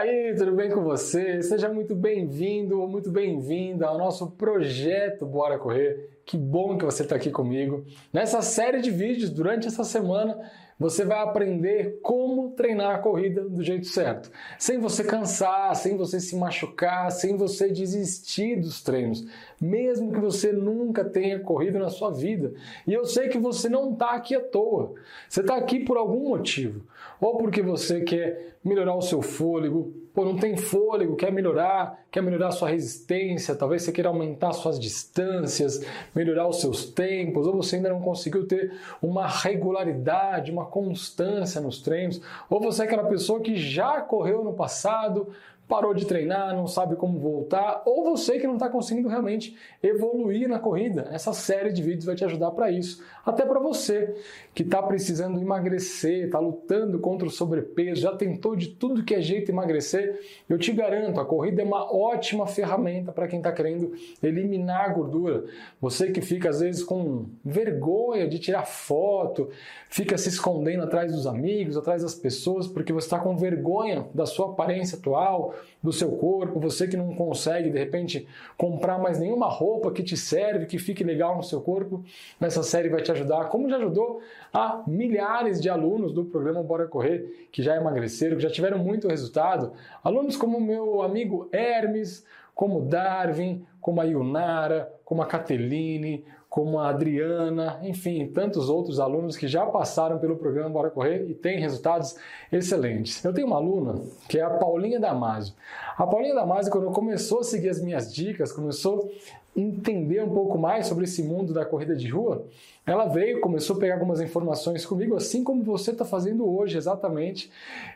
aí, 0.00 0.34
tudo 0.34 0.52
bem 0.52 0.70
com 0.70 0.82
você? 0.82 1.42
Seja 1.42 1.68
muito 1.68 1.94
bem-vindo 1.94 2.80
ou 2.80 2.88
muito 2.88 3.10
bem-vinda 3.10 3.86
ao 3.86 3.98
nosso 3.98 4.30
projeto 4.30 5.26
Bora 5.26 5.58
Correr. 5.58 6.08
Que 6.24 6.38
bom 6.38 6.78
que 6.78 6.86
você 6.86 7.02
está 7.02 7.16
aqui 7.16 7.30
comigo. 7.30 7.84
Nessa 8.10 8.40
série 8.40 8.80
de 8.80 8.90
vídeos, 8.90 9.28
durante 9.28 9.68
essa 9.68 9.84
semana, 9.84 10.38
você 10.80 11.04
vai 11.04 11.18
aprender 11.18 11.98
como 12.00 12.52
treinar 12.52 12.96
a 12.96 12.98
corrida 12.98 13.46
do 13.46 13.62
jeito 13.62 13.86
certo, 13.86 14.30
sem 14.58 14.78
você 14.78 15.04
cansar, 15.04 15.76
sem 15.76 15.94
você 15.94 16.18
se 16.18 16.34
machucar, 16.34 17.12
sem 17.12 17.36
você 17.36 17.68
desistir 17.70 18.56
dos 18.56 18.82
treinos, 18.82 19.26
mesmo 19.60 20.10
que 20.10 20.18
você 20.18 20.50
nunca 20.50 21.04
tenha 21.04 21.38
corrido 21.38 21.78
na 21.78 21.90
sua 21.90 22.10
vida. 22.10 22.54
E 22.86 22.94
eu 22.94 23.04
sei 23.04 23.28
que 23.28 23.38
você 23.38 23.68
não 23.68 23.92
está 23.92 24.12
aqui 24.12 24.34
à 24.34 24.40
toa, 24.40 24.94
você 25.28 25.42
está 25.42 25.56
aqui 25.56 25.80
por 25.80 25.98
algum 25.98 26.30
motivo, 26.30 26.82
ou 27.20 27.36
porque 27.36 27.60
você 27.60 28.00
quer 28.00 28.56
melhorar 28.64 28.96
o 28.96 29.02
seu 29.02 29.20
fôlego, 29.20 29.92
pô, 30.12 30.24
não 30.24 30.36
tem 30.36 30.56
fôlego, 30.56 31.16
quer 31.16 31.32
melhorar, 31.32 32.04
quer 32.10 32.22
melhorar 32.22 32.50
sua 32.50 32.68
resistência, 32.68 33.54
talvez 33.54 33.82
você 33.82 33.92
queira 33.92 34.08
aumentar 34.08 34.52
suas 34.52 34.78
distâncias, 34.78 35.84
melhorar 36.14 36.48
os 36.48 36.60
seus 36.60 36.84
tempos, 36.86 37.46
ou 37.46 37.56
você 37.56 37.76
ainda 37.76 37.90
não 37.90 38.00
conseguiu 38.00 38.46
ter 38.46 38.72
uma 39.00 39.26
regularidade, 39.26 40.50
uma 40.50 40.66
constância 40.66 41.60
nos 41.60 41.80
treinos, 41.80 42.20
ou 42.48 42.60
você 42.60 42.82
é 42.82 42.84
aquela 42.86 43.04
pessoa 43.04 43.40
que 43.40 43.56
já 43.56 44.00
correu 44.00 44.42
no 44.42 44.52
passado, 44.52 45.28
parou 45.70 45.94
de 45.94 46.04
treinar, 46.04 46.52
não 46.52 46.66
sabe 46.66 46.96
como 46.96 47.16
voltar, 47.20 47.82
ou 47.86 48.02
você 48.02 48.40
que 48.40 48.46
não 48.46 48.54
está 48.54 48.68
conseguindo 48.68 49.08
realmente 49.08 49.56
evoluir 49.80 50.48
na 50.48 50.58
corrida. 50.58 51.08
Essa 51.12 51.32
série 51.32 51.72
de 51.72 51.80
vídeos 51.80 52.06
vai 52.06 52.16
te 52.16 52.24
ajudar 52.24 52.50
para 52.50 52.72
isso. 52.72 53.00
Até 53.24 53.46
para 53.46 53.60
você 53.60 54.12
que 54.52 54.64
está 54.64 54.82
precisando 54.82 55.40
emagrecer, 55.40 56.26
está 56.26 56.40
lutando 56.40 56.98
contra 56.98 57.28
o 57.28 57.30
sobrepeso, 57.30 58.00
já 58.00 58.16
tentou 58.16 58.56
de 58.56 58.70
tudo 58.70 59.04
que 59.04 59.14
é 59.14 59.20
jeito 59.20 59.52
emagrecer, 59.52 60.18
eu 60.48 60.58
te 60.58 60.72
garanto, 60.72 61.20
a 61.20 61.24
corrida 61.24 61.62
é 61.62 61.64
uma 61.64 61.94
ótima 61.94 62.48
ferramenta 62.48 63.12
para 63.12 63.28
quem 63.28 63.38
está 63.38 63.52
querendo 63.52 63.92
eliminar 64.20 64.90
a 64.90 64.92
gordura. 64.92 65.44
Você 65.80 66.10
que 66.10 66.20
fica 66.20 66.50
às 66.50 66.58
vezes 66.58 66.82
com 66.82 67.26
vergonha 67.44 68.26
de 68.26 68.40
tirar 68.40 68.64
foto, 68.64 69.48
fica 69.88 70.18
se 70.18 70.30
escondendo 70.30 70.82
atrás 70.82 71.12
dos 71.12 71.28
amigos, 71.28 71.76
atrás 71.76 72.02
das 72.02 72.16
pessoas, 72.16 72.66
porque 72.66 72.92
você 72.92 73.06
está 73.06 73.20
com 73.20 73.36
vergonha 73.36 74.08
da 74.12 74.26
sua 74.26 74.46
aparência 74.46 74.98
atual, 74.98 75.54
do 75.82 75.92
seu 75.92 76.12
corpo, 76.12 76.60
você 76.60 76.86
que 76.86 76.96
não 76.96 77.14
consegue 77.14 77.70
de 77.70 77.78
repente 77.78 78.26
comprar 78.56 78.98
mais 78.98 79.18
nenhuma 79.18 79.46
roupa 79.46 79.90
que 79.90 80.02
te 80.02 80.16
serve, 80.16 80.66
que 80.66 80.78
fique 80.78 81.02
legal 81.02 81.36
no 81.36 81.42
seu 81.42 81.60
corpo, 81.60 82.04
nessa 82.38 82.62
série 82.62 82.88
vai 82.88 83.02
te 83.02 83.12
ajudar, 83.12 83.48
como 83.48 83.68
já 83.68 83.76
ajudou 83.76 84.20
a 84.52 84.82
milhares 84.86 85.60
de 85.60 85.68
alunos 85.68 86.12
do 86.12 86.24
programa 86.24 86.62
Bora 86.62 86.86
Correr 86.86 87.48
que 87.50 87.62
já 87.62 87.76
emagreceram, 87.76 88.36
que 88.36 88.42
já 88.42 88.50
tiveram 88.50 88.78
muito 88.78 89.08
resultado, 89.08 89.72
alunos 90.02 90.36
como 90.36 90.60
meu 90.60 91.02
amigo 91.02 91.48
Hermes, 91.52 92.24
como 92.54 92.82
Darwin, 92.82 93.64
como 93.80 94.00
a 94.00 94.04
Yunara, 94.04 94.92
como 95.04 95.22
a 95.22 95.26
Cateline, 95.26 96.24
como 96.50 96.80
a 96.80 96.88
Adriana, 96.88 97.78
enfim, 97.84 98.26
tantos 98.26 98.68
outros 98.68 98.98
alunos 98.98 99.36
que 99.36 99.46
já 99.46 99.64
passaram 99.66 100.18
pelo 100.18 100.36
programa 100.36 100.68
Bora 100.68 100.90
Correr 100.90 101.24
e 101.30 101.32
têm 101.32 101.60
resultados 101.60 102.16
excelentes. 102.50 103.24
Eu 103.24 103.32
tenho 103.32 103.46
uma 103.46 103.56
aluna 103.56 104.02
que 104.28 104.36
é 104.36 104.42
a 104.42 104.50
Paulinha 104.50 104.98
Damasio. 104.98 105.54
A 105.96 106.04
Paulinha 106.04 106.34
Damasio, 106.34 106.72
quando 106.72 106.90
começou 106.90 107.38
a 107.38 107.44
seguir 107.44 107.68
as 107.68 107.80
minhas 107.80 108.12
dicas, 108.12 108.50
começou 108.50 109.12
entender 109.56 110.22
um 110.22 110.30
pouco 110.30 110.58
mais 110.58 110.86
sobre 110.86 111.04
esse 111.04 111.22
mundo 111.22 111.52
da 111.52 111.64
corrida 111.64 111.94
de 111.96 112.08
rua, 112.08 112.46
ela 112.90 113.06
veio, 113.06 113.40
começou 113.40 113.76
a 113.76 113.78
pegar 113.78 113.94
algumas 113.94 114.20
informações 114.20 114.84
comigo, 114.84 115.14
assim 115.14 115.44
como 115.44 115.62
você 115.62 115.92
está 115.92 116.04
fazendo 116.04 116.44
hoje, 116.52 116.76
exatamente, 116.76 117.48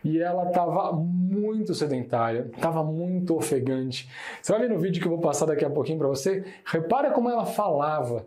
e 0.05 0.21
ela 0.21 0.47
estava 0.47 0.93
muito 0.93 1.75
sedentária, 1.75 2.49
estava 2.55 2.85
muito 2.85 3.37
ofegante. 3.37 4.09
Você 4.41 4.53
vai 4.53 4.61
ver 4.63 4.71
no 4.71 4.79
vídeo 4.79 5.03
que 5.03 5.09
eu 5.09 5.11
vou 5.11 5.21
passar 5.21 5.47
daqui 5.47 5.65
a 5.65 5.71
pouquinho 5.71 5.99
para 5.99 6.07
você, 6.07 6.45
repara 6.65 7.11
como 7.11 7.29
ela 7.29 7.45
falava 7.45 8.25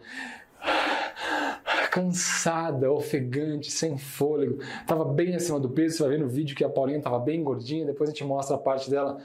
cansada, 1.90 2.92
ofegante, 2.92 3.72
sem 3.72 3.98
fôlego, 3.98 4.62
estava 4.82 5.06
bem 5.06 5.36
acima 5.36 5.62
do 5.62 5.70
peso. 5.70 5.96
Você 5.96 6.04
vai 6.04 6.12
ver 6.18 6.20
no 6.20 6.28
vídeo 6.28 6.54
que 6.54 6.66
a 6.66 6.70
Paulinha 6.70 6.98
estava 6.98 7.18
bem 7.18 7.42
gordinha, 7.42 7.86
depois 7.86 8.10
a 8.10 8.12
gente 8.12 8.26
mostra 8.26 8.58
a 8.58 8.60
parte 8.60 8.90
dela 8.90 9.20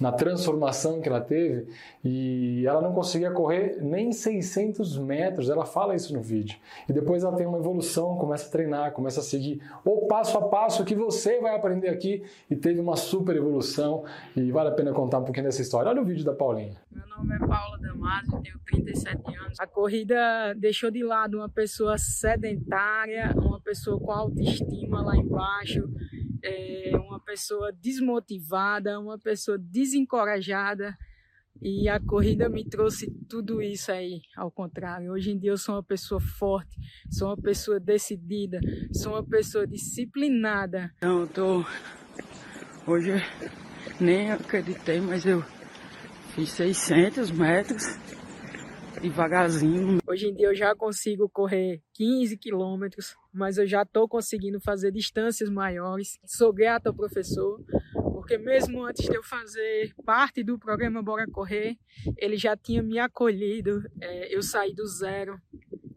na 0.00 0.10
transformação 0.10 1.00
que 1.00 1.08
ela 1.08 1.20
teve 1.20 1.68
e 2.02 2.64
ela 2.66 2.80
não 2.80 2.92
conseguia 2.92 3.30
correr 3.30 3.78
nem 3.82 4.12
600 4.12 4.96
metros, 4.98 5.50
ela 5.50 5.66
fala 5.66 5.94
isso 5.94 6.14
no 6.14 6.22
vídeo. 6.22 6.58
E 6.88 6.92
depois 6.92 7.22
ela 7.22 7.36
tem 7.36 7.46
uma 7.46 7.58
evolução, 7.58 8.16
começa 8.16 8.48
a 8.48 8.50
treinar, 8.50 8.92
começa 8.92 9.20
a 9.20 9.22
seguir 9.22 9.62
o 9.84 10.06
passo 10.06 10.38
a 10.38 10.48
passo 10.48 10.84
que 10.84 10.94
você 10.94 11.40
vai 11.40 11.54
aprender 11.54 11.88
aqui 11.88 12.22
e 12.48 12.56
teve 12.56 12.80
uma 12.80 12.96
super 12.96 13.36
evolução 13.36 14.04
e 14.34 14.50
vale 14.50 14.70
a 14.70 14.72
pena 14.72 14.92
contar 14.92 15.18
um 15.18 15.24
pouquinho 15.24 15.46
dessa 15.46 15.60
história. 15.60 15.90
Olha 15.90 16.00
o 16.00 16.04
vídeo 16.04 16.24
da 16.24 16.32
Paulinha. 16.32 16.76
Meu 16.90 17.06
nome 17.06 17.34
é 17.34 17.38
Paula 17.38 17.78
Damasio, 17.78 18.40
tenho 18.42 18.58
37 18.64 19.36
anos. 19.36 19.60
A 19.60 19.66
corrida 19.66 20.54
deixou 20.56 20.90
de 20.90 21.04
lado 21.04 21.38
uma 21.38 21.48
pessoa 21.48 21.98
sedentária, 21.98 23.34
uma 23.36 23.60
pessoa 23.60 24.00
com 24.00 24.10
autoestima 24.10 25.02
lá 25.02 25.16
embaixo, 25.16 25.88
é, 26.42 26.96
uma 26.96 27.20
pessoa 27.20 27.72
desmotivada, 27.72 28.98
uma 28.98 29.18
pessoa 29.18 29.58
desencorajada. 29.58 30.96
E 31.62 31.88
a 31.88 32.00
corrida 32.00 32.48
me 32.48 32.64
trouxe 32.64 33.10
tudo 33.28 33.60
isso 33.60 33.92
aí, 33.92 34.22
ao 34.34 34.50
contrário. 34.50 35.12
Hoje 35.12 35.30
em 35.32 35.38
dia 35.38 35.50
eu 35.50 35.58
sou 35.58 35.74
uma 35.74 35.82
pessoa 35.82 36.20
forte, 36.20 36.74
sou 37.10 37.28
uma 37.28 37.36
pessoa 37.36 37.78
decidida, 37.78 38.60
sou 38.92 39.12
uma 39.12 39.24
pessoa 39.24 39.66
disciplinada. 39.66 40.90
Então, 40.96 41.20
eu 41.20 41.26
tô. 41.26 41.64
Hoje 42.86 43.12
nem 44.00 44.32
acreditei, 44.32 45.00
mas 45.00 45.26
eu 45.26 45.44
fiz 46.34 46.48
600 46.50 47.30
metros 47.30 47.84
devagarzinho. 49.00 49.98
Hoje 50.06 50.28
em 50.28 50.34
dia 50.34 50.48
eu 50.48 50.54
já 50.54 50.74
consigo 50.74 51.28
correr 51.28 51.82
15 51.94 52.36
quilômetros, 52.36 53.16
mas 53.32 53.58
eu 53.58 53.66
já 53.66 53.82
estou 53.82 54.08
conseguindo 54.08 54.60
fazer 54.60 54.90
distâncias 54.92 55.48
maiores. 55.48 56.18
Sou 56.24 56.52
grato 56.52 56.88
ao 56.88 56.94
professor, 56.94 57.62
porque 58.12 58.36
mesmo 58.38 58.84
antes 58.84 59.08
de 59.08 59.14
eu 59.14 59.22
fazer 59.22 59.92
parte 60.04 60.42
do 60.42 60.58
programa 60.58 61.02
Bora 61.02 61.26
Correr, 61.30 61.76
ele 62.16 62.36
já 62.36 62.56
tinha 62.56 62.82
me 62.82 62.98
acolhido. 62.98 63.82
É, 64.00 64.34
eu 64.34 64.42
saí 64.42 64.74
do 64.74 64.86
zero, 64.86 65.40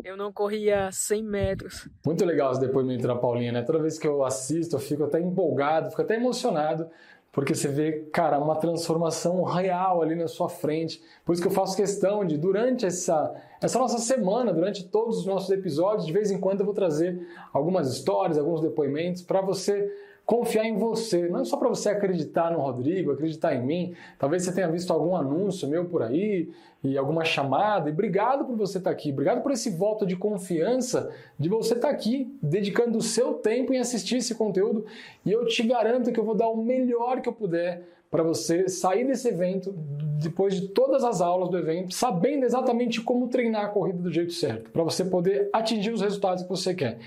eu 0.03 0.17
não 0.17 0.31
corria 0.31 0.91
100 0.91 1.23
metros. 1.23 1.89
Muito 2.05 2.25
legal 2.25 2.51
esse 2.51 2.61
depoimento 2.61 3.07
da 3.07 3.15
Paulinha, 3.15 3.51
né? 3.51 3.61
Toda 3.61 3.79
vez 3.79 3.97
que 3.97 4.07
eu 4.07 4.23
assisto, 4.23 4.75
eu 4.75 4.79
fico 4.79 5.03
até 5.03 5.19
empolgado, 5.19 5.89
fico 5.89 6.01
até 6.01 6.15
emocionado 6.15 6.89
porque 7.33 7.55
você 7.55 7.67
vê, 7.67 7.91
cara, 8.13 8.37
uma 8.37 8.55
transformação 8.55 9.41
real 9.41 10.03
ali 10.03 10.13
na 10.13 10.27
sua 10.27 10.47
frente. 10.47 11.01
Por 11.25 11.33
isso 11.33 11.41
que 11.41 11.47
eu 11.47 11.51
faço 11.51 11.75
questão 11.75 12.23
de, 12.23 12.37
durante 12.37 12.85
essa, 12.85 13.33
essa 13.59 13.79
nossa 13.79 13.97
semana, 13.97 14.53
durante 14.53 14.87
todos 14.87 15.17
os 15.17 15.25
nossos 15.25 15.49
episódios, 15.49 16.05
de 16.05 16.13
vez 16.13 16.29
em 16.29 16.39
quando 16.39 16.59
eu 16.59 16.65
vou 16.65 16.75
trazer 16.75 17.27
algumas 17.51 17.91
histórias, 17.91 18.37
alguns 18.37 18.61
depoimentos 18.61 19.23
para 19.23 19.41
você 19.41 19.91
confiar 20.25 20.65
em 20.65 20.77
você. 20.77 21.27
Não 21.27 21.41
é 21.41 21.45
só 21.45 21.57
para 21.57 21.69
você 21.69 21.89
acreditar 21.89 22.51
no 22.51 22.59
Rodrigo, 22.59 23.11
acreditar 23.11 23.53
em 23.55 23.65
mim. 23.65 23.93
Talvez 24.17 24.43
você 24.43 24.53
tenha 24.53 24.69
visto 24.69 24.91
algum 24.91 25.15
anúncio 25.15 25.67
meu 25.67 25.85
por 25.85 26.01
aí 26.01 26.49
e 26.83 26.97
alguma 26.97 27.23
chamada. 27.23 27.89
E 27.89 27.93
obrigado 27.93 28.45
por 28.45 28.55
você 28.55 28.77
estar 28.77 28.89
tá 28.89 28.95
aqui. 28.95 29.11
Obrigado 29.11 29.41
por 29.41 29.51
esse 29.51 29.69
voto 29.69 30.05
de 30.05 30.15
confiança 30.15 31.11
de 31.37 31.49
você 31.49 31.73
estar 31.73 31.89
tá 31.89 31.93
aqui, 31.93 32.35
dedicando 32.41 32.97
o 32.97 33.01
seu 33.01 33.33
tempo 33.35 33.73
em 33.73 33.79
assistir 33.79 34.17
esse 34.17 34.35
conteúdo. 34.35 34.85
E 35.25 35.31
eu 35.31 35.45
te 35.45 35.63
garanto 35.63 36.11
que 36.11 36.19
eu 36.19 36.25
vou 36.25 36.35
dar 36.35 36.47
o 36.47 36.57
melhor 36.57 37.21
que 37.21 37.29
eu 37.29 37.33
puder 37.33 37.83
para 38.13 38.21
você 38.21 38.69
sair 38.69 39.07
desse 39.07 39.27
evento, 39.27 39.73
depois 40.21 40.53
de 40.53 40.67
todas 40.67 41.03
as 41.03 41.19
aulas 41.19 41.49
do 41.49 41.57
evento, 41.57 41.95
sabendo 41.95 42.45
exatamente 42.45 43.01
como 43.01 43.27
treinar 43.27 43.65
a 43.65 43.69
corrida 43.69 43.97
do 43.97 44.13
jeito 44.13 44.31
certo, 44.33 44.69
para 44.69 44.83
você 44.83 45.03
poder 45.03 45.49
atingir 45.51 45.91
os 45.91 45.99
resultados 45.99 46.43
que 46.43 46.49
você 46.49 46.75
quer. 46.75 46.99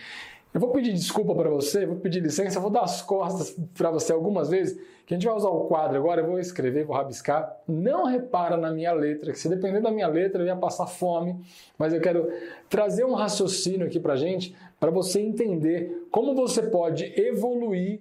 Eu 0.57 0.61
vou 0.61 0.71
pedir 0.71 0.95
desculpa 0.95 1.35
para 1.35 1.51
você, 1.51 1.85
vou 1.85 1.97
pedir 1.97 2.21
licença, 2.21 2.59
vou 2.59 2.71
dar 2.71 2.81
as 2.81 3.03
costas 3.03 3.55
para 3.75 3.91
você 3.91 4.11
algumas 4.11 4.49
vezes, 4.49 4.81
que 5.05 5.13
a 5.13 5.15
gente 5.15 5.27
vai 5.27 5.37
usar 5.37 5.51
o 5.51 5.67
quadro 5.67 5.99
agora, 5.99 6.23
eu 6.23 6.27
vou 6.27 6.41
escrever, 6.41 6.87
vou 6.87 6.97
rabiscar. 6.97 7.61
Não 7.69 8.07
repara 8.07 8.57
na 8.57 8.71
minha 8.71 8.91
letra, 8.95 9.33
que 9.33 9.39
se 9.39 9.51
depender 9.51 9.83
da 9.83 9.91
minha 9.91 10.09
letra 10.09 10.43
eu 10.43 10.47
ia 10.47 10.57
passar 10.57 10.87
fome, 10.87 11.39
mas 11.77 11.93
eu 11.93 12.01
quero 12.01 12.33
trazer 12.71 13.05
um 13.05 13.13
raciocínio 13.13 13.87
aqui 13.87 14.01
para 14.01 14.17
gente, 14.17 14.57
para 14.81 14.91
você 14.91 15.21
entender 15.21 16.07
como 16.11 16.35
você 16.35 16.63
pode 16.63 17.05
evoluir, 17.21 18.01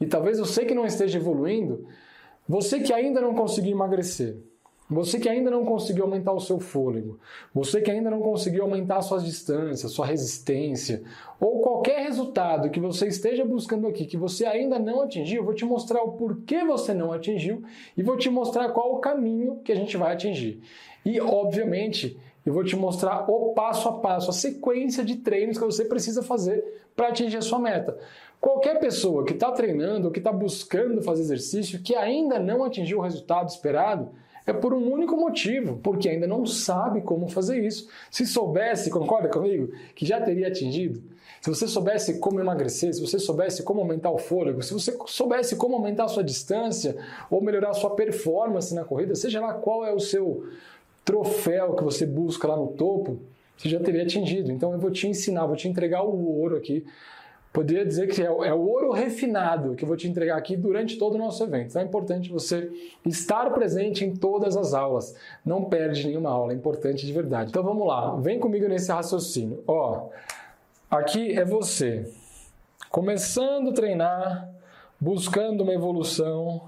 e 0.00 0.06
talvez 0.06 0.38
você 0.38 0.64
que 0.64 0.76
não 0.76 0.86
esteja 0.86 1.18
evoluindo, 1.18 1.88
você 2.48 2.78
que 2.78 2.92
ainda 2.92 3.20
não 3.20 3.34
conseguiu 3.34 3.72
emagrecer, 3.72 4.36
você 4.88 5.18
que 5.18 5.28
ainda 5.28 5.50
não 5.50 5.64
conseguiu 5.64 6.04
aumentar 6.04 6.32
o 6.32 6.40
seu 6.40 6.60
fôlego, 6.60 7.18
você 7.52 7.80
que 7.80 7.90
ainda 7.90 8.08
não 8.08 8.20
conseguiu 8.20 8.62
aumentar 8.62 9.02
suas 9.02 9.24
distâncias, 9.24 9.90
sua 9.90 10.06
resistência, 10.06 11.02
ou 11.40 11.60
qualquer 11.60 12.02
resultado 12.02 12.70
que 12.70 12.78
você 12.78 13.08
esteja 13.08 13.44
buscando 13.44 13.88
aqui 13.88 14.06
que 14.06 14.16
você 14.16 14.46
ainda 14.46 14.78
não 14.78 15.02
atingiu, 15.02 15.38
eu 15.38 15.44
vou 15.44 15.54
te 15.54 15.64
mostrar 15.64 16.02
o 16.02 16.12
porquê 16.12 16.64
você 16.64 16.94
não 16.94 17.12
atingiu 17.12 17.64
e 17.96 18.02
vou 18.02 18.16
te 18.16 18.30
mostrar 18.30 18.68
qual 18.70 18.94
o 18.94 19.00
caminho 19.00 19.60
que 19.64 19.72
a 19.72 19.76
gente 19.76 19.96
vai 19.96 20.12
atingir. 20.12 20.62
E, 21.04 21.20
obviamente, 21.20 22.16
eu 22.44 22.52
vou 22.52 22.62
te 22.62 22.76
mostrar 22.76 23.28
o 23.28 23.52
passo 23.54 23.88
a 23.88 23.98
passo, 23.98 24.30
a 24.30 24.32
sequência 24.32 25.04
de 25.04 25.16
treinos 25.16 25.58
que 25.58 25.64
você 25.64 25.84
precisa 25.84 26.22
fazer 26.22 26.62
para 26.94 27.08
atingir 27.08 27.38
a 27.38 27.42
sua 27.42 27.58
meta. 27.58 27.98
Qualquer 28.40 28.78
pessoa 28.78 29.24
que 29.24 29.32
está 29.32 29.50
treinando 29.50 30.12
que 30.12 30.20
está 30.20 30.30
buscando 30.30 31.02
fazer 31.02 31.22
exercício 31.22 31.82
que 31.82 31.96
ainda 31.96 32.38
não 32.38 32.62
atingiu 32.62 32.98
o 32.98 33.02
resultado 33.02 33.48
esperado, 33.48 34.10
é 34.46 34.52
por 34.52 34.72
um 34.72 34.92
único 34.92 35.16
motivo, 35.16 35.78
porque 35.82 36.08
ainda 36.08 36.26
não 36.26 36.46
sabe 36.46 37.00
como 37.00 37.28
fazer 37.28 37.64
isso. 37.64 37.88
Se 38.10 38.24
soubesse, 38.24 38.90
concorda 38.90 39.28
comigo, 39.28 39.72
que 39.94 40.06
já 40.06 40.20
teria 40.20 40.46
atingido. 40.48 41.02
Se 41.40 41.50
você 41.50 41.66
soubesse 41.66 42.18
como 42.18 42.40
emagrecer, 42.40 42.94
se 42.94 43.00
você 43.00 43.18
soubesse 43.18 43.62
como 43.62 43.80
aumentar 43.80 44.10
o 44.10 44.18
fôlego, 44.18 44.62
se 44.62 44.72
você 44.72 44.96
soubesse 45.06 45.56
como 45.56 45.74
aumentar 45.74 46.04
a 46.04 46.08
sua 46.08 46.22
distância 46.22 46.96
ou 47.28 47.42
melhorar 47.42 47.70
a 47.70 47.74
sua 47.74 47.90
performance 47.90 48.74
na 48.74 48.84
corrida, 48.84 49.14
seja 49.14 49.40
lá 49.40 49.54
qual 49.54 49.84
é 49.84 49.92
o 49.92 50.00
seu 50.00 50.46
troféu 51.04 51.74
que 51.74 51.84
você 51.84 52.06
busca 52.06 52.48
lá 52.48 52.56
no 52.56 52.68
topo, 52.68 53.18
você 53.56 53.68
já 53.68 53.80
teria 53.80 54.02
atingido. 54.02 54.52
Então 54.52 54.72
eu 54.72 54.78
vou 54.78 54.90
te 54.90 55.08
ensinar, 55.08 55.46
vou 55.46 55.56
te 55.56 55.68
entregar 55.68 56.02
o 56.02 56.38
ouro 56.38 56.56
aqui 56.56 56.84
poderia 57.56 57.86
dizer 57.86 58.08
que 58.08 58.20
é, 58.20 58.26
é, 58.26 58.52
o 58.52 58.68
ouro 58.68 58.92
refinado 58.92 59.74
que 59.74 59.82
eu 59.82 59.88
vou 59.88 59.96
te 59.96 60.06
entregar 60.06 60.36
aqui 60.36 60.54
durante 60.54 60.98
todo 60.98 61.14
o 61.14 61.18
nosso 61.18 61.42
evento. 61.42 61.70
Então 61.70 61.80
é 61.80 61.84
importante 61.86 62.30
você 62.30 62.70
estar 63.02 63.48
presente 63.48 64.04
em 64.04 64.14
todas 64.14 64.58
as 64.58 64.74
aulas. 64.74 65.16
Não 65.42 65.64
perde 65.64 66.06
nenhuma 66.06 66.28
aula, 66.28 66.52
é 66.52 66.54
importante 66.54 67.06
de 67.06 67.12
verdade. 67.14 67.48
Então 67.48 67.62
vamos 67.62 67.86
lá, 67.86 68.14
vem 68.16 68.38
comigo 68.38 68.68
nesse 68.68 68.92
raciocínio. 68.92 69.64
Ó, 69.66 70.10
aqui 70.90 71.32
é 71.32 71.46
você 71.46 72.12
começando 72.90 73.70
a 73.70 73.72
treinar, 73.72 74.50
buscando 75.00 75.62
uma 75.62 75.72
evolução, 75.72 76.60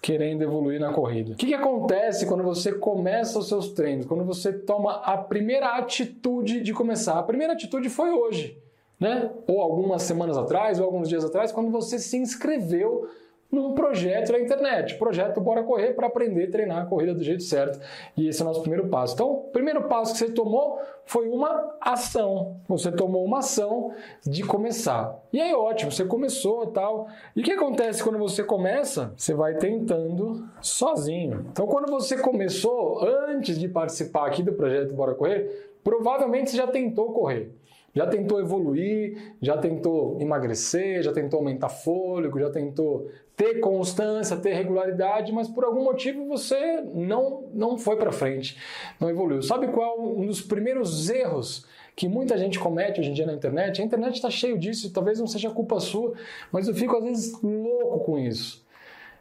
querendo 0.00 0.42
evoluir 0.42 0.78
na 0.78 0.92
corrida. 0.92 1.32
O 1.32 1.36
que, 1.36 1.48
que 1.48 1.54
acontece 1.54 2.24
quando 2.24 2.44
você 2.44 2.72
começa 2.72 3.40
os 3.40 3.48
seus 3.48 3.72
treinos? 3.72 4.06
Quando 4.06 4.22
você 4.22 4.52
toma 4.52 4.92
a 5.04 5.16
primeira 5.16 5.76
atitude 5.76 6.60
de 6.60 6.72
começar? 6.72 7.18
A 7.18 7.22
primeira 7.24 7.54
atitude 7.54 7.88
foi 7.88 8.12
hoje 8.12 8.62
né? 8.98 9.30
Ou 9.46 9.60
algumas 9.60 10.02
semanas 10.02 10.36
atrás, 10.36 10.78
ou 10.78 10.86
alguns 10.86 11.08
dias 11.08 11.24
atrás, 11.24 11.52
quando 11.52 11.70
você 11.70 11.98
se 11.98 12.16
inscreveu 12.16 13.08
num 13.54 13.72
projeto 13.72 14.32
na 14.32 14.40
internet, 14.40 14.96
projeto 14.96 15.40
Bora 15.40 15.62
Correr 15.62 15.94
para 15.94 16.08
aprender 16.08 16.48
a 16.48 16.50
treinar 16.50 16.82
a 16.82 16.86
corrida 16.86 17.14
do 17.14 17.22
jeito 17.22 17.42
certo. 17.42 17.78
E 18.16 18.26
esse 18.26 18.42
é 18.42 18.44
o 18.44 18.48
nosso 18.48 18.60
primeiro 18.60 18.88
passo. 18.88 19.14
Então, 19.14 19.30
o 19.30 19.36
primeiro 19.44 19.84
passo 19.84 20.12
que 20.12 20.18
você 20.18 20.30
tomou 20.30 20.80
foi 21.06 21.28
uma 21.28 21.76
ação. 21.80 22.56
Você 22.68 22.90
tomou 22.90 23.24
uma 23.24 23.38
ação 23.38 23.92
de 24.26 24.42
começar. 24.42 25.16
E 25.32 25.40
aí, 25.40 25.54
ótimo, 25.54 25.92
você 25.92 26.04
começou 26.04 26.66
tal. 26.66 27.06
E 27.36 27.40
o 27.40 27.44
que 27.44 27.52
acontece 27.52 28.02
quando 28.02 28.18
você 28.18 28.42
começa? 28.42 29.12
Você 29.16 29.32
vai 29.32 29.54
tentando 29.54 30.44
sozinho. 30.60 31.46
Então, 31.52 31.66
quando 31.66 31.88
você 31.88 32.18
começou, 32.18 33.04
antes 33.04 33.58
de 33.58 33.68
participar 33.68 34.26
aqui 34.26 34.42
do 34.42 34.52
projeto 34.52 34.92
Bora 34.94 35.14
Correr, 35.14 35.70
provavelmente 35.84 36.50
você 36.50 36.56
já 36.56 36.66
tentou 36.66 37.12
correr. 37.12 37.52
Já 37.94 38.06
tentou 38.06 38.40
evoluir, 38.40 39.36
já 39.40 39.56
tentou 39.56 40.20
emagrecer, 40.20 41.02
já 41.02 41.12
tentou 41.12 41.38
aumentar 41.38 41.68
fôlego, 41.68 42.40
já 42.40 42.50
tentou 42.50 43.08
ter 43.36 43.60
constância, 43.60 44.36
ter 44.36 44.52
regularidade, 44.52 45.32
mas 45.32 45.48
por 45.48 45.64
algum 45.64 45.84
motivo 45.84 46.26
você 46.26 46.82
não, 46.92 47.44
não 47.54 47.78
foi 47.78 47.96
para 47.96 48.10
frente, 48.10 48.58
não 49.00 49.08
evoluiu. 49.08 49.42
Sabe 49.42 49.68
qual 49.68 50.00
um 50.00 50.26
dos 50.26 50.40
primeiros 50.40 51.08
erros 51.08 51.66
que 51.94 52.08
muita 52.08 52.36
gente 52.36 52.58
comete 52.58 53.00
hoje 53.00 53.10
em 53.10 53.14
dia 53.14 53.26
na 53.26 53.32
internet? 53.32 53.80
A 53.80 53.84
internet 53.84 54.16
está 54.16 54.30
cheio 54.30 54.58
disso, 54.58 54.92
talvez 54.92 55.20
não 55.20 55.28
seja 55.28 55.50
culpa 55.50 55.78
sua, 55.78 56.14
mas 56.50 56.66
eu 56.66 56.74
fico 56.74 56.96
às 56.96 57.04
vezes 57.04 57.42
louco 57.42 58.00
com 58.00 58.18
isso. 58.18 58.64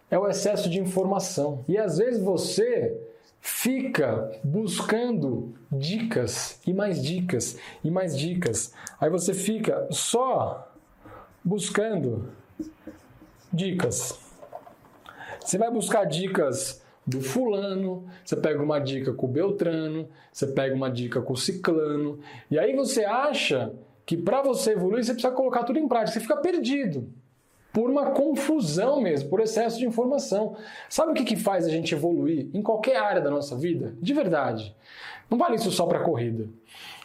É 0.09 0.17
o 0.17 0.27
excesso 0.27 0.69
de 0.69 0.79
informação. 0.79 1.63
E 1.67 1.77
às 1.77 1.97
vezes 1.97 2.21
você 2.21 2.99
fica 3.43 4.31
buscando 4.41 5.53
dicas 5.69 6.61
e 6.65 6.73
mais 6.73 7.03
dicas 7.03 7.59
e 7.83 7.91
mais 7.91 8.17
dicas. 8.17 8.73
Aí 9.01 9.09
você 9.09 9.33
fica 9.33 9.85
só 9.91 10.73
buscando 11.43 12.29
dicas. 13.51 14.17
Você 15.41 15.57
vai 15.57 15.69
buscar 15.69 16.05
dicas 16.05 16.81
do 17.05 17.19
fulano, 17.19 18.07
você 18.23 18.37
pega 18.37 18.63
uma 18.63 18.79
dica 18.79 19.11
com 19.11 19.25
o 19.25 19.29
Beltrano, 19.29 20.07
você 20.31 20.47
pega 20.47 20.73
uma 20.73 20.89
dica 20.89 21.21
com 21.21 21.33
o 21.33 21.37
Ciclano, 21.37 22.19
e 22.49 22.57
aí 22.57 22.73
você 22.73 23.03
acha 23.03 23.73
que 24.05 24.15
para 24.15 24.41
você 24.41 24.71
evoluir 24.71 25.03
você 25.03 25.11
precisa 25.11 25.33
colocar 25.33 25.63
tudo 25.63 25.79
em 25.79 25.87
prática, 25.89 26.13
você 26.13 26.21
fica 26.21 26.37
perdido 26.37 27.11
por 27.73 27.89
uma 27.89 28.11
confusão 28.11 29.01
mesmo, 29.01 29.29
por 29.29 29.41
excesso 29.41 29.79
de 29.79 29.85
informação. 29.85 30.55
Sabe 30.87 31.11
o 31.11 31.15
que, 31.15 31.23
que 31.23 31.35
faz 31.35 31.65
a 31.65 31.69
gente 31.69 31.93
evoluir 31.93 32.47
em 32.53 32.61
qualquer 32.61 32.97
área 32.97 33.19
da 33.19 33.31
nossa 33.31 33.57
vida? 33.57 33.95
De 33.99 34.13
verdade. 34.13 34.75
Não 35.27 35.39
vale 35.39 35.55
isso 35.55 35.71
só 35.71 35.87
para 35.87 36.01
corrida. 36.01 36.47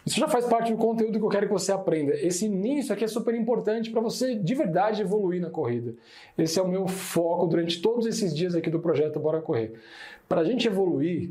Isso 0.04 0.20
já 0.20 0.28
faz 0.28 0.44
parte 0.44 0.70
do 0.70 0.78
conteúdo 0.78 1.18
que 1.18 1.24
eu 1.24 1.30
quero 1.30 1.46
que 1.46 1.52
você 1.52 1.72
aprenda. 1.72 2.14
Esse 2.14 2.44
início 2.44 2.92
aqui 2.92 3.04
é 3.04 3.08
super 3.08 3.34
importante 3.34 3.90
para 3.90 4.00
você 4.02 4.34
de 4.34 4.54
verdade 4.54 5.00
evoluir 5.00 5.40
na 5.40 5.48
corrida. 5.48 5.94
Esse 6.36 6.58
é 6.58 6.62
o 6.62 6.68
meu 6.68 6.86
foco 6.86 7.46
durante 7.46 7.80
todos 7.80 8.04
esses 8.06 8.36
dias 8.36 8.54
aqui 8.54 8.68
do 8.68 8.78
projeto 8.78 9.18
Bora 9.18 9.40
Correr. 9.40 9.72
Para 10.28 10.42
a 10.42 10.44
gente 10.44 10.66
evoluir, 10.66 11.30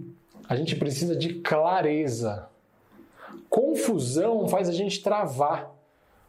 a 0.49 0.55
gente 0.55 0.75
precisa 0.75 1.15
de 1.15 1.35
clareza. 1.35 2.49
Confusão 3.49 4.47
faz 4.47 4.67
a 4.67 4.73
gente 4.73 5.01
travar 5.01 5.76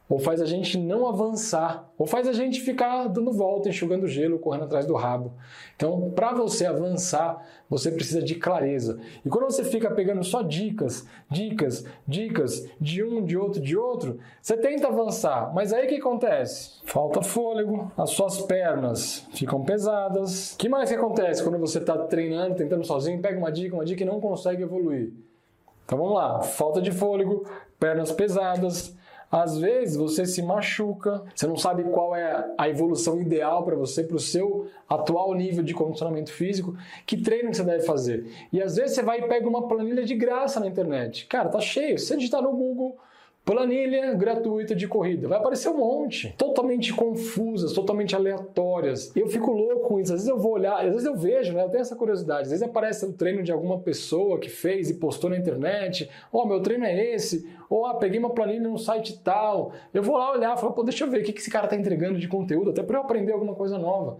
ou 0.08 0.19
faz 0.19 0.40
a 0.40 0.46
gente 0.46 0.78
não 0.78 1.06
avançar, 1.06 1.93
ou 1.99 2.06
faz 2.06 2.26
a 2.26 2.32
gente 2.32 2.60
ficar 2.60 3.08
dando 3.08 3.31
volta, 3.31 3.69
enxugando 3.69 4.06
gelo, 4.06 4.38
correndo 4.38 4.64
atrás 4.64 4.87
do 4.87 4.94
rabo. 4.94 5.32
Então, 5.76 6.10
para 6.14 6.32
você 6.32 6.64
avançar, 6.64 7.46
você 7.69 7.90
precisa 7.90 8.22
de 8.22 8.34
clareza. 8.37 8.99
E 9.25 9.28
quando 9.28 9.44
você 9.44 9.62
fica 9.62 9.90
pegando 9.90 10.25
só 10.25 10.43
dicas, 10.43 11.06
dicas, 11.31 11.84
dicas 12.06 12.66
de 12.81 13.05
um, 13.05 13.22
de 13.22 13.37
outro, 13.37 13.60
de 13.60 13.76
outro, 13.76 14.19
você 14.40 14.56
tenta 14.56 14.88
avançar, 14.88 15.52
mas 15.55 15.72
aí 15.72 15.84
o 15.84 15.88
que 15.88 15.96
acontece? 15.96 16.81
Falta 16.84 17.20
fôlego, 17.20 17.93
as 17.96 18.10
suas 18.10 18.40
pernas 18.40 19.26
ficam 19.34 19.62
pesadas. 19.62 20.55
O 20.55 20.58
que 20.58 20.69
mais 20.69 20.88
que 20.88 20.96
acontece 20.96 21.43
quando 21.43 21.58
você 21.58 21.78
está 21.78 21.99
treinando, 21.99 22.55
tentando 22.55 22.84
sozinho, 22.84 23.20
pega 23.20 23.38
uma 23.38 23.52
dica, 23.52 23.75
uma 23.75 23.84
dica 23.84 24.02
e 24.02 24.06
não 24.06 24.20
consegue 24.20 24.62
evoluir? 24.62 25.12
Então 25.84 25.99
vamos 25.99 26.14
lá, 26.14 26.40
falta 26.40 26.81
de 26.81 26.93
fôlego, 26.93 27.46
pernas 27.78 28.12
pesadas, 28.12 28.94
às 29.31 29.59
vezes 29.59 29.97
você 29.97 30.25
se 30.25 30.43
machuca, 30.43 31.23
você 31.35 31.47
não 31.47 31.57
sabe 31.57 31.85
qual 31.85 32.17
é 32.17 32.53
a 32.57 32.69
evolução 32.69 33.21
ideal 33.21 33.65
para 33.65 33.77
você, 33.77 34.03
para 34.03 34.17
o 34.17 34.21
seu 34.21 34.67
atual 34.89 35.35
nível 35.35 35.63
de 35.63 35.75
condicionamento 35.75 36.33
físico, 36.33 36.77
que 37.07 37.17
treino 37.17 37.53
você 37.53 37.63
deve 37.63 37.85
fazer. 37.85 38.27
E 38.53 38.63
às 38.63 38.77
vezes 38.77 38.95
você 38.95 39.03
vai 39.03 39.21
e 39.21 39.29
pega 39.29 39.49
uma 39.49 39.69
planilha 39.69 40.05
de 40.05 40.15
graça 40.15 40.59
na 40.59 40.67
internet. 40.67 41.27
Cara, 41.27 41.49
tá 41.49 41.61
cheio. 41.61 41.99
Se 41.99 42.07
você 42.07 42.17
digitar 42.17 42.43
no 42.43 42.53
Google 42.53 42.97
Planilha 43.49 44.13
gratuita 44.13 44.75
de 44.75 44.87
corrida. 44.87 45.27
Vai 45.27 45.39
aparecer 45.39 45.71
um 45.71 45.79
monte. 45.79 46.35
Totalmente 46.37 46.93
confusas, 46.93 47.73
totalmente 47.73 48.15
aleatórias. 48.15 49.11
Eu 49.17 49.27
fico 49.27 49.51
louco 49.51 49.89
com 49.89 49.99
isso. 49.99 50.13
Às 50.13 50.21
vezes 50.21 50.29
eu 50.29 50.39
vou 50.39 50.53
olhar, 50.53 50.85
às 50.85 50.93
vezes 50.93 51.07
eu 51.07 51.17
vejo, 51.17 51.55
né? 51.55 51.63
Eu 51.63 51.71
tenho 51.71 51.81
essa 51.81 51.97
curiosidade. 51.97 52.43
Às 52.43 52.51
vezes 52.51 52.63
aparece 52.63 53.06
o 53.06 53.13
treino 53.15 53.43
de 53.43 53.51
alguma 53.51 53.79
pessoa 53.79 54.39
que 54.39 54.51
fez 54.51 54.91
e 54.91 54.94
postou 54.99 55.31
na 55.31 55.39
internet. 55.39 56.11
Ó, 56.31 56.43
oh, 56.43 56.47
meu 56.47 56.61
treino 56.61 56.85
é 56.85 57.15
esse. 57.15 57.49
Ou, 57.69 57.87
ah, 57.87 57.94
peguei 57.94 58.19
uma 58.19 58.31
planilha 58.31 58.69
no 58.69 58.79
site 58.79 59.19
tal. 59.22 59.72
Eu 59.93 60.03
vou 60.03 60.17
lá 60.17 60.32
olhar 60.32 60.56
falar, 60.56 60.72
pô, 60.72 60.82
deixa 60.82 61.05
eu 61.05 61.10
ver 61.10 61.20
o 61.20 61.25
que 61.25 61.39
esse 61.39 61.51
cara 61.51 61.69
tá 61.69 61.77
entregando 61.77 62.19
de 62.19 62.29
conteúdo, 62.29 62.70
até 62.70 62.82
para 62.82 62.98
eu 62.98 63.03
aprender 63.03 63.32
alguma 63.32 63.55
coisa 63.55 63.79
nova. 63.79 64.19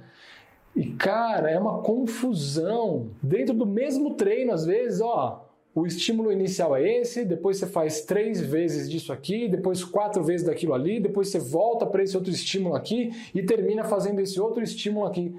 E, 0.77 0.87
cara, 0.93 1.51
é 1.51 1.59
uma 1.59 1.83
confusão. 1.83 3.09
Dentro 3.23 3.55
do 3.55 3.67
mesmo 3.67 4.15
treino, 4.15 4.53
às 4.53 4.67
vezes, 4.67 5.01
ó, 5.01 5.49
o 5.75 5.87
estímulo 5.87 6.33
inicial 6.33 6.77
é 6.77 6.99
esse, 6.99 7.25
depois 7.25 7.57
você 7.57 7.67
faz 7.67 8.03
três 8.03 8.41
vezes 8.41 8.91
disso 8.91 9.13
aqui, 9.13 9.49
depois 9.49 9.85
quatro 9.85 10.23
vezes 10.23 10.47
daquilo 10.47 10.75
ali, 10.75 11.01
depois 11.01 11.29
você 11.29 11.39
volta 11.39 11.87
para 11.87 12.03
esse 12.03 12.17
outro 12.17 12.33
estímulo 12.33 12.75
aqui 12.75 13.11
e 13.35 13.43
termina 13.43 13.85
fazendo 13.85 14.21
esse 14.21 14.41
outro 14.41 14.63
estímulo 14.63 15.07
aqui. 15.07 15.35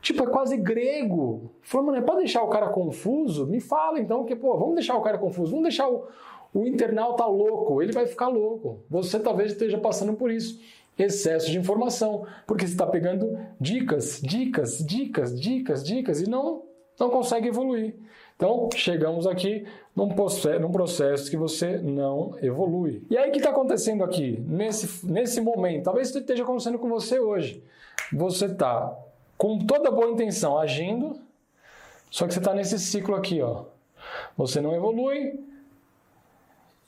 Tipo, 0.00 0.24
é 0.24 0.26
quase 0.26 0.56
grego. 0.56 1.50
Falei, 1.62 1.86
mano, 1.86 2.06
pode 2.06 2.18
deixar 2.18 2.42
o 2.42 2.48
cara 2.48 2.68
confuso? 2.68 3.46
Me 3.46 3.60
fala 3.60 3.98
então, 3.98 4.24
que, 4.24 4.36
pô, 4.36 4.56
vamos 4.56 4.74
deixar 4.74 4.96
o 4.96 5.02
cara 5.02 5.18
confuso, 5.18 5.50
vamos 5.50 5.64
deixar 5.64 5.88
o, 5.88 6.06
o 6.56 6.66
internauta 6.66 7.26
louco, 7.26 7.82
ele 7.82 7.92
vai 7.92 8.06
ficar 8.06 8.28
louco. 8.28 8.80
Você 8.88 9.20
talvez 9.20 9.52
esteja 9.52 9.76
passando 9.76 10.14
por 10.14 10.30
isso. 10.30 10.58
Excesso 10.98 11.50
de 11.50 11.58
informação, 11.58 12.26
porque 12.46 12.66
você 12.66 12.72
está 12.72 12.86
pegando 12.86 13.38
dicas, 13.60 14.18
dicas, 14.22 14.78
dicas, 14.78 15.38
dicas, 15.38 15.84
dicas 15.84 16.22
e 16.22 16.30
não, 16.30 16.62
não 16.98 17.10
consegue 17.10 17.48
evoluir. 17.48 17.94
Então, 18.34 18.70
chegamos 18.74 19.26
aqui 19.26 19.66
num 19.94 20.08
num 20.60 20.72
processo 20.72 21.30
que 21.30 21.36
você 21.36 21.76
não 21.76 22.34
evolui. 22.40 23.02
E 23.10 23.18
aí, 23.18 23.28
o 23.28 23.32
que 23.32 23.38
está 23.38 23.50
acontecendo 23.50 24.02
aqui? 24.02 24.42
Nesse, 24.46 25.06
nesse 25.06 25.42
momento, 25.42 25.84
talvez 25.84 26.14
esteja 26.14 26.42
acontecendo 26.42 26.78
com 26.78 26.88
você 26.88 27.20
hoje. 27.20 27.62
Você 28.12 28.46
está 28.46 28.98
com 29.36 29.58
toda 29.58 29.90
boa 29.90 30.10
intenção 30.10 30.58
agindo, 30.58 31.18
só 32.10 32.26
que 32.26 32.32
você 32.32 32.38
está 32.38 32.54
nesse 32.54 32.78
ciclo 32.78 33.14
aqui, 33.14 33.42
ó. 33.42 33.64
Você 34.38 34.60
não 34.62 34.74
evolui 34.74 35.38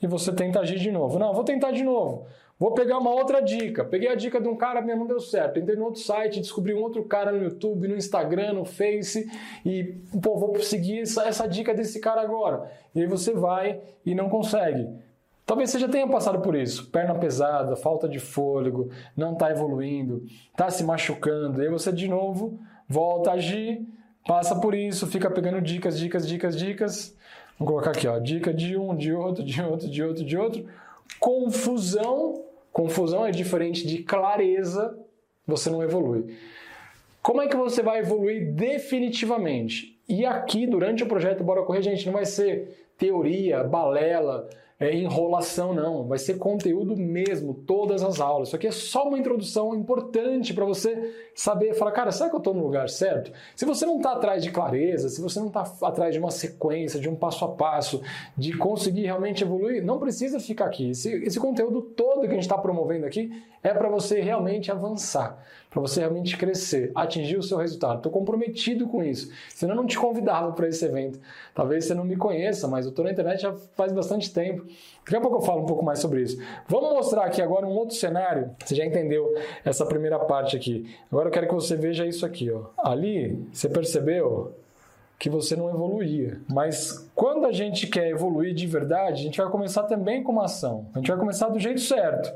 e 0.01 0.07
você 0.07 0.31
tenta 0.31 0.59
agir 0.59 0.79
de 0.79 0.91
novo. 0.91 1.19
Não, 1.19 1.33
vou 1.33 1.43
tentar 1.43 1.71
de 1.71 1.83
novo. 1.83 2.25
Vou 2.59 2.73
pegar 2.73 2.97
uma 2.97 3.11
outra 3.11 3.41
dica. 3.41 3.85
Peguei 3.85 4.09
a 4.09 4.15
dica 4.15 4.41
de 4.41 4.47
um 4.49 4.55
cara, 4.55 4.81
não 4.81 5.07
deu 5.07 5.19
certo. 5.21 5.59
Entrei 5.59 5.77
no 5.77 5.85
outro 5.85 6.01
site, 6.01 6.41
descobri 6.41 6.73
um 6.73 6.81
outro 6.81 7.03
cara 7.05 7.31
no 7.31 7.41
YouTube, 7.41 7.87
no 7.87 7.95
Instagram, 7.95 8.53
no 8.53 8.65
Face 8.65 9.31
e, 9.65 9.95
pô, 10.21 10.37
vou 10.37 10.61
seguir 10.61 10.99
essa, 10.99 11.23
essa 11.23 11.47
dica 11.47 11.73
desse 11.73 12.01
cara 12.01 12.21
agora. 12.21 12.69
E 12.93 13.01
aí 13.01 13.07
você 13.07 13.33
vai 13.33 13.79
e 14.05 14.13
não 14.13 14.27
consegue. 14.27 14.89
Talvez 15.45 15.71
você 15.71 15.79
já 15.79 15.87
tenha 15.87 16.07
passado 16.07 16.41
por 16.41 16.55
isso, 16.55 16.91
perna 16.91 17.15
pesada, 17.15 17.75
falta 17.75 18.07
de 18.07 18.19
fôlego, 18.19 18.91
não 19.17 19.33
está 19.33 19.49
evoluindo, 19.49 20.23
está 20.51 20.69
se 20.69 20.83
machucando, 20.83 21.59
e 21.59 21.65
aí 21.65 21.71
você 21.71 21.91
de 21.91 22.07
novo 22.07 22.59
volta 22.87 23.31
a 23.31 23.33
agir, 23.33 23.81
passa 24.27 24.55
por 24.55 24.75
isso, 24.75 25.07
fica 25.07 25.27
pegando 25.27 25.59
dicas, 25.59 25.97
dicas, 25.97 26.27
dicas, 26.27 26.55
dicas. 26.55 27.17
Vamos 27.59 27.73
colocar 27.73 27.91
aqui, 27.91 28.07
ó, 28.07 28.17
dica 28.19 28.53
de 28.53 28.77
um, 28.77 28.95
de 28.95 29.11
outro, 29.11 29.43
de 29.43 29.61
outro, 29.61 29.89
de 29.89 30.01
outro, 30.01 30.23
de 30.23 30.37
outro. 30.37 30.65
Confusão, 31.19 32.45
confusão 32.71 33.25
é 33.25 33.31
diferente 33.31 33.85
de 33.85 34.01
clareza, 34.01 34.97
você 35.45 35.69
não 35.69 35.83
evolui. 35.83 36.37
Como 37.21 37.41
é 37.41 37.47
que 37.49 37.57
você 37.57 37.83
vai 37.83 37.99
evoluir 37.99 38.53
definitivamente? 38.53 39.99
E 40.07 40.25
aqui, 40.25 40.65
durante 40.65 41.03
o 41.03 41.07
projeto 41.07 41.43
Bora 41.43 41.63
Correr, 41.63 41.81
gente, 41.81 42.05
não 42.05 42.13
vai 42.13 42.25
ser 42.25 42.89
teoria, 42.97 43.61
balela, 43.61 44.49
é, 44.79 44.95
enrolação, 44.95 45.73
não. 45.73 46.07
Vai 46.07 46.17
ser 46.17 46.37
conteúdo 46.37 46.95
mesmo, 46.95 47.53
todas 47.53 48.01
as 48.01 48.21
aulas. 48.21 48.47
Isso 48.47 48.55
aqui 48.55 48.67
é 48.67 48.71
só 48.71 49.07
uma 49.07 49.19
introdução 49.19 49.75
importante 49.75 50.53
para 50.53 50.63
você 50.63 51.13
saber, 51.35 51.73
falar, 51.73 51.91
cara, 51.91 52.11
será 52.11 52.29
que 52.29 52.35
eu 52.35 52.39
estou 52.39 52.53
no 52.53 52.63
lugar 52.63 52.87
certo? 52.89 53.31
Se 53.55 53.65
você 53.65 53.85
não 53.85 53.97
está 53.97 54.13
atrás 54.13 54.41
de 54.41 54.51
clareza, 54.51 55.09
se 55.09 55.21
você 55.21 55.39
não 55.39 55.47
está 55.47 55.69
atrás 55.81 56.13
de 56.13 56.19
uma 56.19 56.31
sequência, 56.31 56.99
de 56.99 57.09
um 57.09 57.15
passo 57.15 57.43
a 57.43 57.49
passo, 57.49 58.01
de 58.37 58.57
conseguir 58.57 59.03
realmente 59.03 59.43
evoluir, 59.43 59.83
não 59.83 59.99
precisa 59.99 60.39
ficar 60.39 60.65
aqui. 60.65 60.91
Esse, 60.91 61.11
esse 61.25 61.39
conteúdo 61.39 61.81
todo 61.81 62.21
que 62.21 62.27
a 62.27 62.35
gente 62.35 62.43
está 62.43 62.57
promovendo 62.57 63.05
aqui 63.05 63.31
é 63.61 63.73
para 63.73 63.89
você 63.89 64.21
realmente 64.21 64.71
avançar, 64.71 65.45
para 65.69 65.81
você 65.81 65.99
realmente 65.99 66.35
crescer, 66.35 66.91
atingir 66.95 67.37
o 67.37 67.43
seu 67.43 67.57
resultado. 67.57 67.97
Estou 67.97 68.11
comprometido 68.11 68.87
com 68.87 69.03
isso. 69.03 69.31
Senão 69.49 69.73
eu 69.73 69.77
não 69.77 69.85
te 69.85 69.97
convidava 69.99 70.51
para 70.51 70.67
esse 70.67 70.83
evento. 70.83 71.19
Talvez 71.53 71.85
você 71.85 71.93
não 71.93 72.03
me 72.03 72.15
conheça, 72.15 72.67
mas 72.67 72.85
eu 72.85 72.89
estou 72.89 73.05
na 73.05 73.11
internet 73.11 73.41
já 73.41 73.53
faz 73.75 73.91
bastante 73.91 74.33
tempo. 74.33 74.65
Daqui 75.05 75.15
a 75.15 75.21
pouco 75.21 75.37
eu 75.37 75.41
falo 75.41 75.61
um 75.61 75.65
pouco 75.67 75.85
mais 75.85 75.99
sobre 75.99 76.23
isso. 76.23 76.41
Vamos 76.67 76.89
mostrar 76.89 77.25
aqui 77.25 77.41
agora 77.41 77.67
um 77.67 77.75
outro 77.75 77.95
cenário. 77.95 78.49
Você 78.65 78.73
já 78.73 78.85
entendeu 78.85 79.31
essa 79.63 79.85
primeira 79.85 80.17
parte 80.17 80.57
aqui. 80.57 80.89
Agora 81.11 81.27
eu 81.27 81.31
quero 81.31 81.47
que 81.47 81.53
você 81.53 81.75
veja 81.75 82.05
isso 82.05 82.25
aqui. 82.25 82.49
Ó. 82.51 82.63
Ali, 82.77 83.39
você 83.53 83.69
percebeu 83.69 84.55
que 85.19 85.29
você 85.29 85.55
não 85.55 85.69
evoluía. 85.69 86.39
Mas 86.47 87.07
quando 87.13 87.45
a 87.45 87.51
gente 87.51 87.85
quer 87.85 88.09
evoluir 88.09 88.55
de 88.55 88.65
verdade, 88.65 89.21
a 89.21 89.23
gente 89.23 89.37
vai 89.37 89.51
começar 89.51 89.83
também 89.83 90.23
com 90.23 90.31
uma 90.31 90.45
ação. 90.45 90.87
A 90.95 90.97
gente 90.97 91.09
vai 91.09 91.19
começar 91.19 91.49
do 91.49 91.59
jeito 91.59 91.81
certo. 91.81 92.31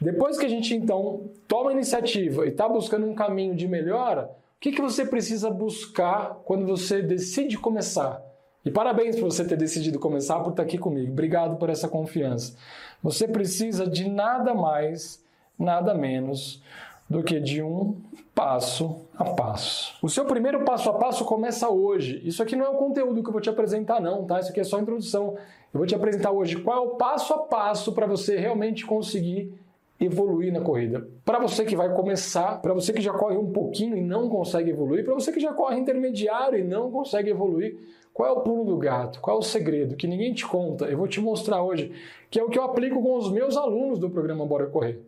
Depois 0.00 0.38
que 0.38 0.46
a 0.46 0.48
gente 0.48 0.74
então 0.74 1.30
toma 1.48 1.70
a 1.70 1.72
iniciativa 1.72 2.44
e 2.44 2.50
está 2.50 2.68
buscando 2.68 3.06
um 3.06 3.14
caminho 3.14 3.54
de 3.54 3.66
melhora, 3.66 4.30
o 4.56 4.60
que, 4.60 4.72
que 4.72 4.82
você 4.82 5.04
precisa 5.04 5.50
buscar 5.50 6.40
quando 6.44 6.66
você 6.66 7.02
decide 7.02 7.58
começar? 7.58 8.22
E 8.64 8.70
parabéns 8.70 9.14
por 9.14 9.30
você 9.30 9.44
ter 9.44 9.56
decidido 9.56 9.98
começar 9.98 10.40
por 10.40 10.50
estar 10.50 10.62
aqui 10.64 10.76
comigo. 10.76 11.12
Obrigado 11.12 11.56
por 11.56 11.70
essa 11.70 11.88
confiança. 11.88 12.56
Você 13.02 13.28
precisa 13.28 13.86
de 13.86 14.08
nada 14.08 14.54
mais, 14.54 15.22
nada 15.58 15.94
menos 15.94 16.62
do 17.08 17.22
que 17.22 17.38
de 17.38 17.62
um 17.62 17.96
passo 18.34 19.02
a 19.16 19.24
passo. 19.24 19.96
O 20.02 20.08
seu 20.08 20.24
primeiro 20.24 20.64
passo 20.64 20.90
a 20.90 20.94
passo 20.94 21.24
começa 21.24 21.68
hoje. 21.68 22.20
Isso 22.24 22.42
aqui 22.42 22.56
não 22.56 22.66
é 22.66 22.68
o 22.68 22.74
conteúdo 22.74 23.22
que 23.22 23.28
eu 23.28 23.32
vou 23.32 23.40
te 23.40 23.48
apresentar, 23.48 24.00
não, 24.00 24.24
tá? 24.24 24.40
Isso 24.40 24.50
aqui 24.50 24.60
é 24.60 24.64
só 24.64 24.80
introdução. 24.80 25.36
Eu 25.72 25.78
vou 25.78 25.86
te 25.86 25.94
apresentar 25.94 26.32
hoje 26.32 26.56
qual 26.56 26.76
é 26.76 26.80
o 26.80 26.90
passo 26.96 27.32
a 27.32 27.38
passo 27.38 27.92
para 27.92 28.06
você 28.06 28.36
realmente 28.36 28.84
conseguir 28.84 29.54
evoluir 29.98 30.52
na 30.52 30.60
corrida. 30.60 31.08
Para 31.24 31.38
você 31.38 31.64
que 31.64 31.74
vai 31.74 31.92
começar, 31.94 32.60
para 32.60 32.74
você 32.74 32.92
que 32.92 33.00
já 33.00 33.12
corre 33.12 33.36
um 33.36 33.50
pouquinho 33.50 33.96
e 33.96 34.02
não 34.02 34.28
consegue 34.28 34.70
evoluir, 34.70 35.04
para 35.04 35.14
você 35.14 35.32
que 35.32 35.40
já 35.40 35.52
corre 35.52 35.78
intermediário 35.78 36.58
e 36.58 36.64
não 36.64 36.90
consegue 36.90 37.30
evoluir, 37.30 37.78
qual 38.12 38.28
é 38.28 38.32
o 38.32 38.40
pulo 38.40 38.64
do 38.64 38.78
gato? 38.78 39.20
Qual 39.20 39.36
é 39.36 39.40
o 39.40 39.42
segredo 39.42 39.96
que 39.96 40.06
ninguém 40.06 40.32
te 40.32 40.46
conta? 40.46 40.86
Eu 40.86 40.96
vou 40.96 41.06
te 41.08 41.20
mostrar 41.20 41.62
hoje, 41.62 41.92
que 42.30 42.38
é 42.38 42.42
o 42.42 42.48
que 42.48 42.58
eu 42.58 42.64
aplico 42.64 43.02
com 43.02 43.16
os 43.16 43.30
meus 43.30 43.56
alunos 43.56 43.98
do 43.98 44.08
programa 44.08 44.46
Bora 44.46 44.66
Correr. 44.66 45.00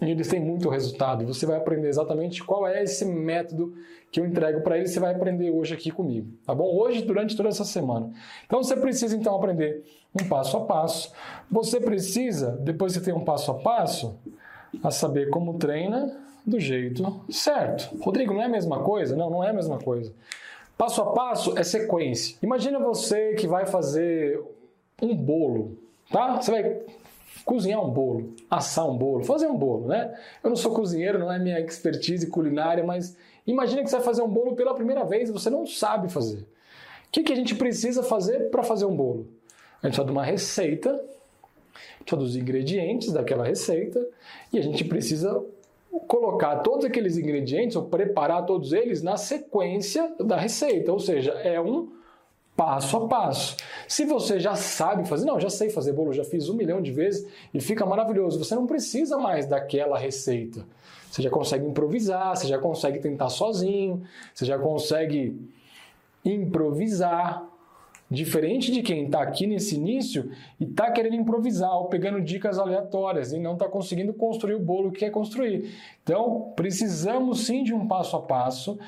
E 0.00 0.10
eles 0.10 0.26
têm 0.28 0.40
muito 0.40 0.68
resultado. 0.68 1.26
Você 1.26 1.46
vai 1.46 1.56
aprender 1.56 1.88
exatamente 1.88 2.42
qual 2.42 2.66
é 2.66 2.82
esse 2.82 3.04
método 3.04 3.74
que 4.10 4.20
eu 4.20 4.26
entrego 4.26 4.60
para 4.62 4.78
eles. 4.78 4.90
Você 4.90 5.00
vai 5.00 5.14
aprender 5.14 5.50
hoje 5.50 5.74
aqui 5.74 5.90
comigo, 5.90 6.28
tá 6.44 6.54
bom? 6.54 6.64
Hoje, 6.64 7.02
durante 7.02 7.36
toda 7.36 7.48
essa 7.48 7.64
semana. 7.64 8.10
Então, 8.46 8.62
você 8.62 8.76
precisa 8.76 9.16
então 9.16 9.34
aprender 9.34 9.84
um 10.20 10.28
passo 10.28 10.56
a 10.56 10.60
passo. 10.60 11.12
Você 11.50 11.80
precisa, 11.80 12.58
depois 12.60 12.94
de 12.94 13.00
ter 13.00 13.14
um 13.14 13.24
passo 13.24 13.50
a 13.50 13.54
passo, 13.54 14.18
a 14.82 14.90
saber 14.90 15.30
como 15.30 15.58
treina 15.58 16.20
do 16.44 16.58
jeito 16.58 17.24
certo. 17.30 17.96
Rodrigo, 18.02 18.34
não 18.34 18.42
é 18.42 18.46
a 18.46 18.48
mesma 18.48 18.80
coisa? 18.80 19.16
Não, 19.16 19.30
não 19.30 19.44
é 19.44 19.50
a 19.50 19.52
mesma 19.52 19.78
coisa. 19.78 20.12
Passo 20.76 21.00
a 21.02 21.12
passo 21.12 21.56
é 21.56 21.62
sequência. 21.62 22.36
Imagina 22.42 22.78
você 22.78 23.34
que 23.34 23.46
vai 23.46 23.66
fazer 23.66 24.42
um 25.00 25.14
bolo, 25.14 25.78
tá? 26.10 26.40
Você 26.40 26.50
vai 26.50 26.80
cozinhar 27.44 27.84
um 27.84 27.90
bolo, 27.90 28.34
assar 28.50 28.88
um 28.88 28.96
bolo, 28.96 29.24
fazer 29.24 29.46
um 29.46 29.56
bolo, 29.56 29.88
né? 29.88 30.16
Eu 30.42 30.50
não 30.50 30.56
sou 30.56 30.72
cozinheiro, 30.72 31.18
não 31.18 31.30
é 31.32 31.38
minha 31.38 31.60
expertise 31.60 32.26
culinária, 32.28 32.84
mas 32.84 33.16
imagina 33.46 33.82
que 33.82 33.90
você 33.90 33.96
vai 33.96 34.04
fazer 34.04 34.22
um 34.22 34.28
bolo 34.28 34.54
pela 34.54 34.74
primeira 34.74 35.04
vez 35.04 35.28
e 35.28 35.32
você 35.32 35.50
não 35.50 35.66
sabe 35.66 36.10
fazer. 36.10 36.38
O 36.38 36.46
que, 37.10 37.22
que 37.22 37.32
a 37.32 37.36
gente 37.36 37.54
precisa 37.54 38.02
fazer 38.02 38.50
para 38.50 38.62
fazer 38.62 38.86
um 38.86 38.96
bolo? 38.96 39.26
A 39.82 39.86
gente 39.86 39.96
precisa 39.96 40.04
de 40.04 40.12
uma 40.12 40.24
receita, 40.24 41.04
precisa 42.00 42.16
dos 42.16 42.36
ingredientes 42.36 43.12
daquela 43.12 43.44
receita 43.44 44.06
e 44.52 44.58
a 44.58 44.62
gente 44.62 44.84
precisa 44.84 45.44
colocar 46.06 46.56
todos 46.60 46.84
aqueles 46.84 47.18
ingredientes 47.18 47.76
ou 47.76 47.84
preparar 47.84 48.46
todos 48.46 48.72
eles 48.72 49.02
na 49.02 49.16
sequência 49.16 50.14
da 50.18 50.36
receita, 50.36 50.92
ou 50.92 50.98
seja, 50.98 51.32
é 51.32 51.60
um 51.60 51.90
passo 52.64 52.96
a 52.96 53.08
passo. 53.08 53.56
Se 53.88 54.04
você 54.04 54.38
já 54.38 54.54
sabe 54.54 55.06
fazer, 55.08 55.24
não, 55.24 55.40
já 55.40 55.50
sei 55.50 55.68
fazer 55.68 55.92
bolo, 55.92 56.12
já 56.12 56.24
fiz 56.24 56.48
um 56.48 56.54
milhão 56.54 56.80
de 56.80 56.92
vezes 56.92 57.26
e 57.52 57.60
fica 57.60 57.84
maravilhoso. 57.84 58.38
Você 58.38 58.54
não 58.54 58.66
precisa 58.66 59.18
mais 59.18 59.46
daquela 59.46 59.98
receita. 59.98 60.64
Você 61.10 61.22
já 61.22 61.30
consegue 61.30 61.66
improvisar, 61.66 62.36
você 62.36 62.46
já 62.46 62.58
consegue 62.58 62.98
tentar 62.98 63.28
sozinho, 63.28 64.02
você 64.32 64.44
já 64.44 64.58
consegue 64.58 65.36
improvisar. 66.24 67.44
Diferente 68.12 68.70
de 68.70 68.82
quem 68.82 69.06
está 69.06 69.22
aqui 69.22 69.46
nesse 69.46 69.74
início 69.74 70.30
e 70.60 70.64
está 70.64 70.90
querendo 70.90 71.16
improvisar 71.16 71.72
ou 71.72 71.86
pegando 71.86 72.20
dicas 72.20 72.58
aleatórias 72.58 73.32
e 73.32 73.38
não 73.38 73.54
está 73.54 73.66
conseguindo 73.66 74.12
construir 74.12 74.54
o 74.54 74.60
bolo 74.60 74.92
que 74.92 74.98
quer 74.98 75.10
construir. 75.10 75.72
Então, 76.02 76.52
precisamos 76.54 77.46
sim 77.46 77.64
de 77.64 77.72
um 77.72 77.88
passo 77.88 78.14
a 78.14 78.20
passo, 78.20 78.78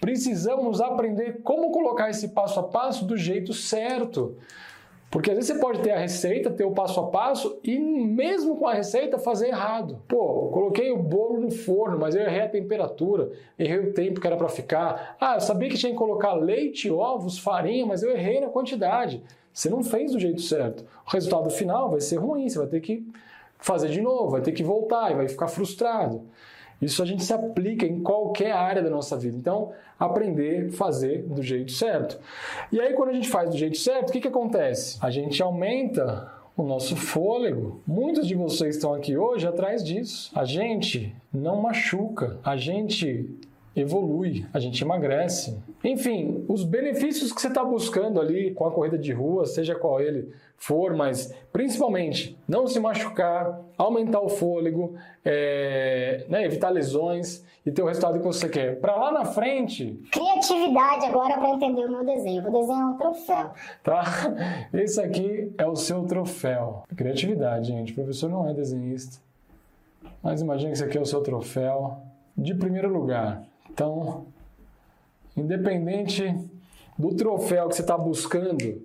precisamos 0.00 0.80
aprender 0.80 1.42
como 1.44 1.70
colocar 1.70 2.10
esse 2.10 2.30
passo 2.30 2.58
a 2.58 2.64
passo 2.64 3.04
do 3.04 3.16
jeito 3.16 3.52
certo. 3.52 4.36
Porque 5.12 5.30
às 5.30 5.36
vezes 5.36 5.52
você 5.52 5.60
pode 5.60 5.80
ter 5.80 5.90
a 5.90 5.98
receita, 5.98 6.48
ter 6.48 6.64
o 6.64 6.70
passo 6.70 6.98
a 6.98 7.06
passo 7.08 7.60
e 7.62 7.78
mesmo 7.78 8.56
com 8.56 8.66
a 8.66 8.72
receita 8.72 9.18
fazer 9.18 9.48
errado. 9.48 10.02
Pô, 10.08 10.48
coloquei 10.48 10.90
o 10.90 10.96
bolo 10.96 11.38
no 11.38 11.50
forno, 11.50 11.98
mas 11.98 12.14
eu 12.14 12.22
errei 12.22 12.40
a 12.40 12.48
temperatura, 12.48 13.30
errei 13.58 13.78
o 13.78 13.92
tempo 13.92 14.22
que 14.22 14.26
era 14.26 14.38
para 14.38 14.48
ficar. 14.48 15.14
Ah, 15.20 15.34
eu 15.34 15.40
sabia 15.42 15.68
que 15.68 15.76
tinha 15.76 15.92
que 15.92 15.98
colocar 15.98 16.32
leite, 16.32 16.90
ovos, 16.90 17.38
farinha, 17.38 17.84
mas 17.84 18.02
eu 18.02 18.10
errei 18.10 18.40
na 18.40 18.48
quantidade. 18.48 19.22
Você 19.52 19.68
não 19.68 19.84
fez 19.84 20.12
do 20.12 20.18
jeito 20.18 20.40
certo. 20.40 20.82
O 21.06 21.10
resultado 21.10 21.50
final 21.50 21.90
vai 21.90 22.00
ser 22.00 22.16
ruim, 22.16 22.48
você 22.48 22.56
vai 22.56 22.68
ter 22.68 22.80
que 22.80 23.06
fazer 23.58 23.90
de 23.90 24.00
novo, 24.00 24.30
vai 24.30 24.40
ter 24.40 24.52
que 24.52 24.62
voltar 24.62 25.12
e 25.12 25.14
vai 25.14 25.28
ficar 25.28 25.46
frustrado. 25.46 26.22
Isso 26.82 27.00
a 27.00 27.06
gente 27.06 27.22
se 27.22 27.32
aplica 27.32 27.86
em 27.86 28.00
qualquer 28.00 28.50
área 28.50 28.82
da 28.82 28.90
nossa 28.90 29.16
vida. 29.16 29.36
Então, 29.36 29.70
aprender 29.98 30.66
a 30.66 30.72
fazer 30.72 31.22
do 31.22 31.40
jeito 31.40 31.70
certo. 31.70 32.18
E 32.72 32.80
aí, 32.80 32.92
quando 32.94 33.10
a 33.10 33.14
gente 33.14 33.28
faz 33.28 33.48
do 33.48 33.56
jeito 33.56 33.78
certo, 33.78 34.08
o 34.08 34.12
que, 34.12 34.20
que 34.20 34.28
acontece? 34.28 34.98
A 35.00 35.08
gente 35.08 35.40
aumenta 35.40 36.30
o 36.56 36.64
nosso 36.64 36.96
fôlego. 36.96 37.80
Muitos 37.86 38.26
de 38.26 38.34
vocês 38.34 38.74
estão 38.74 38.92
aqui 38.92 39.16
hoje 39.16 39.46
atrás 39.46 39.84
disso. 39.84 40.30
A 40.34 40.44
gente 40.44 41.14
não 41.32 41.62
machuca, 41.62 42.38
a 42.44 42.56
gente 42.56 43.30
evolui, 43.74 44.46
a 44.52 44.58
gente 44.58 44.82
emagrece. 44.82 45.58
Enfim, 45.82 46.44
os 46.48 46.64
benefícios 46.64 47.32
que 47.32 47.40
você 47.40 47.48
está 47.48 47.64
buscando 47.64 48.20
ali 48.20 48.52
com 48.52 48.66
a 48.66 48.70
corrida 48.70 48.98
de 48.98 49.12
rua, 49.12 49.46
seja 49.46 49.74
qual 49.74 50.00
ele 50.00 50.32
for, 50.56 50.94
mas 50.94 51.34
principalmente 51.52 52.38
não 52.46 52.66
se 52.66 52.78
machucar, 52.78 53.60
aumentar 53.76 54.20
o 54.20 54.28
fôlego, 54.28 54.94
é, 55.24 56.24
né, 56.28 56.44
evitar 56.44 56.70
lesões 56.70 57.44
e 57.64 57.70
ter 57.70 57.82
o 57.82 57.86
resultado 57.86 58.18
que 58.18 58.24
você 58.24 58.48
quer. 58.48 58.80
Para 58.80 58.94
lá 58.94 59.12
na 59.12 59.24
frente. 59.24 60.00
Criatividade 60.10 61.06
agora 61.06 61.38
para 61.38 61.50
entender 61.50 61.86
o 61.86 61.90
meu 61.90 62.04
desenho. 62.04 62.42
vou 62.42 62.60
desenhar 62.60 62.90
um 62.90 62.96
troféu. 62.96 63.50
Tá? 63.82 64.04
Esse 64.72 65.00
aqui 65.00 65.52
é 65.56 65.66
o 65.66 65.76
seu 65.76 66.04
troféu. 66.04 66.82
Criatividade, 66.96 67.68
gente. 67.68 67.92
O 67.92 67.94
professor 67.94 68.28
não 68.28 68.48
é 68.48 68.52
desenhista. 68.54 69.20
Mas 70.22 70.40
imagine 70.40 70.70
que 70.70 70.76
esse 70.76 70.84
aqui 70.84 70.98
é 70.98 71.00
o 71.00 71.06
seu 71.06 71.20
troféu. 71.20 71.96
De 72.36 72.54
primeiro 72.54 72.88
lugar, 72.88 73.42
então, 73.72 74.26
independente 75.36 76.34
do 76.98 77.14
troféu 77.14 77.68
que 77.68 77.76
você 77.76 77.80
está 77.82 77.96
buscando, 77.96 78.82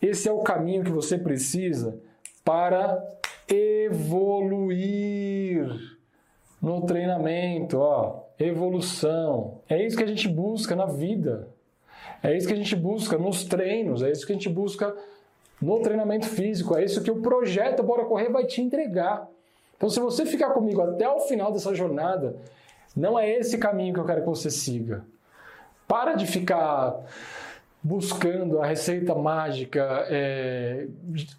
esse 0.00 0.28
é 0.28 0.32
o 0.32 0.40
caminho 0.40 0.82
que 0.82 0.90
você 0.90 1.18
precisa 1.18 2.00
para 2.44 3.02
evoluir 3.46 4.88
no 6.60 6.80
treinamento, 6.86 7.78
ó, 7.78 8.22
evolução. 8.38 9.60
É 9.68 9.84
isso 9.84 9.96
que 9.96 10.04
a 10.04 10.08
gente 10.08 10.28
busca 10.28 10.74
na 10.74 10.86
vida. 10.86 11.48
É 12.22 12.34
isso 12.36 12.46
que 12.46 12.54
a 12.54 12.56
gente 12.56 12.74
busca 12.74 13.18
nos 13.18 13.44
treinos, 13.44 14.02
é 14.02 14.10
isso 14.10 14.24
que 14.26 14.32
a 14.32 14.34
gente 14.34 14.48
busca 14.48 14.96
no 15.60 15.80
treinamento 15.80 16.26
físico. 16.26 16.76
É 16.76 16.84
isso 16.84 17.02
que 17.02 17.10
o 17.10 17.20
projeto 17.20 17.82
Bora 17.82 18.04
Correr 18.04 18.30
vai 18.30 18.44
te 18.46 18.62
entregar. 18.62 19.28
Então, 19.76 19.88
se 19.88 20.00
você 20.00 20.24
ficar 20.24 20.50
comigo 20.50 20.80
até 20.80 21.08
o 21.08 21.20
final 21.20 21.52
dessa 21.52 21.74
jornada, 21.74 22.36
não 22.96 23.18
é 23.18 23.30
esse 23.30 23.58
caminho 23.58 23.94
que 23.94 24.00
eu 24.00 24.04
quero 24.04 24.20
que 24.20 24.28
você 24.28 24.50
siga. 24.50 25.04
Para 25.86 26.14
de 26.14 26.26
ficar 26.26 27.00
buscando 27.82 28.60
a 28.60 28.66
receita 28.66 29.14
mágica. 29.14 30.06
É... 30.08 30.86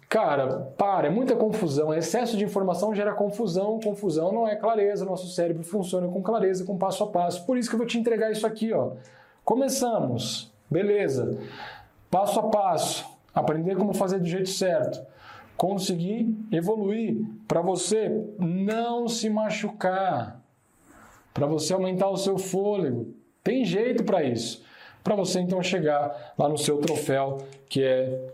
Cara, 0.08 0.72
para, 0.76 1.06
é 1.06 1.10
muita 1.10 1.34
confusão. 1.34 1.94
Excesso 1.94 2.36
de 2.36 2.44
informação 2.44 2.94
gera 2.94 3.14
confusão. 3.14 3.80
Confusão 3.80 4.32
não 4.32 4.46
é 4.46 4.54
clareza. 4.54 5.04
Nosso 5.04 5.28
cérebro 5.28 5.64
funciona 5.64 6.06
com 6.08 6.22
clareza, 6.22 6.64
com 6.64 6.76
passo 6.76 7.04
a 7.04 7.06
passo. 7.06 7.46
Por 7.46 7.56
isso 7.56 7.68
que 7.68 7.74
eu 7.74 7.78
vou 7.78 7.86
te 7.86 7.98
entregar 7.98 8.30
isso 8.30 8.46
aqui, 8.46 8.72
ó. 8.72 8.92
Começamos, 9.44 10.52
beleza. 10.70 11.38
Passo 12.10 12.40
a 12.40 12.44
passo, 12.44 13.06
aprender 13.34 13.76
como 13.76 13.92
fazer 13.92 14.18
do 14.18 14.26
jeito 14.26 14.48
certo. 14.48 15.04
Conseguir 15.56 16.34
evoluir 16.50 17.16
para 17.46 17.60
você 17.60 18.24
não 18.38 19.06
se 19.06 19.28
machucar, 19.28 20.40
para 21.34 21.46
você 21.46 21.74
aumentar 21.74 22.08
o 22.08 22.16
seu 22.16 22.38
fôlego. 22.38 23.14
Tem 23.42 23.64
jeito 23.64 24.04
para 24.04 24.22
isso 24.22 24.64
para 25.04 25.14
você 25.14 25.38
então 25.38 25.62
chegar 25.62 26.32
lá 26.36 26.48
no 26.48 26.56
seu 26.56 26.78
troféu, 26.78 27.36
que 27.68 27.84
é 27.84 28.26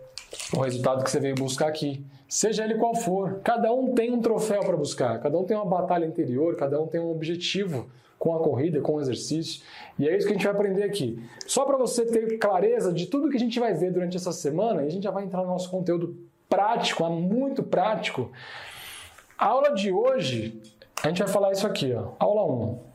o 0.55 0.61
resultado 0.61 1.03
que 1.03 1.11
você 1.11 1.19
veio 1.19 1.35
buscar 1.35 1.67
aqui. 1.67 2.03
Seja 2.29 2.63
ele 2.63 2.75
qual 2.75 2.95
for, 2.95 3.41
cada 3.43 3.73
um 3.73 3.93
tem 3.93 4.09
um 4.09 4.21
troféu 4.21 4.61
para 4.61 4.77
buscar, 4.77 5.19
cada 5.19 5.37
um 5.37 5.43
tem 5.43 5.57
uma 5.57 5.65
batalha 5.65 6.05
interior, 6.05 6.55
cada 6.55 6.81
um 6.81 6.87
tem 6.87 7.01
um 7.01 7.11
objetivo 7.11 7.91
com 8.17 8.33
a 8.33 8.39
corrida, 8.39 8.79
com 8.79 8.93
o 8.93 9.01
exercício. 9.01 9.61
E 9.99 10.07
é 10.07 10.15
isso 10.15 10.25
que 10.25 10.31
a 10.31 10.35
gente 10.37 10.45
vai 10.45 10.53
aprender 10.53 10.83
aqui. 10.83 11.21
Só 11.45 11.65
para 11.65 11.75
você 11.75 12.05
ter 12.05 12.37
clareza 12.37 12.93
de 12.93 13.07
tudo 13.07 13.29
que 13.29 13.35
a 13.35 13.39
gente 13.39 13.59
vai 13.59 13.73
ver 13.73 13.91
durante 13.91 14.15
essa 14.15 14.31
semana, 14.31 14.83
e 14.83 14.87
a 14.87 14.89
gente 14.89 15.03
já 15.03 15.11
vai 15.11 15.25
entrar 15.25 15.41
no 15.41 15.49
nosso 15.49 15.69
conteúdo 15.69 16.15
prático, 16.47 17.03
muito 17.09 17.63
prático. 17.63 18.31
A 19.37 19.47
aula 19.47 19.73
de 19.73 19.91
hoje, 19.91 20.61
a 21.03 21.09
gente 21.09 21.19
vai 21.19 21.27
falar 21.27 21.51
isso 21.51 21.67
aqui, 21.67 21.93
ó. 21.93 22.11
Aula 22.17 22.45
1. 22.45 22.90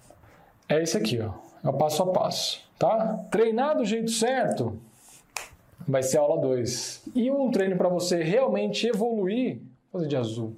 É 0.68 0.82
esse 0.82 0.96
aqui, 0.96 1.20
ó. 1.20 1.32
É 1.64 1.68
o 1.68 1.72
passo 1.72 2.02
a 2.02 2.06
passo 2.06 2.66
tá? 2.78 3.26
Treinar 3.30 3.76
do 3.76 3.84
jeito 3.84 4.10
certo 4.10 4.78
vai 5.86 6.02
ser 6.02 6.18
aula 6.18 6.40
2. 6.40 7.10
E 7.14 7.30
um 7.30 7.50
treino 7.50 7.76
para 7.76 7.88
você 7.88 8.22
realmente 8.22 8.86
evoluir, 8.86 9.58
vou 9.92 10.00
fazer 10.00 10.08
de 10.08 10.16
azul. 10.16 10.54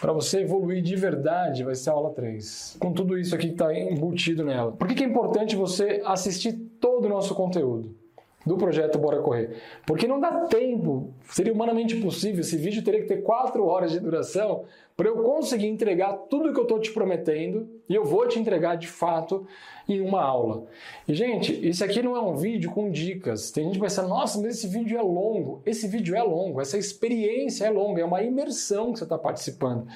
Para 0.00 0.12
você 0.12 0.42
evoluir 0.42 0.82
de 0.82 0.96
verdade, 0.96 1.64
vai 1.64 1.74
ser 1.74 1.90
a 1.90 1.94
aula 1.94 2.10
3. 2.10 2.76
Com 2.78 2.92
tudo 2.92 3.18
isso 3.18 3.34
aqui 3.34 3.48
que 3.48 3.52
está 3.54 3.74
embutido 3.74 4.44
nela. 4.44 4.72
Por 4.72 4.86
que, 4.86 4.94
que 4.94 5.04
é 5.04 5.06
importante 5.06 5.56
você 5.56 6.02
assistir 6.04 6.52
todo 6.80 7.06
o 7.06 7.08
nosso 7.08 7.34
conteúdo? 7.34 7.96
Do 8.44 8.56
projeto 8.56 8.98
Bora 8.98 9.20
Correr. 9.20 9.56
Porque 9.86 10.06
não 10.06 10.20
dá 10.20 10.46
tempo, 10.46 11.12
seria 11.28 11.52
humanamente 11.52 11.96
possível, 11.96 12.40
esse 12.40 12.56
vídeo 12.56 12.84
teria 12.84 13.00
que 13.00 13.08
ter 13.08 13.22
4 13.22 13.64
horas 13.64 13.92
de 13.92 14.00
duração 14.00 14.64
para 14.96 15.08
eu 15.08 15.16
conseguir 15.22 15.66
entregar 15.66 16.12
tudo 16.30 16.52
que 16.52 16.58
eu 16.58 16.62
estou 16.62 16.78
te 16.78 16.92
prometendo 16.92 17.68
e 17.88 17.94
eu 17.94 18.04
vou 18.04 18.28
te 18.28 18.38
entregar 18.38 18.76
de 18.76 18.86
fato 18.86 19.44
em 19.88 20.00
uma 20.00 20.22
aula. 20.22 20.66
E 21.08 21.14
gente, 21.14 21.52
isso 21.68 21.84
aqui 21.84 22.00
não 22.00 22.16
é 22.16 22.20
um 22.20 22.36
vídeo 22.36 22.70
com 22.70 22.90
dicas. 22.90 23.50
Tem 23.50 23.64
gente 23.64 23.74
que 23.74 23.80
pensar, 23.80 24.06
nossa, 24.06 24.40
mas 24.40 24.58
esse 24.58 24.68
vídeo 24.68 24.96
é 24.96 25.02
longo. 25.02 25.62
Esse 25.66 25.88
vídeo 25.88 26.14
é 26.14 26.22
longo, 26.22 26.60
essa 26.60 26.78
experiência 26.78 27.64
é 27.64 27.70
longa, 27.70 28.00
é 28.00 28.04
uma 28.04 28.22
imersão 28.22 28.92
que 28.92 28.98
você 28.98 29.04
está 29.04 29.18
participando. 29.18 29.86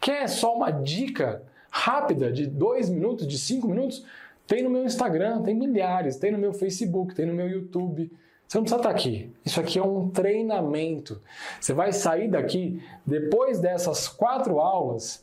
Quer 0.00 0.28
só 0.28 0.54
uma 0.54 0.70
dica 0.70 1.42
rápida 1.70 2.32
de 2.32 2.46
2 2.46 2.90
minutos, 2.90 3.28
de 3.28 3.38
5 3.38 3.68
minutos? 3.68 4.04
Tem 4.50 4.64
no 4.64 4.70
meu 4.70 4.84
Instagram, 4.84 5.42
tem 5.42 5.54
milhares, 5.54 6.16
tem 6.16 6.32
no 6.32 6.36
meu 6.36 6.52
Facebook, 6.52 7.14
tem 7.14 7.24
no 7.24 7.32
meu 7.32 7.48
YouTube. 7.48 8.10
Você 8.48 8.58
não 8.58 8.64
precisa 8.64 8.80
estar 8.80 8.90
aqui. 8.90 9.32
Isso 9.44 9.60
aqui 9.60 9.78
é 9.78 9.82
um 9.82 10.10
treinamento. 10.10 11.22
Você 11.60 11.72
vai 11.72 11.92
sair 11.92 12.26
daqui, 12.28 12.82
depois 13.06 13.60
dessas 13.60 14.08
quatro 14.08 14.58
aulas, 14.58 15.22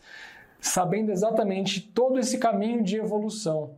sabendo 0.62 1.12
exatamente 1.12 1.82
todo 1.82 2.18
esse 2.18 2.38
caminho 2.38 2.82
de 2.82 2.96
evolução. 2.96 3.72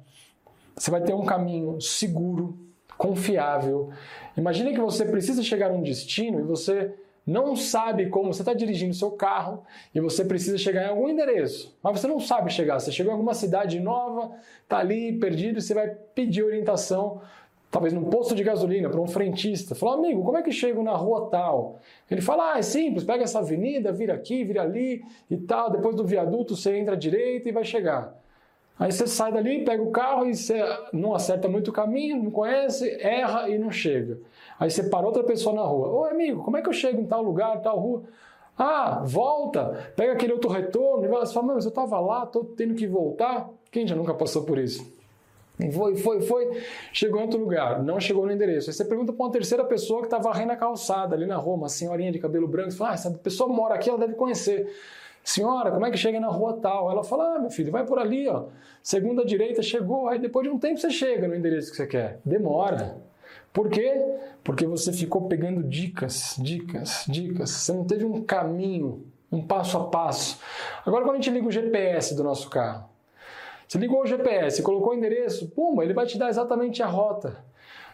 Você 0.75 0.91
vai 0.91 1.01
ter 1.01 1.15
um 1.15 1.25
caminho 1.25 1.81
seguro, 1.81 2.55
confiável. 2.95 3.89
Imagine 4.37 4.71
que 4.71 4.79
você 4.79 5.03
precisa 5.03 5.41
chegar 5.41 5.71
a 5.71 5.73
um 5.73 5.81
destino 5.81 6.41
e 6.41 6.43
você 6.43 6.93
não 7.29 7.55
sabe 7.55 8.09
como, 8.09 8.33
você 8.33 8.41
está 8.41 8.53
dirigindo 8.53 8.93
seu 8.93 9.11
carro 9.11 9.63
e 9.93 9.99
você 9.99 10.25
precisa 10.25 10.57
chegar 10.57 10.83
em 10.83 10.89
algum 10.89 11.07
endereço, 11.07 11.77
mas 11.83 11.99
você 11.99 12.07
não 12.07 12.19
sabe 12.19 12.51
chegar. 12.51 12.79
Você 12.79 12.91
chegou 12.91 13.11
em 13.11 13.15
alguma 13.15 13.33
cidade 13.33 13.79
nova, 13.79 14.35
está 14.63 14.79
ali 14.79 15.13
perdido, 15.13 15.59
e 15.59 15.61
você 15.61 15.73
vai 15.73 15.89
pedir 16.15 16.43
orientação, 16.43 17.21
talvez 17.69 17.93
num 17.93 18.05
posto 18.05 18.33
de 18.33 18.43
gasolina, 18.43 18.89
para 18.89 18.99
um 18.99 19.07
frentista. 19.07 19.75
Fala, 19.75 19.95
amigo, 19.95 20.23
como 20.23 20.37
é 20.37 20.41
que 20.41 20.51
chego 20.51 20.81
na 20.81 20.95
rua 20.95 21.29
tal? 21.29 21.79
Ele 22.09 22.21
fala, 22.21 22.53
ah, 22.53 22.59
é 22.59 22.61
simples, 22.61 23.03
pega 23.03 23.23
essa 23.23 23.39
avenida, 23.39 23.91
vira 23.91 24.13
aqui, 24.15 24.43
vira 24.43 24.63
ali 24.63 25.03
e 25.29 25.37
tal. 25.37 25.69
Depois 25.69 25.95
do 25.95 26.03
viaduto 26.03 26.55
você 26.55 26.77
entra 26.77 26.95
à 26.95 26.97
direita 26.97 27.47
e 27.47 27.51
vai 27.51 27.63
chegar. 27.63 28.17
Aí 28.79 28.93
você 28.93 29.05
sai 29.05 29.33
dali, 29.33 29.65
pega 29.65 29.83
o 29.83 29.91
carro 29.91 30.25
e 30.25 30.33
você 30.33 30.63
não 30.93 31.13
acerta 31.13 31.49
muito 31.49 31.67
o 31.67 31.73
caminho, 31.73 32.23
não 32.23 32.31
conhece, 32.31 32.89
erra 33.01 33.49
e 33.49 33.59
não 33.59 33.69
chega. 33.69 34.17
Aí 34.59 34.69
você 34.69 34.83
para 34.83 35.05
outra 35.05 35.23
pessoa 35.23 35.55
na 35.55 35.61
rua. 35.61 35.87
Ô 35.89 36.05
amigo, 36.05 36.43
como 36.43 36.57
é 36.57 36.61
que 36.61 36.67
eu 36.67 36.73
chego 36.73 36.99
em 36.99 37.05
tal 37.05 37.21
lugar, 37.21 37.61
tal 37.61 37.79
rua? 37.79 38.03
Ah, 38.57 39.03
volta, 39.05 39.93
pega 39.95 40.11
aquele 40.11 40.33
outro 40.33 40.49
retorno. 40.49 41.05
E 41.05 41.07
você 41.07 41.33
fala, 41.33 41.53
mas 41.53 41.63
eu 41.63 41.69
estava 41.69 41.99
lá, 41.99 42.25
estou 42.25 42.43
tendo 42.43 42.75
que 42.75 42.85
voltar. 42.85 43.49
Quem 43.71 43.87
já 43.87 43.95
nunca 43.95 44.13
passou 44.13 44.43
por 44.43 44.57
isso? 44.57 44.99
E 45.59 45.71
foi, 45.71 45.95
foi, 45.97 46.21
foi, 46.21 46.61
chegou 46.93 47.19
em 47.19 47.23
outro 47.23 47.39
lugar, 47.39 47.83
não 47.83 47.99
chegou 47.99 48.25
no 48.25 48.31
endereço. 48.31 48.69
Aí 48.69 48.73
você 48.73 48.85
pergunta 48.85 49.11
para 49.11 49.25
uma 49.25 49.31
terceira 49.31 49.63
pessoa 49.65 49.99
que 49.99 50.07
está 50.07 50.17
varrendo 50.17 50.53
a 50.53 50.55
calçada 50.55 51.15
ali 51.15 51.25
na 51.25 51.35
rua, 51.35 51.55
uma 51.55 51.69
senhorinha 51.69 52.11
de 52.11 52.19
cabelo 52.19 52.47
branco, 52.47 52.71
você 52.71 52.77
fala, 52.77 52.91
ah, 52.91 52.93
essa 52.93 53.11
pessoa 53.11 53.49
mora 53.49 53.75
aqui, 53.75 53.89
ela 53.89 53.99
deve 53.99 54.13
conhecer. 54.13 54.73
Senhora, 55.21 55.69
como 55.69 55.85
é 55.85 55.91
que 55.91 55.97
chega 55.97 56.19
na 56.19 56.29
rua 56.29 56.59
tal? 56.61 56.89
Ela 56.89 57.03
fala, 57.03 57.35
ah, 57.35 57.39
meu 57.39 57.49
filho, 57.49 57.71
vai 57.71 57.85
por 57.85 57.99
ali, 57.99 58.27
ó. 58.29 58.45
Segunda 58.81 59.25
direita, 59.25 59.61
chegou, 59.61 60.07
aí 60.07 60.17
depois 60.17 60.47
de 60.47 60.49
um 60.49 60.57
tempo 60.57 60.79
você 60.79 60.89
chega 60.89 61.27
no 61.27 61.35
endereço 61.35 61.71
que 61.71 61.77
você 61.77 61.87
quer. 61.87 62.21
Demora. 62.23 63.08
Por 63.51 63.69
quê? 63.69 63.93
Porque 64.43 64.65
você 64.65 64.93
ficou 64.93 65.27
pegando 65.27 65.63
dicas, 65.63 66.35
dicas, 66.39 67.05
dicas. 67.07 67.49
Você 67.49 67.73
não 67.73 67.83
teve 67.83 68.05
um 68.05 68.21
caminho, 68.21 69.05
um 69.31 69.41
passo 69.41 69.77
a 69.77 69.85
passo. 69.85 70.39
Agora, 70.85 71.03
quando 71.03 71.15
a 71.17 71.21
gente 71.21 71.31
liga 71.31 71.47
o 71.47 71.51
GPS 71.51 72.15
do 72.15 72.23
nosso 72.23 72.49
carro, 72.49 72.89
você 73.67 73.77
ligou 73.77 74.01
o 74.01 74.05
GPS, 74.05 74.63
colocou 74.63 74.93
o 74.93 74.95
endereço, 74.95 75.49
pum, 75.49 75.81
ele 75.81 75.93
vai 75.93 76.05
te 76.05 76.17
dar 76.17 76.29
exatamente 76.29 76.81
a 76.81 76.87
rota. 76.87 77.43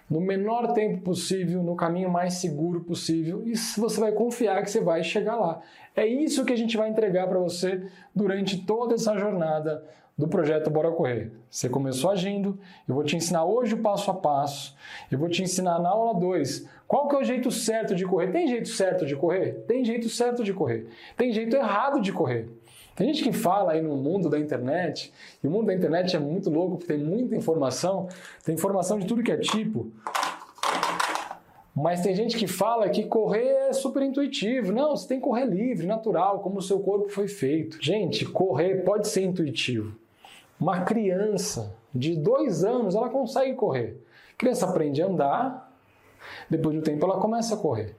No 0.10 0.22
menor 0.22 0.72
tempo 0.74 1.02
possível, 1.02 1.64
no 1.64 1.76
caminho 1.76 2.10
mais 2.10 2.36
seguro 2.36 2.82
possível, 2.82 3.42
e 3.46 3.58
você 3.58 4.00
vai 4.00 4.12
confiar 4.12 4.62
que 4.64 4.70
você 4.70 4.80
vai 4.80 5.04
chegar 5.04 5.36
lá. 5.36 5.62
É 5.96 6.06
isso 6.06 6.46
que 6.46 6.54
a 6.54 6.56
gente 6.56 6.78
vai 6.78 6.90
entregar 6.90 7.28
para 7.28 7.40
você 7.40 7.88
durante 8.14 8.66
toda 8.66 8.94
essa 8.94 9.18
jornada 9.18 9.84
do 10.18 10.28
projeto 10.28 10.70
Bora 10.70 10.92
Correr. 10.92 11.32
Você 11.50 11.68
começou 11.68 12.10
agindo, 12.10 12.58
eu 12.88 12.96
vou 12.96 13.04
te 13.04 13.16
ensinar 13.16 13.44
hoje 13.46 13.74
o 13.74 13.82
passo 13.82 14.10
a 14.10 14.14
passo, 14.14 14.76
eu 15.12 15.20
vou 15.20 15.28
te 15.28 15.44
ensinar 15.44 15.80
na 15.80 15.90
aula 15.90 16.18
2 16.20 16.68
qual 16.88 17.08
que 17.08 17.16
é 17.16 17.20
o 17.20 17.24
jeito 17.24 17.52
certo 17.52 17.96
de 17.96 18.06
correr. 18.06 18.32
Tem 18.32 18.48
jeito 18.48 18.70
certo 18.70 19.06
de 19.06 19.16
correr? 19.16 19.64
Tem 19.68 19.84
jeito 19.84 20.08
certo 20.08 20.44
de 20.44 20.54
correr. 20.54 20.88
Tem 21.18 21.32
jeito 21.32 21.56
errado 21.56 22.00
de 22.00 22.12
correr. 22.12 22.48
Tem 22.96 23.08
gente 23.08 23.24
que 23.24 23.34
fala 23.34 23.74
aí 23.74 23.82
no 23.82 23.98
mundo 23.98 24.30
da 24.30 24.40
internet, 24.40 25.12
e 25.44 25.48
o 25.48 25.52
mundo 25.52 25.66
da 25.66 25.74
internet 25.74 26.16
é 26.16 26.20
muito 26.20 26.50
louco, 26.50 26.78
porque 26.78 26.94
tem 26.94 27.04
muita 27.04 27.36
informação, 27.36 28.08
tem 28.46 28.56
informação 28.56 28.98
de 29.00 29.06
tudo 29.06 29.22
que 29.22 29.32
é 29.32 29.38
tipo. 29.38 29.92
Mas 31.76 32.00
tem 32.00 32.16
gente 32.16 32.38
que 32.38 32.48
fala 32.48 32.88
que 32.88 33.04
correr 33.04 33.68
é 33.68 33.74
super 33.74 34.02
intuitivo. 34.02 34.72
Não, 34.72 34.96
você 34.96 35.10
tem 35.10 35.20
que 35.20 35.26
correr 35.26 35.44
livre, 35.44 35.86
natural, 35.86 36.40
como 36.40 36.60
o 36.60 36.62
seu 36.62 36.80
corpo 36.80 37.10
foi 37.10 37.28
feito. 37.28 37.78
Gente, 37.82 38.26
correr 38.26 38.86
pode 38.86 39.10
ser 39.10 39.24
intuitivo. 39.24 40.05
Uma 40.60 40.82
criança 40.82 41.76
de 41.94 42.16
dois 42.16 42.64
anos, 42.64 42.96
ela 42.96 43.10
consegue 43.10 43.54
correr. 43.56 44.02
A 44.34 44.38
criança 44.38 44.66
aprende 44.66 45.02
a 45.02 45.08
andar, 45.08 45.74
depois 46.50 46.76
do 46.76 46.82
tempo 46.82 47.06
ela 47.06 47.20
começa 47.20 47.56
a 47.56 47.58
correr. 47.58 47.96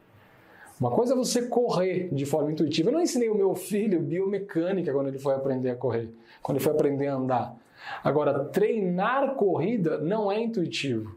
Uma 0.79 0.91
coisa 0.91 1.15
é 1.15 1.17
você 1.17 1.47
correr 1.47 2.11
de 2.13 2.27
forma 2.27 2.53
intuitiva. 2.53 2.91
Eu 2.91 2.93
não 2.93 3.01
ensinei 3.01 3.31
o 3.31 3.35
meu 3.35 3.55
filho 3.55 4.01
biomecânica 4.01 4.93
quando 4.93 5.09
ele 5.09 5.19
foi 5.19 5.35
aprender 5.35 5.71
a 5.71 5.77
correr, 5.77 6.11
quando 6.43 6.57
ele 6.57 6.65
foi 6.65 6.73
aprender 6.73 7.07
a 7.07 7.15
andar. 7.15 7.57
Agora, 8.05 8.45
treinar 8.47 9.35
corrida 9.37 9.99
não 9.99 10.31
é 10.31 10.41
intuitivo. 10.41 11.17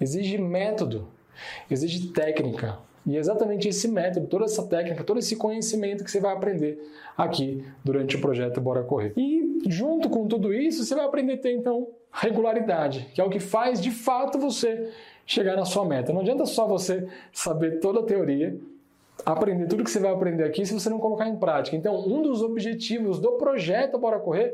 Exige 0.00 0.38
método, 0.38 1.08
exige 1.70 2.08
técnica. 2.08 2.78
E 3.06 3.16
é 3.16 3.20
exatamente 3.20 3.68
esse 3.68 3.86
método, 3.86 4.26
toda 4.26 4.46
essa 4.46 4.66
técnica, 4.66 5.04
todo 5.04 5.18
esse 5.18 5.36
conhecimento 5.36 6.02
que 6.02 6.10
você 6.10 6.18
vai 6.18 6.32
aprender 6.32 6.90
aqui 7.16 7.64
durante 7.84 8.16
o 8.16 8.20
projeto 8.20 8.60
Bora 8.60 8.82
Correr. 8.82 9.12
E 9.16 9.60
junto 9.68 10.10
com 10.10 10.26
tudo 10.26 10.52
isso, 10.52 10.84
você 10.84 10.94
vai 10.94 11.04
aprender 11.04 11.34
a 11.34 11.38
ter 11.38 11.52
então 11.52 11.88
regularidade, 12.12 13.08
que 13.14 13.20
é 13.20 13.24
o 13.24 13.30
que 13.30 13.38
faz 13.38 13.80
de 13.80 13.92
fato 13.92 14.38
você 14.38 14.90
chegar 15.24 15.54
na 15.54 15.64
sua 15.64 15.84
meta. 15.84 16.12
Não 16.12 16.20
adianta 16.20 16.44
só 16.46 16.66
você 16.66 17.06
saber 17.32 17.78
toda 17.78 18.00
a 18.00 18.02
teoria, 18.02 18.58
aprender 19.24 19.66
tudo 19.66 19.84
que 19.84 19.90
você 19.90 20.00
vai 20.00 20.12
aprender 20.12 20.42
aqui 20.42 20.66
se 20.66 20.74
você 20.74 20.90
não 20.90 20.98
colocar 20.98 21.28
em 21.28 21.36
prática. 21.36 21.76
Então, 21.76 21.96
um 22.08 22.22
dos 22.22 22.42
objetivos 22.42 23.20
do 23.20 23.32
projeto 23.32 23.98
Bora 23.98 24.18
Correr 24.18 24.52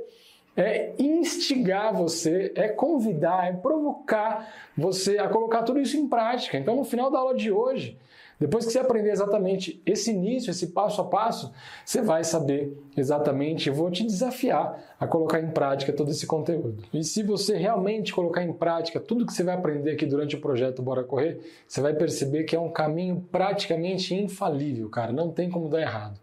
é 0.56 0.92
instigar 0.98 1.94
você, 1.94 2.52
é 2.54 2.68
convidar, 2.68 3.48
é 3.48 3.52
provocar 3.52 4.52
você 4.76 5.18
a 5.18 5.28
colocar 5.28 5.62
tudo 5.62 5.80
isso 5.80 5.96
em 5.96 6.08
prática. 6.08 6.58
Então, 6.58 6.76
no 6.76 6.84
final 6.84 7.10
da 7.10 7.18
aula 7.18 7.34
de 7.34 7.50
hoje, 7.50 7.98
Depois 8.42 8.66
que 8.66 8.72
você 8.72 8.80
aprender 8.80 9.12
exatamente 9.12 9.80
esse 9.86 10.10
início, 10.10 10.50
esse 10.50 10.72
passo 10.72 11.00
a 11.00 11.04
passo, 11.04 11.52
você 11.84 12.02
vai 12.02 12.24
saber 12.24 12.76
exatamente. 12.96 13.68
Eu 13.68 13.74
vou 13.74 13.88
te 13.88 14.02
desafiar 14.02 14.96
a 14.98 15.06
colocar 15.06 15.38
em 15.38 15.52
prática 15.52 15.92
todo 15.92 16.10
esse 16.10 16.26
conteúdo. 16.26 16.82
E 16.92 17.04
se 17.04 17.22
você 17.22 17.56
realmente 17.56 18.12
colocar 18.12 18.42
em 18.42 18.52
prática 18.52 18.98
tudo 18.98 19.24
que 19.24 19.32
você 19.32 19.44
vai 19.44 19.54
aprender 19.54 19.92
aqui 19.92 20.04
durante 20.04 20.34
o 20.34 20.40
projeto 20.40 20.82
Bora 20.82 21.04
Correr, 21.04 21.38
você 21.68 21.80
vai 21.80 21.94
perceber 21.94 22.42
que 22.42 22.56
é 22.56 22.60
um 22.60 22.68
caminho 22.68 23.24
praticamente 23.30 24.12
infalível, 24.12 24.88
cara. 24.90 25.12
Não 25.12 25.30
tem 25.30 25.48
como 25.48 25.68
dar 25.68 25.80
errado. 25.80 26.18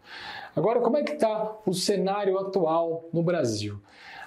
Agora, 0.54 0.80
como 0.80 0.98
é 0.98 1.02
que 1.02 1.12
está 1.12 1.56
o 1.64 1.72
cenário 1.72 2.38
atual 2.38 3.08
no 3.14 3.22
Brasil? 3.22 3.80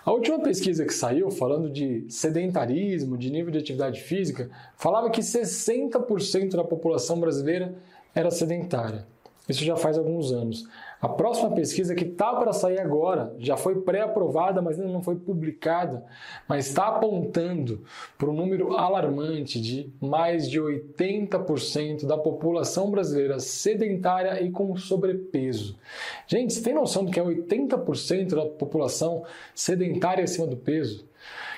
A 0.06 0.12
última 0.12 0.40
pesquisa 0.40 0.86
que 0.86 0.94
saiu, 0.94 1.32
falando 1.32 1.70
de 1.70 2.06
sedentarismo, 2.10 3.18
de 3.18 3.32
nível 3.32 3.52
de 3.52 3.60
atividade 3.60 4.02
física, 4.02 4.50
falava 4.76 5.10
que 5.10 5.22
60% 5.22 6.58
da 6.58 6.64
população 6.64 7.20
brasileira 7.20 7.74
era 8.14 8.30
sedentária. 8.30 9.08
Isso 9.48 9.64
já 9.64 9.76
faz 9.76 9.98
alguns 9.98 10.32
anos. 10.32 10.66
A 11.02 11.10
próxima 11.10 11.52
pesquisa 11.52 11.94
que 11.94 12.06
está 12.06 12.34
para 12.34 12.54
sair 12.54 12.80
agora, 12.80 13.36
já 13.38 13.58
foi 13.58 13.82
pré-aprovada, 13.82 14.62
mas 14.62 14.80
ainda 14.80 14.94
não 14.94 15.02
foi 15.02 15.18
publicada, 15.18 16.06
mas 16.48 16.68
está 16.68 16.88
apontando 16.88 17.84
para 18.18 18.30
um 18.30 18.34
número 18.34 18.78
alarmante 18.78 19.60
de 19.60 19.92
mais 20.00 20.50
de 20.50 20.62
80% 20.62 22.06
da 22.06 22.18
população 22.18 22.90
brasileira 22.90 23.38
sedentária 23.38 24.42
e 24.42 24.50
com 24.50 24.78
sobrepeso. 24.78 25.78
Gente, 26.26 26.54
você 26.54 26.62
tem 26.62 26.74
noção 26.74 27.04
do 27.04 27.12
que 27.12 27.20
é 27.20 27.24
80% 27.24 28.36
da 28.36 28.46
população 28.46 29.26
sedentária 29.54 30.24
acima 30.24 30.48
do 30.48 30.56
peso? 30.56 31.04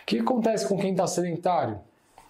O 0.02 0.06
que 0.08 0.18
acontece 0.18 0.68
com 0.68 0.76
quem 0.76 0.90
está 0.90 1.06
sedentário? 1.06 1.80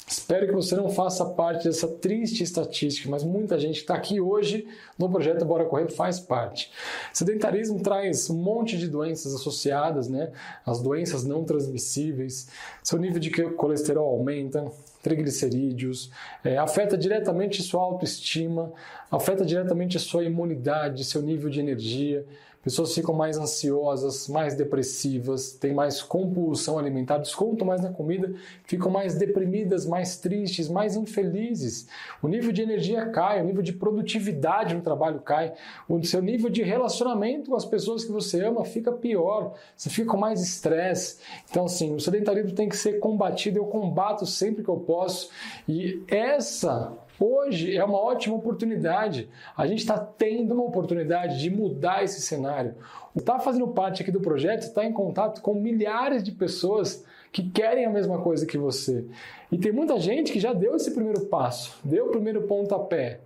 Espero 0.07 0.45
que 0.45 0.53
você 0.53 0.75
não 0.75 0.89
faça 0.89 1.25
parte 1.25 1.63
dessa 1.63 1.87
triste 1.87 2.43
estatística, 2.43 3.09
mas 3.09 3.23
muita 3.23 3.57
gente 3.57 3.75
que 3.75 3.81
está 3.81 3.95
aqui 3.95 4.21
hoje 4.21 4.67
no 4.99 5.09
projeto 5.09 5.43
Bora 5.43 5.65
Correr 5.65 5.89
faz 5.89 6.19
parte. 6.19 6.71
Sedentarismo 7.11 7.81
traz 7.81 8.29
um 8.29 8.37
monte 8.37 8.77
de 8.77 8.87
doenças 8.87 9.33
associadas, 9.33 10.07
né? 10.07 10.31
As 10.63 10.79
doenças 10.79 11.23
não 11.23 11.43
transmissíveis, 11.43 12.47
seu 12.83 12.99
nível 12.99 13.19
de 13.19 13.31
colesterol 13.31 14.07
aumenta, 14.11 14.71
triglicerídeos, 15.01 16.11
é, 16.43 16.57
afeta 16.57 16.95
diretamente 16.95 17.63
sua 17.63 17.81
autoestima, 17.81 18.71
afeta 19.09 19.43
diretamente 19.43 19.99
sua 19.99 20.23
imunidade, 20.23 21.03
seu 21.03 21.21
nível 21.21 21.49
de 21.49 21.59
energia, 21.59 22.25
Pessoas 22.65 22.95
ficam 22.95 23.13
mais 23.13 23.37
ansiosas, 23.37 24.27
mais 24.27 24.55
depressivas, 24.55 25.51
têm 25.51 25.71
mais 25.71 26.01
compulsão 26.01 26.79
alimentar, 26.79 27.19
descontam 27.19 27.67
mais 27.67 27.79
na 27.79 27.91
comida, 27.91 28.33
ficam 28.63 28.89
mais 28.89 29.13
deprimidas, 29.13 29.85
mais 29.85 30.17
tristes, 30.17 30.67
mais 30.67 30.95
infelizes. 30.95 31.87
O 32.23 32.27
nível 32.27 32.51
de 32.51 32.63
energia 32.63 33.05
cai, 33.05 33.39
o 33.39 33.45
nível 33.45 33.61
de 33.61 33.71
produtividade 33.71 34.73
no 34.73 34.81
trabalho 34.81 35.19
cai, 35.19 35.53
o 35.87 36.03
seu 36.03 36.23
nível 36.23 36.49
de 36.49 36.63
relacionamento 36.63 37.51
com 37.51 37.55
as 37.55 37.65
pessoas 37.65 38.03
que 38.03 38.11
você 38.11 38.43
ama 38.43 38.65
fica 38.65 38.91
pior, 38.91 39.53
você 39.77 39.87
fica 39.87 40.09
com 40.09 40.17
mais 40.17 40.41
estresse. 40.41 41.19
Então, 41.47 41.65
assim, 41.65 41.93
o 41.93 41.99
sedentarismo 41.99 42.53
tem 42.53 42.67
que 42.67 42.77
ser 42.77 42.93
combatido, 42.93 43.59
eu 43.59 43.65
combato 43.65 44.25
sempre 44.25 44.63
que 44.63 44.69
eu 44.69 44.77
posso. 44.77 45.29
E 45.69 46.01
essa 46.07 46.97
Hoje 47.19 47.75
é 47.75 47.83
uma 47.83 47.97
ótima 47.97 48.35
oportunidade. 48.35 49.29
A 49.55 49.65
gente 49.65 49.79
está 49.79 49.97
tendo 49.97 50.53
uma 50.53 50.63
oportunidade 50.63 51.39
de 51.39 51.49
mudar 51.49 52.03
esse 52.03 52.21
cenário. 52.21 52.75
Está 53.15 53.39
fazendo 53.39 53.67
parte 53.69 54.01
aqui 54.01 54.11
do 54.11 54.19
projeto, 54.19 54.63
está 54.63 54.83
em 54.83 54.91
contato 54.91 55.41
com 55.41 55.53
milhares 55.53 56.21
de 56.23 56.31
pessoas 56.31 57.05
que 57.31 57.49
querem 57.49 57.85
a 57.85 57.89
mesma 57.89 58.21
coisa 58.21 58.45
que 58.45 58.57
você. 58.57 59.05
E 59.51 59.57
tem 59.57 59.71
muita 59.71 59.99
gente 59.99 60.31
que 60.31 60.39
já 60.39 60.53
deu 60.53 60.75
esse 60.75 60.91
primeiro 60.91 61.25
passo, 61.27 61.77
deu 61.83 62.07
o 62.07 62.11
primeiro 62.11 62.43
pontapé. 62.43 63.19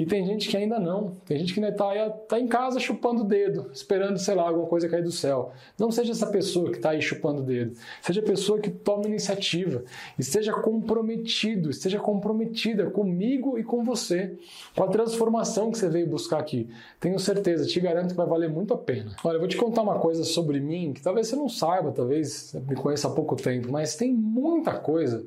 E 0.00 0.06
tem 0.06 0.24
gente 0.24 0.48
que 0.48 0.56
ainda 0.56 0.80
não. 0.80 1.12
Tem 1.26 1.36
gente 1.38 1.52
que 1.52 1.60
está 1.60 2.08
tá 2.26 2.40
em 2.40 2.48
casa 2.48 2.80
chupando 2.80 3.20
o 3.20 3.24
dedo, 3.24 3.70
esperando, 3.70 4.18
sei 4.18 4.34
lá, 4.34 4.44
alguma 4.48 4.66
coisa 4.66 4.88
cair 4.88 5.02
do 5.02 5.12
céu. 5.12 5.52
Não 5.78 5.90
seja 5.90 6.12
essa 6.12 6.26
pessoa 6.26 6.70
que 6.70 6.78
está 6.78 6.92
aí 6.92 7.02
chupando 7.02 7.42
o 7.42 7.44
dedo. 7.44 7.76
Seja 8.00 8.22
a 8.22 8.24
pessoa 8.24 8.58
que 8.58 8.70
toma 8.70 9.06
iniciativa. 9.06 9.84
E 10.18 10.24
seja 10.24 10.54
comprometido, 10.54 11.68
esteja 11.68 11.98
comprometida 11.98 12.88
comigo 12.88 13.58
e 13.58 13.62
com 13.62 13.84
você. 13.84 14.38
Com 14.74 14.84
a 14.84 14.88
transformação 14.88 15.70
que 15.70 15.76
você 15.76 15.90
veio 15.90 16.06
buscar 16.06 16.38
aqui. 16.38 16.66
Tenho 16.98 17.18
certeza, 17.18 17.66
te 17.66 17.78
garanto 17.78 18.12
que 18.12 18.16
vai 18.16 18.26
valer 18.26 18.48
muito 18.48 18.72
a 18.72 18.78
pena. 18.78 19.14
Olha, 19.22 19.34
eu 19.34 19.40
vou 19.40 19.48
te 19.48 19.58
contar 19.58 19.82
uma 19.82 19.98
coisa 19.98 20.24
sobre 20.24 20.60
mim 20.60 20.94
que 20.94 21.02
talvez 21.02 21.26
você 21.26 21.36
não 21.36 21.50
saiba, 21.50 21.92
talvez 21.92 22.56
me 22.66 22.74
conheça 22.74 23.06
há 23.06 23.10
pouco 23.10 23.36
tempo, 23.36 23.70
mas 23.70 23.96
tem 23.96 24.14
muita 24.14 24.72
coisa 24.78 25.26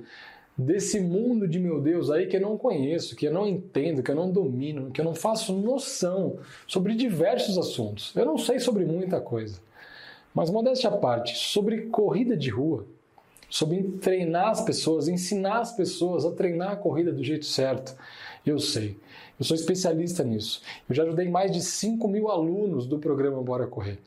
desse 0.58 1.00
mundo 1.00 1.48
de 1.48 1.60
meu 1.60 1.82
Deus 1.82 2.12
aí 2.12 2.28
que 2.28 2.38
eu 2.38 2.42
não 2.42 2.58
conheço, 2.58 3.16
que 3.16 3.28
eu 3.28 3.34
não 3.34 3.48
entendo, 3.48 4.04
que 4.04 4.12
eu 4.12 4.16
não 4.16 4.32
domino, 4.32 4.92
que 4.92 5.02
eu 5.02 5.06
não 5.06 5.16
faço 5.16 5.54
noção 5.54 6.38
sobre 6.68 6.94
diversos 6.96 7.58
assuntos. 7.58 8.16
Eu 8.16 8.26
não 8.26 8.38
sei 8.38 8.60
sobre 8.60 8.86
muita 8.86 9.20
coisa. 9.20 9.60
Mas 10.34 10.50
modéstia 10.50 10.90
à 10.90 10.98
parte, 10.98 11.38
sobre 11.38 11.88
corrida 11.88 12.36
de 12.36 12.50
rua, 12.50 12.86
sobre 13.50 13.84
treinar 14.02 14.50
as 14.50 14.62
pessoas, 14.62 15.08
ensinar 15.08 15.60
as 15.60 15.72
pessoas 15.76 16.26
a 16.26 16.32
treinar 16.32 16.72
a 16.72 16.76
corrida 16.76 17.12
do 17.12 17.24
jeito 17.24 17.46
certo, 17.46 17.96
eu 18.46 18.60
sei. 18.60 18.98
Eu 19.40 19.46
sou 19.46 19.56
especialista 19.56 20.24
nisso. 20.24 20.62
Eu 20.90 20.96
já 20.96 21.04
ajudei 21.04 21.30
mais 21.30 21.52
de 21.52 21.62
5 21.62 22.08
mil 22.08 22.30
alunos 22.30 22.88
do 22.88 22.98
programa 22.98 23.42
Bora 23.42 23.68
Correr. 23.68 24.00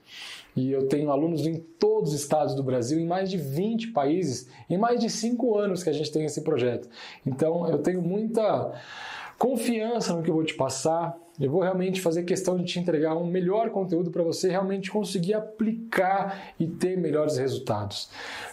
E 0.56 0.72
eu 0.72 0.88
tenho 0.88 1.10
alunos 1.10 1.46
em 1.46 1.60
todos 1.78 2.14
os 2.14 2.20
estados 2.20 2.54
do 2.54 2.62
Brasil, 2.62 2.98
em 2.98 3.06
mais 3.06 3.30
de 3.30 3.36
20 3.36 3.92
países, 3.92 4.48
em 4.70 4.78
mais 4.78 4.98
de 4.98 5.10
5 5.10 5.56
anos 5.58 5.84
que 5.84 5.90
a 5.90 5.92
gente 5.92 6.10
tem 6.10 6.24
esse 6.24 6.40
projeto. 6.40 6.88
Então 7.26 7.68
eu 7.68 7.78
tenho 7.78 8.00
muita 8.00 8.72
confiança 9.38 10.14
no 10.14 10.22
que 10.22 10.30
eu 10.30 10.34
vou 10.34 10.44
te 10.44 10.54
passar. 10.54 11.16
Eu 11.38 11.50
vou 11.50 11.60
realmente 11.60 12.00
fazer 12.00 12.22
questão 12.22 12.56
de 12.56 12.64
te 12.64 12.80
entregar 12.80 13.14
um 13.14 13.26
melhor 13.26 13.70
conteúdo 13.70 14.10
para 14.10 14.22
você 14.22 14.50
realmente 14.50 14.90
conseguir 14.90 15.34
aplicar 15.34 16.54
e 16.58 16.66
ter 16.66 16.96
melhores 16.96 17.36
resultados. 17.36 18.08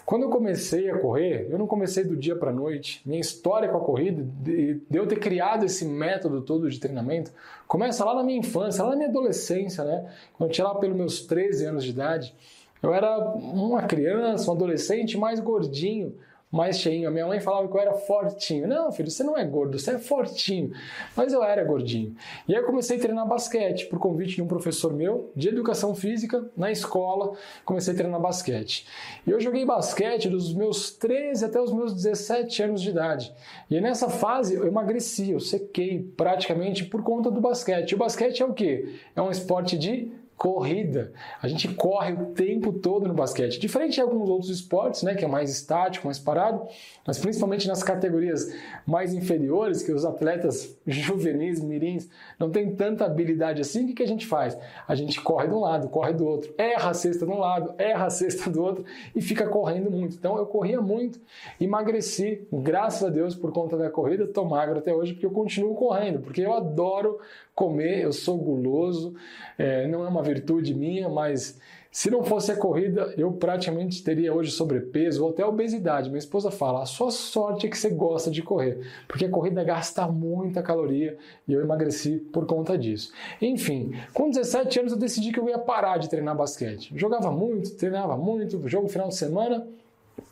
Quando 0.06 0.24
eu 0.24 0.30
comecei 0.30 0.90
a 0.90 0.98
correr, 0.98 1.48
eu 1.50 1.58
não 1.58 1.66
comecei 1.66 2.04
do 2.04 2.16
dia 2.16 2.36
para 2.36 2.50
a 2.50 2.54
noite. 2.54 3.02
Minha 3.06 3.22
história 3.22 3.70
com 3.70 3.78
a 3.78 3.82
corrida, 3.82 4.26
de 4.42 4.82
eu 4.92 5.08
ter 5.08 5.20
criado 5.20 5.66
esse 5.66 5.86
método 5.86 6.42
todo 6.42 6.70
de 6.70 6.78
treinamento, 6.78 7.32
começa 7.68 8.04
lá 8.04 8.16
na 8.16 8.24
minha 8.24 8.40
infância, 8.40 8.84
lá 8.84 8.90
na 8.92 8.98
minha 8.98 9.10
adolescência, 9.10 9.84
né? 9.86 10.12
Quando 10.34 10.50
eu 10.50 10.54
tinha 10.54 10.68
lá 10.68 10.76
pelos 10.76 10.98
meus 10.98 11.22
13 11.22 11.66
anos 11.66 11.84
de 11.86 11.92
idade. 11.92 12.36
Eu 12.82 12.94
era 12.94 13.18
uma 13.18 13.84
criança, 13.84 14.52
um 14.52 14.54
adolescente 14.56 15.18
mais 15.18 15.40
gordinho, 15.40 16.16
mais 16.54 16.78
cheinho. 16.78 17.08
A 17.08 17.12
minha 17.12 17.26
mãe 17.26 17.40
falava 17.40 17.68
que 17.68 17.76
eu 17.76 17.82
era 17.82 17.94
fortinho. 17.94 18.68
Não, 18.68 18.92
filho, 18.92 19.10
você 19.10 19.24
não 19.24 19.36
é 19.36 19.44
gordo, 19.44 19.80
você 19.80 19.96
é 19.96 19.98
fortinho. 19.98 20.72
Mas 21.18 21.34
eu 21.34 21.44
era 21.44 21.64
gordinho. 21.64 22.16
E 22.48 22.54
aí 22.54 22.62
eu 22.62 22.66
comecei 22.66 22.98
a 22.98 23.00
treinar 23.00 23.28
basquete 23.28 23.88
por 23.88 23.98
convite 23.98 24.36
de 24.36 24.44
um 24.44 24.48
professor 24.48 24.94
meu 24.94 25.32
de 25.36 25.50
educação 25.50 25.96
física 25.96 26.48
na 26.56 26.72
escola. 26.72 27.34
Comecei 27.66 27.96
a 27.96 27.98
treinar 27.98 28.22
basquete. 28.22 28.86
E 29.26 29.32
eu 29.32 29.40
joguei 29.40 29.66
basquete 29.66 30.30
dos 30.30 30.54
meus 30.54 30.92
13 30.92 31.44
até 31.44 31.60
os 31.60 31.74
meus 31.74 31.96
17 31.96 32.62
anos 32.62 32.82
de 32.84 32.92
idade. 32.92 33.34
E 33.68 33.82
nessa 33.82 34.08
fase 34.08 34.54
eu 34.54 34.68
emagreci, 34.68 35.32
eu 35.32 35.40
sequei 35.40 36.04
praticamente 36.16 36.86
por 36.86 37.02
conta 37.02 37.32
do 37.32 37.42
basquete. 37.42 37.92
E 37.92 37.96
o 37.96 37.98
basquete 37.98 38.44
é 38.44 38.46
o 38.46 38.54
quê? 38.54 38.94
É 39.16 39.22
um 39.24 39.32
esporte 39.32 39.76
de 39.76 40.12
corrida. 40.44 41.14
A 41.42 41.48
gente 41.48 41.70
corre 41.70 42.12
o 42.12 42.26
tempo 42.34 42.74
todo 42.74 43.08
no 43.08 43.14
basquete. 43.14 43.58
Diferente 43.58 43.94
de 43.94 44.02
alguns 44.02 44.30
outros 44.30 44.52
esportes, 44.52 45.02
né, 45.02 45.16
que 45.16 45.24
é 45.24 45.28
mais 45.28 45.50
estático, 45.50 46.06
mais 46.06 46.20
parado, 46.20 46.68
mas 47.08 47.18
principalmente 47.18 47.66
nas 47.66 47.82
categorias 47.82 48.54
mais 48.86 49.14
inferiores, 49.14 49.82
que 49.82 49.94
os 49.94 50.04
atletas 50.04 50.78
juvenis, 50.86 51.62
mirins, 51.62 52.10
não 52.38 52.50
têm 52.52 52.76
tanta 52.76 53.06
habilidade 53.06 53.62
assim, 53.62 53.90
o 53.90 53.96
que 53.96 54.04
a 54.04 54.08
gente 54.08 54.28
faz? 54.28 54.58
A 54.86 54.94
gente 54.96 55.22
corre 55.22 55.48
de 55.48 55.54
um 55.54 55.62
lado, 55.62 55.88
corre 55.88 56.12
do 56.12 56.28
outro, 56.28 56.54
erra 56.58 56.90
a 56.90 56.94
cesta 56.94 57.26
de 57.26 57.32
um 57.32 57.40
lado, 57.40 57.74
erra 57.78 58.08
a 58.08 58.10
cesta 58.10 58.50
do 58.50 58.62
outro 58.62 58.84
e 59.16 59.22
fica 59.22 59.48
correndo 59.48 59.90
muito. 59.90 60.18
Então 60.18 60.38
eu 60.38 60.46
corria 60.46 60.82
muito, 60.82 61.22
emagreci, 61.58 62.46
graças 62.52 63.02
a 63.02 63.10
Deus 63.10 63.34
por 63.34 63.54
conta 63.54 63.78
da 63.78 63.90
corrida, 63.90 64.26
estou 64.26 64.44
magro 64.44 64.80
até 64.80 64.94
hoje 64.94 65.14
porque 65.14 65.26
eu 65.26 65.32
continuo 65.32 65.74
correndo, 65.74 66.20
porque 66.20 66.42
eu 66.42 66.54
adoro 66.54 67.18
comer, 67.56 68.02
eu 68.02 68.12
sou 68.12 68.38
guloso, 68.38 69.14
é, 69.58 69.88
não 69.88 70.04
é 70.04 70.08
uma 70.08 70.24
virtude 70.24 70.74
minha, 70.74 71.08
mas 71.10 71.60
se 71.94 72.10
não 72.10 72.24
fosse 72.24 72.52
a 72.52 72.56
corrida, 72.56 73.14
eu 73.16 73.32
praticamente 73.34 74.04
teria 74.04 74.34
hoje 74.34 74.50
sobrepeso 74.50 75.24
ou 75.24 75.30
até 75.30 75.46
obesidade. 75.46 76.10
Minha 76.10 76.18
esposa 76.18 76.50
fala: 76.50 76.82
a 76.82 76.88
sua 76.88 77.12
sorte 77.12 77.68
é 77.68 77.70
que 77.70 77.78
você 77.78 77.92
gosta 77.92 78.32
de 78.32 78.42
correr, 78.42 78.80
porque 79.08 79.26
a 79.26 79.30
corrida 79.30 79.64
gasta 79.64 80.08
muita 80.08 80.64
caloria 80.64 81.16
e 81.48 81.54
eu 81.54 81.62
emagreci 81.62 82.18
por 82.18 82.48
conta 82.48 82.76
disso. 82.76 83.14
Enfim, 83.40 83.94
com 84.12 84.28
17 84.28 84.80
anos 84.80 84.92
eu 84.94 84.98
decidi 84.98 85.32
que 85.32 85.40
eu 85.40 85.48
ia 85.48 85.60
parar 85.60 85.98
de 85.98 86.10
treinar 86.10 86.36
basquete. 86.36 86.92
Jogava 86.96 87.32
muito, 87.32 87.76
treinava 87.76 88.18
muito, 88.18 88.68
jogo 88.68 88.88
final 88.88 89.10
de 89.10 89.16
semana, 89.16 89.68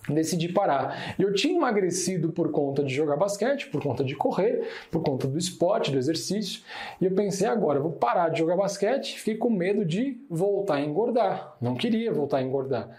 decidi 0.10 0.50
parar. 0.50 1.16
Eu 1.18 1.34
tinha 1.34 1.56
emagrecido 1.56 2.32
por 2.32 2.52
conta 2.52 2.84
de 2.84 2.94
jogar 2.94 3.16
basquete, 3.16 3.68
por 3.68 3.82
conta 3.82 4.04
de 4.04 4.16
correr, 4.16 4.68
por 4.90 5.04
conta 5.04 5.28
do 5.28 5.38
esporte, 5.38 5.92
do 5.92 5.98
exercício, 5.98 6.62
e 7.00 7.06
eu 7.06 7.12
pensei 7.12 7.48
agora, 7.48 7.80
vou 7.80 7.92
parar 7.92 8.30
de 8.30 8.40
jogar 8.40 8.58
basquete, 8.58 9.18
fiquei 9.20 9.36
com 9.36 9.50
medo 9.50 9.86
de 9.86 10.20
voltar 10.30 10.76
a 10.76 10.82
engordar. 10.82 11.56
Não 11.62 11.76
queria 11.76 12.12
voltar 12.12 12.38
a 12.38 12.42
engordar. 12.42 12.90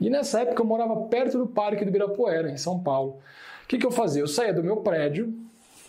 E 0.00 0.10
nessa 0.10 0.40
época 0.40 0.62
eu 0.62 0.66
morava 0.66 0.96
perto 1.06 1.38
do 1.38 1.46
Parque 1.46 1.84
do 1.84 1.88
Ibirapuera, 1.88 2.50
em 2.50 2.56
São 2.56 2.78
Paulo. 2.78 3.18
O 3.64 3.68
que, 3.68 3.78
que 3.78 3.86
eu 3.86 3.90
fazia? 3.90 4.22
Eu 4.22 4.26
saía 4.26 4.52
do 4.52 4.64
meu 4.64 4.78
prédio, 4.78 5.32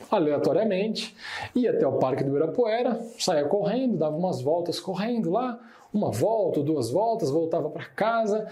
aleatoriamente, 0.10 1.16
ia 1.56 1.72
até 1.72 1.88
o 1.88 1.94
Parque 1.94 2.24
do 2.24 2.30
Ibirapuera, 2.30 3.00
saía 3.18 3.46
correndo, 3.46 3.98
dava 3.98 4.16
umas 4.16 4.42
voltas 4.42 4.80
correndo 4.80 5.32
lá, 5.32 5.60
uma 5.94 6.12
volta, 6.12 6.62
duas 6.62 6.90
voltas, 6.90 7.30
voltava 7.30 7.70
para 7.70 7.86
casa, 7.86 8.48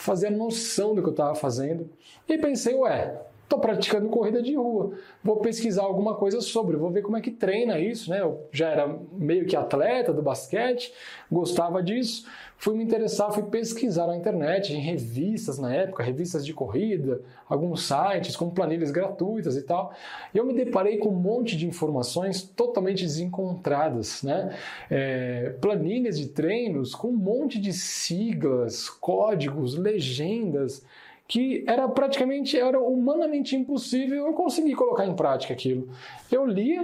fazia 0.00 0.30
noção 0.30 0.94
do 0.94 1.02
que 1.02 1.08
eu 1.08 1.12
estava 1.12 1.34
fazendo. 1.34 1.88
E 2.28 2.38
pensei, 2.38 2.74
ué, 2.74 3.20
estou 3.50 3.58
praticando 3.58 4.08
corrida 4.08 4.40
de 4.40 4.54
rua, 4.54 4.92
vou 5.24 5.38
pesquisar 5.38 5.82
alguma 5.82 6.14
coisa 6.14 6.40
sobre, 6.40 6.76
vou 6.76 6.88
ver 6.88 7.02
como 7.02 7.16
é 7.16 7.20
que 7.20 7.32
treina 7.32 7.80
isso, 7.80 8.08
né? 8.08 8.20
Eu 8.20 8.46
já 8.52 8.68
era 8.68 8.96
meio 9.12 9.44
que 9.44 9.56
atleta 9.56 10.12
do 10.12 10.22
basquete, 10.22 10.92
gostava 11.30 11.82
disso, 11.82 12.28
fui 12.56 12.76
me 12.76 12.84
interessar, 12.84 13.32
fui 13.32 13.42
pesquisar 13.42 14.06
na 14.06 14.16
internet, 14.16 14.72
em 14.72 14.78
revistas 14.78 15.58
na 15.58 15.74
época, 15.74 16.04
revistas 16.04 16.46
de 16.46 16.54
corrida, 16.54 17.22
alguns 17.48 17.88
sites 17.88 18.36
com 18.36 18.48
planilhas 18.48 18.92
gratuitas 18.92 19.56
e 19.56 19.62
tal. 19.62 19.92
E 20.32 20.38
eu 20.38 20.46
me 20.46 20.54
deparei 20.54 20.98
com 20.98 21.08
um 21.08 21.20
monte 21.20 21.56
de 21.56 21.66
informações 21.66 22.42
totalmente 22.42 23.02
desencontradas, 23.02 24.22
né? 24.22 24.56
É, 24.88 25.56
planilhas 25.60 26.16
de 26.16 26.28
treinos 26.28 26.94
com 26.94 27.08
um 27.08 27.16
monte 27.16 27.58
de 27.58 27.72
siglas, 27.72 28.88
códigos, 28.88 29.76
legendas 29.76 30.84
que 31.30 31.62
era 31.64 31.88
praticamente, 31.88 32.58
era 32.58 32.80
humanamente 32.80 33.54
impossível 33.54 34.26
eu 34.26 34.32
conseguir 34.32 34.74
colocar 34.74 35.06
em 35.06 35.14
prática 35.14 35.54
aquilo. 35.54 35.88
Eu 36.30 36.44
lia, 36.44 36.82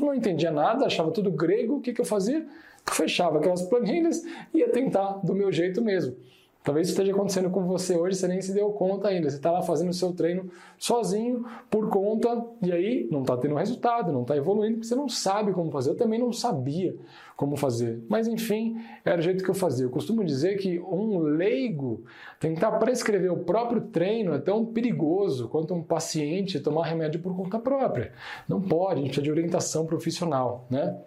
não 0.00 0.12
entendia 0.12 0.50
nada, 0.50 0.84
achava 0.84 1.12
tudo 1.12 1.30
grego, 1.30 1.76
o 1.76 1.80
que, 1.80 1.92
que 1.92 2.00
eu 2.00 2.04
fazia? 2.04 2.44
fechava 2.92 3.38
aquelas 3.38 3.62
planilhas 3.62 4.22
e 4.52 4.58
ia 4.58 4.68
tentar 4.68 5.24
do 5.24 5.34
meu 5.34 5.50
jeito 5.50 5.80
mesmo. 5.80 6.16
Talvez 6.64 6.88
isso 6.88 6.94
esteja 6.98 7.14
acontecendo 7.14 7.50
com 7.50 7.62
você 7.66 7.94
hoje, 7.94 8.16
você 8.16 8.26
nem 8.26 8.40
se 8.40 8.54
deu 8.54 8.70
conta 8.70 9.08
ainda. 9.08 9.28
Você 9.28 9.36
está 9.36 9.50
lá 9.50 9.60
fazendo 9.60 9.90
o 9.90 9.92
seu 9.92 10.14
treino 10.14 10.50
sozinho, 10.78 11.44
por 11.70 11.90
conta, 11.90 12.42
e 12.62 12.72
aí 12.72 13.06
não 13.12 13.20
está 13.20 13.36
tendo 13.36 13.54
resultado, 13.54 14.10
não 14.10 14.22
está 14.22 14.34
evoluindo, 14.34 14.76
porque 14.76 14.88
você 14.88 14.94
não 14.94 15.06
sabe 15.06 15.52
como 15.52 15.70
fazer. 15.70 15.90
Eu 15.90 15.96
também 15.96 16.18
não 16.18 16.32
sabia 16.32 16.96
como 17.36 17.54
fazer. 17.54 18.02
Mas 18.08 18.26
enfim, 18.26 18.80
era 19.04 19.18
o 19.18 19.22
jeito 19.22 19.44
que 19.44 19.50
eu 19.50 19.54
fazia. 19.54 19.84
Eu 19.84 19.90
costumo 19.90 20.24
dizer 20.24 20.56
que 20.56 20.80
um 20.80 21.18
leigo 21.18 22.02
tentar 22.40 22.72
prescrever 22.78 23.30
o 23.30 23.44
próprio 23.44 23.82
treino 23.82 24.32
é 24.32 24.38
tão 24.38 24.64
perigoso 24.64 25.50
quanto 25.50 25.74
um 25.74 25.82
paciente 25.82 26.58
tomar 26.60 26.86
remédio 26.86 27.20
por 27.20 27.36
conta 27.36 27.58
própria. 27.58 28.12
Não 28.48 28.62
pode, 28.62 28.94
a 28.94 28.96
gente 29.02 29.08
precisa 29.08 29.22
de 29.24 29.30
orientação 29.30 29.84
profissional, 29.84 30.66
né? 30.70 30.98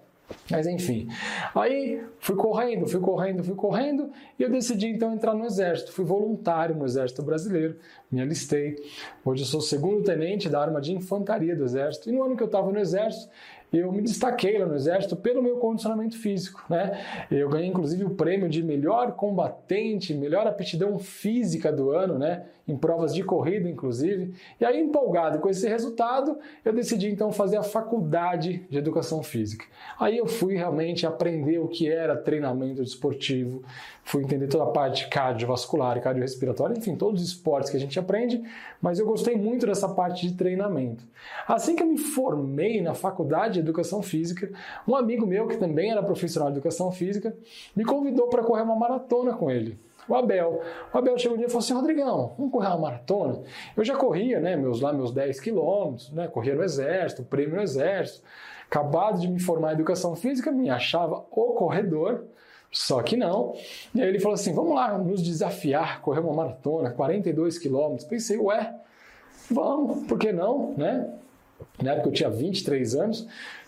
Mas 0.50 0.68
enfim, 0.68 1.08
aí 1.56 2.04
fui 2.20 2.36
correndo, 2.36 2.86
fui 2.88 3.00
correndo, 3.00 3.44
fui 3.44 3.56
correndo 3.56 4.12
e 4.38 4.44
eu 4.44 4.50
decidi 4.50 4.88
então 4.88 5.14
entrar 5.14 5.34
no 5.34 5.46
Exército. 5.46 5.92
Fui 5.92 6.04
voluntário 6.04 6.76
no 6.76 6.86
Exército 6.86 7.24
Brasileiro, 7.24 7.78
me 8.12 8.22
alistei. 8.22 8.76
Hoje 9.24 9.44
eu 9.44 9.48
sou 9.48 9.62
segundo 9.62 10.04
tenente 10.04 10.50
da 10.50 10.62
arma 10.62 10.82
de 10.82 10.94
infantaria 10.94 11.56
do 11.56 11.64
Exército. 11.64 12.10
E 12.10 12.12
no 12.12 12.24
ano 12.24 12.36
que 12.36 12.44
eu 12.44 12.48
estava 12.48 12.72
no 12.72 12.80
Exército, 12.80 13.30
eu 13.72 13.92
me 13.92 14.02
destaquei 14.02 14.58
lá 14.58 14.66
no 14.66 14.76
Exército 14.76 15.16
pelo 15.16 15.42
meu 15.42 15.58
condicionamento 15.58 16.18
físico. 16.18 16.64
Né? 16.70 17.00
Eu 17.30 17.50
ganhei 17.50 17.68
inclusive 17.68 18.06
o 18.06 18.12
prêmio 18.12 18.48
de 18.48 18.64
melhor 18.64 19.14
combatente, 19.14 20.14
melhor 20.14 20.48
aptidão 20.48 20.98
física 20.98 21.72
do 21.72 21.92
ano, 21.92 22.18
né? 22.18 22.46
em 22.68 22.76
provas 22.76 23.14
de 23.14 23.24
corrida, 23.24 23.70
inclusive. 23.70 24.34
E 24.60 24.66
aí, 24.66 24.80
empolgado 24.80 25.40
com 25.40 25.50
esse 25.50 25.68
resultado, 25.68 26.38
eu 26.66 26.74
decidi 26.74 27.10
então 27.10 27.32
fazer 27.32 27.56
a 27.58 27.64
faculdade 27.64 28.66
de 28.70 28.78
educação 28.78 29.24
física. 29.24 29.66
Aí 29.98 30.18
eu 30.18 30.28
fui 30.28 30.56
realmente 30.56 31.08
aprender 31.08 31.60
o 31.60 31.68
que 31.68 31.90
era 31.90 32.18
treinamento 32.18 32.82
esportivo, 32.82 33.64
fui 34.04 34.24
entender 34.24 34.48
toda 34.48 34.66
a 34.66 34.68
parte 34.68 35.08
cardiovascular 35.08 36.02
cardiorrespiratória, 36.02 36.78
enfim, 36.78 36.96
todos 36.96 37.22
os 37.22 37.30
esportes 37.30 37.70
que 37.70 37.78
a 37.78 37.80
gente 37.80 37.98
aprende, 37.98 38.44
mas 38.82 39.00
eu 39.00 39.06
gostei 39.06 39.36
muito 39.36 39.66
dessa 39.66 39.88
parte 39.88 40.28
de 40.28 40.34
treinamento. 40.34 41.06
Assim 41.48 41.76
que 41.76 41.84
eu 41.84 41.88
me 41.88 41.98
formei 41.98 42.82
na 42.82 42.94
faculdade 42.94 43.57
de 43.62 43.70
educação 43.70 44.02
física, 44.02 44.52
um 44.88 44.96
amigo 44.96 45.26
meu, 45.26 45.48
que 45.48 45.58
também 45.58 45.92
era 45.92 46.02
profissional 46.04 46.50
de 46.50 46.58
educação 46.58 46.92
física, 46.92 47.36
me 47.76 47.84
convidou 47.84 48.28
para 48.28 48.44
correr 48.44 48.62
uma 48.62 48.76
maratona 48.76 49.34
com 49.34 49.52
ele 49.52 49.80
o 50.08 50.16
Abel. 50.16 50.62
O 50.94 50.98
Abel 50.98 51.18
chegou 51.18 51.36
um 51.36 51.38
dia 51.38 51.48
e 51.48 51.50
falou 51.50 51.60
assim: 51.60 51.74
Rodrigão, 51.74 52.34
vamos 52.38 52.52
correr 52.52 52.68
uma 52.68 52.78
maratona? 52.78 53.42
Eu 53.76 53.84
já 53.84 53.96
corria, 53.96 54.40
né, 54.40 54.56
meus, 54.56 54.82
lá 54.82 54.94
meus 54.94 55.12
10 55.12 55.40
quilômetros, 55.40 56.12
né, 56.12 56.28
corria 56.28 56.56
no 56.56 56.64
Exército, 56.64 57.24
prêmio 57.24 57.56
no 57.56 57.62
Exército. 57.62 58.24
Acabado 58.70 59.20
de 59.20 59.28
me 59.28 59.40
formar 59.40 59.72
em 59.72 59.76
educação 59.76 60.16
física, 60.16 60.52
me 60.52 60.70
achava 60.70 61.26
o 61.32 61.54
corredor, 61.54 62.26
só 62.70 63.02
que 63.02 63.16
não. 63.16 63.54
E 63.96 64.02
aí 64.02 64.10
ele 64.10 64.20
falou 64.20 64.36
assim: 64.36 64.54
vamos 64.54 64.76
lá 64.76 64.98
nos 64.98 65.22
desafiar, 65.22 66.02
correr 66.02 66.20
uma 66.20 66.34
maratona, 66.34 66.92
42 66.92 67.58
quilômetros. 67.58 68.08
Pensei, 68.08 68.38
ué, 68.38 68.74
vamos, 69.50 70.06
por 70.08 70.18
que 70.18 70.32
não, 70.32 70.74
né? 70.78 71.10
Na 71.82 71.92
época 71.92 72.10
eu 72.10 72.14
tinha 72.14 72.30
23 72.30 72.96
anos, 72.96 73.28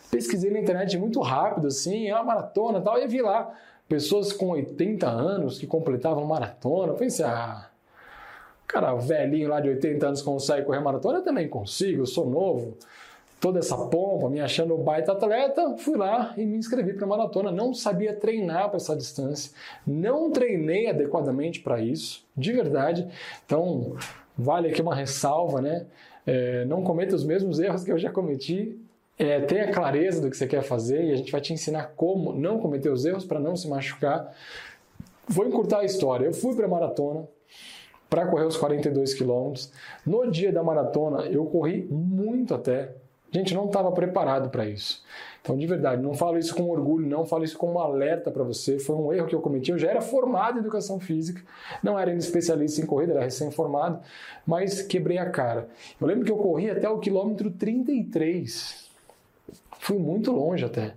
pesquisei 0.09 0.51
na 0.51 0.59
internet 0.59 0.97
muito 0.97 1.19
rápido, 1.21 1.67
assim, 1.67 2.07
é 2.07 2.15
uma 2.15 2.23
maratona 2.23 2.79
e 2.79 2.81
tal, 2.81 2.97
e 2.99 3.07
vi 3.07 3.21
lá 3.21 3.53
pessoas 3.87 4.31
com 4.31 4.49
80 4.49 5.07
anos 5.07 5.57
que 5.57 5.67
completavam 5.67 6.23
maratona. 6.25 6.93
Eu 6.93 6.95
pensei, 6.95 7.25
ah, 7.25 7.69
cara, 8.67 8.93
velhinho 8.95 9.49
lá 9.49 9.59
de 9.59 9.69
80 9.69 10.07
anos 10.07 10.21
consegue 10.21 10.65
correr 10.65 10.79
maratona, 10.79 11.19
eu 11.19 11.23
também 11.23 11.49
consigo, 11.49 12.03
eu 12.03 12.05
sou 12.05 12.29
novo. 12.29 12.77
Toda 13.39 13.59
essa 13.59 13.77
pompa, 13.77 14.29
me 14.29 14.41
achando 14.41 14.77
baita 14.77 15.13
atleta, 15.13 15.77
fui 15.77 15.97
lá 15.97 16.33
e 16.35 16.45
me 16.45 16.57
inscrevi 16.57 16.91
para 16.93 17.07
maratona. 17.07 17.49
Não 17.49 17.73
sabia 17.73 18.13
treinar 18.13 18.67
para 18.67 18.75
essa 18.75 18.93
distância, 18.93 19.53
não 19.87 20.29
treinei 20.29 20.89
adequadamente 20.89 21.61
para 21.61 21.79
isso, 21.79 22.25
de 22.35 22.51
verdade. 22.51 23.07
Então, 23.45 23.95
vale 24.37 24.67
aqui 24.67 24.81
uma 24.81 24.93
ressalva, 24.93 25.61
né? 25.61 25.85
É, 26.25 26.65
não 26.65 26.83
cometa 26.83 27.15
os 27.15 27.23
mesmos 27.23 27.59
erros 27.59 27.83
que 27.83 27.91
eu 27.91 27.97
já 27.97 28.11
cometi 28.11 28.79
é, 29.19 29.41
tenha 29.41 29.69
clareza 29.69 30.21
do 30.21 30.29
que 30.29 30.37
você 30.37 30.47
quer 30.47 30.63
fazer 30.63 31.03
e 31.03 31.11
a 31.11 31.15
gente 31.17 31.29
vai 31.29 31.41
te 31.41 31.51
ensinar 31.51 31.91
como 31.97 32.31
não 32.31 32.57
cometer 32.57 32.89
os 32.89 33.03
erros 33.03 33.25
para 33.25 33.37
não 33.37 33.53
se 33.53 33.67
machucar. 33.67 34.33
Vou 35.27 35.45
encurtar 35.45 35.79
a 35.79 35.83
história. 35.83 36.25
Eu 36.25 36.33
fui 36.33 36.55
para 36.55 36.65
a 36.65 36.69
maratona 36.69 37.27
para 38.09 38.25
correr 38.25 38.45
os 38.45 38.55
42 38.55 39.13
quilômetros. 39.13 39.73
No 40.05 40.31
dia 40.31 40.53
da 40.53 40.63
maratona, 40.63 41.23
eu 41.23 41.45
corri 41.45 41.85
muito 41.91 42.55
até. 42.55 42.95
Gente, 43.29 43.53
não 43.53 43.65
estava 43.65 43.91
preparado 43.91 44.49
para 44.49 44.65
isso. 44.65 45.03
Então, 45.41 45.57
de 45.57 45.65
verdade, 45.65 46.01
não 46.01 46.13
falo 46.13 46.37
isso 46.37 46.53
com 46.53 46.69
orgulho, 46.69 47.07
não 47.07 47.25
falo 47.25 47.43
isso 47.43 47.57
como 47.57 47.73
um 47.73 47.79
alerta 47.79 48.29
para 48.29 48.43
você. 48.43 48.77
Foi 48.77 48.95
um 48.95 49.13
erro 49.13 49.27
que 49.27 49.35
eu 49.35 49.41
cometi. 49.41 49.71
Eu 49.71 49.79
já 49.79 49.89
era 49.89 50.01
formado 50.01 50.57
em 50.57 50.59
educação 50.59 50.99
física, 50.99 51.41
não 51.81 51.97
era 51.97 52.13
especialista 52.13 52.81
em 52.81 52.85
corrida, 52.85 53.13
era 53.13 53.23
recém-formado, 53.23 53.99
mas 54.45 54.81
quebrei 54.81 55.17
a 55.17 55.29
cara. 55.29 55.69
Eu 55.99 56.07
lembro 56.07 56.25
que 56.25 56.31
eu 56.31 56.37
corri 56.37 56.69
até 56.69 56.89
o 56.89 56.99
quilômetro 56.99 57.49
33 57.51 58.89
Fui 59.79 59.97
muito 59.97 60.31
longe 60.31 60.65
até. 60.65 60.93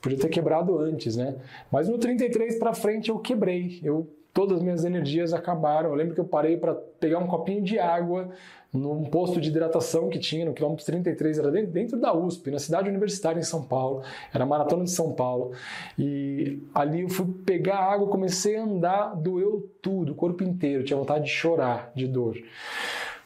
Podia 0.00 0.18
ter 0.18 0.28
quebrado 0.28 0.78
antes, 0.78 1.16
né? 1.16 1.36
Mas 1.72 1.88
no 1.88 1.98
33 1.98 2.58
para 2.58 2.72
frente 2.72 3.08
eu 3.08 3.18
quebrei. 3.18 3.80
Eu 3.82 4.08
todas 4.32 4.58
as 4.58 4.62
minhas 4.62 4.84
energias 4.84 5.32
acabaram. 5.32 5.88
Eu 5.90 5.96
lembro 5.96 6.14
que 6.14 6.20
eu 6.20 6.24
parei 6.24 6.56
para 6.56 6.74
pegar 6.74 7.18
um 7.18 7.26
copinho 7.26 7.62
de 7.62 7.78
água 7.78 8.30
num 8.72 9.04
posto 9.04 9.40
de 9.40 9.48
hidratação 9.48 10.08
que 10.08 10.18
tinha 10.18 10.44
no 10.44 10.52
quilômetro 10.52 10.84
33, 10.84 11.38
era 11.38 11.50
dentro 11.50 11.98
da 11.98 12.14
USP, 12.14 12.50
na 12.50 12.58
cidade 12.58 12.88
universitária 12.88 13.40
em 13.40 13.44
São 13.44 13.62
Paulo, 13.62 14.02
era 14.32 14.44
a 14.44 14.46
maratona 14.46 14.84
de 14.84 14.90
São 14.90 15.12
Paulo. 15.12 15.52
E 15.98 16.62
ali 16.74 17.02
eu 17.02 17.08
fui 17.08 17.26
pegar 17.46 17.78
água, 17.78 18.08
comecei 18.08 18.56
a 18.56 18.64
andar, 18.64 19.14
doeu 19.14 19.70
tudo, 19.80 20.12
o 20.12 20.14
corpo 20.14 20.44
inteiro, 20.44 20.84
tinha 20.84 20.98
vontade 20.98 21.24
de 21.24 21.30
chorar 21.30 21.90
de 21.94 22.06
dor. 22.06 22.36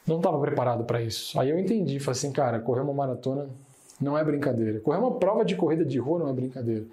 Não 0.07 0.17
estava 0.17 0.39
preparado 0.41 0.85
para 0.85 1.03
isso. 1.03 1.39
Aí 1.39 1.51
eu 1.51 1.59
entendi, 1.59 1.99
falei 1.99 2.19
assim, 2.19 2.33
cara, 2.33 2.61
correr 2.61 2.83
uma 2.83 2.95
maratona 2.95 3.49
não 4.01 4.19
é 4.19 4.25
brincadeira. 4.25 4.81
Correr 4.81 4.99
uma 4.99 5.13
prova 5.13 5.45
de 5.45 5.55
corrida 5.55 5.85
de 5.85 5.99
rua 5.99 6.19
não 6.19 6.29
é 6.29 6.33
brincadeira. 6.33 6.85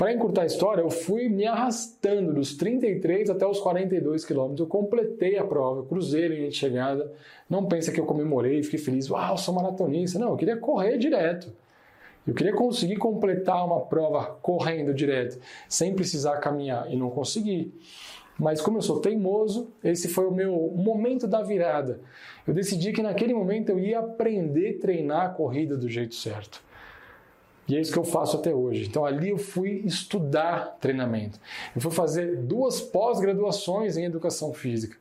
Para 0.00 0.14
encurtar 0.14 0.44
a 0.44 0.46
história, 0.46 0.80
eu 0.80 0.88
fui 0.88 1.28
me 1.28 1.46
arrastando 1.46 2.32
dos 2.32 2.56
33 2.56 3.28
até 3.28 3.46
os 3.46 3.60
42 3.60 4.24
quilômetros. 4.24 4.60
Eu 4.60 4.66
completei 4.66 5.36
a 5.36 5.44
prova, 5.44 5.84
cruzei 5.84 6.24
a 6.24 6.28
linha 6.30 6.48
de 6.48 6.56
chegada. 6.56 7.12
Não 7.50 7.66
pensa 7.66 7.92
que 7.92 8.00
eu 8.00 8.06
comemorei, 8.06 8.62
fiquei 8.62 8.78
feliz, 8.78 9.10
uau, 9.10 9.36
sou 9.36 9.54
maratonista. 9.54 10.18
Não, 10.18 10.30
eu 10.30 10.36
queria 10.38 10.56
correr 10.56 10.96
direto. 10.96 11.52
Eu 12.26 12.32
queria 12.32 12.54
conseguir 12.54 12.96
completar 12.96 13.62
uma 13.62 13.78
prova 13.80 14.38
correndo 14.40 14.94
direto, 14.94 15.38
sem 15.68 15.94
precisar 15.94 16.38
caminhar, 16.38 16.90
e 16.90 16.96
não 16.96 17.10
consegui. 17.10 17.70
Mas 18.38 18.62
como 18.62 18.78
eu 18.78 18.82
sou 18.82 19.00
teimoso, 19.00 19.70
esse 19.84 20.08
foi 20.08 20.26
o 20.26 20.32
meu 20.32 20.72
momento 20.74 21.26
da 21.26 21.42
virada. 21.42 22.00
Eu 22.48 22.54
decidi 22.54 22.90
que 22.94 23.02
naquele 23.02 23.34
momento 23.34 23.68
eu 23.68 23.78
ia 23.78 23.98
aprender 23.98 24.76
a 24.78 24.80
treinar 24.80 25.26
a 25.26 25.28
corrida 25.28 25.76
do 25.76 25.90
jeito 25.90 26.14
certo. 26.14 26.69
E 27.70 27.76
é 27.76 27.80
isso 27.80 27.92
que 27.92 27.98
eu 27.98 28.04
faço 28.04 28.36
até 28.36 28.52
hoje. 28.52 28.86
Então 28.88 29.04
ali 29.04 29.30
eu 29.30 29.38
fui 29.38 29.82
estudar 29.84 30.76
treinamento. 30.80 31.38
Eu 31.74 31.80
fui 31.80 31.92
fazer 31.92 32.36
duas 32.38 32.80
pós-graduações 32.80 33.96
em 33.96 34.04
educação 34.04 34.52
física. 34.52 34.96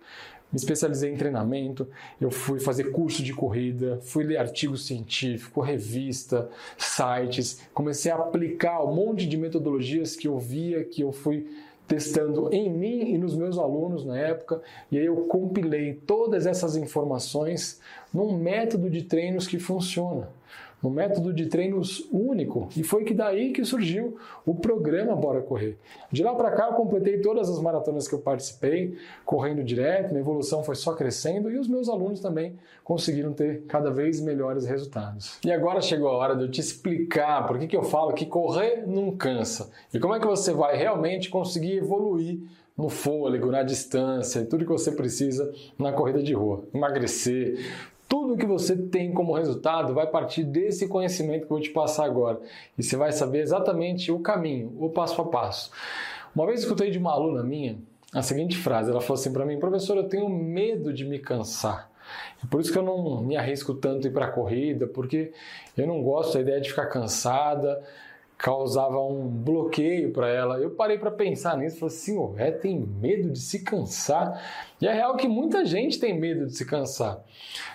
Me 0.52 0.58
especializei 0.58 1.12
em 1.12 1.18
treinamento, 1.18 1.88
eu 2.20 2.32
fui 2.32 2.60
fazer 2.60 2.92
curso 2.92 3.22
de 3.22 3.34
corrida, 3.34 4.00
fui 4.02 4.24
ler 4.24 4.38
artigo 4.38 4.76
científico, 4.78 5.62
revista, 5.62 6.50
sites, 6.76 7.62
comecei 7.72 8.12
a 8.12 8.16
aplicar 8.16 8.84
um 8.84 8.94
monte 8.94 9.28
de 9.28 9.38
metodologias 9.38 10.16
que 10.16 10.28
eu 10.28 10.40
via, 10.40 10.84
que 10.84 11.04
eu 11.04 11.12
fui 11.12 11.48
testando 11.88 12.52
em 12.52 12.68
mim 12.68 13.14
e 13.14 13.18
nos 13.18 13.36
meus 13.36 13.60
alunos 13.60 14.04
na 14.06 14.18
época, 14.18 14.62
e 14.92 14.98
aí 14.98 15.06
eu 15.06 15.18
compilei 15.28 15.94
todas 15.94 16.48
essas 16.48 16.76
informações 16.76 17.80
num 18.12 18.36
método 18.36 18.90
de 18.90 19.04
treinos 19.04 19.48
que 19.48 19.60
funciona. 19.60 20.30
Um 20.84 20.90
método 20.90 21.34
de 21.34 21.48
treinos 21.48 22.08
único 22.12 22.70
e 22.76 22.84
foi 22.84 23.04
que 23.04 23.14
daí 23.14 23.52
que 23.52 23.64
surgiu 23.66 24.18
o 24.46 24.56
programa 24.56 25.16
Bora 25.16 25.42
Correr. 25.42 25.78
De 26.12 26.24
lá 26.24 26.34
para 26.34 26.52
cá 26.52 26.68
eu 26.68 26.74
completei 26.74 27.20
todas 27.20 27.50
as 27.50 27.60
maratonas 27.60 28.08
que 28.08 28.16
eu 28.16 28.20
participei, 28.20 28.98
correndo 29.26 29.64
direto, 29.64 30.10
minha 30.10 30.22
evolução 30.22 30.64
foi 30.64 30.76
só 30.76 30.94
crescendo 30.94 31.52
e 31.52 31.58
os 31.58 31.68
meus 31.68 31.90
alunos 31.90 32.20
também 32.20 32.56
conseguiram 32.84 33.34
ter 33.34 33.64
cada 33.68 33.92
vez 33.92 34.20
melhores 34.22 34.66
resultados. 34.66 35.38
E 35.46 35.52
agora 35.52 35.82
chegou 35.82 36.08
a 36.08 36.18
hora 36.18 36.36
de 36.36 36.44
eu 36.44 36.52
te 36.52 36.62
explicar 36.62 37.46
por 37.46 37.60
que, 37.60 37.68
que 37.68 37.78
eu 37.78 37.84
falo 37.84 38.14
que 38.14 38.26
correr 38.26 38.86
não 38.88 39.16
cansa 39.16 39.70
e 39.94 40.00
como 40.00 40.16
é 40.16 40.20
que 40.20 40.28
você 40.28 40.54
vai 40.54 40.76
realmente 40.76 41.30
conseguir 41.30 41.78
evoluir 41.78 42.40
no 42.80 42.88
fôlego, 42.88 43.52
na 43.52 43.62
distância, 43.62 44.46
tudo 44.46 44.64
que 44.64 44.72
você 44.72 44.94
precisa 44.94 45.54
na 45.78 45.92
corrida 45.92 46.24
de 46.24 46.34
rua. 46.34 46.64
Emagrecer, 46.74 47.60
tudo 48.10 48.36
que 48.36 48.46
você 48.46 48.76
tem 48.76 49.14
como 49.14 49.34
resultado 49.34 49.94
vai 49.94 50.08
partir 50.08 50.44
desse 50.44 50.88
conhecimento 50.88 51.46
que 51.46 51.54
eu 51.54 51.58
vou 51.58 51.62
te 51.62 51.70
passar 51.70 52.06
agora. 52.06 52.42
E 52.76 52.82
você 52.82 52.98
vai 52.98 53.12
saber 53.12 53.42
exatamente 53.42 54.12
o 54.12 54.20
caminho, 54.20 54.76
o 54.80 54.90
passo 54.90 55.22
a 55.22 55.26
passo. 55.26 55.72
Uma 56.36 56.48
vez 56.48 56.62
escutei 56.62 56.90
de 56.90 56.98
uma 56.98 57.12
aluna 57.12 57.44
minha 57.44 57.78
a 58.12 58.24
seguinte 58.24 58.58
frase: 58.58 58.90
ela 58.90 59.00
falou 59.00 59.20
assim 59.20 59.32
para 59.32 59.46
mim, 59.46 59.60
professor, 59.60 59.96
eu 59.96 60.10
tenho 60.10 60.28
medo 60.28 60.92
de 60.92 61.06
me 61.06 61.20
cansar. 61.20 61.90
É 62.44 62.48
por 62.48 62.60
isso 62.60 62.72
que 62.72 62.78
eu 62.80 62.84
não 62.84 63.22
me 63.22 63.38
arrisco 63.38 63.76
tanto 63.76 64.08
ir 64.08 64.12
para 64.12 64.26
a 64.26 64.32
corrida, 64.32 64.88
porque 64.88 65.32
eu 65.78 65.86
não 65.86 66.02
gosto 66.02 66.34
da 66.34 66.42
ideia 66.42 66.60
de 66.60 66.70
ficar 66.70 66.88
cansada 66.88 67.80
causava 68.40 68.98
um 69.02 69.28
bloqueio 69.28 70.14
para 70.14 70.30
ela. 70.30 70.58
Eu 70.58 70.72
parei 70.72 70.98
para 70.98 71.12
pensar 71.12 71.58
nisso 71.58 71.78
falei 71.78 71.94
assim: 71.94 72.18
o 72.18 72.32
Ré 72.32 72.52
tem 72.52 72.80
medo 72.80 73.30
de 73.30 73.40
se 73.40 73.60
cansar. 73.60 74.42
E 74.82 74.88
é 74.88 74.94
real 74.94 75.18
que 75.18 75.28
muita 75.28 75.66
gente 75.66 76.00
tem 76.00 76.18
medo 76.18 76.48
de 76.48 76.56
se 76.56 76.66
cansar. 76.66 77.22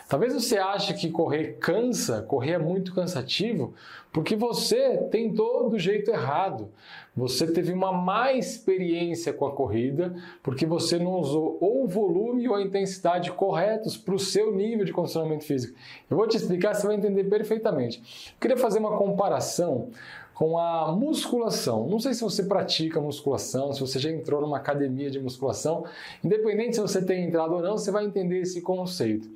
Talvez 0.08 0.32
você 0.32 0.56
ache 0.56 0.94
que 0.94 1.10
correr 1.10 1.58
cansa, 1.60 2.22
correr 2.22 2.52
é 2.52 2.58
muito 2.58 2.94
cansativo, 2.94 3.74
porque 4.10 4.34
você 4.34 4.96
tentou 5.10 5.68
do 5.68 5.78
jeito 5.78 6.10
errado. 6.10 6.70
Você 7.16 7.46
teve 7.46 7.72
uma 7.72 7.92
má 7.92 8.32
experiência 8.32 9.32
com 9.32 9.46
a 9.46 9.54
corrida, 9.54 10.14
porque 10.42 10.66
você 10.66 10.98
não 10.98 11.12
usou 11.12 11.58
ou 11.60 11.84
o 11.84 11.86
volume 11.86 12.48
ou 12.48 12.54
a 12.54 12.62
intensidade 12.62 13.30
corretos 13.32 13.96
para 13.96 14.14
o 14.14 14.18
seu 14.18 14.54
nível 14.54 14.84
de 14.84 14.92
condicionamento 14.92 15.44
físico. 15.44 15.76
Eu 16.10 16.16
vou 16.16 16.26
te 16.26 16.36
explicar, 16.36 16.74
você 16.74 16.86
vai 16.86 16.96
entender 16.96 17.24
perfeitamente. 17.24 18.32
Eu 18.32 18.40
queria 18.40 18.56
fazer 18.56 18.78
uma 18.78 18.96
comparação 18.96 19.90
com 20.34 20.58
a 20.58 20.92
musculação. 20.92 21.86
Não 21.88 22.00
sei 22.00 22.12
se 22.12 22.22
você 22.22 22.42
pratica 22.42 23.00
musculação, 23.00 23.72
se 23.72 23.80
você 23.80 23.98
já 23.98 24.10
entrou 24.10 24.40
numa 24.40 24.56
academia 24.56 25.10
de 25.10 25.20
musculação, 25.20 25.84
independente 26.22 26.74
se 26.74 26.82
você 26.82 27.02
tem 27.02 27.24
entrado 27.24 27.54
ou 27.54 27.62
não, 27.62 27.78
você 27.78 27.90
vai 27.90 28.04
entender 28.04 28.40
esse 28.40 28.60
conceito. 28.60 29.30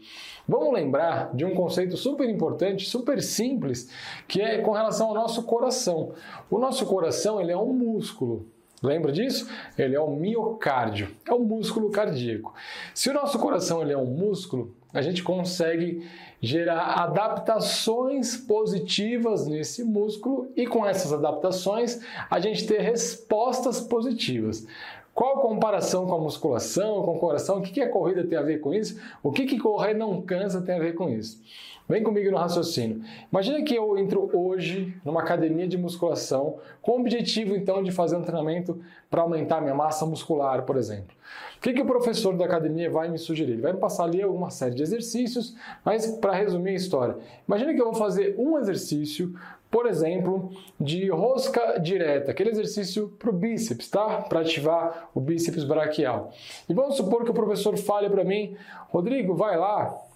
Vamos 0.46 0.72
lembrar 0.72 1.34
de 1.34 1.44
um 1.44 1.54
conceito 1.54 1.96
super 1.96 2.28
importante, 2.28 2.88
super 2.88 3.22
simples, 3.22 3.88
que 4.26 4.40
é 4.40 4.58
com 4.58 4.72
relação 4.72 5.08
ao 5.08 5.14
nosso 5.14 5.44
coração. 5.44 6.12
O 6.50 6.58
nosso 6.58 6.84
coração 6.87 7.40
ele 7.40 7.52
é 7.52 7.56
um 7.56 7.72
músculo. 7.72 8.46
Lembra 8.82 9.11
disso? 9.11 9.48
Ele 9.76 9.96
é 9.96 10.00
o 10.00 10.11
miocárdio, 10.11 11.08
é 11.26 11.32
o 11.32 11.40
músculo 11.40 11.90
cardíaco. 11.90 12.54
Se 12.94 13.11
o 13.11 13.12
nosso 13.14 13.38
coração 13.38 13.82
ele 13.82 13.92
é 13.92 13.98
um 13.98 14.06
músculo, 14.06 14.72
a 14.92 15.02
gente 15.02 15.22
consegue 15.22 16.06
gerar 16.40 17.03
adaptações 17.03 18.37
positivas 18.37 19.46
nesse 19.46 19.83
músculo 19.83 20.51
e 20.57 20.66
com 20.66 20.87
essas 20.87 21.12
adaptações 21.12 22.01
a 22.31 22.38
gente 22.38 22.66
ter 22.66 22.81
respostas 22.81 23.81
positivas. 23.81 24.66
Qual 25.12 25.40
comparação 25.40 26.07
com 26.07 26.14
a 26.14 26.20
musculação, 26.20 27.03
com 27.03 27.16
o 27.16 27.18
coração? 27.18 27.59
O 27.59 27.62
que, 27.62 27.72
que 27.72 27.81
a 27.81 27.90
corrida 27.90 28.22
tem 28.22 28.38
a 28.38 28.42
ver 28.42 28.61
com 28.61 28.72
isso? 28.72 29.01
O 29.20 29.33
que, 29.33 29.46
que 29.46 29.59
correr 29.59 29.94
não 29.94 30.22
cansa 30.22 30.62
tem 30.62 30.77
a 30.77 30.79
ver 30.79 30.94
com 30.94 31.09
isso? 31.09 31.42
Vem 31.88 32.03
comigo 32.03 32.31
no 32.31 32.37
raciocínio. 32.37 33.01
Imagina 33.33 33.62
que 33.62 33.74
eu 33.74 33.96
entro 33.96 34.29
hoje 34.37 34.94
numa 35.03 35.22
academia 35.22 35.66
de 35.66 35.79
musculação 35.79 36.59
com 36.83 36.92
o 36.92 37.01
objetivo 37.01 37.57
então 37.57 37.83
de 37.83 37.90
fazer 37.90 38.16
um 38.16 38.22
treinamento 38.22 38.79
para 39.09 39.22
aumentar 39.22 39.62
minha 39.62 39.74
massa 39.74 40.05
muscular, 40.05 40.64
por 40.64 40.77
exemplo. 40.77 41.16
O 41.57 41.61
que, 41.61 41.72
que 41.72 41.81
o 41.81 41.87
professor 41.87 42.37
da 42.37 42.44
academia 42.44 42.90
vai 42.90 43.09
me 43.09 43.16
sugerir? 43.16 43.53
Ele 43.53 43.62
vai 43.62 43.72
me 43.72 43.81
passar 43.81 44.05
ali 44.05 44.22
alguma 44.22 44.51
série 44.51 44.74
de 44.74 44.83
exercícios, 44.83 45.57
mas 45.83 46.07
para 46.07 46.35
resumir 46.35 46.72
a 46.72 46.74
história, 46.74 47.16
imagina 47.46 47.72
que 47.72 47.81
eu 47.81 47.87
vou 47.87 47.94
fazer 47.94 48.35
um 48.38 48.59
exercício 48.59 49.35
por 49.70 49.87
exemplo, 49.87 50.51
de 50.81 51.11
rosca 51.11 51.79
direta, 51.79 52.31
aquele 52.31 52.48
exercício 52.48 53.09
para 53.18 53.29
o 53.29 53.33
bíceps, 53.35 53.90
tá? 53.90 54.22
Para 54.22 54.40
ativar 54.40 55.11
o 55.14 55.20
bíceps 55.20 55.62
braquial. 55.62 56.33
E 56.66 56.72
vamos 56.72 56.96
supor 56.96 57.22
que 57.22 57.31
o 57.31 57.35
professor 57.35 57.77
fale 57.77 58.09
para 58.09 58.24
mim, 58.24 58.57
Rodrigo, 58.88 59.35
vai 59.35 59.59
lá, 59.59 60.08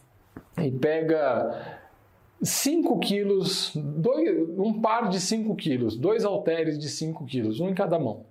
e 0.58 0.70
pega 0.70 1.80
5 2.42 2.98
quilos, 2.98 3.72
dois, 3.74 4.48
um 4.58 4.80
par 4.80 5.08
de 5.08 5.20
5 5.20 5.54
quilos, 5.54 5.96
dois 5.96 6.24
halteres 6.24 6.78
de 6.78 6.88
5 6.88 7.24
quilos, 7.24 7.60
um 7.60 7.68
em 7.68 7.74
cada 7.74 7.98
mão. 7.98 8.24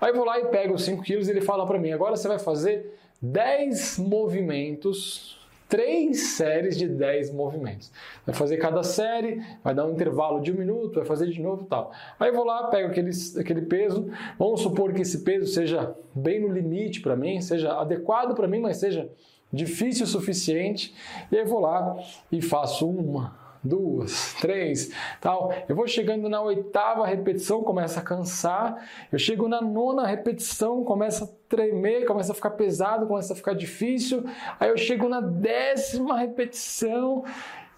Aí 0.00 0.12
vou 0.12 0.24
lá 0.24 0.40
e 0.40 0.46
pego 0.46 0.74
os 0.74 0.84
5 0.84 1.02
quilos 1.02 1.28
e 1.28 1.32
ele 1.32 1.42
fala 1.42 1.66
para 1.66 1.78
mim, 1.78 1.92
agora 1.92 2.16
você 2.16 2.26
vai 2.26 2.38
fazer 2.38 2.98
10 3.20 3.98
movimentos, 3.98 5.38
três 5.68 6.30
séries 6.30 6.78
de 6.78 6.88
10 6.88 7.32
movimentos. 7.34 7.92
Vai 8.24 8.34
fazer 8.34 8.56
cada 8.56 8.82
série, 8.82 9.42
vai 9.62 9.74
dar 9.74 9.84
um 9.84 9.92
intervalo 9.92 10.40
de 10.40 10.50
um 10.50 10.56
minuto, 10.56 10.94
vai 10.94 11.04
fazer 11.04 11.28
de 11.28 11.40
novo 11.40 11.66
tal. 11.66 11.92
Aí 12.18 12.32
vou 12.32 12.44
lá, 12.44 12.68
pego 12.68 12.88
aquele, 12.88 13.10
aquele 13.38 13.62
peso, 13.62 14.08
vamos 14.38 14.62
supor 14.62 14.94
que 14.94 15.02
esse 15.02 15.22
peso 15.24 15.46
seja 15.46 15.94
bem 16.14 16.40
no 16.40 16.48
limite 16.48 17.02
para 17.02 17.14
mim, 17.14 17.38
seja 17.42 17.78
adequado 17.78 18.34
para 18.34 18.48
mim, 18.48 18.60
mas 18.60 18.78
seja 18.78 19.10
difícil 19.52 20.04
o 20.04 20.08
suficiente, 20.08 20.94
e 21.30 21.36
aí 21.36 21.44
vou 21.44 21.60
lá 21.60 21.96
e 22.30 22.42
faço 22.42 22.88
uma, 22.88 23.36
duas, 23.62 24.34
três, 24.40 24.90
tal. 25.20 25.52
Eu 25.68 25.74
vou 25.74 25.86
chegando 25.86 26.28
na 26.28 26.40
oitava 26.40 27.06
repetição, 27.06 27.62
começa 27.62 28.00
a 28.00 28.02
cansar. 28.02 28.88
Eu 29.10 29.18
chego 29.18 29.48
na 29.48 29.60
nona 29.60 30.06
repetição, 30.06 30.84
começa 30.84 31.24
a 31.24 31.28
tremer, 31.48 32.06
começa 32.06 32.32
a 32.32 32.34
ficar 32.34 32.50
pesado, 32.50 33.06
começa 33.06 33.32
a 33.32 33.36
ficar 33.36 33.54
difícil. 33.54 34.24
Aí 34.58 34.68
eu 34.68 34.76
chego 34.76 35.08
na 35.08 35.20
décima 35.20 36.18
repetição, 36.18 37.24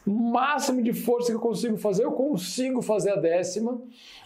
máximo 0.04 0.82
de 0.82 0.92
força 0.92 1.30
que 1.30 1.36
eu 1.36 1.40
consigo 1.40 1.76
fazer, 1.76 2.04
eu 2.04 2.12
consigo 2.12 2.82
fazer 2.82 3.12
a 3.12 3.16
décima. 3.16 3.80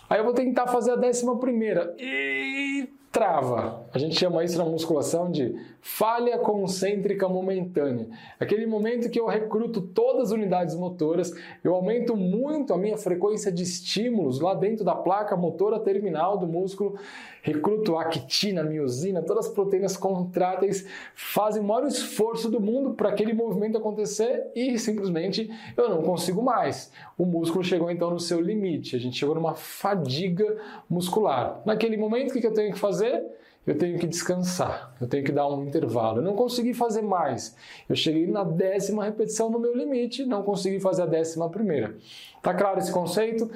Aí 0.09 0.19
eu 0.19 0.25
vou 0.25 0.35
tentar 0.35 0.67
fazer 0.67 0.93
a 0.93 0.97
décima 0.97 1.39
primeira. 1.39 1.95
E 1.99 2.89
trava. 3.15 3.87
A 3.95 3.99
gente 3.99 4.19
chama 4.19 4.43
isso 4.43 4.59
na 4.59 4.65
musculação 4.65 5.31
de 5.31 5.55
falha 5.81 6.37
concêntrica 6.37 7.29
momentânea. 7.29 8.09
Aquele 8.41 8.67
momento 8.67 9.09
que 9.09 9.21
eu 9.21 9.27
recruto 9.27 9.81
todas 9.81 10.25
as 10.25 10.31
unidades 10.33 10.75
motoras, 10.75 11.33
eu 11.63 11.73
aumento 11.77 12.17
muito 12.17 12.75
a 12.75 12.77
minha 12.77 12.99
frequência 12.99 13.53
de 13.53 13.63
estímulos 13.63 14.41
lá 14.41 14.53
dentro 14.53 14.85
da 14.85 14.97
placa 14.97 15.37
motora 15.37 15.79
terminal 15.79 16.37
do 16.37 16.49
músculo, 16.49 16.99
recruto 17.45 17.99
actina, 17.99 18.63
miosina, 18.63 19.21
todas 19.21 19.47
as 19.47 19.53
proteínas 19.53 19.99
contráteis, 19.99 20.87
fazem 21.15 21.61
o 21.61 21.65
maior 21.65 21.87
esforço 21.87 22.51
do 22.51 22.59
mundo 22.59 22.95
para 22.95 23.11
aquele 23.11 23.35
movimento 23.35 23.77
acontecer 23.77 24.51
e 24.55 24.79
simplesmente 24.79 25.51
eu 25.77 25.91
não 25.91 26.03
consigo 26.03 26.43
mais. 26.43 26.91
O 27.19 27.27
músculo 27.27 27.63
chegou 27.63 27.91
então 27.91 28.11
no 28.11 28.19
seu 28.19 28.41
limite, 28.41 28.97
a 28.97 28.99
gente 28.99 29.19
chegou 29.19 29.35
numa 29.35 29.55
fadiga 29.55 30.57
muscular. 30.89 31.61
Naquele 31.67 31.99
momento, 31.99 32.31
o 32.31 32.41
que 32.41 32.47
eu 32.47 32.55
tenho 32.55 32.73
que 32.73 32.79
fazer? 32.79 33.23
eu 33.67 33.77
tenho 33.79 33.99
que 33.99 34.07
descansar, 34.07 34.95
eu 35.01 35.07
tenho 35.07 35.25
que 35.25 35.33
dar 35.33 35.49
um 35.49 35.65
intervalo. 35.65 36.19
Eu 36.19 36.23
não 36.23 36.35
consegui 36.35 36.75
fazer 36.75 37.01
mais. 37.01 37.57
Eu 37.89 37.97
cheguei 37.97 38.27
na 38.27 38.45
décima 38.45 39.05
repetição 39.05 39.51
no 39.51 39.59
meu 39.59 39.75
limite, 39.75 40.25
não 40.27 40.43
consegui 40.43 40.79
fazer 40.81 41.03
a 41.03 41.07
décima 41.07 41.49
primeira. 41.49 41.97
Tá 42.43 42.53
claro 42.53 42.79
esse 42.79 42.93
conceito? 42.93 43.51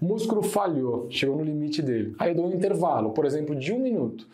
O 0.00 0.04
músculo 0.04 0.42
falhou, 0.42 1.06
chegou 1.10 1.36
no 1.36 1.44
limite 1.44 1.80
dele. 1.80 2.14
Aí 2.18 2.34
dou 2.34 2.46
um 2.46 2.52
intervalo, 2.52 3.10
por 3.10 3.24
exemplo, 3.24 3.54
de 3.54 3.72
um 3.72 3.78
minuto. 3.78 4.26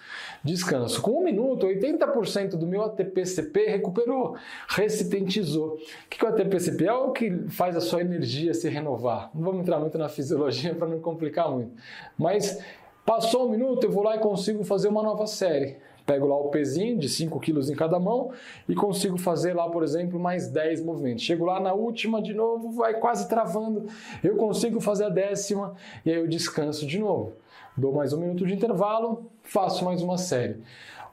Descanso. 0.42 1.01
Com 1.01 1.20
um 1.20 1.25
minuto, 1.25 1.66
80% 1.66 2.51
do 2.51 2.66
meu 2.66 2.83
ATP-CP 2.83 3.66
recuperou, 3.66 4.37
ressintetizou. 4.68 5.75
O 5.75 5.79
que 6.11 6.25
é 6.25 6.29
o 6.29 6.33
ATP-CP? 6.33 6.85
É 6.85 6.92
o 6.92 7.12
que 7.12 7.48
faz 7.48 7.77
a 7.77 7.81
sua 7.81 8.01
energia 8.01 8.53
se 8.55 8.68
renovar. 8.68 9.31
Não 9.35 9.42
vamos 9.42 9.61
entrar 9.62 9.79
muito 9.79 9.96
na 9.96 10.09
fisiologia 10.09 10.75
para 10.77 10.88
não 10.88 11.01
complicar 11.01 11.51
muito. 11.51 11.72
Mas 12.18 12.59
Passou 13.05 13.48
um 13.48 13.51
minuto, 13.51 13.85
eu 13.85 13.90
vou 13.90 14.05
lá 14.05 14.14
e 14.14 14.20
consigo 14.20 14.62
fazer 14.62 14.87
uma 14.87 15.03
nova 15.03 15.27
série. 15.27 15.77
Pego 16.07 16.27
lá 16.27 16.37
o 16.37 16.49
pezinho 16.49 16.99
de 16.99 17.09
5 17.09 17.39
quilos 17.41 17.70
em 17.70 17.74
cada 17.74 17.99
mão 17.99 18.31
e 18.68 18.74
consigo 18.74 19.16
fazer 19.16 19.55
lá, 19.55 19.68
por 19.68 19.83
exemplo, 19.83 20.18
mais 20.18 20.49
10 20.49 20.83
movimentos. 20.83 21.22
Chego 21.22 21.45
lá 21.45 21.61
na 21.61 21.72
última 21.72 22.20
de 22.20 22.35
novo, 22.35 22.72
vai 22.72 22.95
quase 22.95 23.29
travando. 23.29 23.87
Eu 24.22 24.37
consigo 24.37 24.81
fazer 24.81 25.05
a 25.05 25.09
décima 25.09 25.74
e 26.05 26.11
aí 26.11 26.16
eu 26.16 26.26
descanso 26.26 26.87
de 26.87 26.99
novo. 26.99 27.33
Dou 27.76 27.93
mais 27.93 28.12
um 28.12 28.20
minuto 28.20 28.47
de 28.47 28.53
intervalo, 28.53 29.31
faço 29.43 29.85
mais 29.85 30.03
uma 30.03 30.18
série. 30.18 30.57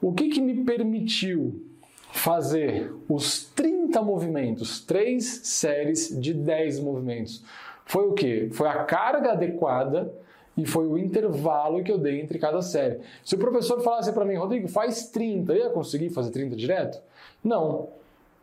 O 0.02 0.14
que, 0.14 0.30
que 0.30 0.42
me 0.42 0.64
permitiu 0.64 1.66
fazer 2.12 2.92
os 3.08 3.46
30 3.46 4.02
movimentos, 4.02 4.82
três 4.82 5.42
séries 5.44 6.20
de 6.20 6.34
10 6.34 6.80
movimentos? 6.80 7.44
Foi 7.86 8.08
o 8.08 8.14
que? 8.14 8.50
Foi 8.52 8.68
a 8.68 8.84
carga 8.84 9.32
adequada 9.32 10.14
e 10.60 10.66
foi 10.66 10.86
o 10.86 10.98
intervalo 10.98 11.82
que 11.82 11.92
eu 11.92 11.98
dei 11.98 12.20
entre 12.20 12.38
cada 12.38 12.62
série. 12.62 13.00
Se 13.24 13.36
o 13.36 13.38
professor 13.38 13.82
falasse 13.82 14.12
para 14.12 14.26
mim, 14.26 14.36
Rodrigo, 14.36 14.68
faz 14.68 15.08
30, 15.10 15.54
eu 15.54 15.58
ia 15.58 15.70
conseguir 15.70 16.10
fazer 16.10 16.32
30 16.32 16.56
direto? 16.56 17.02
Não. 17.42 17.88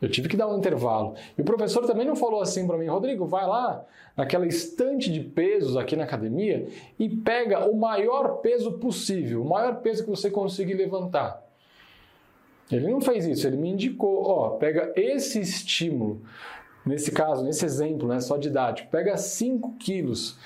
Eu 0.00 0.10
tive 0.10 0.28
que 0.28 0.36
dar 0.36 0.48
um 0.48 0.58
intervalo. 0.58 1.14
E 1.36 1.42
o 1.42 1.44
professor 1.44 1.86
também 1.86 2.06
não 2.06 2.16
falou 2.16 2.40
assim 2.40 2.66
para 2.66 2.78
mim, 2.78 2.86
Rodrigo, 2.86 3.26
vai 3.26 3.46
lá 3.46 3.84
naquela 4.16 4.46
estante 4.46 5.12
de 5.12 5.20
pesos 5.20 5.76
aqui 5.76 5.94
na 5.94 6.04
academia 6.04 6.66
e 6.98 7.08
pega 7.08 7.68
o 7.68 7.76
maior 7.76 8.38
peso 8.38 8.72
possível, 8.72 9.42
o 9.42 9.48
maior 9.48 9.76
peso 9.76 10.04
que 10.04 10.10
você 10.10 10.30
conseguir 10.30 10.74
levantar. 10.74 11.42
Ele 12.70 12.90
não 12.90 13.00
fez 13.00 13.26
isso, 13.26 13.46
ele 13.46 13.56
me 13.56 13.70
indicou, 13.70 14.22
ó, 14.24 14.50
pega 14.50 14.92
esse 14.96 15.38
estímulo, 15.40 16.22
nesse 16.84 17.12
caso, 17.12 17.44
nesse 17.44 17.64
exemplo, 17.64 18.08
né, 18.08 18.20
só 18.20 18.36
didático, 18.36 18.90
pega 18.90 19.16
5 19.16 19.74
quilos. 19.78 20.38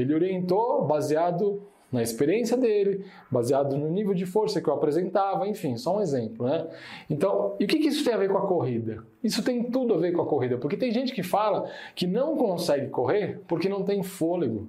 Ele 0.00 0.14
orientou 0.14 0.84
baseado 0.84 1.62
na 1.90 2.02
experiência 2.02 2.56
dele, 2.56 3.04
baseado 3.30 3.76
no 3.76 3.88
nível 3.88 4.12
de 4.12 4.26
força 4.26 4.60
que 4.60 4.68
eu 4.68 4.74
apresentava, 4.74 5.48
enfim, 5.48 5.76
só 5.76 5.96
um 5.96 6.00
exemplo, 6.00 6.46
né? 6.46 6.66
Então, 7.08 7.56
e 7.58 7.64
o 7.64 7.66
que, 7.66 7.78
que 7.78 7.88
isso 7.88 8.04
tem 8.04 8.12
a 8.12 8.18
ver 8.18 8.28
com 8.28 8.36
a 8.36 8.46
corrida? 8.46 9.02
Isso 9.24 9.42
tem 9.42 9.64
tudo 9.64 9.94
a 9.94 9.96
ver 9.96 10.12
com 10.12 10.20
a 10.20 10.26
corrida, 10.26 10.58
porque 10.58 10.76
tem 10.76 10.92
gente 10.92 11.12
que 11.12 11.22
fala 11.22 11.70
que 11.94 12.06
não 12.06 12.36
consegue 12.36 12.88
correr 12.88 13.40
porque 13.48 13.68
não 13.68 13.82
tem 13.82 14.02
fôlego, 14.02 14.68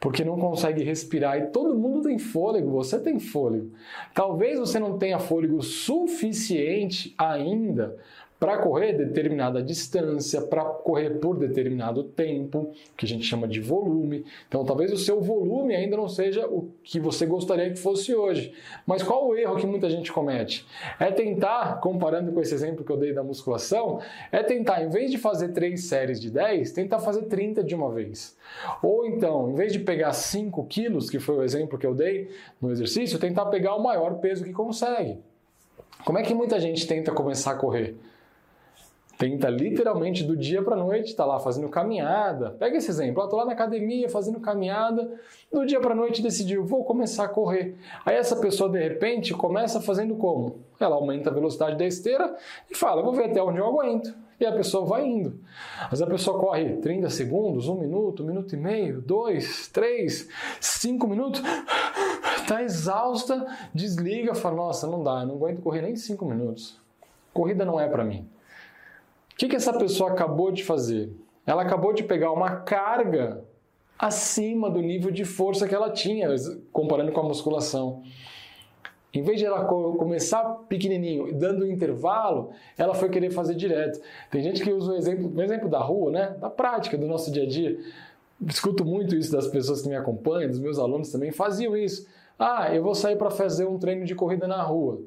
porque 0.00 0.24
não 0.24 0.36
consegue 0.36 0.82
respirar, 0.82 1.38
e 1.38 1.46
todo 1.46 1.78
mundo 1.78 2.02
tem 2.02 2.18
fôlego, 2.18 2.68
você 2.70 2.98
tem 2.98 3.20
fôlego. 3.20 3.70
Talvez 4.12 4.58
você 4.58 4.78
não 4.78 4.98
tenha 4.98 5.20
fôlego 5.20 5.62
suficiente 5.62 7.14
ainda 7.16 7.96
para 8.44 8.58
correr 8.58 8.92
determinada 8.92 9.62
distância, 9.62 10.42
para 10.42 10.62
correr 10.62 11.18
por 11.18 11.38
determinado 11.38 12.04
tempo, 12.04 12.70
que 12.94 13.06
a 13.06 13.08
gente 13.08 13.24
chama 13.24 13.48
de 13.48 13.58
volume. 13.58 14.22
Então, 14.46 14.62
talvez 14.66 14.92
o 14.92 14.98
seu 14.98 15.18
volume 15.18 15.74
ainda 15.74 15.96
não 15.96 16.10
seja 16.10 16.46
o 16.46 16.68
que 16.82 17.00
você 17.00 17.24
gostaria 17.24 17.70
que 17.70 17.78
fosse 17.78 18.14
hoje. 18.14 18.52
Mas 18.86 19.02
qual 19.02 19.26
o 19.26 19.34
erro 19.34 19.56
que 19.56 19.66
muita 19.66 19.88
gente 19.88 20.12
comete? 20.12 20.66
É 21.00 21.10
tentar, 21.10 21.80
comparando 21.80 22.32
com 22.32 22.40
esse 22.42 22.52
exemplo 22.52 22.84
que 22.84 22.92
eu 22.92 22.98
dei 22.98 23.14
da 23.14 23.22
musculação, 23.22 24.02
é 24.30 24.42
tentar, 24.42 24.84
em 24.84 24.90
vez 24.90 25.10
de 25.10 25.16
fazer 25.16 25.48
três 25.54 25.86
séries 25.86 26.20
de 26.20 26.30
10, 26.30 26.70
tentar 26.72 26.98
fazer 26.98 27.22
30 27.22 27.64
de 27.64 27.74
uma 27.74 27.90
vez. 27.90 28.36
Ou 28.82 29.06
então, 29.06 29.52
em 29.52 29.54
vez 29.54 29.72
de 29.72 29.78
pegar 29.78 30.12
5 30.12 30.66
quilos, 30.66 31.08
que 31.08 31.18
foi 31.18 31.36
o 31.36 31.42
exemplo 31.42 31.78
que 31.78 31.86
eu 31.86 31.94
dei 31.94 32.28
no 32.60 32.70
exercício, 32.70 33.18
tentar 33.18 33.46
pegar 33.46 33.74
o 33.74 33.82
maior 33.82 34.16
peso 34.16 34.44
que 34.44 34.52
consegue. 34.52 35.16
Como 36.04 36.18
é 36.18 36.22
que 36.22 36.34
muita 36.34 36.60
gente 36.60 36.86
tenta 36.86 37.10
começar 37.10 37.52
a 37.52 37.56
correr? 37.56 37.96
Tenta 39.18 39.48
literalmente 39.48 40.24
do 40.24 40.36
dia 40.36 40.62
para 40.62 40.76
noite, 40.76 41.14
tá 41.14 41.24
lá 41.24 41.38
fazendo 41.38 41.68
caminhada. 41.68 42.50
Pega 42.58 42.76
esse 42.76 42.90
exemplo, 42.90 43.26
tô 43.28 43.36
lá 43.36 43.44
na 43.44 43.52
academia 43.52 44.08
fazendo 44.08 44.40
caminhada, 44.40 45.12
do 45.52 45.64
dia 45.64 45.80
para 45.80 45.94
noite 45.94 46.20
decidiu, 46.20 46.64
vou 46.64 46.84
começar 46.84 47.24
a 47.24 47.28
correr. 47.28 47.76
Aí 48.04 48.16
essa 48.16 48.36
pessoa 48.36 48.68
de 48.68 48.78
repente 48.78 49.32
começa 49.32 49.80
fazendo 49.80 50.16
como? 50.16 50.58
Ela 50.80 50.96
aumenta 50.96 51.30
a 51.30 51.32
velocidade 51.32 51.76
da 51.76 51.86
esteira 51.86 52.34
e 52.70 52.76
fala, 52.76 53.02
vou 53.02 53.12
ver 53.12 53.26
até 53.26 53.42
onde 53.42 53.58
eu 53.58 53.66
aguento. 53.66 54.14
E 54.38 54.44
a 54.44 54.52
pessoa 54.52 54.84
vai 54.84 55.06
indo. 55.06 55.38
Mas 55.88 56.02
a 56.02 56.06
pessoa 56.06 56.38
corre 56.38 56.76
30 56.78 57.08
segundos, 57.08 57.68
1 57.68 57.76
minuto, 57.76 58.24
1 58.24 58.26
minuto 58.26 58.54
e 58.54 58.58
meio, 58.58 59.00
2, 59.00 59.68
3, 59.68 60.28
5 60.60 61.06
minutos, 61.06 61.40
tá 62.46 62.60
exausta, 62.60 63.46
desliga, 63.72 64.34
fala, 64.34 64.56
nossa, 64.56 64.88
não 64.88 65.04
dá, 65.04 65.24
não 65.24 65.36
aguento 65.36 65.62
correr 65.62 65.82
nem 65.82 65.94
5 65.94 66.24
minutos. 66.24 66.80
Corrida 67.32 67.64
não 67.64 67.78
é 67.78 67.88
para 67.88 68.04
mim. 68.04 68.28
O 69.34 69.36
que, 69.36 69.48
que 69.48 69.56
essa 69.56 69.72
pessoa 69.72 70.12
acabou 70.12 70.52
de 70.52 70.62
fazer? 70.62 71.10
Ela 71.44 71.62
acabou 71.62 71.92
de 71.92 72.04
pegar 72.04 72.30
uma 72.30 72.56
carga 72.56 73.44
acima 73.98 74.70
do 74.70 74.80
nível 74.80 75.10
de 75.10 75.24
força 75.24 75.66
que 75.66 75.74
ela 75.74 75.90
tinha, 75.90 76.28
comparando 76.72 77.10
com 77.10 77.20
a 77.20 77.24
musculação. 77.24 78.02
Em 79.12 79.22
vez 79.22 79.38
de 79.38 79.44
ela 79.44 79.64
começar 79.64 80.42
pequenininho, 80.68 81.32
dando 81.36 81.64
um 81.64 81.68
intervalo, 81.68 82.50
ela 82.78 82.94
foi 82.94 83.08
querer 83.08 83.30
fazer 83.30 83.54
direto. 83.54 84.00
Tem 84.30 84.42
gente 84.42 84.62
que 84.62 84.72
usa 84.72 84.92
o 84.92 84.96
exemplo, 84.96 85.32
o 85.34 85.42
exemplo 85.42 85.68
da 85.68 85.78
rua, 85.78 86.10
né? 86.10 86.36
Da 86.40 86.50
prática, 86.50 86.96
do 86.96 87.06
nosso 87.06 87.30
dia 87.30 87.42
a 87.42 87.46
dia. 87.46 87.78
Escuto 88.46 88.84
muito 88.84 89.14
isso 89.16 89.32
das 89.32 89.46
pessoas 89.48 89.82
que 89.82 89.88
me 89.88 89.96
acompanham, 89.96 90.50
dos 90.50 90.58
meus 90.58 90.78
alunos 90.78 91.10
também 91.10 91.30
faziam 91.30 91.76
isso. 91.76 92.06
Ah, 92.36 92.74
eu 92.74 92.82
vou 92.82 92.94
sair 92.94 93.16
para 93.16 93.30
fazer 93.30 93.64
um 93.64 93.78
treino 93.78 94.04
de 94.04 94.14
corrida 94.14 94.48
na 94.48 94.60
rua. 94.62 95.00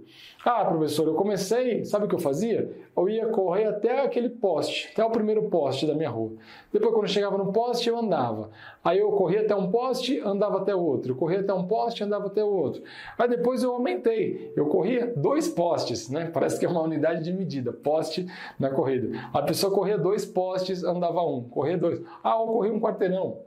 Ah, 0.50 0.64
professor, 0.64 1.06
eu 1.06 1.14
comecei, 1.14 1.84
sabe 1.84 2.06
o 2.06 2.08
que 2.08 2.16
eu 2.16 2.20
fazia? 2.20 2.72
Eu 2.95 3.10
ia 3.10 3.26
correr 3.26 3.66
até 3.66 4.06
aquele 4.06 4.30
poste, 4.30 4.88
até 4.93 5.04
o 5.04 5.10
primeiro 5.10 5.50
poste 5.50 5.86
da 5.86 5.93
minha 5.93 6.10
rua. 6.10 6.38
Depois, 6.72 6.93
quando 6.93 7.04
eu 7.04 7.10
chegava 7.10 7.38
no 7.38 7.52
poste, 7.52 7.89
eu 7.89 7.98
andava. 7.98 8.50
Aí 8.82 8.98
eu 8.98 9.12
corria 9.12 9.41
até 9.41 9.54
um 9.54 9.70
poste, 9.70 10.22
andava 10.22 10.60
até 10.60 10.74
outro. 10.74 11.12
Eu 11.12 11.16
corria 11.18 11.41
até 11.41 11.54
um 11.54 11.68
poste, 11.68 12.02
andava 12.02 12.28
até 12.28 12.45
outro. 12.45 12.82
Aí 13.20 13.28
depois 13.28 13.62
eu 13.62 13.74
aumentei. 13.74 14.54
Eu 14.56 14.68
corria 14.68 15.12
dois 15.18 15.50
postes, 15.50 16.10
né? 16.10 16.32
Parece 16.34 16.58
que 16.58 16.66
é 16.66 16.70
uma 16.70 16.82
unidade 16.82 17.26
de 17.26 17.34
medida, 17.34 17.74
poste 17.74 18.26
na 18.58 18.70
corrida. 18.70 19.20
A 19.34 19.41
pessoa 19.41 19.74
corria 19.74 19.98
dois 19.98 20.24
postes, 20.24 20.82
andava 20.82 21.22
um. 21.24 21.43
Corria 21.43 21.78
dois. 21.78 22.02
Ah, 22.24 22.38
eu 22.39 22.48
corri 22.48 22.70
um 22.70 22.80
quarteirão. 22.80 23.39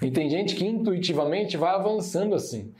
E 0.00 0.08
tem 0.08 0.30
gente 0.30 0.54
que 0.54 0.64
intuitivamente 0.64 1.56
vai 1.56 1.74
avançando 1.74 2.36
assim 2.36 2.72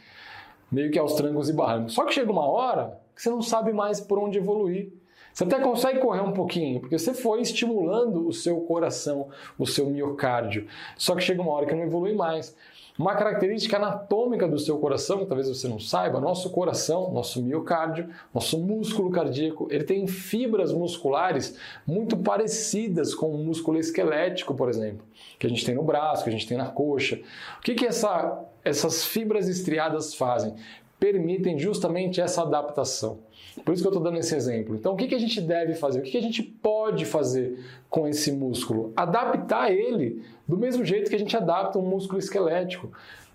meio 0.71 0.91
que 0.91 0.99
aos 0.99 1.15
trancos 1.15 1.49
e 1.49 1.53
barrancos. 1.53 1.95
Só 1.95 2.05
que 2.05 2.13
chega 2.13 2.31
uma 2.31 2.47
hora 2.47 2.99
que 3.19 3.23
você 3.25 3.31
não 3.31 3.43
sabe 3.43 3.73
mais 3.73 4.01
por 4.01 4.17
onde 4.17 4.39
evoluir. 4.39 4.93
Você 5.35 5.43
até 5.43 5.59
consegue 5.59 5.99
correr 5.99 6.21
um 6.21 6.33
pouquinho, 6.33 6.79
porque 6.79 6.97
você 6.97 7.13
foi 7.13 7.41
estimulando 7.41 8.29
o 8.29 8.33
seu 8.33 8.61
coração, 8.61 9.27
o 9.59 9.67
seu 9.67 9.91
miocárdio. 9.91 10.69
Só 10.97 11.17
que 11.17 11.23
chega 11.23 11.43
uma 11.43 11.51
hora 11.51 11.67
que 11.67 11.75
não 11.75 11.83
evolui 11.83 12.15
mais. 12.15 12.55
Uma 12.97 13.17
característica 13.17 13.77
anatômica 13.77 14.47
do 14.47 14.57
seu 14.57 14.79
coração, 14.79 15.19
que 15.19 15.27
talvez 15.27 15.49
você 15.49 15.67
não 15.67 15.81
saiba, 15.81 16.21
nosso 16.21 16.49
coração, 16.51 17.13
nosso 17.13 17.43
miocárdio, 17.43 18.09
nosso 18.33 18.57
músculo 18.57 19.11
cardíaco, 19.11 19.67
ele 19.69 19.83
tem 19.83 20.07
fibras 20.07 20.73
musculares 20.73 21.57
muito 21.85 22.17
parecidas 22.17 23.17
com 23.17 23.31
o 23.31 23.39
músculo 23.39 23.81
esquelético, 23.81 24.55
por 24.55 24.69
exemplo, 24.69 25.05
que 25.41 25.47
a 25.47 25.51
gente 25.51 25.67
tem 25.67 25.75
no 25.75 25.83
braço, 25.83 26.23
que 26.23 26.31
a 26.31 26.33
gente 26.33 26.47
tem 26.47 26.57
na 26.57 26.67
coxa. 26.67 27.21
O 27.59 27.63
que, 27.63 27.75
que 27.75 27.87
essa, 27.87 28.45
essas 28.65 29.05
fibras 29.05 29.49
estriadas 29.49 30.15
fazem? 30.15 30.55
Permitem 30.99 31.59
justamente 31.59 32.21
essa 32.21 32.43
adaptação. 32.43 33.21
Por 33.65 33.73
isso 33.73 33.83
que 33.83 33.87
eu 33.87 33.93
estou 33.93 34.03
dando 34.03 34.19
esse 34.19 34.35
exemplo. 34.35 34.75
Então, 34.75 34.95
o 34.95 34.97
que, 34.97 35.07
que 35.07 35.15
a 35.15 35.19
gente 35.19 35.41
deve 35.41 35.75
fazer? 35.75 36.01
O 36.01 36.03
que, 36.03 36.11
que 36.11 36.19
a 36.19 36.23
gente 36.23 36.43
pode 36.43 37.05
fazer 37.05 37.59
com 37.89 38.07
esse 38.07 38.33
músculo? 38.33 38.93
Adaptar 38.97 39.71
ele 39.71 40.23
do 40.47 40.57
mesmo 40.57 40.85
jeito 40.85 41.09
que 41.09 41.17
a 41.17 41.19
gente 41.19 41.37
adapta 41.37 41.79
um 41.79 41.83
músculo 41.83 42.19
esquelético. 42.19 42.91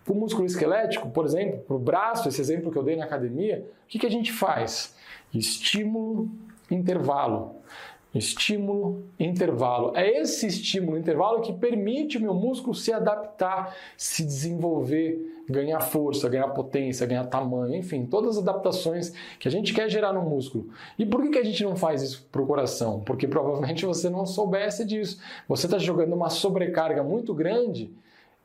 O 0.07 0.13
músculo 0.13 0.45
esquelético, 0.45 1.09
por 1.09 1.25
exemplo, 1.25 1.59
para 1.59 1.75
o 1.75 1.79
braço, 1.79 2.27
esse 2.27 2.41
exemplo 2.41 2.71
que 2.71 2.77
eu 2.77 2.83
dei 2.83 2.95
na 2.95 3.05
academia, 3.05 3.65
o 3.85 3.87
que, 3.87 3.99
que 3.99 4.05
a 4.05 4.11
gente 4.11 4.33
faz? 4.33 4.95
Estímulo, 5.33 6.29
intervalo. 6.69 7.55
Estímulo, 8.13 9.03
intervalo. 9.19 9.91
É 9.95 10.21
esse 10.21 10.45
estímulo, 10.45 10.97
intervalo 10.97 11.41
que 11.41 11.51
permite 11.51 12.17
o 12.17 12.21
meu 12.21 12.33
músculo 12.33 12.75
se 12.75 12.93
adaptar, 12.93 13.75
se 13.97 14.23
desenvolver, 14.23 15.43
ganhar 15.49 15.79
força, 15.79 16.29
ganhar 16.29 16.49
potência, 16.49 17.07
ganhar 17.07 17.25
tamanho, 17.25 17.75
enfim, 17.75 18.05
todas 18.05 18.37
as 18.37 18.43
adaptações 18.43 19.11
que 19.39 19.47
a 19.47 19.51
gente 19.51 19.73
quer 19.73 19.89
gerar 19.89 20.13
no 20.13 20.21
músculo. 20.21 20.69
E 20.97 21.05
por 21.05 21.23
que, 21.23 21.29
que 21.29 21.39
a 21.39 21.43
gente 21.43 21.63
não 21.63 21.75
faz 21.75 22.03
isso 22.03 22.27
para 22.31 22.41
o 22.41 22.45
coração? 22.45 22.99
Porque 22.99 23.27
provavelmente 23.27 23.83
você 23.87 24.09
não 24.09 24.27
soubesse 24.27 24.85
disso. 24.85 25.19
Você 25.47 25.65
está 25.65 25.79
jogando 25.79 26.13
uma 26.13 26.29
sobrecarga 26.29 27.03
muito 27.03 27.33
grande 27.33 27.91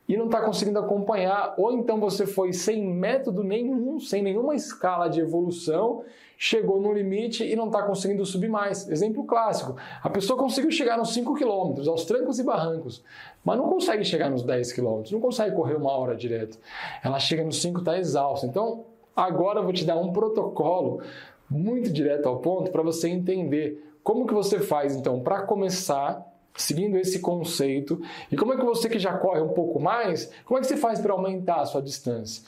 e 0.09 0.17
não 0.17 0.25
está 0.25 0.41
conseguindo 0.41 0.79
acompanhar, 0.79 1.53
ou 1.55 1.71
então 1.71 1.99
você 1.99 2.25
foi 2.25 2.51
sem 2.51 2.83
método 2.83 3.43
nenhum, 3.43 3.99
sem 3.99 4.23
nenhuma 4.23 4.55
escala 4.55 5.07
de 5.07 5.21
evolução 5.21 6.03
chegou 6.41 6.79
no 6.79 6.93
limite 6.93 7.43
e 7.43 7.53
não 7.53 7.65
está 7.65 7.83
conseguindo 7.83 8.25
subir 8.25 8.47
mais. 8.47 8.89
Exemplo 8.89 9.25
clássico: 9.25 9.75
a 10.01 10.09
pessoa 10.09 10.39
conseguiu 10.39 10.71
chegar 10.71 10.97
nos 10.97 11.13
5 11.13 11.35
km, 11.35 11.87
aos 11.87 12.05
trancos 12.05 12.39
e 12.39 12.43
barrancos, 12.43 13.03
mas 13.43 13.57
não 13.57 13.69
consegue 13.69 14.05
chegar 14.05 14.31
nos 14.31 14.41
10 14.41 14.71
km, 14.71 15.03
não 15.11 15.19
consegue 15.19 15.55
correr 15.55 15.75
uma 15.75 15.91
hora 15.91 16.15
direto. 16.15 16.57
Ela 17.03 17.19
chega 17.19 17.43
nos 17.43 17.61
5 17.61 17.77
e 17.77 17.81
está 17.81 17.99
exausta. 17.99 18.47
Então, 18.47 18.85
agora 19.13 19.59
eu 19.59 19.63
vou 19.63 19.73
te 19.73 19.83
dar 19.83 19.97
um 19.97 20.13
protocolo 20.13 21.01
muito 21.49 21.91
direto 21.91 22.27
ao 22.27 22.37
ponto 22.37 22.71
para 22.71 22.81
você 22.81 23.09
entender 23.09 23.85
como 24.01 24.25
que 24.25 24.33
você 24.33 24.59
faz 24.59 24.95
então 24.95 25.19
para 25.19 25.41
começar 25.41 26.25
seguindo 26.55 26.97
esse 26.97 27.19
conceito 27.19 28.01
e 28.31 28.35
como 28.35 28.53
é 28.53 28.57
que 28.57 28.65
você 28.65 28.89
que 28.89 28.99
já 28.99 29.17
corre 29.17 29.41
um 29.41 29.49
pouco 29.49 29.79
mais, 29.79 30.31
como 30.45 30.57
é 30.57 30.61
que 30.61 30.67
você 30.67 30.77
faz 30.77 30.99
para 30.99 31.13
aumentar 31.13 31.61
a 31.61 31.65
sua 31.65 31.81
distância? 31.81 32.43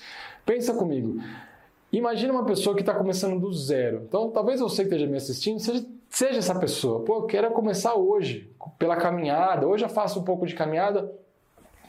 Pensa 0.46 0.74
comigo. 0.74 1.22
Imagina 1.92 2.32
uma 2.32 2.46
pessoa 2.46 2.74
que 2.76 2.82
está 2.82 2.94
começando 2.94 3.40
do 3.40 3.52
zero. 3.54 4.04
Então, 4.08 4.30
talvez 4.30 4.62
você 4.62 4.84
que 4.84 4.90
esteja 4.90 5.06
me 5.06 5.18
assistindo 5.18 5.60
seja, 5.60 5.86
seja 6.10 6.40
essa 6.40 6.58
pessoa. 6.58 7.04
Pô, 7.04 7.16
eu 7.16 7.24
quero 7.24 7.52
começar 7.52 7.96
hoje, 7.96 8.50
pela 8.80 8.96
caminhada. 8.96 9.68
Hoje 9.68 9.84
eu 9.84 9.90
faço 9.90 10.20
um 10.20 10.24
pouco 10.24 10.46
de 10.46 10.56
caminhada, 10.56 11.12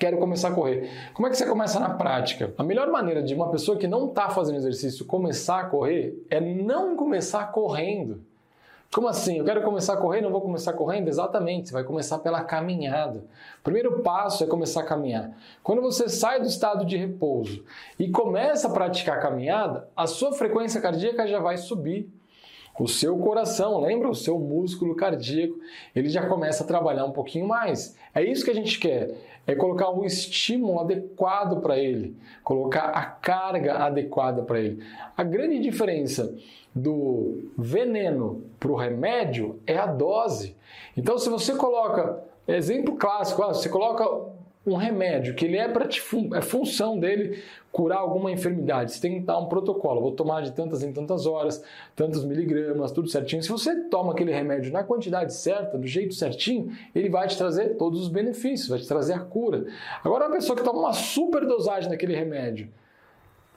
quero 0.01 0.19
começar 0.19 0.49
a 0.49 0.53
correr. 0.53 0.91
Como 1.15 1.29
é 1.29 1.31
que 1.31 1.37
você 1.37 1.47
começa 1.47 1.79
na 1.79 1.91
prática? 1.91 2.53
A 2.59 2.65
melhor 2.65 2.91
maneira 2.91 3.23
de 3.23 3.33
uma 3.33 3.49
pessoa 3.51 3.79
que 3.79 3.87
não 3.87 4.09
está 4.09 4.29
fazendo 4.29 4.57
exercício 4.57 5.07
começar 5.07 5.61
a 5.61 5.65
correr 5.67 6.21
é 6.29 6.41
não 6.41 6.97
começar 6.97 7.47
correndo. 7.53 8.25
Como 8.95 9.09
assim? 9.09 9.39
Eu 9.39 9.45
quero 9.47 9.63
começar 9.63 9.95
a 9.95 9.97
correr, 9.97 10.21
não 10.21 10.31
vou 10.31 10.43
começar 10.43 10.75
correndo? 10.75 11.09
Exatamente, 11.09 11.69
você 11.69 11.73
vai 11.73 11.83
começar 11.83 12.19
pela 12.19 12.45
caminhada. 12.45 13.21
O 13.61 13.63
primeiro 13.65 14.03
passo 14.03 14.45
é 14.45 14.47
começar 14.47 14.81
a 14.81 14.85
caminhar. 14.85 15.31
Quando 15.63 15.81
você 15.81 16.11
sai 16.11 16.41
do 16.41 16.47
estado 16.47 16.85
de 16.85 16.99
repouso 16.99 17.65
e 17.99 18.11
começa 18.11 18.69
a 18.69 18.71
praticar 18.71 19.17
a 19.17 19.21
caminhada, 19.21 19.89
a 19.97 20.07
sua 20.07 20.33
frequência 20.33 20.79
cardíaca 20.79 21.27
já 21.27 21.41
vai 21.41 21.57
subir. 21.57 22.13
O 22.79 22.89
seu 22.89 23.17
coração, 23.19 23.81
lembra? 23.81 24.09
O 24.09 24.15
seu 24.15 24.39
músculo 24.39 24.95
cardíaco, 24.95 25.59
ele 25.95 26.09
já 26.09 26.27
começa 26.27 26.65
a 26.65 26.67
trabalhar 26.67 27.05
um 27.05 27.13
pouquinho 27.13 27.47
mais. 27.47 27.97
É 28.15 28.23
isso 28.23 28.45
que 28.45 28.51
a 28.51 28.55
gente 28.55 28.79
quer, 28.79 29.15
é 29.47 29.55
colocar 29.55 29.91
um 29.91 30.05
estímulo 30.05 30.81
adequado 30.81 31.61
para 31.61 31.79
ele, 31.79 32.17
colocar 32.43 32.87
a 32.87 33.05
carga 33.05 33.75
adequada 33.75 34.43
para 34.43 34.61
ele. 34.61 34.83
A 35.17 35.23
grande 35.23 35.59
diferença 35.59 36.35
do 36.75 37.51
veneno 37.57 38.45
para 38.59 38.73
o 38.73 38.77
remédio 38.77 39.61
é 39.67 39.77
a 39.77 39.87
dose. 39.87 40.57
Então, 40.97 41.19
se 41.19 41.29
você 41.29 41.55
coloca, 41.55 42.23
exemplo 42.49 42.97
clássico, 42.97 43.43
você 43.43 43.69
coloca 43.69 44.32
um 44.67 44.77
remédio 44.77 45.35
que 45.35 45.45
ele 45.45 45.57
é 45.57 45.69
para 45.69 45.89
é 46.35 46.41
função 46.41 46.99
dele 46.99 47.43
curar 47.73 47.99
alguma 47.99 48.31
enfermidade. 48.31 48.93
Você 48.93 49.01
tem 49.01 49.19
que 49.19 49.27
dar 49.27 49.39
um 49.39 49.47
protocolo. 49.47 50.01
Vou 50.01 50.13
tomar 50.13 50.43
de 50.43 50.53
tantas 50.53 50.83
em 50.83 50.93
tantas 50.93 51.27
horas, 51.27 51.65
tantos 51.97 52.25
miligramas, 52.25 52.93
tudo 52.93 53.09
certinho. 53.09 53.43
Se 53.43 53.49
você 53.49 53.75
toma 53.89 54.13
aquele 54.13 54.31
remédio 54.31 54.73
na 54.73 54.85
quantidade 54.85 55.35
certa, 55.35 55.79
do 55.79 55.87
jeito 55.87 56.15
certinho, 56.15 56.71
ele 56.95 57.09
vai 57.09 57.27
te 57.27 57.37
trazer 57.37 57.77
todos 57.77 58.03
os 58.03 58.09
benefícios, 58.09 58.69
vai 58.69 58.79
te 58.79 58.87
trazer 58.87 59.15
a 59.15 59.21
cura. 59.21 59.67
Agora, 60.05 60.27
uma 60.27 60.37
pessoa 60.37 60.57
que 60.57 60.63
toma 60.63 60.79
uma 60.79 60.93
super 60.93 61.47
dosagem 61.47 61.91
daquele 61.91 62.15
remédio, 62.15 62.69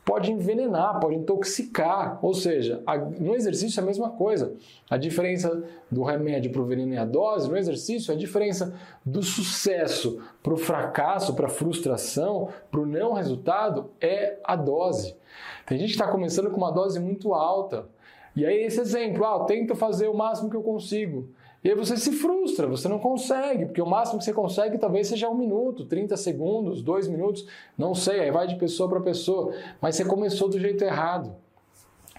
pode 0.06 0.32
envenenar, 0.32 1.00
pode 1.00 1.16
intoxicar. 1.16 2.20
Ou 2.22 2.34
seja, 2.36 2.82
a, 2.86 2.96
no 2.96 3.36
exercício 3.36 3.80
é 3.80 3.84
a 3.84 3.86
mesma 3.86 4.12
coisa. 4.12 4.54
A 4.88 4.96
diferença 4.96 5.64
do 5.92 6.04
remédio 6.04 6.52
para 6.52 6.62
o 6.62 6.66
veneno 6.66 6.94
e 6.94 6.98
a 6.98 7.04
dose 7.04 7.50
no 7.50 7.58
exercício 7.58 8.12
é 8.12 8.16
a 8.16 8.18
diferença 8.18 8.76
do 9.04 9.24
sucesso 9.24 10.22
para 10.44 10.54
o 10.54 10.58
fracasso, 10.58 11.34
para 11.34 11.48
a 11.48 11.50
frustração, 11.50 12.50
para 12.70 12.80
o 12.80 12.86
não 12.86 13.14
resultado 13.14 13.90
é 14.00 14.38
a 14.44 14.56
dose. 14.56 15.16
Tem 15.66 15.80
gente 15.80 15.90
que 15.90 15.96
está 15.96 16.08
começando 16.08 16.52
com 16.52 16.58
uma 16.58 16.72
dose 16.72 17.00
muito 17.00 17.34
alta. 17.34 17.88
E 18.36 18.46
aí 18.46 18.64
esse 18.64 18.80
exemplo, 18.80 19.26
ah, 19.26 19.38
eu 19.40 19.46
tento 19.46 19.76
fazer 19.76 20.08
o 20.08 20.14
máximo 20.14 20.52
que 20.52 20.56
eu 20.56 20.62
consigo. 20.62 21.30
E 21.66 21.70
aí 21.70 21.76
você 21.76 21.98
se 21.98 22.12
frustra, 22.12 22.68
você 22.68 22.88
não 22.88 23.00
consegue, 23.00 23.66
porque 23.66 23.82
o 23.82 23.88
máximo 23.88 24.20
que 24.20 24.26
você 24.26 24.32
consegue 24.32 24.78
talvez 24.78 25.08
seja 25.08 25.28
um 25.28 25.34
minuto, 25.34 25.84
30 25.84 26.16
segundos, 26.16 26.80
dois 26.80 27.08
minutos, 27.08 27.48
não 27.76 27.96
sei, 27.96 28.20
aí 28.20 28.30
vai 28.30 28.46
de 28.46 28.56
pessoa 28.56 28.88
para 28.88 29.02
pessoa, 29.02 29.52
mas 29.82 29.96
você 29.96 30.06
começou 30.06 30.48
do 30.48 30.60
jeito 30.60 30.84
errado. 30.84 31.36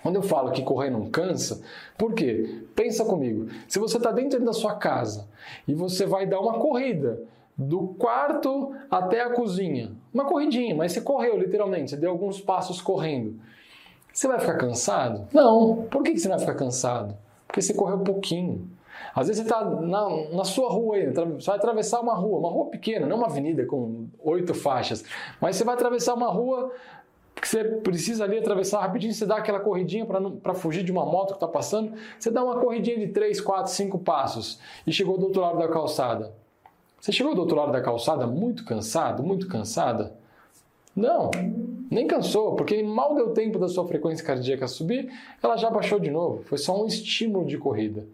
Quando 0.03 0.17
eu 0.17 0.23
falo 0.23 0.51
que 0.51 0.65
correr 0.65 0.91
não 0.91 1.09
cansa, 1.09 1.63
por 1.97 2.13
quê? 2.13 2.65
Pensa 2.75 3.05
comigo, 3.05 3.47
se 3.69 3.79
você 3.79 3.99
está 3.99 4.11
dentro 4.11 4.45
da 4.45 4.53
sua 4.53 4.75
casa 4.75 5.29
e 5.69 5.75
você 5.75 6.05
vai 6.07 6.27
dar 6.27 6.41
uma 6.41 6.59
corrida 6.59 7.23
do 7.57 7.95
quarto 8.01 8.75
até 8.91 9.21
a 9.21 9.31
cozinha, 9.31 9.93
uma 10.13 10.25
corridinha, 10.25 10.75
mas 10.75 10.91
você 10.91 11.01
correu 11.01 11.39
literalmente, 11.39 11.93
você 11.93 11.97
deu 11.97 12.11
alguns 12.11 12.41
passos 12.41 12.81
correndo. 12.81 13.39
Você 14.13 14.27
vai 14.27 14.41
ficar 14.41 14.57
cansado? 14.57 15.29
Não. 15.33 15.87
Por 15.89 16.03
que 16.03 16.19
você 16.19 16.29
vai 16.29 16.41
ficar 16.41 16.55
cansado? 16.55 17.17
Porque 17.47 17.63
você 17.63 17.73
correu 17.73 18.01
pouquinho. 18.01 18.75
Às 19.15 19.29
vezes 19.29 19.43
você 19.43 19.49
está 19.49 19.65
na, 19.65 20.35
na, 20.35 20.45
sua 20.45 20.69
rua 20.69 20.97
aí, 20.97 21.07
você 21.07 21.47
vai 21.47 21.57
atravessar 21.57 22.01
uma 22.01 22.15
rua, 22.15 22.39
uma 22.39 22.51
rua 22.51 22.67
pequena, 22.67 23.07
não 23.07 23.17
uma 23.17 23.27
avenida 23.27 23.65
com 23.65 24.07
oito 24.23 24.55
faixas, 24.55 25.05
mas 25.41 25.57
você 25.57 25.65
vai 25.65 25.75
atravessar 25.75 26.15
uma 26.15 26.29
rua 26.29 26.73
que 27.35 27.47
você 27.47 27.65
precisa 27.65 28.25
ali 28.25 28.39
atravessar 28.39 28.81
rapidinho, 28.81 29.13
você 29.13 29.27
dá 29.27 29.37
aquela 29.37 29.61
corridinha 29.61 30.07
para 30.43 30.55
fugir 30.55 30.83
de 30.83 30.91
uma 30.91 31.05
moto 31.05 31.29
que 31.29 31.35
está 31.35 31.49
passando, 31.49 31.93
você 32.19 32.31
dá 32.31 32.43
uma 32.43 32.59
corridinha 32.59 32.99
de 32.99 33.09
três, 33.09 33.41
quatro, 33.41 33.71
cinco 33.73 33.99
passos 33.99 34.59
e 34.87 34.93
chegou 34.93 35.19
do 35.19 35.27
outro 35.27 35.43
lado 35.43 35.59
da 35.59 35.69
calçada. 35.69 36.33
Você 36.99 37.13
chegou 37.13 37.35
do 37.35 37.43
outro 37.43 37.57
lado 37.57 37.73
da 37.73 37.81
calçada 37.81 38.27
muito 38.27 38.65
cansado, 38.65 39.23
muito 39.23 39.47
cansada? 39.49 40.15
Não, 40.95 41.31
nem 41.91 42.07
cansou, 42.07 42.57
porque 42.57 42.83
mal 42.83 43.15
deu 43.15 43.31
tempo 43.35 43.59
da 43.59 43.69
sua 43.69 43.87
frequência 43.87 44.25
cardíaca 44.25 44.67
subir, 44.67 45.13
ela 45.43 45.57
já 45.57 45.71
baixou 45.71 46.01
de 46.01 46.11
novo. 46.11 46.43
Foi 46.45 46.57
só 46.57 46.83
um 46.83 46.87
estímulo 46.87 47.47
de 47.47 47.59
corrida. 47.59 48.07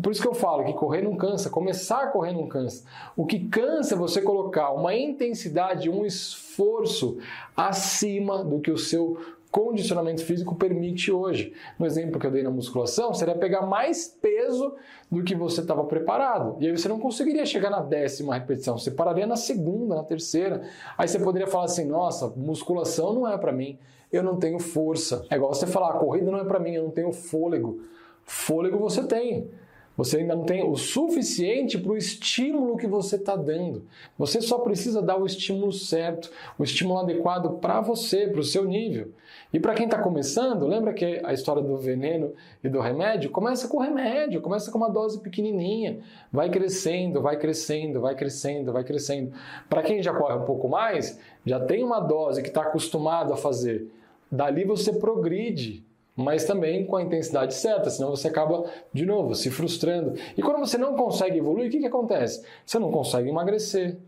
Por 0.00 0.10
isso 0.10 0.22
que 0.22 0.28
eu 0.28 0.34
falo 0.34 0.64
que 0.64 0.72
correr 0.72 1.02
não 1.02 1.16
cansa, 1.16 1.50
começar 1.50 2.04
a 2.04 2.06
correr 2.06 2.32
não 2.32 2.46
cansa. 2.46 2.84
O 3.14 3.26
que 3.26 3.40
cansa 3.40 3.94
é 3.94 3.98
você 3.98 4.22
colocar 4.22 4.70
uma 4.70 4.94
intensidade, 4.94 5.90
um 5.90 6.06
esforço 6.06 7.18
acima 7.54 8.42
do 8.42 8.58
que 8.58 8.70
o 8.70 8.78
seu 8.78 9.18
condicionamento 9.52 10.24
físico 10.24 10.54
permite 10.54 11.12
hoje. 11.12 11.52
No 11.78 11.84
exemplo 11.84 12.18
que 12.18 12.26
eu 12.26 12.30
dei 12.30 12.42
na 12.42 12.50
musculação, 12.50 13.12
seria 13.12 13.34
pegar 13.34 13.66
mais 13.66 14.08
peso 14.08 14.74
do 15.10 15.22
que 15.22 15.34
você 15.34 15.60
estava 15.60 15.84
preparado. 15.84 16.56
E 16.58 16.66
aí 16.66 16.72
você 16.72 16.88
não 16.88 16.98
conseguiria 16.98 17.44
chegar 17.44 17.68
na 17.68 17.80
décima 17.80 18.32
repetição, 18.34 18.78
você 18.78 18.90
pararia 18.90 19.26
na 19.26 19.36
segunda, 19.36 19.96
na 19.96 20.02
terceira. 20.02 20.62
Aí 20.96 21.06
você 21.06 21.18
poderia 21.18 21.46
falar 21.46 21.66
assim: 21.66 21.84
nossa, 21.84 22.32
musculação 22.34 23.12
não 23.12 23.28
é 23.28 23.36
para 23.36 23.52
mim, 23.52 23.78
eu 24.10 24.22
não 24.22 24.38
tenho 24.38 24.58
força. 24.58 25.26
É 25.28 25.36
igual 25.36 25.52
você 25.52 25.66
falar: 25.66 25.90
a 25.90 25.98
corrida 25.98 26.30
não 26.30 26.38
é 26.38 26.44
para 26.44 26.58
mim, 26.58 26.72
eu 26.72 26.84
não 26.84 26.90
tenho 26.90 27.12
fôlego. 27.12 27.82
Fôlego 28.24 28.78
você 28.78 29.04
tem. 29.04 29.50
Você 29.96 30.18
ainda 30.18 30.34
não 30.34 30.44
tem 30.44 30.62
o 30.62 30.74
suficiente 30.74 31.78
para 31.78 31.92
o 31.92 31.96
estímulo 31.96 32.76
que 32.76 32.86
você 32.86 33.16
está 33.16 33.36
dando. 33.36 33.84
Você 34.18 34.40
só 34.40 34.58
precisa 34.58 35.02
dar 35.02 35.16
o 35.16 35.26
estímulo 35.26 35.70
certo, 35.70 36.30
o 36.58 36.64
estímulo 36.64 37.00
adequado 37.00 37.58
para 37.58 37.80
você, 37.80 38.26
para 38.26 38.40
o 38.40 38.44
seu 38.44 38.64
nível. 38.64 39.10
E 39.52 39.60
para 39.60 39.74
quem 39.74 39.84
está 39.84 39.98
começando, 39.98 40.66
lembra 40.66 40.94
que 40.94 41.20
a 41.22 41.34
história 41.34 41.62
do 41.62 41.76
veneno 41.76 42.32
e 42.64 42.70
do 42.70 42.80
remédio? 42.80 43.30
Começa 43.30 43.68
com 43.68 43.78
remédio, 43.78 44.40
começa 44.40 44.70
com 44.70 44.78
uma 44.78 44.88
dose 44.88 45.20
pequenininha, 45.20 46.00
vai 46.32 46.48
crescendo, 46.48 47.20
vai 47.20 47.36
crescendo, 47.36 48.00
vai 48.00 48.14
crescendo, 48.14 48.72
vai 48.72 48.84
crescendo. 48.84 49.32
Para 49.68 49.82
quem 49.82 50.02
já 50.02 50.14
corre 50.14 50.36
um 50.36 50.44
pouco 50.44 50.68
mais, 50.68 51.18
já 51.44 51.60
tem 51.60 51.84
uma 51.84 52.00
dose 52.00 52.42
que 52.42 52.48
está 52.48 52.62
acostumado 52.62 53.32
a 53.32 53.36
fazer. 53.36 53.90
Dali 54.30 54.64
você 54.64 54.94
progride 54.94 55.84
mas 56.16 56.44
também 56.44 56.84
com 56.84 56.96
a 56.96 57.02
intensidade 57.02 57.54
certa, 57.54 57.88
senão 57.88 58.10
você 58.10 58.28
acaba, 58.28 58.64
de 58.92 59.06
novo, 59.06 59.34
se 59.34 59.50
frustrando. 59.50 60.14
E 60.36 60.42
quando 60.42 60.58
você 60.58 60.76
não 60.76 60.94
consegue 60.94 61.38
evoluir, 61.38 61.68
o 61.68 61.70
que, 61.70 61.78
que 61.78 61.86
acontece? 61.86 62.44
Você 62.66 62.78
não 62.78 62.90
consegue 62.90 63.28
emagrecer, 63.28 63.98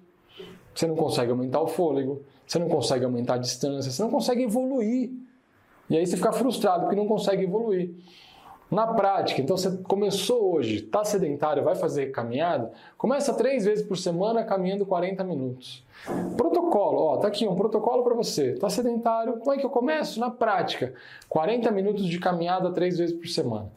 você 0.75 0.87
não 0.87 0.97
consegue 0.97 1.31
aumentar 1.31 1.61
o 1.61 1.67
fôlego, 1.67 2.23
você 2.47 2.59
não 2.59 2.69
consegue 2.69 3.05
aumentar 3.05 3.35
a 3.35 3.39
distância, 3.39 3.91
você 3.91 4.03
não 4.03 4.11
consegue 4.11 4.43
evoluir. 4.43 5.11
E 5.89 5.97
aí 5.97 6.07
você 6.07 6.17
fica 6.17 6.33
frustrado 6.33 6.83
porque 6.83 6.97
não 6.97 7.07
consegue 7.07 7.45
evoluir. 7.45 7.95
Na 8.71 8.87
prática, 8.87 9.41
então 9.41 9.57
você 9.57 9.71
começou 9.85 10.55
hoje, 10.55 10.77
está 10.77 11.05
sedentário, 11.05 11.63
vai 11.63 11.75
fazer 11.75 12.07
caminhada, 12.11 12.73
começa 12.97 13.33
três 13.35 13.65
vezes 13.65 13.87
por 13.87 13.97
semana 13.97 14.43
caminhando 14.43 14.87
40 14.87 15.23
minutos. 15.23 15.85
Protocolo, 16.37 16.99
ó, 16.99 17.17
tá 17.19 17.29
aqui 17.29 17.47
um 17.47 17.55
protocolo 17.55 18.03
para 18.03 18.15
você. 18.15 18.53
Está 18.53 18.69
sedentário, 18.69 19.39
como 19.39 19.53
é 19.53 19.59
que 19.59 19.65
eu 19.65 19.71
começo? 19.71 20.19
Na 20.19 20.31
prática, 20.31 20.95
40 21.29 21.71
minutos 21.71 22.07
de 22.07 22.19
caminhada 22.19 22.73
três 22.73 22.99
vezes 22.99 23.15
por 23.15 23.29
semana. 23.29 23.71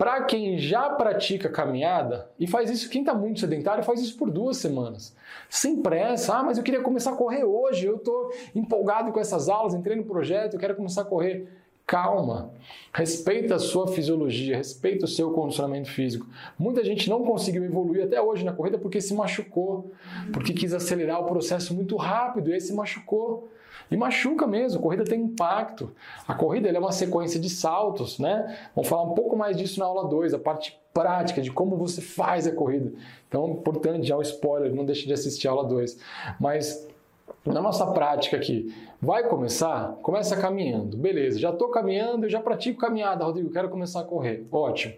Para 0.00 0.22
quem 0.22 0.56
já 0.56 0.88
pratica 0.88 1.50
caminhada, 1.50 2.30
e 2.38 2.46
faz 2.46 2.70
isso, 2.70 2.88
quem 2.88 3.02
está 3.02 3.12
muito 3.12 3.40
sedentário, 3.40 3.84
faz 3.84 4.00
isso 4.00 4.16
por 4.16 4.30
duas 4.30 4.56
semanas. 4.56 5.14
Sem 5.50 5.82
pressa, 5.82 6.36
ah, 6.36 6.42
mas 6.42 6.56
eu 6.56 6.64
queria 6.64 6.80
começar 6.80 7.10
a 7.10 7.16
correr 7.16 7.44
hoje, 7.44 7.84
eu 7.84 7.96
estou 7.96 8.32
empolgado 8.54 9.12
com 9.12 9.20
essas 9.20 9.50
aulas, 9.50 9.74
entrei 9.74 9.96
no 9.96 10.04
projeto, 10.04 10.54
eu 10.54 10.58
quero 10.58 10.74
começar 10.74 11.02
a 11.02 11.04
correr 11.04 11.46
calma, 11.90 12.52
respeita 12.94 13.56
a 13.56 13.58
sua 13.58 13.88
fisiologia, 13.88 14.56
respeita 14.56 15.06
o 15.06 15.08
seu 15.08 15.32
condicionamento 15.32 15.90
físico. 15.90 16.24
Muita 16.56 16.84
gente 16.84 17.10
não 17.10 17.24
conseguiu 17.24 17.64
evoluir 17.64 18.04
até 18.04 18.22
hoje 18.22 18.44
na 18.44 18.52
corrida 18.52 18.78
porque 18.78 19.00
se 19.00 19.12
machucou, 19.12 19.90
porque 20.32 20.52
quis 20.52 20.72
acelerar 20.72 21.20
o 21.20 21.24
processo 21.24 21.74
muito 21.74 21.96
rápido 21.96 22.48
e 22.48 22.54
aí 22.54 22.60
se 22.60 22.72
machucou. 22.72 23.48
E 23.90 23.96
machuca 23.96 24.46
mesmo, 24.46 24.78
a 24.78 24.82
corrida 24.82 25.02
tem 25.02 25.20
impacto. 25.20 25.90
A 26.28 26.32
corrida 26.32 26.68
é 26.68 26.78
uma 26.78 26.92
sequência 26.92 27.40
de 27.40 27.50
saltos, 27.50 28.20
né? 28.20 28.56
Vamos 28.72 28.88
falar 28.88 29.02
um 29.02 29.14
pouco 29.14 29.36
mais 29.36 29.56
disso 29.56 29.80
na 29.80 29.86
aula 29.86 30.08
2, 30.08 30.32
a 30.32 30.38
parte 30.38 30.78
prática 30.94 31.42
de 31.42 31.50
como 31.50 31.76
você 31.76 32.00
faz 32.00 32.46
a 32.46 32.52
corrida. 32.52 32.92
Então, 33.28 33.48
importante, 33.48 34.06
já 34.06 34.14
o 34.14 34.20
um 34.20 34.22
spoiler, 34.22 34.72
não 34.72 34.84
deixe 34.84 35.08
de 35.08 35.12
assistir 35.12 35.48
a 35.48 35.50
aula 35.50 35.64
2. 35.64 35.98
Mas 36.38 36.88
na 37.44 37.60
nossa 37.60 37.86
prática 37.86 38.36
aqui, 38.36 38.74
vai 39.00 39.26
começar? 39.28 39.96
Começa 40.02 40.36
caminhando. 40.36 40.96
Beleza, 40.96 41.38
já 41.38 41.50
estou 41.50 41.68
caminhando, 41.68 42.26
eu 42.26 42.30
já 42.30 42.40
pratico 42.40 42.80
caminhada, 42.80 43.24
Rodrigo, 43.24 43.50
quero 43.50 43.68
começar 43.68 44.00
a 44.00 44.04
correr. 44.04 44.46
Ótimo. 44.50 44.94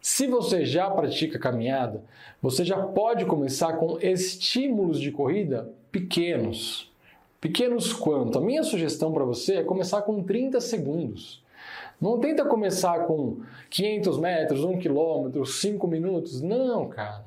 Se 0.00 0.26
você 0.26 0.64
já 0.64 0.90
pratica 0.90 1.38
caminhada, 1.38 2.02
você 2.40 2.64
já 2.64 2.76
pode 2.76 3.24
começar 3.24 3.74
com 3.74 3.98
estímulos 4.00 5.00
de 5.00 5.12
corrida 5.12 5.72
pequenos. 5.92 6.90
Pequenos 7.40 7.92
quanto? 7.92 8.38
A 8.38 8.40
minha 8.40 8.62
sugestão 8.64 9.12
para 9.12 9.24
você 9.24 9.56
é 9.56 9.62
começar 9.62 10.02
com 10.02 10.22
30 10.22 10.60
segundos. 10.60 11.42
Não 12.00 12.18
tenta 12.18 12.44
começar 12.44 13.06
com 13.06 13.42
500 13.70 14.18
metros, 14.18 14.64
1 14.64 14.78
quilômetro, 14.78 15.46
5 15.46 15.86
minutos. 15.86 16.40
Não, 16.42 16.88
cara. 16.88 17.24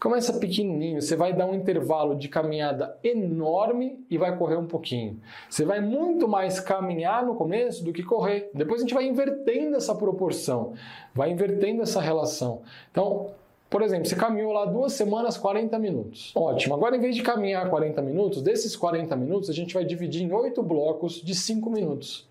Começa 0.00 0.32
pequenininho, 0.34 1.02
você 1.02 1.16
vai 1.16 1.32
dar 1.32 1.46
um 1.46 1.54
intervalo 1.54 2.14
de 2.14 2.28
caminhada 2.28 2.96
enorme 3.02 4.04
e 4.08 4.16
vai 4.16 4.36
correr 4.36 4.56
um 4.56 4.66
pouquinho. 4.66 5.20
Você 5.50 5.64
vai 5.64 5.80
muito 5.80 6.28
mais 6.28 6.60
caminhar 6.60 7.26
no 7.26 7.34
começo 7.34 7.84
do 7.84 7.92
que 7.92 8.04
correr. 8.04 8.48
Depois 8.54 8.80
a 8.80 8.84
gente 8.84 8.94
vai 8.94 9.06
invertendo 9.06 9.76
essa 9.76 9.92
proporção, 9.96 10.74
vai 11.12 11.32
invertendo 11.32 11.82
essa 11.82 12.00
relação. 12.00 12.62
Então, 12.92 13.32
por 13.68 13.82
exemplo, 13.82 14.06
você 14.06 14.14
caminhou 14.14 14.52
lá 14.52 14.66
duas 14.66 14.92
semanas, 14.92 15.36
40 15.36 15.76
minutos. 15.80 16.32
Ótimo. 16.36 16.76
Agora, 16.76 16.96
em 16.96 17.00
vez 17.00 17.16
de 17.16 17.22
caminhar 17.22 17.68
40 17.68 18.00
minutos, 18.00 18.40
desses 18.40 18.76
40 18.76 19.16
minutos, 19.16 19.50
a 19.50 19.52
gente 19.52 19.74
vai 19.74 19.84
dividir 19.84 20.22
em 20.22 20.32
oito 20.32 20.62
blocos 20.62 21.14
de 21.14 21.34
5 21.34 21.68
minutos. 21.68 22.28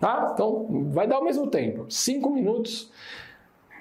Tá? 0.00 0.30
Então, 0.32 0.66
vai 0.90 1.06
dar 1.06 1.20
o 1.20 1.24
mesmo 1.24 1.46
tempo. 1.46 1.84
5 1.90 2.30
minutos 2.30 2.90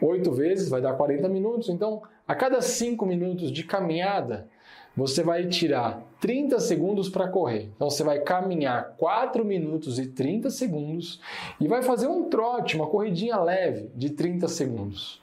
8 0.01 0.31
vezes 0.31 0.69
vai 0.69 0.81
dar 0.81 0.93
40 0.93 1.29
minutos. 1.29 1.69
Então, 1.69 2.01
a 2.27 2.33
cada 2.33 2.61
5 2.61 3.05
minutos 3.05 3.51
de 3.51 3.63
caminhada, 3.63 4.47
você 4.95 5.23
vai 5.23 5.47
tirar 5.47 6.03
30 6.19 6.59
segundos 6.59 7.09
para 7.09 7.27
correr. 7.27 7.69
Então 7.75 7.89
você 7.89 8.03
vai 8.03 8.19
caminhar 8.19 8.95
4 8.97 9.45
minutos 9.45 9.97
e 9.99 10.07
30 10.07 10.49
segundos 10.49 11.21
e 11.59 11.67
vai 11.67 11.81
fazer 11.81 12.07
um 12.07 12.29
trote, 12.29 12.75
uma 12.75 12.87
corridinha 12.87 13.37
leve 13.39 13.89
de 13.95 14.09
30 14.09 14.47
segundos. 14.47 15.21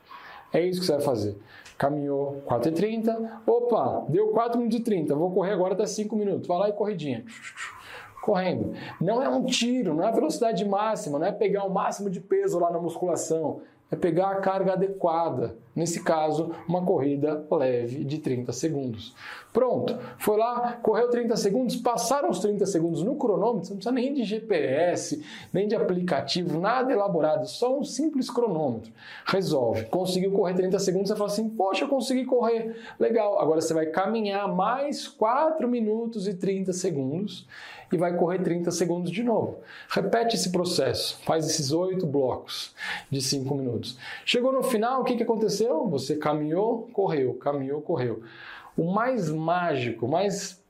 É 0.53 0.65
isso 0.65 0.81
que 0.81 0.87
você 0.87 0.93
vai 0.93 1.01
fazer. 1.03 1.37
Caminhou 1.77 2.43
4 2.47 2.71
e 2.71 2.73
30, 2.73 3.43
opa, 3.47 4.07
deu 4.09 4.29
4 4.29 4.59
minutos 4.59 4.81
e 4.81 4.83
30, 4.83 5.15
vou 5.15 5.31
correr 5.31 5.53
agora 5.53 5.75
até 5.75 5.87
5 5.87 6.17
minutos. 6.17 6.49
Vai 6.49 6.59
lá 6.59 6.69
e 6.71 6.73
corridinha. 6.73 7.25
Correndo. 8.23 8.75
Não 9.01 9.23
é 9.23 9.29
um 9.29 9.45
tiro, 9.45 9.95
não 9.95 10.07
é 10.07 10.11
velocidade 10.11 10.65
máxima, 10.65 11.19
não 11.19 11.27
é 11.27 11.33
pegar 11.33 11.65
o 11.65 11.71
máximo 11.71 12.11
de 12.11 12.21
peso 12.21 12.59
lá 12.59 12.71
na 12.71 12.79
musculação 12.79 13.61
é 13.91 13.97
pegar 13.97 14.31
a 14.31 14.41
carga 14.41 14.75
adequada. 14.75 15.57
Nesse 15.75 16.03
caso, 16.03 16.51
uma 16.69 16.85
corrida 16.85 17.47
leve 17.51 18.05
de 18.05 18.19
30 18.19 18.53
segundos. 18.53 19.15
Pronto, 19.53 19.99
foi 20.19 20.37
lá, 20.37 20.79
correu 20.83 21.09
30 21.09 21.37
segundos, 21.37 21.77
passaram 21.77 22.29
os 22.29 22.39
30 22.41 22.67
segundos 22.67 23.03
no 23.03 23.17
cronômetro, 23.17 23.67
você 23.67 23.71
não 23.71 23.79
precisa 23.79 23.93
nem 23.93 24.13
de 24.13 24.23
GPS, 24.23 25.25
nem 25.53 25.67
de 25.67 25.75
aplicativo, 25.75 26.61
nada 26.61 26.93
elaborado, 26.93 27.49
só 27.49 27.79
um 27.79 27.83
simples 27.83 28.31
cronômetro. 28.31 28.93
Resolve. 29.27 29.87
Conseguiu 29.87 30.33
correr 30.33 30.55
30 30.55 30.79
segundos, 30.79 31.09
você 31.09 31.17
fala 31.17 31.31
assim: 31.31 31.49
Poxa, 31.49 31.85
eu 31.85 31.89
consegui 31.89 32.25
correr. 32.25 32.77
Legal. 33.01 33.41
Agora 33.41 33.61
você 33.61 33.73
vai 33.73 33.87
caminhar 33.87 34.47
mais 34.55 35.09
4 35.09 35.67
minutos 35.67 36.29
e 36.29 36.35
30 36.35 36.73
segundos 36.73 37.47
e 37.93 37.97
vai 37.97 38.17
correr 38.17 38.41
30 38.41 38.71
segundos 38.71 39.11
de 39.11 39.23
novo. 39.23 39.59
Repete 39.89 40.37
esse 40.37 40.51
processo, 40.51 41.19
faz 41.25 41.47
esses 41.47 41.73
oito 41.73 42.07
blocos 42.07 42.75
de 43.11 43.21
5 43.21 43.55
minutos. 43.55 43.97
Chegou 44.25 44.53
no 44.53 44.63
final, 44.63 45.01
o 45.01 45.05
que, 45.05 45.17
que 45.17 45.23
aconteceu? 45.23 45.58
Você 45.67 46.17
caminhou, 46.17 46.89
correu, 46.93 47.35
caminhou, 47.35 47.81
correu. 47.81 48.23
O 48.77 48.93
mais 48.93 49.29
mágico, 49.31 50.07
o 50.07 50.11
mais 50.11 50.63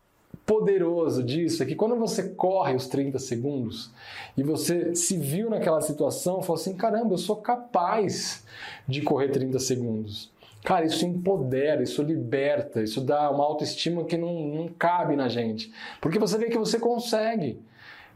poderoso 0.46 1.22
disso 1.22 1.62
é 1.62 1.66
que 1.66 1.74
quando 1.74 1.96
você 1.96 2.30
corre 2.30 2.74
os 2.74 2.86
30 2.86 3.18
segundos 3.18 3.90
e 4.34 4.42
você 4.42 4.94
se 4.94 5.16
viu 5.18 5.50
naquela 5.50 5.80
situação, 5.82 6.40
falou 6.40 6.60
assim: 6.60 6.74
caramba, 6.74 7.14
eu 7.14 7.18
sou 7.18 7.36
capaz 7.36 8.44
de 8.86 9.02
correr 9.02 9.28
30 9.28 9.58
segundos. 9.58 10.30
Cara, 10.64 10.86
isso 10.86 11.04
empodera, 11.04 11.82
isso 11.82 12.02
liberta, 12.02 12.82
isso 12.82 13.00
dá 13.00 13.30
uma 13.30 13.44
autoestima 13.44 14.04
que 14.04 14.16
não, 14.16 14.40
não 14.48 14.68
cabe 14.68 15.14
na 15.14 15.28
gente. 15.28 15.72
Porque 16.00 16.18
você 16.18 16.36
vê 16.36 16.46
que 16.46 16.58
você 16.58 16.78
consegue. 16.78 17.60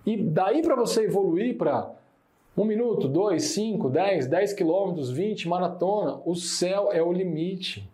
E 0.04 0.16
daí 0.16 0.62
para 0.62 0.74
você 0.74 1.04
evoluir 1.04 1.56
para 1.56 1.92
um 2.56 2.64
minuto, 2.64 3.08
dois, 3.08 3.44
cinco, 3.44 3.88
dez, 3.88 4.26
dez 4.26 4.52
quilômetros, 4.52 5.10
vinte, 5.10 5.48
maratona, 5.48 6.20
o 6.24 6.34
céu 6.34 6.90
é 6.92 7.02
o 7.02 7.12
limite. 7.12 7.88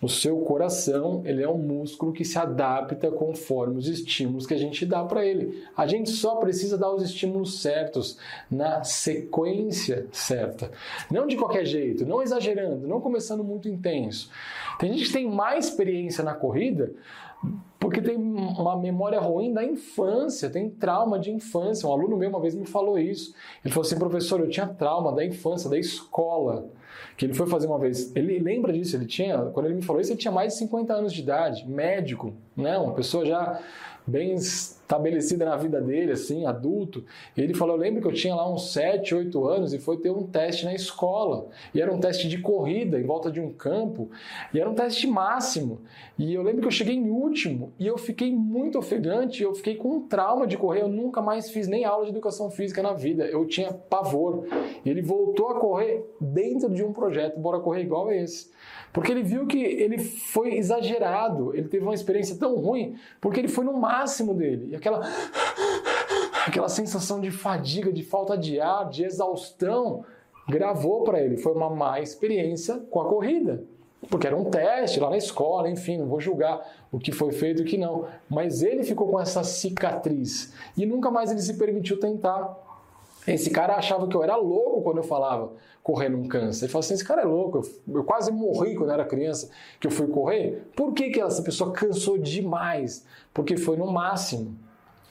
O 0.00 0.10
seu 0.10 0.38
coração, 0.40 1.22
ele 1.24 1.42
é 1.42 1.48
um 1.48 1.56
músculo 1.56 2.12
que 2.12 2.22
se 2.22 2.38
adapta 2.38 3.10
conforme 3.10 3.78
os 3.78 3.88
estímulos 3.88 4.46
que 4.46 4.52
a 4.52 4.58
gente 4.58 4.84
dá 4.84 5.02
para 5.02 5.24
ele. 5.24 5.64
A 5.74 5.86
gente 5.86 6.10
só 6.10 6.36
precisa 6.36 6.76
dar 6.76 6.92
os 6.92 7.02
estímulos 7.02 7.62
certos 7.62 8.18
na 8.50 8.84
sequência 8.84 10.06
certa. 10.12 10.70
Não 11.10 11.26
de 11.26 11.34
qualquer 11.34 11.64
jeito, 11.64 12.04
não 12.04 12.22
exagerando, 12.22 12.86
não 12.86 13.00
começando 13.00 13.42
muito 13.42 13.70
intenso. 13.70 14.30
Tem 14.78 14.92
gente 14.92 15.06
que 15.06 15.12
tem 15.12 15.30
mais 15.30 15.66
experiência 15.66 16.22
na 16.22 16.34
corrida 16.34 16.92
porque 17.78 18.00
tem 18.00 18.16
uma 18.16 18.76
memória 18.76 19.20
ruim 19.20 19.52
da 19.52 19.62
infância, 19.62 20.50
tem 20.50 20.68
trauma 20.68 21.18
de 21.18 21.30
infância. 21.30 21.88
Um 21.88 21.92
aluno 21.92 22.16
meu 22.16 22.28
uma 22.28 22.40
vez 22.40 22.54
me 22.54 22.66
falou 22.66 22.98
isso. 22.98 23.34
Ele 23.64 23.72
falou 23.72 23.86
assim, 23.86 23.98
professor, 23.98 24.40
eu 24.40 24.48
tinha 24.48 24.66
trauma 24.66 25.12
da 25.12 25.24
infância, 25.24 25.70
da 25.70 25.78
escola 25.78 26.68
que 27.16 27.26
ele 27.26 27.34
foi 27.34 27.46
fazer 27.46 27.66
uma 27.66 27.78
vez. 27.78 28.14
Ele 28.16 28.38
lembra 28.38 28.72
disso, 28.72 28.96
ele 28.96 29.06
tinha, 29.06 29.38
quando 29.52 29.66
ele 29.66 29.76
me 29.76 29.82
falou 29.82 30.00
isso, 30.00 30.12
ele 30.12 30.18
tinha 30.18 30.32
mais 30.32 30.54
de 30.54 30.58
50 30.60 30.92
anos 30.92 31.12
de 31.12 31.20
idade, 31.20 31.68
médico, 31.68 32.32
né? 32.56 32.76
Uma 32.78 32.92
pessoa 32.92 33.24
já 33.24 33.60
bem 34.06 34.34
estabelecida 34.34 35.44
na 35.44 35.56
vida 35.56 35.80
dele, 35.80 36.12
assim, 36.12 36.46
adulto. 36.46 37.04
Ele 37.36 37.52
falou: 37.54 37.74
Eu 37.74 37.80
lembro 37.80 38.00
que 38.00 38.06
eu 38.06 38.12
tinha 38.12 38.34
lá 38.34 38.50
uns 38.50 38.72
7, 38.72 39.14
8 39.14 39.46
anos 39.46 39.72
e 39.72 39.78
foi 39.78 39.98
ter 39.98 40.10
um 40.10 40.22
teste 40.22 40.64
na 40.64 40.74
escola. 40.74 41.48
E 41.74 41.80
era 41.82 41.92
um 41.92 41.98
teste 41.98 42.28
de 42.28 42.38
corrida 42.38 42.98
em 42.98 43.04
volta 43.04 43.30
de 43.30 43.40
um 43.40 43.52
campo. 43.52 44.10
E 44.54 44.60
era 44.60 44.70
um 44.70 44.74
teste 44.74 45.06
máximo. 45.06 45.80
E 46.16 46.32
eu 46.32 46.42
lembro 46.42 46.60
que 46.60 46.68
eu 46.68 46.72
cheguei 46.72 46.94
em 46.94 47.10
último 47.10 47.72
e 47.78 47.86
eu 47.86 47.98
fiquei 47.98 48.32
muito 48.32 48.78
ofegante. 48.78 49.42
Eu 49.42 49.54
fiquei 49.54 49.74
com 49.74 49.96
um 49.96 50.00
trauma 50.06 50.46
de 50.46 50.56
correr. 50.56 50.82
Eu 50.82 50.88
nunca 50.88 51.20
mais 51.20 51.50
fiz 51.50 51.66
nem 51.66 51.84
aula 51.84 52.04
de 52.04 52.10
educação 52.10 52.50
física 52.50 52.82
na 52.82 52.92
vida. 52.92 53.24
Eu 53.24 53.44
tinha 53.46 53.72
pavor. 53.72 54.46
E 54.84 54.88
ele 54.88 55.02
voltou 55.02 55.48
a 55.48 55.58
correr 55.58 56.04
dentro 56.20 56.72
de 56.72 56.84
um 56.84 56.92
projeto, 56.92 57.38
bora 57.38 57.58
correr 57.58 57.82
igual 57.82 58.12
esse. 58.12 58.50
Porque 58.96 59.12
ele 59.12 59.22
viu 59.22 59.46
que 59.46 59.62
ele 59.62 59.98
foi 59.98 60.56
exagerado, 60.56 61.54
ele 61.54 61.68
teve 61.68 61.84
uma 61.84 61.92
experiência 61.92 62.34
tão 62.36 62.56
ruim, 62.56 62.96
porque 63.20 63.38
ele 63.38 63.46
foi 63.46 63.62
no 63.62 63.74
máximo 63.74 64.32
dele. 64.32 64.68
E 64.70 64.74
aquela, 64.74 65.02
aquela 66.46 66.68
sensação 66.70 67.20
de 67.20 67.30
fadiga, 67.30 67.92
de 67.92 68.02
falta 68.02 68.38
de 68.38 68.58
ar, 68.58 68.88
de 68.88 69.04
exaustão, 69.04 70.02
gravou 70.48 71.04
para 71.04 71.20
ele. 71.20 71.36
Foi 71.36 71.52
uma 71.52 71.68
má 71.68 72.00
experiência 72.00 72.78
com 72.90 72.98
a 73.02 73.04
corrida. 73.06 73.62
Porque 74.08 74.26
era 74.26 74.34
um 74.34 74.46
teste 74.46 74.98
lá 74.98 75.10
na 75.10 75.18
escola, 75.18 75.68
enfim, 75.68 75.98
não 75.98 76.06
vou 76.06 76.18
julgar 76.18 76.66
o 76.90 76.98
que 76.98 77.12
foi 77.12 77.32
feito 77.32 77.60
e 77.60 77.64
o 77.66 77.66
que 77.66 77.76
não. 77.76 78.06
Mas 78.30 78.62
ele 78.62 78.82
ficou 78.82 79.08
com 79.08 79.20
essa 79.20 79.44
cicatriz 79.44 80.54
e 80.74 80.86
nunca 80.86 81.10
mais 81.10 81.30
ele 81.30 81.42
se 81.42 81.58
permitiu 81.58 82.00
tentar. 82.00 82.65
Esse 83.26 83.50
cara 83.50 83.74
achava 83.76 84.06
que 84.06 84.16
eu 84.16 84.22
era 84.22 84.36
louco 84.36 84.82
quando 84.82 84.98
eu 84.98 85.02
falava 85.02 85.52
correr 85.82 86.08
num 86.08 86.26
câncer. 86.26 86.64
Ele 86.64 86.72
falou 86.72 86.80
assim: 86.80 86.94
esse 86.94 87.04
cara 87.04 87.22
é 87.22 87.24
louco, 87.24 87.58
eu, 87.58 87.94
eu, 87.96 88.04
quase 88.04 88.30
morri 88.32 88.74
quando 88.74 88.92
era 88.92 89.04
criança 89.04 89.50
que 89.80 89.86
eu 89.86 89.90
fui 89.90 90.06
correr. 90.06 90.64
Por 90.74 90.92
que, 90.92 91.10
que 91.10 91.20
essa 91.20 91.42
pessoa 91.42 91.72
cansou 91.72 92.18
demais? 92.18 93.04
Porque 93.32 93.56
foi 93.56 93.76
no 93.76 93.90
máximo, 93.90 94.56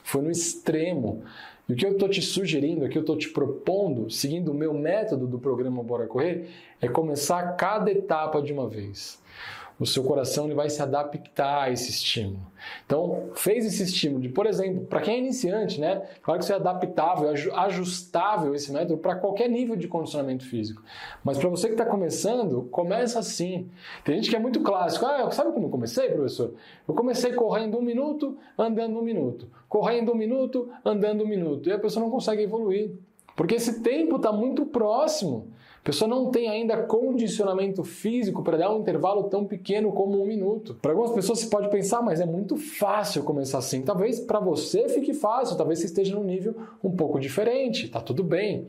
foi 0.02 0.22
no 0.22 0.30
extremo. 0.30 1.22
E 1.68 1.72
o 1.72 1.76
que 1.76 1.84
eu 1.84 1.92
estou 1.92 2.08
te 2.08 2.22
sugerindo, 2.22 2.84
o 2.84 2.88
que 2.88 2.96
eu 2.96 3.00
estou 3.00 3.16
te 3.16 3.28
propondo, 3.28 4.08
seguindo 4.08 4.52
o 4.52 4.54
meu 4.54 4.72
método 4.72 5.26
do 5.26 5.38
programa 5.38 5.82
Bora 5.82 6.06
Correr, 6.06 6.48
é 6.80 6.86
começar 6.86 7.56
cada 7.56 7.90
etapa 7.90 8.40
de 8.40 8.52
uma 8.52 8.68
vez 8.68 9.18
o 9.78 9.84
seu 9.84 10.02
coração 10.02 10.46
ele 10.46 10.54
vai 10.54 10.70
se 10.70 10.80
adaptar 10.80 11.64
a 11.64 11.70
esse 11.70 11.90
estímulo. 11.90 12.40
Então, 12.86 13.30
fez 13.34 13.66
esse 13.66 13.82
estímulo 13.82 14.22
de, 14.22 14.28
por 14.30 14.46
exemplo, 14.46 14.86
para 14.86 15.00
quem 15.02 15.16
é 15.16 15.18
iniciante, 15.18 15.78
né? 15.78 16.02
Claro 16.22 16.38
que 16.38 16.44
isso 16.44 16.52
é 16.52 16.56
adaptável, 16.56 17.28
ajustável 17.54 18.54
esse 18.54 18.72
método 18.72 18.96
para 18.96 19.16
qualquer 19.16 19.48
nível 19.48 19.76
de 19.76 19.86
condicionamento 19.86 20.44
físico. 20.44 20.82
Mas 21.22 21.36
para 21.36 21.48
você 21.48 21.66
que 21.66 21.74
está 21.74 21.84
começando, 21.84 22.62
começa 22.70 23.18
assim. 23.18 23.68
Tem 24.02 24.16
gente 24.16 24.30
que 24.30 24.36
é 24.36 24.38
muito 24.38 24.60
clássico. 24.60 25.04
Ah, 25.04 25.30
sabe 25.30 25.52
como 25.52 25.66
eu 25.66 25.70
comecei, 25.70 26.08
professor? 26.08 26.54
Eu 26.88 26.94
comecei 26.94 27.32
correndo 27.34 27.76
um 27.78 27.82
minuto, 27.82 28.36
andando 28.58 28.98
um 28.98 29.02
minuto. 29.02 29.46
Correndo 29.68 30.12
um 30.12 30.16
minuto, 30.16 30.70
andando 30.84 31.22
um 31.22 31.28
minuto. 31.28 31.68
E 31.68 31.72
a 31.72 31.78
pessoa 31.78 32.02
não 32.02 32.10
consegue 32.10 32.42
evoluir. 32.42 32.92
Porque 33.36 33.54
esse 33.54 33.82
tempo 33.82 34.16
está 34.16 34.32
muito 34.32 34.64
próximo. 34.64 35.48
Pessoa 35.86 36.08
não 36.08 36.32
tem 36.32 36.48
ainda 36.48 36.82
condicionamento 36.82 37.84
físico 37.84 38.42
para 38.42 38.56
dar 38.56 38.74
um 38.74 38.80
intervalo 38.80 39.28
tão 39.28 39.44
pequeno 39.44 39.92
como 39.92 40.20
um 40.20 40.26
minuto. 40.26 40.74
Para 40.82 40.90
algumas 40.90 41.12
pessoas 41.12 41.38
você 41.38 41.46
pode 41.46 41.70
pensar, 41.70 42.02
mas 42.02 42.20
é 42.20 42.26
muito 42.26 42.56
fácil 42.56 43.22
começar 43.22 43.58
assim. 43.58 43.82
Talvez 43.82 44.18
para 44.18 44.40
você 44.40 44.88
fique 44.88 45.14
fácil, 45.14 45.56
talvez 45.56 45.78
você 45.78 45.86
esteja 45.86 46.12
num 46.16 46.24
nível 46.24 46.56
um 46.82 46.90
pouco 46.90 47.20
diferente, 47.20 47.88
tá 47.88 48.00
tudo 48.00 48.24
bem. 48.24 48.66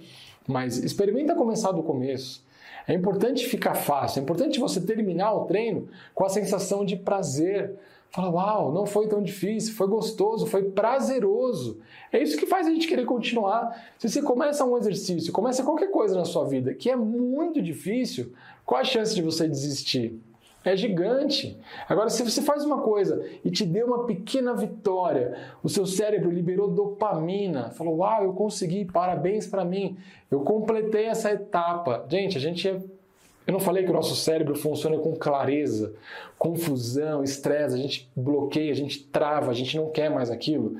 Mas 0.48 0.78
experimenta 0.78 1.34
começar 1.34 1.72
do 1.72 1.82
começo. 1.82 2.46
É 2.88 2.94
importante 2.94 3.48
ficar 3.48 3.74
fácil, 3.74 4.20
é 4.20 4.22
importante 4.22 4.60
você 4.60 4.80
terminar 4.80 5.34
o 5.34 5.46
treino 5.46 5.88
com 6.14 6.24
a 6.24 6.30
sensação 6.30 6.86
de 6.86 6.96
prazer, 6.96 7.80
Fala, 8.12 8.30
uau, 8.30 8.72
não 8.72 8.86
foi 8.86 9.08
tão 9.08 9.22
difícil, 9.22 9.76
foi 9.76 9.88
gostoso, 9.88 10.48
foi 10.48 10.64
prazeroso. 10.64 11.80
É 12.12 12.22
isso 12.22 12.38
que 12.38 12.46
faz 12.46 12.66
a 12.66 12.72
gente 12.72 12.88
querer 12.88 13.06
continuar. 13.06 13.92
Se 13.98 14.10
você 14.10 14.22
começa 14.22 14.66
um 14.66 14.78
exercício, 14.78 15.34
começa 15.34 15.64
qualquer 15.64 15.92
coisa 15.92 16.16
na 16.16 16.26
sua 16.26 16.46
vida 16.46 16.74
que 16.74 16.90
é 16.90 16.96
muito 16.96 17.62
difícil, 17.62 18.34
qual 18.66 18.82
a 18.82 18.84
chance 18.84 19.14
de 19.14 19.22
você 19.22 19.48
desistir? 19.48 20.20
É 20.66 20.76
gigante. 20.76 21.58
Agora, 21.88 22.10
se 22.10 22.22
você 22.24 22.42
faz 22.42 22.66
uma 22.66 22.82
coisa 22.82 23.26
e 23.44 23.50
te 23.50 23.66
deu 23.66 23.88
uma 23.88 24.06
pequena 24.06 24.54
vitória, 24.54 25.38
o 25.64 25.70
seu 25.70 25.86
cérebro 25.86 26.30
liberou 26.30 26.70
dopamina, 26.70 27.70
falou: 27.70 27.98
Uau, 27.98 28.24
eu 28.24 28.34
consegui, 28.34 28.84
parabéns 28.84 29.48
para 29.48 29.64
mim, 29.64 29.98
eu 30.30 30.42
completei 30.42 31.06
essa 31.06 31.32
etapa. 31.32 32.06
Gente, 32.10 32.38
a 32.38 32.42
gente 32.42 32.68
é 32.68 32.82
eu 33.48 33.54
não 33.54 33.62
falei 33.62 33.86
que 33.86 33.90
o 33.90 33.94
nosso 33.94 34.14
cérebro 34.14 34.56
funciona 34.56 34.98
com 34.98 35.16
clareza, 35.16 35.94
confusão, 36.38 37.24
estresse, 37.24 37.76
a 37.76 37.78
gente 37.78 38.12
bloqueia, 38.14 38.74
a 38.74 38.76
gente 38.76 39.02
trava, 39.06 39.50
a 39.50 39.54
gente 39.54 39.78
não 39.78 39.90
quer 39.90 40.10
mais 40.10 40.30
aquilo. 40.30 40.76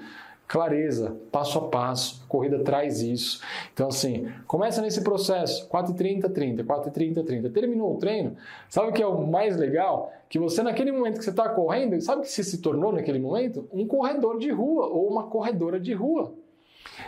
Clareza, 0.46 1.16
passo 1.32 1.60
a 1.60 1.68
passo, 1.70 2.24
a 2.26 2.28
corrida 2.28 2.60
traz 2.60 3.02
isso. 3.02 3.42
Então, 3.74 3.88
assim, 3.88 4.30
começa 4.46 4.82
nesse 4.82 5.02
processo, 5.02 5.70
4h30, 5.70 6.30
30, 6.30 6.64
4h30, 6.66 7.26
30. 7.26 7.50
Terminou 7.52 7.96
o 7.96 7.98
treino, 7.98 8.36
sabe 8.68 8.90
o 8.90 8.94
que 8.94 9.02
é 9.02 9.08
o 9.08 9.26
mais 9.26 9.56
legal? 9.56 10.12
Que 10.28 10.38
você, 10.38 10.62
naquele 10.62 10.92
momento 10.92 11.20
que 11.20 11.24
você 11.24 11.30
está 11.30 11.48
correndo, 11.48 12.00
sabe 12.02 12.20
o 12.20 12.24
que 12.24 12.30
você 12.30 12.44
se 12.44 12.58
tornou 12.58 12.92
naquele 12.92 13.20
momento? 13.20 13.66
Um 13.72 13.88
corredor 13.88 14.40
de 14.40 14.52
rua 14.52 14.88
ou 14.88 15.10
uma 15.10 15.28
corredora 15.28 15.80
de 15.80 15.94
rua. 15.94 16.34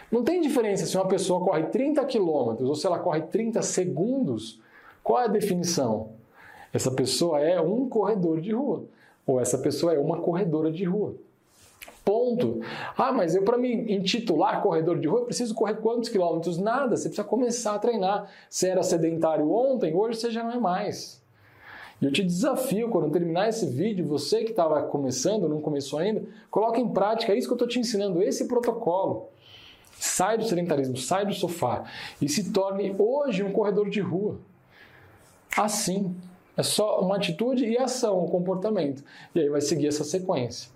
Não 0.10 0.24
tem 0.24 0.40
diferença 0.40 0.86
se 0.86 0.96
uma 0.96 1.08
pessoa 1.08 1.44
corre 1.44 1.64
30 1.64 2.04
quilômetros 2.06 2.70
ou 2.70 2.76
se 2.76 2.88
ela 2.88 3.00
corre 3.00 3.24
30 3.24 3.62
segundos 3.62 4.62
Qual 5.10 5.20
é 5.20 5.26
a 5.26 5.28
definição? 5.28 6.12
Essa 6.72 6.92
pessoa 6.92 7.40
é 7.40 7.60
um 7.60 7.90
corredor 7.90 8.40
de 8.40 8.54
rua, 8.54 8.84
ou 9.26 9.42
essa 9.42 9.58
pessoa 9.58 9.92
é 9.92 9.98
uma 9.98 10.22
corredora 10.22 10.72
de 10.72 10.84
rua. 10.84 11.16
Ponto. 12.06 12.62
Ah, 12.96 13.12
mas 13.12 13.34
eu 13.34 13.42
para 13.42 13.58
me 13.58 13.92
intitular 13.92 14.62
corredor 14.62 15.00
de 15.00 15.08
rua, 15.08 15.22
eu 15.22 15.26
preciso 15.26 15.56
correr 15.56 15.78
quantos 15.78 16.10
quilômetros? 16.10 16.60
Nada, 16.60 16.96
você 16.96 17.10
precisa 17.10 17.28
começar 17.28 17.74
a 17.74 17.80
treinar. 17.80 18.30
Você 18.48 18.68
era 18.68 18.84
sedentário 18.84 19.52
ontem, 19.52 19.96
hoje 19.96 20.20
você 20.20 20.30
já 20.30 20.44
não 20.44 20.52
é 20.52 20.60
mais. 20.60 21.20
E 22.00 22.06
eu 22.06 22.12
te 22.12 22.24
desafio, 22.24 22.90
quando 22.90 23.10
terminar 23.10 23.50
esse 23.50 23.66
vídeo, 23.66 24.06
você 24.06 24.44
que 24.44 24.52
estava 24.52 24.84
começando, 24.84 25.50
não 25.50 25.60
começou 25.60 25.98
ainda, 25.98 26.24
coloque 26.52 26.80
em 26.80 26.88
prática 26.88 27.34
isso 27.34 27.48
que 27.48 27.54
eu 27.54 27.56
estou 27.56 27.68
te 27.68 27.80
ensinando, 27.80 28.22
esse 28.22 28.48
protocolo. 28.48 29.30
Sai 29.94 30.38
do 30.38 30.46
sedentarismo, 30.46 30.98
sai 30.98 31.26
do 31.26 31.34
sofá 31.34 31.86
e 32.22 32.30
se 32.30 32.54
torne 32.54 32.96
hoje 32.96 33.42
um 33.42 33.52
corredor 33.52 33.90
de 33.90 34.02
rua. 34.02 34.38
Assim. 35.58 36.16
É 36.58 36.64
só 36.64 37.00
uma 37.00 37.16
atitude 37.16 37.66
e 37.66 37.78
ação, 37.78 38.26
um 38.26 38.28
comportamento. 38.28 39.02
E 39.34 39.40
aí 39.40 39.50
vai 39.50 39.62
seguir 39.62 39.88
essa 39.88 40.04
sequência. 40.04 40.70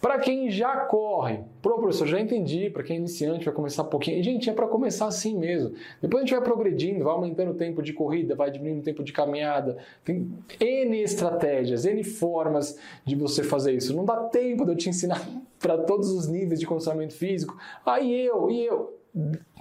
Para 0.00 0.18
quem 0.18 0.50
já 0.50 0.74
corre, 0.76 1.40
pro 1.60 1.78
professor, 1.78 2.06
já 2.06 2.18
entendi, 2.18 2.70
para 2.70 2.82
quem 2.82 2.96
é 2.96 2.98
iniciante 2.98 3.44
vai 3.44 3.52
começar 3.52 3.82
um 3.82 3.86
pouquinho. 3.86 4.18
E, 4.18 4.22
gente, 4.22 4.48
é 4.48 4.52
para 4.52 4.66
começar 4.66 5.06
assim 5.06 5.36
mesmo. 5.36 5.74
Depois 6.00 6.22
a 6.22 6.26
gente 6.26 6.34
vai 6.34 6.42
progredindo, 6.42 7.04
vai 7.04 7.12
aumentando 7.12 7.50
o 7.50 7.54
tempo 7.54 7.82
de 7.82 7.92
corrida, 7.92 8.34
vai 8.34 8.50
diminuindo 8.50 8.80
o 8.80 8.84
tempo 8.84 9.04
de 9.04 9.12
caminhada. 9.12 9.76
Tem 10.02 10.32
N 10.58 11.02
estratégias, 11.02 11.84
N 11.84 12.02
formas 12.02 12.78
de 13.04 13.14
você 13.14 13.42
fazer 13.42 13.74
isso. 13.74 13.94
Não 13.94 14.06
dá 14.06 14.16
tempo 14.16 14.64
de 14.64 14.70
eu 14.70 14.76
te 14.76 14.88
ensinar 14.88 15.28
para 15.60 15.76
todos 15.76 16.10
os 16.10 16.26
níveis 16.26 16.58
de 16.58 16.66
condicionamento 16.66 17.14
físico. 17.14 17.58
Aí 17.84 18.24
eu, 18.24 18.50
e 18.50 18.64
eu 18.64 18.99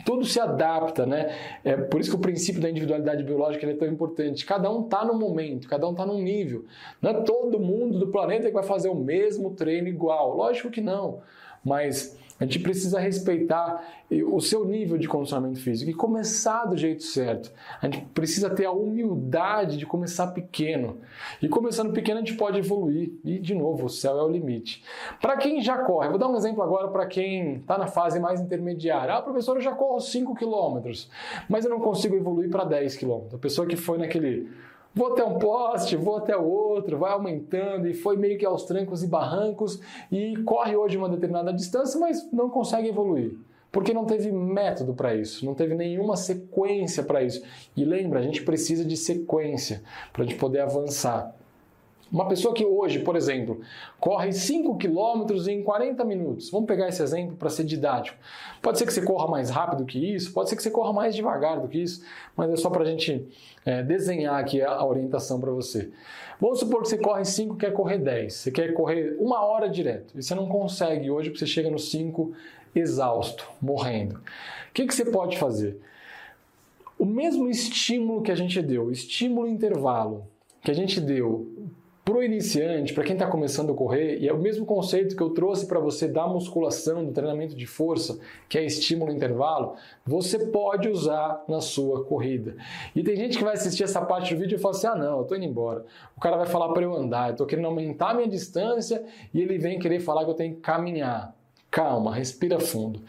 tudo 0.06 0.26
se 0.26 0.40
adapta, 0.40 1.06
né? 1.06 1.36
É 1.64 1.76
por 1.76 2.00
isso 2.00 2.10
que 2.10 2.16
o 2.16 2.20
princípio 2.20 2.62
da 2.62 2.70
individualidade 2.70 3.24
biológica 3.24 3.66
é 3.66 3.74
tão 3.74 3.88
importante. 3.88 4.46
Cada 4.46 4.72
um 4.72 4.84
está 4.84 5.04
no 5.04 5.16
momento, 5.16 5.68
cada 5.68 5.88
um 5.88 5.92
está 5.92 6.06
num 6.06 6.22
nível. 6.22 6.66
Não 7.02 7.12
é 7.12 7.22
todo 7.22 7.60
mundo 7.60 8.00
do 8.00 8.08
planeta 8.08 8.48
que 8.48 8.54
vai 8.54 8.64
fazer 8.64 8.90
o 8.90 8.96
mesmo 8.96 9.52
treino 9.52 9.88
igual. 9.88 10.36
Lógico 10.36 10.70
que 10.70 10.82
não. 10.82 11.22
Mas 11.64 12.18
a 12.40 12.46
gente 12.46 12.60
precisa 12.60 13.00
respeitar 13.00 13.86
o 14.32 14.40
seu 14.40 14.66
nível 14.66 14.98
de 14.98 15.08
condicionamento 15.08 15.60
físico 15.60 15.92
e 15.92 15.94
começar 15.94 16.66
do 16.66 16.78
jeito 16.78 17.04
certo. 17.04 17.52
A 17.82 17.86
gente 17.86 18.02
precisa 18.14 18.50
ter 18.50 18.66
a 18.66 18.72
humildade 18.72 19.78
de 19.78 19.86
começar 19.86 20.28
pequeno. 20.28 20.98
E 21.42 21.50
começando 21.50 21.92
pequeno 21.92 22.20
a 22.20 22.24
gente 22.24 22.38
pode 22.38 22.58
evoluir. 22.58 23.12
E, 23.24 23.40
de 23.40 23.54
novo, 23.54 23.86
o 23.86 23.90
céu 23.90 24.18
é 24.18 24.24
o 24.24 24.30
limite. 24.30 24.84
Para 25.22 25.38
quem 25.38 25.62
já 25.62 25.80
corre, 25.80 26.10
vou 26.10 26.18
dar 26.18 26.30
um 26.30 26.36
exemplo 26.36 26.64
agora 26.64 26.88
para 26.88 27.06
quem 27.06 27.58
está 27.58 27.78
na 27.78 27.88
fase 27.88 28.20
mais 28.20 28.40
intermediária. 28.40 29.16
Ah, 29.16 29.22
professor, 29.22 29.58
eu 29.58 29.62
já 29.62 29.74
corro 29.74 30.00
5 30.00 30.34
quilômetros, 30.36 31.10
mas 31.50 31.66
eu 31.66 31.70
não 31.70 31.80
consigo 31.80 32.16
evoluir 32.16 32.50
para 32.50 32.64
10 32.64 32.96
quilômetros. 32.96 33.36
A 33.36 33.38
pessoa 33.38 33.68
que 33.68 33.76
foi 33.76 33.98
naquele 33.98 34.50
Vou 34.94 35.14
até 35.14 35.24
um 35.24 35.38
poste, 35.38 35.96
vou 35.96 36.18
até 36.18 36.36
outro, 36.36 36.98
vai 36.98 37.12
aumentando 37.12 37.88
e 37.88 37.94
foi 37.94 38.18
meio 38.18 38.38
que 38.38 38.46
aos 38.46 38.64
trancos 38.64 39.04
e 39.04 39.08
barrancos 39.08 39.80
e 40.12 40.36
corre 40.44 40.76
hoje 40.76 40.98
uma 40.98 41.10
determinada 41.10 41.54
distância, 41.54 42.00
mas 42.00 42.28
não 42.32 42.50
consegue 42.50 42.90
evoluir. 42.90 43.38
Porque 43.72 43.94
não 43.94 44.06
teve 44.06 44.32
método 44.32 44.96
para 44.96 45.14
isso, 45.14 45.46
não 45.46 45.54
teve 45.54 45.76
nenhuma 45.76 46.18
sequência 46.18 47.04
para 47.04 47.22
isso. 47.22 47.44
E 47.78 47.86
lembra, 47.86 48.20
a 48.20 48.24
gente 48.24 48.42
precisa 48.44 48.84
de 48.84 48.98
sequência 48.98 49.84
para 50.12 50.24
a 50.24 50.26
gente 50.26 50.40
poder 50.40 50.62
avançar. 50.62 51.36
Uma 52.12 52.28
pessoa 52.28 52.56
que 52.56 52.66
hoje, 52.66 53.00
por 53.00 53.16
exemplo, 53.16 53.62
corre 54.00 54.32
5 54.32 54.78
km 54.78 55.48
em 55.48 55.62
40 55.62 56.04
minutos. 56.04 56.50
Vamos 56.50 56.66
pegar 56.66 56.88
esse 56.88 57.04
exemplo 57.04 57.36
para 57.36 57.50
ser 57.50 57.64
didático. 57.64 58.18
Pode 58.62 58.80
ser 58.80 58.88
que 58.88 58.94
você 58.94 59.02
corra 59.04 59.28
mais 59.28 59.52
rápido 59.52 59.86
que 59.86 60.16
isso, 60.16 60.34
pode 60.34 60.50
ser 60.50 60.56
que 60.56 60.64
você 60.64 60.72
corra 60.72 60.92
mais 60.92 61.14
devagar 61.14 61.60
do 61.60 61.68
que 61.68 61.78
isso, 61.78 62.04
mas 62.36 62.50
é 62.50 62.56
só 62.56 62.70
para 62.72 62.82
a 62.82 62.86
gente 62.86 63.28
é, 63.64 63.84
desenhar 63.84 64.40
aqui 64.40 64.60
a 64.60 64.84
orientação 64.84 65.40
para 65.40 65.52
você. 65.52 65.92
Vamos 66.42 66.60
supor 66.60 66.82
que 66.82 66.90
você 66.90 66.98
corre 66.98 67.24
5 67.26 67.56
quer 67.58 67.74
correr 67.74 68.00
10. 68.00 68.34
Você 68.34 68.52
quer 68.52 68.74
correr 68.74 69.16
uma 69.20 69.46
hora 69.46 69.70
direto 69.70 70.18
e 70.18 70.24
você 70.24 70.34
não 70.34 70.48
consegue 70.48 71.12
hoje 71.12 71.30
porque 71.30 71.46
você 71.46 71.52
chega 71.52 71.70
no 71.70 71.78
5 71.78 72.34
exausto, 72.74 73.48
morrendo. 73.62 74.16
O 74.16 74.74
que, 74.74 74.88
que 74.88 74.96
você 74.96 75.06
pode 75.06 75.38
fazer? 75.38 75.80
O 76.98 77.06
mesmo 77.06 77.48
estímulo 77.50 78.22
que 78.22 78.32
a 78.32 78.36
gente 78.36 78.62
deu, 78.62 78.92
estímulo 78.92 79.48
intervalo, 79.48 80.26
que 80.62 80.72
a 80.72 80.74
gente 80.74 81.00
deu 81.00 81.48
para 82.10 82.18
o 82.18 82.24
iniciante, 82.24 82.92
para 82.92 83.04
quem 83.04 83.14
está 83.14 83.28
começando 83.28 83.72
a 83.72 83.76
correr, 83.76 84.18
e 84.18 84.28
é 84.28 84.34
o 84.34 84.38
mesmo 84.40 84.66
conceito 84.66 85.16
que 85.16 85.22
eu 85.22 85.30
trouxe 85.30 85.68
para 85.68 85.80
você 85.80 86.08
da 86.08 86.28
musculação, 86.28 87.06
do 87.06 87.12
treinamento 87.12 87.56
de 87.56 87.68
força, 87.68 88.20
que 88.48 88.58
é 88.58 88.66
estímulo 88.66 89.12
intervalo, 89.12 89.76
você 90.04 90.40
pode 90.48 90.90
usar 90.90 91.44
na 91.48 91.62
sua 91.62 92.04
corrida. 92.04 92.56
E 92.96 93.04
tem 93.04 93.16
gente 93.16 93.38
que 93.38 93.44
vai 93.44 93.54
assistir 93.54 93.84
essa 93.84 94.02
parte 94.02 94.34
do 94.34 94.40
vídeo 94.40 94.56
e 94.56 94.60
fala 94.60 94.76
assim: 94.76 94.88
ah, 94.88 94.96
não, 94.96 95.18
eu 95.18 95.22
estou 95.22 95.38
indo 95.38 95.46
embora. 95.46 95.86
O 96.18 96.20
cara 96.20 96.36
vai 96.36 96.48
falar 96.48 96.70
para 96.70 96.82
eu 96.82 96.96
andar, 96.96 97.28
eu 97.28 97.34
estou 97.34 97.46
querendo 97.46 97.68
aumentar 97.68 98.10
a 98.10 98.14
minha 98.16 98.28
distância 98.28 99.04
e 99.32 99.40
ele 99.40 99.60
vem 99.60 99.78
querer 99.78 100.00
falar 100.00 100.26
que 100.26 100.32
eu 100.32 100.36
tenho 100.36 100.56
que 100.56 100.62
caminhar. 100.62 101.36
Calma, 101.70 102.16
respira 102.16 102.60
fundo. 102.60 103.04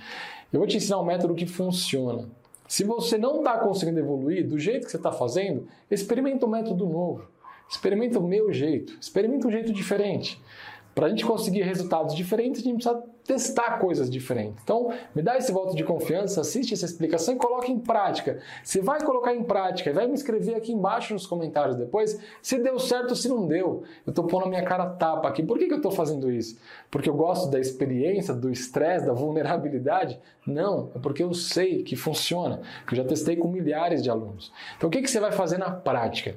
Eu 0.53 0.61
vou 0.61 0.69
te 0.69 0.77
ensinar 0.77 1.01
um 1.01 1.07
método 1.07 1.35
que 1.35 1.47
funciona. 1.47 2.29
Se 2.69 2.85
você 2.85 3.17
não 3.17 3.39
está 3.39 3.57
conseguindo 3.57 3.99
evoluir 3.99 4.47
do 4.47 4.59
jeito 4.59 4.85
que 4.85 4.91
você 4.91 4.99
está 4.99 5.11
fazendo, 5.11 5.67
experimenta 5.91 6.45
um 6.45 6.51
método 6.51 6.87
novo. 6.87 7.40
Experimenta 7.71 8.19
o 8.19 8.27
meu 8.27 8.53
jeito, 8.53 8.97
experimenta 9.01 9.47
um 9.47 9.51
jeito 9.51 9.73
diferente. 9.73 10.43
Para 10.93 11.07
a 11.07 11.09
gente 11.09 11.25
conseguir 11.25 11.63
resultados 11.63 12.17
diferentes, 12.17 12.61
a 12.61 12.65
gente 12.65 12.83
precisa 12.83 13.03
testar 13.25 13.79
coisas 13.79 14.11
diferentes. 14.11 14.61
Então, 14.65 14.93
me 15.15 15.23
dá 15.23 15.39
esse 15.39 15.53
voto 15.53 15.77
de 15.77 15.85
confiança, 15.85 16.41
assiste 16.41 16.75
essa 16.75 16.85
explicação 16.85 17.35
e 17.35 17.39
coloque 17.39 17.71
em 17.71 17.79
prática. 17.79 18.41
Você 18.65 18.81
vai 18.81 19.01
colocar 19.01 19.33
em 19.33 19.45
prática 19.45 19.93
vai 19.93 20.09
me 20.09 20.15
escrever 20.15 20.57
aqui 20.57 20.73
embaixo 20.73 21.15
nos 21.15 21.29
comentários 21.29 21.77
depois 21.77 22.19
se 22.43 22.59
deu 22.59 22.77
certo 22.81 23.11
ou 23.11 23.17
se 23.17 23.29
não 23.29 23.47
deu. 23.47 23.85
Eu 24.05 24.11
estou 24.11 24.27
pondo 24.27 24.47
a 24.47 24.49
minha 24.49 24.65
cara 24.65 24.85
tapa 24.87 25.29
aqui. 25.29 25.45
Por 25.45 25.59
que, 25.59 25.67
que 25.67 25.73
eu 25.75 25.77
estou 25.77 25.93
fazendo 25.93 26.29
isso? 26.29 26.59
Porque 26.91 27.09
eu 27.09 27.15
gosto 27.15 27.49
da 27.49 27.61
experiência, 27.61 28.35
do 28.35 28.51
estresse, 28.51 29.07
da 29.07 29.13
vulnerabilidade? 29.13 30.19
Não, 30.45 30.91
é 30.97 30.99
porque 30.99 31.23
eu 31.23 31.33
sei 31.33 31.85
que 31.85 31.95
funciona, 31.95 32.63
que 32.85 32.95
eu 32.95 32.97
já 32.97 33.05
testei 33.05 33.37
com 33.37 33.47
milhares 33.47 34.03
de 34.03 34.11
alunos. 34.11 34.53
Então, 34.77 34.89
o 34.89 34.91
que, 34.91 35.01
que 35.01 35.11
você 35.11 35.21
vai 35.21 35.31
fazer 35.31 35.57
na 35.57 35.71
prática? 35.71 36.37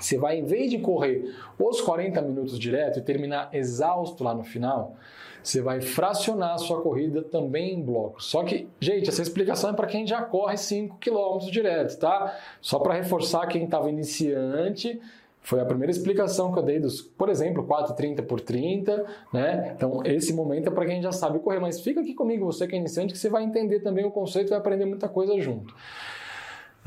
Você 0.00 0.18
vai, 0.18 0.38
em 0.38 0.44
vez 0.44 0.70
de 0.70 0.78
correr 0.78 1.34
os 1.58 1.80
40 1.80 2.20
minutos 2.22 2.58
direto 2.58 2.98
e 2.98 3.02
terminar 3.02 3.50
exausto 3.52 4.22
lá 4.22 4.34
no 4.34 4.44
final, 4.44 4.96
você 5.42 5.60
vai 5.60 5.80
fracionar 5.80 6.54
a 6.54 6.58
sua 6.58 6.82
corrida 6.82 7.22
também 7.22 7.74
em 7.74 7.82
blocos. 7.82 8.26
Só 8.26 8.42
que, 8.42 8.68
gente, 8.80 9.08
essa 9.08 9.22
explicação 9.22 9.70
é 9.70 9.72
para 9.72 9.86
quem 9.86 10.06
já 10.06 10.22
corre 10.22 10.56
5 10.56 10.98
km 10.98 11.38
direto, 11.50 11.98
tá? 11.98 12.36
Só 12.60 12.80
para 12.80 12.94
reforçar 12.94 13.46
quem 13.46 13.64
estava 13.64 13.88
iniciante, 13.88 15.00
foi 15.46 15.60
a 15.60 15.64
primeira 15.64 15.92
explicação 15.92 16.52
que 16.52 16.58
eu 16.58 16.62
dei 16.64 16.80
dos, 16.80 17.00
por 17.00 17.28
exemplo, 17.28 17.64
4,30 17.64 18.22
por 18.22 18.40
30, 18.40 19.06
né? 19.32 19.72
Então, 19.76 20.02
esse 20.04 20.32
momento 20.32 20.66
é 20.66 20.72
para 20.72 20.84
quem 20.84 21.00
já 21.00 21.12
sabe 21.12 21.38
correr, 21.38 21.60
mas 21.60 21.80
fica 21.80 22.00
aqui 22.00 22.14
comigo, 22.14 22.44
você 22.44 22.66
que 22.66 22.74
é 22.74 22.78
iniciante, 22.78 23.12
que 23.12 23.18
você 23.18 23.28
vai 23.28 23.44
entender 23.44 23.78
também 23.78 24.04
o 24.04 24.10
conceito 24.10 24.48
e 24.48 24.50
vai 24.50 24.58
aprender 24.58 24.86
muita 24.86 25.08
coisa 25.08 25.40
junto. 25.40 25.72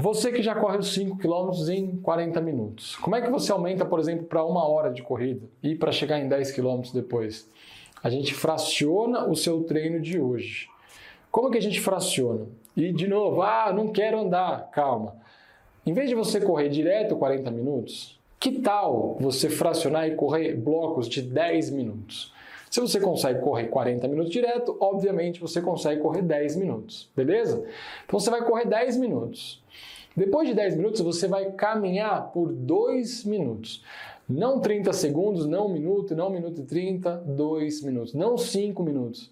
Você 0.01 0.31
que 0.31 0.41
já 0.41 0.55
corre 0.55 0.77
os 0.77 0.93
5 0.93 1.17
km 1.17 1.51
em 1.69 1.97
40 1.97 2.39
minutos, 2.39 2.95
como 2.95 3.17
é 3.17 3.21
que 3.21 3.29
você 3.29 3.51
aumenta, 3.51 3.83
por 3.83 3.99
exemplo, 3.99 4.25
para 4.25 4.45
uma 4.45 4.65
hora 4.65 4.93
de 4.93 5.03
corrida 5.03 5.45
e 5.61 5.75
para 5.75 5.91
chegar 5.91 6.17
em 6.17 6.29
10 6.29 6.53
km 6.53 6.83
depois? 6.93 7.51
A 8.01 8.09
gente 8.09 8.33
fraciona 8.33 9.27
o 9.27 9.35
seu 9.35 9.61
treino 9.65 9.99
de 9.99 10.17
hoje. 10.17 10.69
Como 11.29 11.51
que 11.51 11.57
a 11.57 11.61
gente 11.61 11.81
fraciona? 11.81 12.45
E 12.77 12.93
de 12.93 13.09
novo, 13.09 13.41
ah, 13.41 13.73
não 13.75 13.89
quero 13.89 14.21
andar, 14.21 14.71
calma. 14.71 15.17
Em 15.85 15.91
vez 15.91 16.07
de 16.07 16.15
você 16.15 16.39
correr 16.39 16.69
direto 16.69 17.17
40 17.17 17.51
minutos, 17.51 18.17
que 18.39 18.53
tal 18.53 19.17
você 19.19 19.49
fracionar 19.49 20.07
e 20.07 20.15
correr 20.15 20.55
blocos 20.55 21.09
de 21.09 21.21
10 21.21 21.71
minutos? 21.71 22.33
Se 22.69 22.79
você 22.79 22.99
consegue 22.99 23.41
correr 23.41 23.67
40 23.67 24.07
minutos 24.07 24.31
direto, 24.31 24.77
obviamente 24.79 25.39
você 25.39 25.59
consegue 25.61 26.01
correr 26.01 26.21
10 26.21 26.55
minutos, 26.55 27.09
beleza? 27.15 27.65
Então 28.05 28.19
você 28.19 28.29
vai 28.29 28.43
correr 28.43 28.65
10 28.65 28.97
minutos. 28.97 29.63
Depois 30.15 30.47
de 30.47 30.53
10 30.53 30.75
minutos, 30.75 31.01
você 31.01 31.27
vai 31.27 31.51
caminhar 31.51 32.31
por 32.31 32.51
2 32.51 33.23
minutos. 33.25 33.83
Não 34.27 34.59
30 34.59 34.93
segundos, 34.93 35.47
não 35.47 35.67
1 35.67 35.73
minuto, 35.73 36.15
não 36.15 36.27
1 36.27 36.31
minuto 36.31 36.61
e 36.61 36.63
30, 36.63 37.23
2 37.25 37.81
minutos. 37.83 38.13
Não 38.13 38.37
5 38.37 38.83
minutos, 38.83 39.31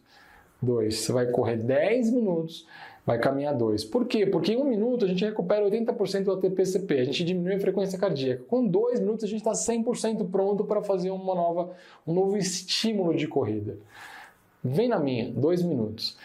2. 0.61 0.95
Você 0.95 1.11
vai 1.11 1.27
correr 1.27 1.57
10 1.57 2.11
minutos, 2.11 2.65
vai 3.07 3.17
caminhar 3.17 3.55
2. 3.55 3.85
Por 3.85 4.05
quê? 4.05 4.25
Porque 4.25 4.51
em 4.51 4.57
1 4.57 4.65
minuto 4.65 5.05
a 5.05 5.07
gente 5.07 5.23
recupera 5.23 5.65
80% 5.65 6.23
do 6.25 6.33
ATP-CP, 6.33 6.99
a 6.99 7.05
gente 7.05 7.23
diminui 7.23 7.55
a 7.55 7.59
frequência 7.59 7.97
cardíaca. 7.97 8.43
Com 8.49 8.67
2 8.67 8.99
minutos 8.99 9.23
a 9.23 9.27
gente 9.27 9.39
está 9.39 9.53
100% 9.53 10.29
pronto 10.29 10.65
para 10.65 10.83
fazer 10.83 11.09
uma 11.09 11.33
nova, 11.33 11.71
um 12.05 12.13
novo 12.13 12.35
estímulo 12.35 13.15
de 13.15 13.25
corrida. 13.25 13.77
Vem 14.61 14.89
na 14.89 14.99
minha, 14.99 15.31
2 15.31 15.63
minutos. 15.63 16.17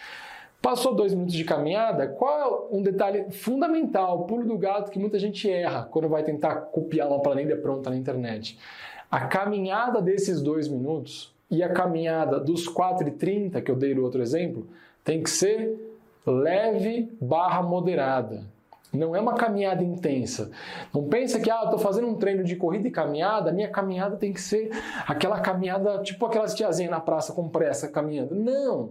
Passou 0.61 0.95
dois 0.95 1.13
minutos 1.13 1.35
de 1.35 1.43
caminhada, 1.43 2.07
qual 2.07 2.69
é 2.71 2.77
um 2.77 2.83
detalhe 2.83 3.33
fundamental, 3.33 4.27
pulo 4.27 4.47
do 4.47 4.57
gato 4.57 4.93
que 4.93 4.99
muita 4.99 5.19
gente 5.19 5.51
erra 5.51 5.89
quando 5.91 6.09
vai 6.09 6.23
tentar 6.23 6.55
copiar 6.55 7.09
uma 7.09 7.21
planilha 7.21 7.57
pronta 7.57 7.91
na 7.91 7.97
internet? 7.97 8.57
A 9.11 9.27
caminhada 9.27 10.01
desses 10.01 10.41
dois 10.41 10.69
minutos 10.69 11.35
e 11.51 11.65
a 11.65 11.69
caminhada 11.69 12.39
dos 12.39 12.69
4,30 12.69 13.61
que 13.61 13.73
eu 13.73 13.75
dei 13.75 13.93
no 13.93 14.05
outro 14.05 14.23
exemplo 14.23 14.69
tem 15.03 15.21
que 15.21 15.29
ser 15.29 15.92
leve 16.27 17.17
barra 17.21 17.63
moderada. 17.63 18.45
Não 18.93 19.17
é 19.17 19.21
uma 19.21 19.35
caminhada 19.35 19.83
intensa. 19.83 20.51
Não 20.95 21.05
pensa 21.09 21.41
que, 21.41 21.51
ah, 21.51 21.61
eu 21.61 21.65
estou 21.65 21.79
fazendo 21.79 22.09
um 22.09 22.15
treino 22.15 22.45
de 22.45 22.57
corrida 22.57 22.89
e 22.89 22.91
caminhada, 22.91 23.51
minha 23.51 23.71
caminhada 23.71 24.17
tem 24.17 24.33
que 24.33 24.41
ser 24.41 24.71
aquela 25.07 25.41
caminhada, 25.41 26.03
tipo 26.03 26.27
aquelas 26.27 26.55
tiazinhas 26.55 26.91
na 26.91 27.01
praça 27.01 27.33
com 27.33 27.49
pressa 27.49 27.89
caminhando. 27.89 28.35
Não. 28.35 28.91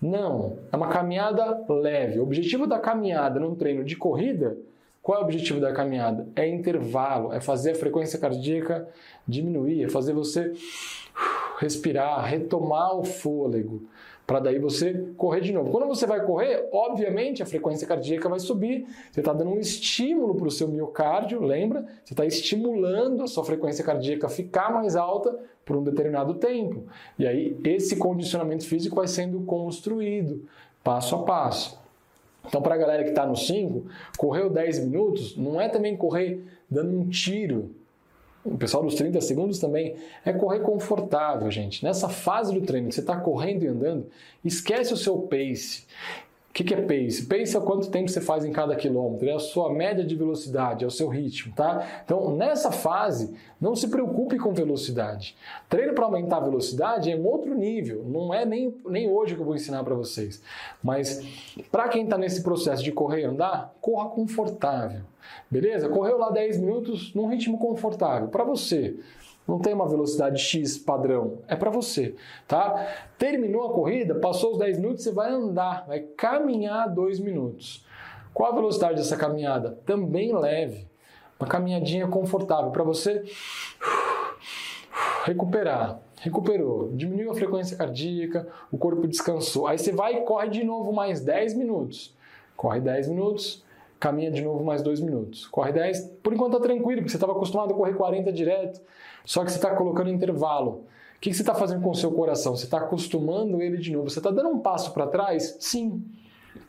Não. 0.00 0.58
É 0.70 0.76
uma 0.76 0.88
caminhada 0.88 1.64
leve. 1.68 2.18
O 2.18 2.22
objetivo 2.22 2.66
da 2.66 2.78
caminhada 2.78 3.40
num 3.40 3.54
treino 3.54 3.82
de 3.82 3.96
corrida, 3.96 4.58
qual 5.02 5.18
é 5.18 5.22
o 5.22 5.24
objetivo 5.24 5.58
da 5.58 5.72
caminhada? 5.72 6.28
É 6.36 6.46
intervalo, 6.46 7.32
é 7.32 7.40
fazer 7.40 7.70
a 7.70 7.74
frequência 7.76 8.18
cardíaca 8.18 8.86
diminuir, 9.26 9.84
é 9.84 9.88
fazer 9.88 10.12
você 10.12 10.52
respirar, 11.58 12.24
retomar 12.24 12.96
o 12.96 13.04
fôlego 13.04 13.88
para 14.28 14.40
daí 14.40 14.58
você 14.58 15.06
correr 15.16 15.40
de 15.40 15.54
novo. 15.54 15.70
Quando 15.70 15.86
você 15.86 16.06
vai 16.06 16.22
correr, 16.22 16.68
obviamente 16.70 17.42
a 17.42 17.46
frequência 17.46 17.88
cardíaca 17.88 18.28
vai 18.28 18.38
subir, 18.38 18.86
você 19.10 19.20
está 19.20 19.32
dando 19.32 19.52
um 19.52 19.58
estímulo 19.58 20.34
para 20.34 20.48
o 20.48 20.50
seu 20.50 20.68
miocárdio, 20.68 21.40
lembra? 21.40 21.86
Você 22.04 22.12
está 22.12 22.26
estimulando 22.26 23.22
a 23.22 23.26
sua 23.26 23.42
frequência 23.42 23.82
cardíaca 23.82 24.28
ficar 24.28 24.70
mais 24.70 24.96
alta 24.96 25.34
por 25.64 25.78
um 25.78 25.82
determinado 25.82 26.34
tempo. 26.34 26.82
E 27.18 27.26
aí 27.26 27.58
esse 27.64 27.96
condicionamento 27.96 28.66
físico 28.66 28.96
vai 28.96 29.08
sendo 29.08 29.40
construído 29.40 30.46
passo 30.84 31.14
a 31.14 31.22
passo. 31.22 31.80
Então, 32.46 32.60
para 32.60 32.74
a 32.74 32.78
galera 32.78 33.04
que 33.04 33.10
está 33.10 33.24
no 33.24 33.34
5, 33.34 33.86
correu 34.18 34.50
10 34.50 34.80
minutos, 34.80 35.38
não 35.38 35.58
é 35.58 35.70
também 35.70 35.96
correr 35.96 36.44
dando 36.70 36.98
um 36.98 37.08
tiro, 37.08 37.70
o 38.52 38.58
pessoal 38.58 38.82
dos 38.82 38.94
30 38.94 39.20
segundos 39.20 39.58
também, 39.58 39.94
é 40.24 40.32
correr 40.32 40.60
confortável, 40.60 41.50
gente. 41.50 41.84
Nessa 41.84 42.08
fase 42.08 42.52
do 42.52 42.60
treino 42.60 42.88
que 42.88 42.94
você 42.94 43.00
está 43.00 43.16
correndo 43.16 43.62
e 43.62 43.68
andando, 43.68 44.06
esquece 44.44 44.92
o 44.92 44.96
seu 44.96 45.18
pace. 45.18 45.84
O 46.50 46.52
que, 46.58 46.64
que 46.64 46.74
é 46.74 46.80
pace? 46.80 47.26
Pace 47.26 47.56
é 47.56 47.60
quanto 47.60 47.90
tempo 47.90 48.08
você 48.08 48.20
faz 48.20 48.44
em 48.44 48.50
cada 48.50 48.74
quilômetro, 48.74 49.28
é 49.28 49.34
a 49.34 49.38
sua 49.38 49.72
média 49.72 50.04
de 50.04 50.16
velocidade, 50.16 50.82
é 50.82 50.86
o 50.86 50.90
seu 50.90 51.06
ritmo, 51.06 51.52
tá? 51.54 52.02
Então, 52.04 52.34
nessa 52.34 52.72
fase, 52.72 53.32
não 53.60 53.76
se 53.76 53.86
preocupe 53.88 54.38
com 54.38 54.52
velocidade. 54.52 55.36
Treino 55.68 55.94
para 55.94 56.04
aumentar 56.06 56.38
a 56.38 56.40
velocidade 56.40 57.12
é 57.12 57.16
um 57.16 57.26
outro 57.26 57.54
nível, 57.54 58.02
não 58.04 58.34
é 58.34 58.44
nem, 58.44 58.74
nem 58.86 59.08
hoje 59.08 59.34
que 59.34 59.40
eu 59.40 59.44
vou 59.44 59.54
ensinar 59.54 59.84
para 59.84 59.94
vocês. 59.94 60.42
Mas, 60.82 61.22
para 61.70 61.88
quem 61.88 62.04
está 62.04 62.18
nesse 62.18 62.42
processo 62.42 62.82
de 62.82 62.90
correr 62.90 63.20
e 63.20 63.24
andar, 63.24 63.72
corra 63.80 64.08
confortável, 64.08 65.02
beleza? 65.48 65.88
Correu 65.88 66.18
lá 66.18 66.30
10 66.30 66.58
minutos 66.58 67.14
num 67.14 67.28
ritmo 67.28 67.58
confortável, 67.58 68.28
para 68.28 68.42
você. 68.42 68.96
Não 69.48 69.58
tem 69.58 69.72
uma 69.72 69.88
velocidade 69.88 70.38
X 70.38 70.76
padrão, 70.76 71.38
é 71.48 71.56
para 71.56 71.70
você, 71.70 72.14
tá? 72.46 72.86
Terminou 73.16 73.70
a 73.70 73.72
corrida, 73.72 74.14
passou 74.16 74.52
os 74.52 74.58
10 74.58 74.78
minutos, 74.78 75.02
você 75.02 75.10
vai 75.10 75.32
andar, 75.32 75.86
vai 75.86 76.00
caminhar 76.00 76.86
2 76.92 77.18
minutos. 77.18 77.82
Qual 78.34 78.52
a 78.52 78.54
velocidade 78.54 78.96
dessa 78.96 79.16
caminhada? 79.16 79.78
Também 79.86 80.36
leve. 80.36 80.86
Uma 81.40 81.48
caminhadinha 81.48 82.06
confortável 82.08 82.70
para 82.70 82.84
você 82.84 83.24
recuperar. 85.24 85.98
Recuperou, 86.20 86.90
diminuiu 86.92 87.30
a 87.30 87.34
frequência 87.34 87.76
cardíaca, 87.76 88.46
o 88.70 88.76
corpo 88.76 89.06
descansou. 89.06 89.66
Aí 89.66 89.78
você 89.78 89.92
vai 89.92 90.16
e 90.16 90.20
corre 90.22 90.48
de 90.50 90.62
novo 90.62 90.92
mais 90.92 91.20
10 91.22 91.54
minutos. 91.54 92.14
Corre 92.54 92.80
10 92.80 93.08
minutos, 93.08 93.64
caminha 93.98 94.30
de 94.30 94.42
novo 94.42 94.64
mais 94.64 94.82
2 94.82 95.00
minutos. 95.00 95.46
Corre 95.46 95.72
10, 95.72 96.18
por 96.22 96.32
enquanto 96.32 96.52
tá 96.52 96.60
tranquilo, 96.60 97.00
porque 97.00 97.10
você 97.10 97.16
estava 97.16 97.32
acostumado 97.32 97.72
a 97.72 97.76
correr 97.76 97.94
40 97.94 98.32
direto. 98.32 98.80
Só 99.24 99.44
que 99.44 99.50
você 99.50 99.58
está 99.58 99.74
colocando 99.74 100.10
intervalo. 100.10 100.84
O 101.16 101.20
que 101.20 101.34
você 101.34 101.42
está 101.42 101.54
fazendo 101.54 101.82
com 101.82 101.90
o 101.90 101.94
seu 101.94 102.12
coração? 102.12 102.54
Você 102.56 102.64
está 102.64 102.78
acostumando 102.78 103.60
ele 103.60 103.76
de 103.78 103.92
novo. 103.92 104.08
Você 104.08 104.20
está 104.20 104.30
dando 104.30 104.50
um 104.50 104.60
passo 104.60 104.92
para 104.92 105.06
trás? 105.06 105.56
Sim. 105.58 106.04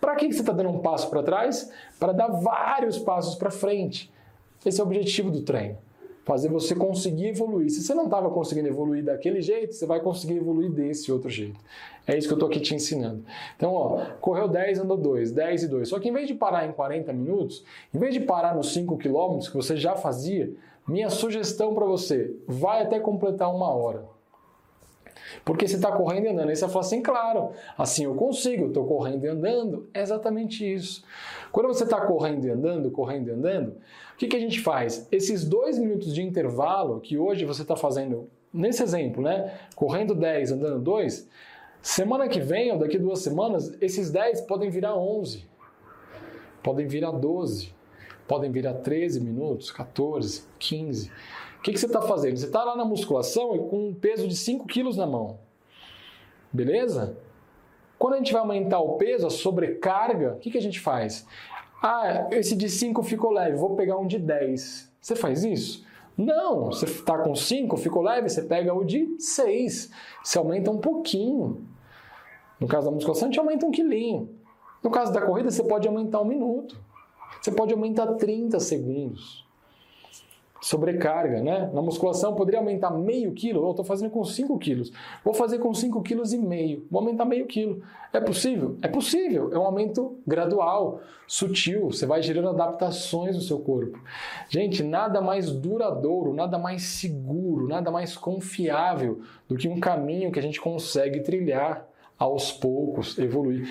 Para 0.02 0.16
que 0.16 0.32
você 0.32 0.40
está 0.40 0.52
dando 0.52 0.70
um 0.70 0.80
passo 0.80 1.10
para 1.10 1.22
trás? 1.22 1.72
Para 2.00 2.14
dar 2.14 2.28
vários 2.28 2.98
passos 2.98 3.36
para 3.36 3.52
frente. 3.52 4.12
Esse 4.66 4.82
é 4.82 4.84
o 4.84 4.88
objetivo 4.88 5.30
do 5.30 5.42
treino. 5.42 5.78
Fazer 6.30 6.48
você 6.48 6.76
conseguir 6.76 7.30
evoluir. 7.30 7.72
Se 7.72 7.82
você 7.82 7.92
não 7.96 8.04
estava 8.04 8.30
conseguindo 8.30 8.68
evoluir 8.68 9.04
daquele 9.04 9.42
jeito, 9.42 9.74
você 9.74 9.88
vai 9.88 10.00
conseguir 10.00 10.36
evoluir 10.38 10.70
desse 10.70 11.12
outro 11.12 11.28
jeito. 11.28 11.60
É 12.06 12.16
isso 12.16 12.28
que 12.28 12.34
eu 12.34 12.36
estou 12.36 12.48
aqui 12.48 12.60
te 12.60 12.76
ensinando. 12.76 13.26
Então, 13.58 13.74
ó, 13.74 14.06
correu 14.22 14.48
10, 14.48 14.78
andou 14.78 14.96
2, 14.96 15.32
10 15.32 15.64
e 15.64 15.68
2. 15.68 15.90
Só 15.90 16.00
que 16.00 16.08
em 16.08 16.14
vez 16.14 16.28
de 16.28 16.36
parar 16.36 16.68
em 16.68 16.72
40 16.72 17.12
minutos, 17.14 17.66
em 17.92 17.98
vez 17.98 18.14
de 18.14 18.20
parar 18.20 18.56
nos 18.56 18.72
5 18.74 18.96
quilômetros 19.00 19.50
que 19.50 19.56
você 19.56 19.76
já 19.76 19.96
fazia, 19.96 20.54
minha 20.88 21.10
sugestão 21.10 21.74
para 21.74 21.88
você, 21.88 22.32
vai 22.48 22.84
até 22.84 23.00
completar 23.00 23.52
uma 23.52 23.74
hora. 23.74 24.06
Porque 25.44 25.68
você 25.68 25.78
está 25.78 25.92
correndo 25.92 26.26
e 26.26 26.30
andando. 26.30 26.50
Aí 26.50 26.56
você 26.56 26.68
fala 26.68 26.82
assim, 26.82 27.02
claro, 27.02 27.54
assim 27.76 28.06
eu 28.06 28.14
consigo, 28.14 28.68
estou 28.68 28.86
correndo 28.86 29.26
e 29.26 29.28
andando. 29.30 29.90
É 29.96 30.02
exatamente 30.04 30.72
isso. 30.72 31.04
Quando 31.52 31.68
você 31.68 31.84
está 31.84 32.02
correndo 32.02 32.46
e 32.46 32.50
andando, 32.50 32.92
correndo 32.92 33.28
e 33.28 33.32
andando, 33.32 33.70
o 34.14 34.18
que, 34.18 34.28
que 34.28 34.36
a 34.36 34.40
gente 34.40 34.60
faz? 34.60 35.08
Esses 35.12 35.44
dois 35.44 35.78
minutos 35.78 36.14
de 36.14 36.22
intervalo 36.22 37.00
que 37.00 37.18
hoje 37.18 37.46
você 37.46 37.62
está 37.62 37.76
fazendo, 37.76 38.30
nesse 38.54 38.84
exemplo, 38.84 39.24
né? 39.24 39.60
Correndo 39.76 40.14
10, 40.14 40.52
andando 40.52 40.80
2, 40.80 41.28
semana 41.82 42.28
que 42.28 42.40
vem 42.40 42.72
ou 42.72 42.78
daqui 42.78 42.98
duas 42.98 43.20
semanas, 43.20 43.76
esses 43.82 44.12
10 44.12 44.42
podem 44.42 44.70
virar 44.70 44.96
11, 44.96 45.46
podem 46.62 46.88
virar 46.88 47.12
12 47.12 47.80
podem 48.30 48.52
virar 48.52 48.76
13 48.76 49.20
minutos, 49.20 49.72
14, 49.72 50.44
15. 50.60 51.12
O 51.58 51.62
que, 51.64 51.74
que 51.74 51.80
você 51.80 51.88
está 51.88 52.00
fazendo? 52.00 52.38
Você 52.38 52.46
está 52.46 52.64
lá 52.64 52.76
na 52.76 52.86
musculação 52.86 53.56
e 53.56 53.60
com 53.68 53.90
um 53.90 53.94
peso 53.94 54.28
de 54.28 54.36
5 54.36 54.68
quilos 54.68 54.96
na 54.96 55.08
mão. 55.08 55.40
Beleza? 56.54 57.18
Quando 58.00 58.14
a 58.14 58.18
gente 58.18 58.32
vai 58.32 58.42
aumentar 58.42 58.80
o 58.80 58.96
peso, 58.96 59.28
a 59.28 59.30
sobrecarga, 59.30 60.36
o 60.36 60.38
que, 60.38 60.50
que 60.50 60.58
a 60.58 60.62
gente 60.62 60.80
faz? 60.80 61.28
Ah, 61.84 62.30
esse 62.32 62.56
de 62.56 62.70
5 62.70 63.04
ficou 63.04 63.30
leve, 63.30 63.58
vou 63.58 63.76
pegar 63.76 63.98
um 63.98 64.08
de 64.08 64.18
10. 64.18 64.90
Você 65.02 65.16
faz 65.18 65.44
isso? 65.44 65.86
Não, 66.18 66.68
você 66.68 66.86
está 66.86 67.18
com 67.18 67.36
5, 67.36 67.76
ficou 67.78 68.02
leve, 68.02 68.30
você 68.30 68.42
pega 68.42 68.74
o 68.74 68.86
de 68.86 69.16
6. 69.20 69.92
Você 70.24 70.38
aumenta 70.38 70.72
um 70.72 70.78
pouquinho. 70.78 71.68
No 72.58 72.68
caso 72.68 72.90
da 72.90 72.92
musculação, 72.92 73.28
a 73.28 73.32
gente 73.32 73.40
aumenta 73.40 73.66
um 73.66 73.72
quilinho. 73.72 74.30
No 74.82 74.90
caso 74.90 75.12
da 75.12 75.22
corrida, 75.22 75.52
você 75.52 75.64
pode 75.64 75.86
aumentar 75.86 76.22
um 76.22 76.26
minuto. 76.26 76.82
Você 77.42 77.52
pode 77.52 77.74
aumentar 77.74 78.16
30 78.16 78.60
segundos. 78.62 79.46
Sobrecarga, 80.62 81.42
né? 81.42 81.70
Na 81.74 81.82
musculação 81.82 82.36
poderia 82.36 82.60
aumentar 82.60 82.92
meio 82.92 83.32
quilo, 83.32 83.64
eu 83.64 83.72
estou 83.72 83.86
fazendo 83.86 84.10
com 84.10 84.24
5 84.24 84.58
quilos. 84.60 84.92
Vou 85.24 85.34
fazer 85.34 85.60
com 85.60 85.74
5 85.74 86.02
quilos 86.02 86.34
e 86.34 86.38
meio. 86.38 86.86
Vou 86.92 87.00
aumentar 87.00 87.24
meio 87.26 87.46
quilo. 87.46 87.82
É 88.12 88.20
possível? 88.20 88.78
É 88.82 88.88
possível. 88.88 89.54
É 89.54 89.58
um 89.58 89.64
aumento 89.64 90.18
gradual, 90.28 91.00
sutil. 91.28 91.92
Você 91.92 92.06
vai 92.06 92.22
gerando 92.22 92.50
adaptações 92.50 93.36
no 93.36 93.42
seu 93.42 93.60
corpo. 93.60 94.00
Gente, 94.50 94.84
nada 94.84 95.22
mais 95.22 95.52
duradouro, 95.52 96.34
nada 96.34 96.58
mais 96.58 96.84
seguro, 96.84 97.68
nada 97.68 97.90
mais 97.90 98.18
confiável 98.18 99.22
do 99.48 99.56
que 99.56 99.70
um 99.70 99.80
caminho 99.80 100.32
que 100.32 100.40
a 100.40 100.44
gente 100.44 100.60
consegue 100.60 101.22
trilhar 101.22 101.88
aos 102.18 102.52
poucos, 102.52 103.18
evoluir. 103.18 103.66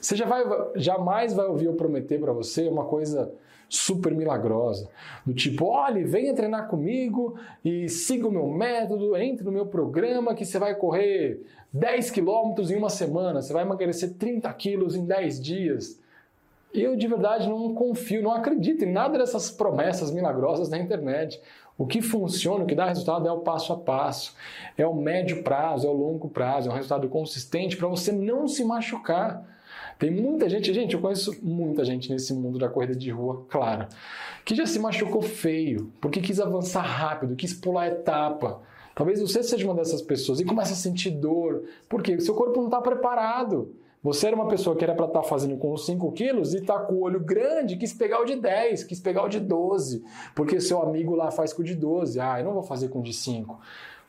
Você 0.00 0.16
já 0.16 0.24
vai, 0.24 0.42
jamais 0.76 1.34
vai 1.34 1.46
ouvir 1.46 1.66
eu 1.66 1.74
prometer 1.74 2.18
para 2.18 2.32
você 2.32 2.66
uma 2.66 2.86
coisa 2.86 3.30
super 3.70 4.12
milagrosa, 4.12 4.90
do 5.24 5.32
tipo, 5.32 5.66
olha, 5.66 6.04
venha 6.04 6.34
treinar 6.34 6.66
comigo 6.66 7.38
e 7.64 7.88
siga 7.88 8.26
o 8.26 8.32
meu 8.32 8.48
método, 8.48 9.16
entre 9.16 9.44
no 9.44 9.52
meu 9.52 9.64
programa 9.64 10.34
que 10.34 10.44
você 10.44 10.58
vai 10.58 10.74
correr 10.74 11.40
10 11.72 12.10
quilômetros 12.10 12.70
em 12.72 12.76
uma 12.76 12.90
semana, 12.90 13.40
você 13.40 13.52
vai 13.52 13.62
emagrecer 13.62 14.14
30 14.14 14.52
quilos 14.54 14.96
em 14.96 15.06
10 15.06 15.40
dias. 15.40 16.00
Eu 16.74 16.96
de 16.96 17.06
verdade 17.06 17.48
não 17.48 17.72
confio, 17.72 18.22
não 18.22 18.32
acredito 18.32 18.84
em 18.84 18.92
nada 18.92 19.18
dessas 19.18 19.50
promessas 19.52 20.10
milagrosas 20.10 20.68
da 20.68 20.76
internet. 20.76 21.40
O 21.78 21.86
que 21.86 22.02
funciona, 22.02 22.64
o 22.64 22.66
que 22.66 22.74
dá 22.74 22.86
resultado 22.86 23.26
é 23.26 23.32
o 23.32 23.38
passo 23.38 23.72
a 23.72 23.76
passo, 23.76 24.34
é 24.76 24.86
o 24.86 24.94
médio 24.94 25.42
prazo, 25.42 25.86
é 25.86 25.90
o 25.90 25.94
longo 25.94 26.28
prazo, 26.28 26.68
é 26.68 26.72
um 26.72 26.74
resultado 26.74 27.08
consistente 27.08 27.76
para 27.76 27.88
você 27.88 28.10
não 28.12 28.46
se 28.46 28.64
machucar. 28.64 29.44
Tem 30.00 30.10
muita 30.10 30.48
gente, 30.48 30.72
gente, 30.72 30.94
eu 30.94 31.00
conheço 31.00 31.36
muita 31.42 31.84
gente 31.84 32.10
nesse 32.10 32.32
mundo 32.32 32.58
da 32.58 32.70
corrida 32.70 32.96
de 32.96 33.10
rua, 33.10 33.44
claro, 33.50 33.86
que 34.46 34.54
já 34.54 34.64
se 34.64 34.78
machucou 34.78 35.20
feio, 35.20 35.92
porque 36.00 36.22
quis 36.22 36.40
avançar 36.40 36.80
rápido, 36.80 37.36
quis 37.36 37.52
pular 37.52 37.88
etapa. 37.88 38.62
Talvez 38.94 39.20
você 39.20 39.42
seja 39.42 39.62
uma 39.66 39.74
dessas 39.74 40.00
pessoas 40.00 40.40
e 40.40 40.44
começa 40.46 40.72
a 40.72 40.76
sentir 40.76 41.10
dor, 41.10 41.64
porque 41.86 42.18
seu 42.18 42.34
corpo 42.34 42.58
não 42.58 42.68
está 42.68 42.80
preparado. 42.80 43.74
Você 44.02 44.28
era 44.28 44.34
uma 44.34 44.48
pessoa 44.48 44.74
que 44.74 44.82
era 44.82 44.94
para 44.94 45.04
estar 45.04 45.20
tá 45.20 45.28
fazendo 45.28 45.58
com 45.58 45.76
5 45.76 46.12
quilos 46.12 46.54
e 46.54 46.60
está 46.60 46.78
com 46.78 46.94
o 46.94 47.02
olho 47.02 47.20
grande, 47.20 47.76
quis 47.76 47.92
pegar 47.92 48.22
o 48.22 48.24
de 48.24 48.36
10, 48.36 48.84
quis 48.84 48.98
pegar 49.00 49.24
o 49.24 49.28
de 49.28 49.38
12, 49.38 50.02
porque 50.34 50.58
seu 50.62 50.80
amigo 50.80 51.14
lá 51.14 51.30
faz 51.30 51.52
com 51.52 51.60
o 51.60 51.64
de 51.64 51.74
12. 51.74 52.18
Ah, 52.18 52.40
eu 52.40 52.46
não 52.46 52.54
vou 52.54 52.62
fazer 52.62 52.88
com 52.88 53.00
o 53.00 53.02
de 53.02 53.12
5. 53.12 53.60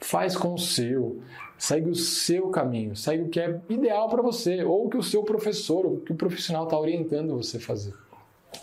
Faz 0.01 0.35
com 0.35 0.53
o 0.53 0.57
seu. 0.57 1.21
Segue 1.57 1.89
o 1.89 1.95
seu 1.95 2.49
caminho, 2.49 2.95
segue 2.95 3.23
o 3.23 3.29
que 3.29 3.39
é 3.39 3.61
ideal 3.69 4.09
para 4.09 4.21
você, 4.21 4.63
ou 4.63 4.87
o 4.87 4.89
que 4.89 4.97
o 4.97 5.03
seu 5.03 5.21
professor, 5.23 5.85
o 5.85 5.97
que 5.97 6.11
o 6.11 6.15
profissional 6.15 6.63
está 6.63 6.79
orientando 6.79 7.37
você 7.37 7.59
fazer. 7.59 7.93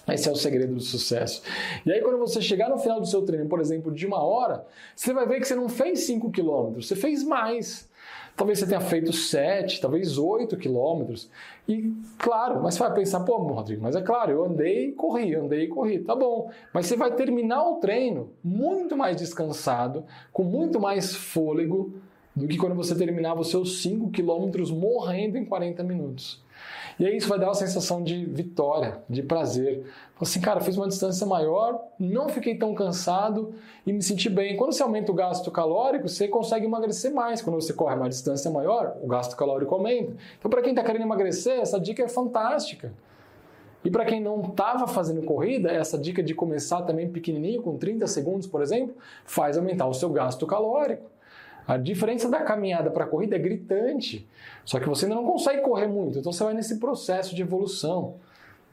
Esse 0.08 0.28
é 0.28 0.32
o 0.32 0.36
segredo 0.36 0.74
do 0.74 0.80
sucesso. 0.80 1.42
E 1.86 1.92
aí, 1.92 2.00
quando 2.00 2.18
você 2.18 2.42
chegar 2.42 2.68
no 2.68 2.78
final 2.78 3.00
do 3.00 3.06
seu 3.06 3.22
treino, 3.22 3.48
por 3.48 3.60
exemplo, 3.60 3.92
de 3.92 4.06
uma 4.06 4.22
hora, 4.22 4.66
você 4.96 5.12
vai 5.12 5.26
ver 5.26 5.40
que 5.40 5.46
você 5.46 5.54
não 5.54 5.68
fez 5.68 6.00
5 6.00 6.30
quilômetros, 6.30 6.88
você 6.88 6.96
fez 6.96 7.22
mais. 7.22 7.88
Talvez 8.38 8.60
você 8.60 8.68
tenha 8.68 8.80
feito 8.80 9.12
7, 9.12 9.80
talvez 9.80 10.16
8 10.16 10.56
quilômetros. 10.56 11.28
E, 11.68 11.92
claro, 12.16 12.62
mas 12.62 12.74
você 12.74 12.80
vai 12.80 12.94
pensar, 12.94 13.18
pô, 13.24 13.36
Rodrigo, 13.36 13.82
mas 13.82 13.96
é 13.96 14.00
claro, 14.00 14.30
eu 14.30 14.44
andei 14.44 14.90
e 14.90 14.92
corri, 14.92 15.34
andei 15.34 15.64
e 15.64 15.66
corri, 15.66 15.98
tá 15.98 16.14
bom. 16.14 16.48
Mas 16.72 16.86
você 16.86 16.96
vai 16.96 17.12
terminar 17.16 17.68
o 17.68 17.80
treino 17.80 18.30
muito 18.42 18.96
mais 18.96 19.16
descansado, 19.16 20.04
com 20.32 20.44
muito 20.44 20.78
mais 20.78 21.16
fôlego, 21.16 21.92
do 22.32 22.46
que 22.46 22.56
quando 22.56 22.76
você 22.76 22.94
terminava 22.94 23.40
os 23.40 23.50
seus 23.50 23.82
5 23.82 24.08
quilômetros 24.12 24.70
morrendo 24.70 25.36
em 25.36 25.44
40 25.44 25.82
minutos. 25.82 26.40
E 26.98 27.06
aí 27.06 27.16
isso 27.16 27.28
vai 27.28 27.38
dar 27.38 27.46
uma 27.46 27.54
sensação 27.54 28.02
de 28.02 28.24
vitória, 28.24 29.00
de 29.08 29.22
prazer. 29.22 29.84
Assim, 30.20 30.40
cara, 30.40 30.60
fiz 30.60 30.76
uma 30.76 30.88
distância 30.88 31.24
maior, 31.24 31.80
não 31.98 32.28
fiquei 32.28 32.56
tão 32.56 32.74
cansado 32.74 33.54
e 33.86 33.92
me 33.92 34.02
senti 34.02 34.28
bem. 34.28 34.56
Quando 34.56 34.72
você 34.72 34.82
aumenta 34.82 35.12
o 35.12 35.14
gasto 35.14 35.48
calórico, 35.50 36.08
você 36.08 36.26
consegue 36.26 36.66
emagrecer 36.66 37.14
mais. 37.14 37.40
Quando 37.40 37.60
você 37.60 37.72
corre 37.72 37.94
uma 37.94 38.08
distância 38.08 38.50
maior, 38.50 38.96
o 39.00 39.06
gasto 39.06 39.36
calórico 39.36 39.72
aumenta. 39.74 40.16
Então, 40.38 40.50
para 40.50 40.60
quem 40.60 40.70
está 40.70 40.82
querendo 40.82 41.02
emagrecer, 41.02 41.60
essa 41.60 41.78
dica 41.78 42.02
é 42.02 42.08
fantástica. 42.08 42.92
E 43.84 43.90
para 43.90 44.04
quem 44.04 44.20
não 44.20 44.40
estava 44.40 44.88
fazendo 44.88 45.22
corrida, 45.22 45.70
essa 45.70 45.96
dica 45.96 46.20
de 46.20 46.34
começar 46.34 46.82
também 46.82 47.08
pequenininho, 47.08 47.62
com 47.62 47.78
30 47.78 48.08
segundos, 48.08 48.48
por 48.48 48.60
exemplo, 48.60 48.96
faz 49.24 49.56
aumentar 49.56 49.86
o 49.86 49.94
seu 49.94 50.10
gasto 50.10 50.44
calórico. 50.48 51.08
A 51.68 51.76
diferença 51.76 52.30
da 52.30 52.40
caminhada 52.40 52.90
para 52.90 53.04
a 53.04 53.06
corrida 53.06 53.36
é 53.36 53.38
gritante. 53.38 54.26
Só 54.64 54.80
que 54.80 54.88
você 54.88 55.04
ainda 55.04 55.16
não 55.16 55.26
consegue 55.26 55.60
correr 55.60 55.86
muito, 55.86 56.18
então 56.18 56.32
você 56.32 56.42
vai 56.42 56.54
nesse 56.54 56.78
processo 56.78 57.34
de 57.34 57.42
evolução. 57.42 58.14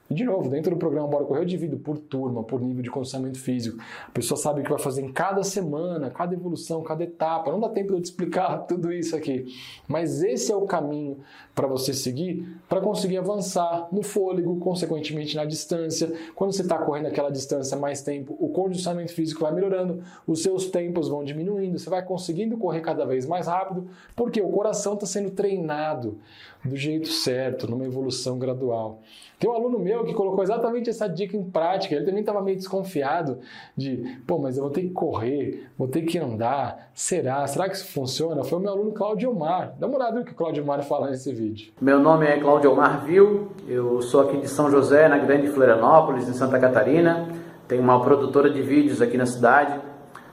E 0.09 0.13
de 0.13 0.23
novo, 0.23 0.49
dentro 0.49 0.71
do 0.71 0.77
programa 0.77 1.07
Bora 1.07 1.25
Correr, 1.25 1.41
eu 1.41 1.45
divido 1.45 1.77
por 1.77 1.97
turma, 1.97 2.43
por 2.43 2.61
nível 2.61 2.83
de 2.83 2.91
condicionamento 2.91 3.39
físico. 3.39 3.81
A 4.07 4.11
pessoa 4.11 4.37
sabe 4.37 4.61
o 4.61 4.63
que 4.63 4.69
vai 4.69 4.79
fazer 4.79 5.01
em 5.01 5.11
cada 5.11 5.43
semana, 5.43 6.11
cada 6.11 6.33
evolução, 6.35 6.83
cada 6.83 7.03
etapa. 7.03 7.51
Não 7.51 7.59
dá 7.59 7.69
tempo 7.69 7.87
de 7.87 7.93
eu 7.95 8.01
te 8.01 8.05
explicar 8.05 8.59
tudo 8.67 8.93
isso 8.93 9.15
aqui. 9.15 9.45
Mas 9.87 10.21
esse 10.21 10.51
é 10.51 10.55
o 10.55 10.67
caminho 10.67 11.17
para 11.55 11.67
você 11.67 11.93
seguir 11.93 12.45
para 12.67 12.81
conseguir 12.81 13.17
avançar 13.17 13.87
no 13.91 14.01
fôlego, 14.01 14.57
consequentemente 14.59 15.35
na 15.35 15.45
distância. 15.45 16.11
Quando 16.35 16.51
você 16.51 16.61
está 16.61 16.77
correndo 16.77 17.07
aquela 17.07 17.29
distância 17.29 17.77
mais 17.77 18.01
tempo, 18.01 18.35
o 18.39 18.49
condicionamento 18.49 19.13
físico 19.13 19.41
vai 19.41 19.53
melhorando, 19.53 20.03
os 20.27 20.41
seus 20.41 20.67
tempos 20.67 21.07
vão 21.07 21.23
diminuindo, 21.23 21.77
você 21.77 21.89
vai 21.89 22.03
conseguindo 22.03 22.57
correr 22.57 22.81
cada 22.81 23.05
vez 23.05 23.25
mais 23.25 23.47
rápido, 23.47 23.87
porque 24.15 24.41
o 24.41 24.49
coração 24.49 24.95
está 24.95 25.05
sendo 25.05 25.31
treinado 25.31 26.17
do 26.63 26.75
jeito 26.75 27.07
certo, 27.07 27.69
numa 27.69 27.85
evolução 27.85 28.39
gradual. 28.39 29.01
Tem 29.39 29.49
um 29.49 29.53
aluno 29.53 29.77
meu 29.79 30.03
que 30.03 30.13
colocou 30.13 30.43
exatamente 30.43 30.89
essa 30.89 31.07
dica 31.07 31.35
em 31.35 31.43
prática. 31.43 31.95
Ele 31.95 32.05
também 32.05 32.21
estava 32.21 32.41
meio 32.41 32.57
desconfiado 32.57 33.39
de, 33.75 34.17
pô, 34.25 34.37
mas 34.37 34.57
eu 34.57 34.63
vou 34.63 34.71
ter 34.71 34.81
que 34.81 34.89
correr, 34.89 35.67
vou 35.77 35.87
ter 35.87 36.03
que 36.03 36.17
andar. 36.17 36.89
Será? 36.93 37.45
Será 37.47 37.67
que 37.67 37.75
isso 37.75 37.91
funciona? 37.91 38.43
Foi 38.43 38.59
o 38.59 38.61
meu 38.61 38.71
aluno 38.71 38.91
Claudio 38.93 39.31
Omar. 39.31 39.73
Dá 39.77 39.87
uma 39.87 39.97
olhada 39.97 40.19
no 40.19 40.25
que 40.25 40.31
o 40.31 40.35
Claudio 40.35 40.63
Omar 40.63 40.83
fala 40.83 41.09
nesse 41.09 41.33
vídeo. 41.33 41.73
Meu 41.81 41.99
nome 41.99 42.25
é 42.25 42.39
Claudio 42.39 42.71
Omar 42.71 43.03
Vil. 43.05 43.49
Eu 43.67 44.01
sou 44.01 44.21
aqui 44.21 44.37
de 44.37 44.47
São 44.47 44.71
José, 44.71 45.07
na 45.07 45.17
Grande 45.17 45.47
Florianópolis, 45.47 46.29
em 46.29 46.33
Santa 46.33 46.57
Catarina. 46.57 47.27
Tenho 47.67 47.81
uma 47.81 48.01
produtora 48.01 48.49
de 48.49 48.61
vídeos 48.61 49.01
aqui 49.01 49.17
na 49.17 49.25
cidade. 49.25 49.79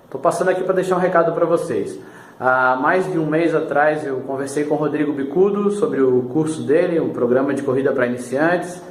Estou 0.05 0.20
passando 0.20 0.50
aqui 0.50 0.62
para 0.62 0.74
deixar 0.74 0.96
um 0.96 1.00
recado 1.00 1.32
para 1.32 1.46
vocês. 1.46 1.98
Há 2.38 2.76
mais 2.76 3.11
de 3.11 3.18
um 3.18 3.26
mês 3.26 3.55
atrás 3.55 4.05
eu 4.05 4.20
conversei 4.20 4.64
com 4.64 4.74
o 4.74 4.78
Rodrigo 4.78 5.12
Bicudo 5.12 5.70
sobre 5.70 6.03
o 6.03 6.22
curso 6.24 6.62
dele, 6.62 6.98
o 6.98 7.11
programa 7.11 7.55
de 7.55 7.62
corrida 7.62 7.92
para 7.92 8.07
iniciantes. 8.07 8.82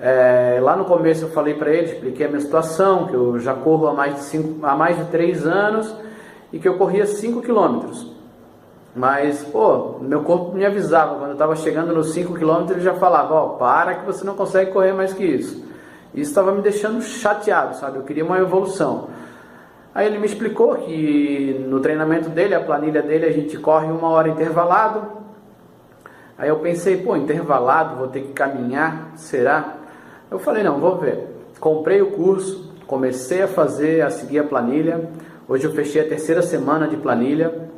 É, 0.00 0.60
lá 0.62 0.76
no 0.76 0.84
começo 0.84 1.24
eu 1.24 1.30
falei 1.30 1.54
para 1.54 1.70
ele, 1.70 1.92
expliquei 1.92 2.26
a 2.26 2.28
minha 2.28 2.40
situação, 2.40 3.08
que 3.08 3.14
eu 3.14 3.38
já 3.40 3.54
corro 3.54 3.88
há 3.88 3.92
mais 3.92 4.14
de, 4.14 4.20
cinco, 4.20 4.64
há 4.64 4.76
mais 4.76 4.96
de 4.96 5.04
três 5.06 5.44
anos 5.46 5.92
e 6.52 6.58
que 6.58 6.68
eu 6.68 6.78
corria 6.78 7.06
5 7.06 7.42
quilômetros. 7.42 8.10
Mas, 8.94 9.44
pô, 9.44 9.98
meu 10.00 10.22
corpo 10.22 10.54
me 10.56 10.64
avisava, 10.64 11.16
quando 11.16 11.28
eu 11.28 11.32
estava 11.32 11.54
chegando 11.56 11.92
nos 11.92 12.12
5 12.12 12.34
quilômetros, 12.34 12.72
ele 12.72 12.80
já 12.80 12.94
falava, 12.94 13.34
ó, 13.34 13.46
oh, 13.46 13.48
para 13.50 13.96
que 13.96 14.06
você 14.06 14.24
não 14.24 14.34
consegue 14.34 14.72
correr 14.72 14.92
mais 14.92 15.12
que 15.12 15.24
isso. 15.24 15.64
Isso 16.14 16.30
estava 16.30 16.52
me 16.52 16.62
deixando 16.62 17.02
chateado, 17.02 17.76
sabe? 17.76 17.98
Eu 17.98 18.02
queria 18.02 18.24
uma 18.24 18.38
evolução. 18.38 19.08
Aí 19.94 20.06
ele 20.06 20.18
me 20.18 20.26
explicou 20.26 20.74
que 20.76 21.64
no 21.68 21.80
treinamento 21.80 22.28
dele, 22.30 22.54
a 22.54 22.60
planilha 22.60 23.02
dele, 23.02 23.26
a 23.26 23.32
gente 23.32 23.56
corre 23.58 23.86
uma 23.86 24.08
hora 24.08 24.28
intervalado. 24.28 25.18
Aí 26.36 26.48
eu 26.48 26.58
pensei, 26.60 26.96
pô, 26.96 27.16
intervalado, 27.16 27.96
vou 27.96 28.08
ter 28.08 28.22
que 28.22 28.32
caminhar, 28.32 29.12
será? 29.16 29.77
Eu 30.30 30.38
falei, 30.38 30.62
não, 30.62 30.78
vou 30.78 30.98
ver. 30.98 31.26
Comprei 31.58 32.02
o 32.02 32.10
curso, 32.10 32.70
comecei 32.86 33.42
a 33.42 33.48
fazer, 33.48 34.02
a 34.02 34.10
seguir 34.10 34.40
a 34.40 34.44
planilha. 34.44 35.08
Hoje 35.48 35.64
eu 35.64 35.72
fechei 35.72 36.02
a 36.02 36.08
terceira 36.08 36.42
semana 36.42 36.86
de 36.86 36.98
planilha. 36.98 37.70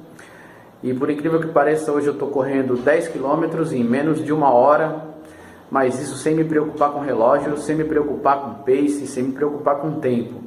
E 0.83 0.93
por 0.93 1.09
incrível 1.11 1.39
que 1.39 1.47
pareça, 1.47 1.93
hoje 1.93 2.09
eu 2.09 2.15
estou 2.15 2.29
correndo 2.29 2.77
10 2.77 3.09
quilômetros 3.09 3.73
em 3.73 3.85
menos 3.85 4.25
de 4.25 4.33
uma 4.33 4.53
hora. 4.53 5.11
Mas 5.71 6.01
isso 6.01 6.17
sem 6.17 6.35
me 6.35 6.43
preocupar 6.43 6.91
com 6.91 6.99
relógio, 6.99 7.57
sem 7.57 7.77
me 7.77 7.85
preocupar 7.85 8.41
com 8.41 8.55
pace, 8.65 9.07
sem 9.07 9.23
me 9.23 9.33
preocupar 9.33 9.77
com 9.77 10.01
tempo. 10.01 10.43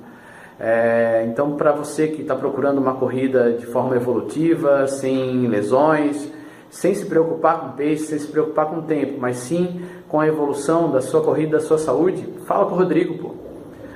É, 0.60 1.26
então, 1.30 1.56
para 1.56 1.72
você 1.72 2.10
que 2.10 2.22
está 2.22 2.36
procurando 2.36 2.80
uma 2.80 2.96
corrida 2.96 3.54
de 3.54 3.66
forma 3.66 3.96
evolutiva, 3.96 4.88
sem 4.88 5.48
lesões, 5.48 6.30
sem 6.70 6.94
se 6.94 7.06
preocupar 7.06 7.62
com 7.62 7.70
pace, 7.78 8.00
sem 8.00 8.20
se 8.20 8.28
preocupar 8.28 8.66
com 8.66 8.82
tempo, 8.82 9.20
mas 9.20 9.38
sim 9.38 9.82
com 10.14 10.20
a 10.20 10.28
evolução 10.28 10.92
da 10.92 11.02
sua 11.02 11.24
corrida, 11.24 11.58
da 11.58 11.60
sua 11.60 11.80
saúde, 11.80 12.24
fala 12.46 12.68
com 12.68 12.76
o 12.76 12.78
Rodrigo, 12.78 13.18
pô. 13.18 13.34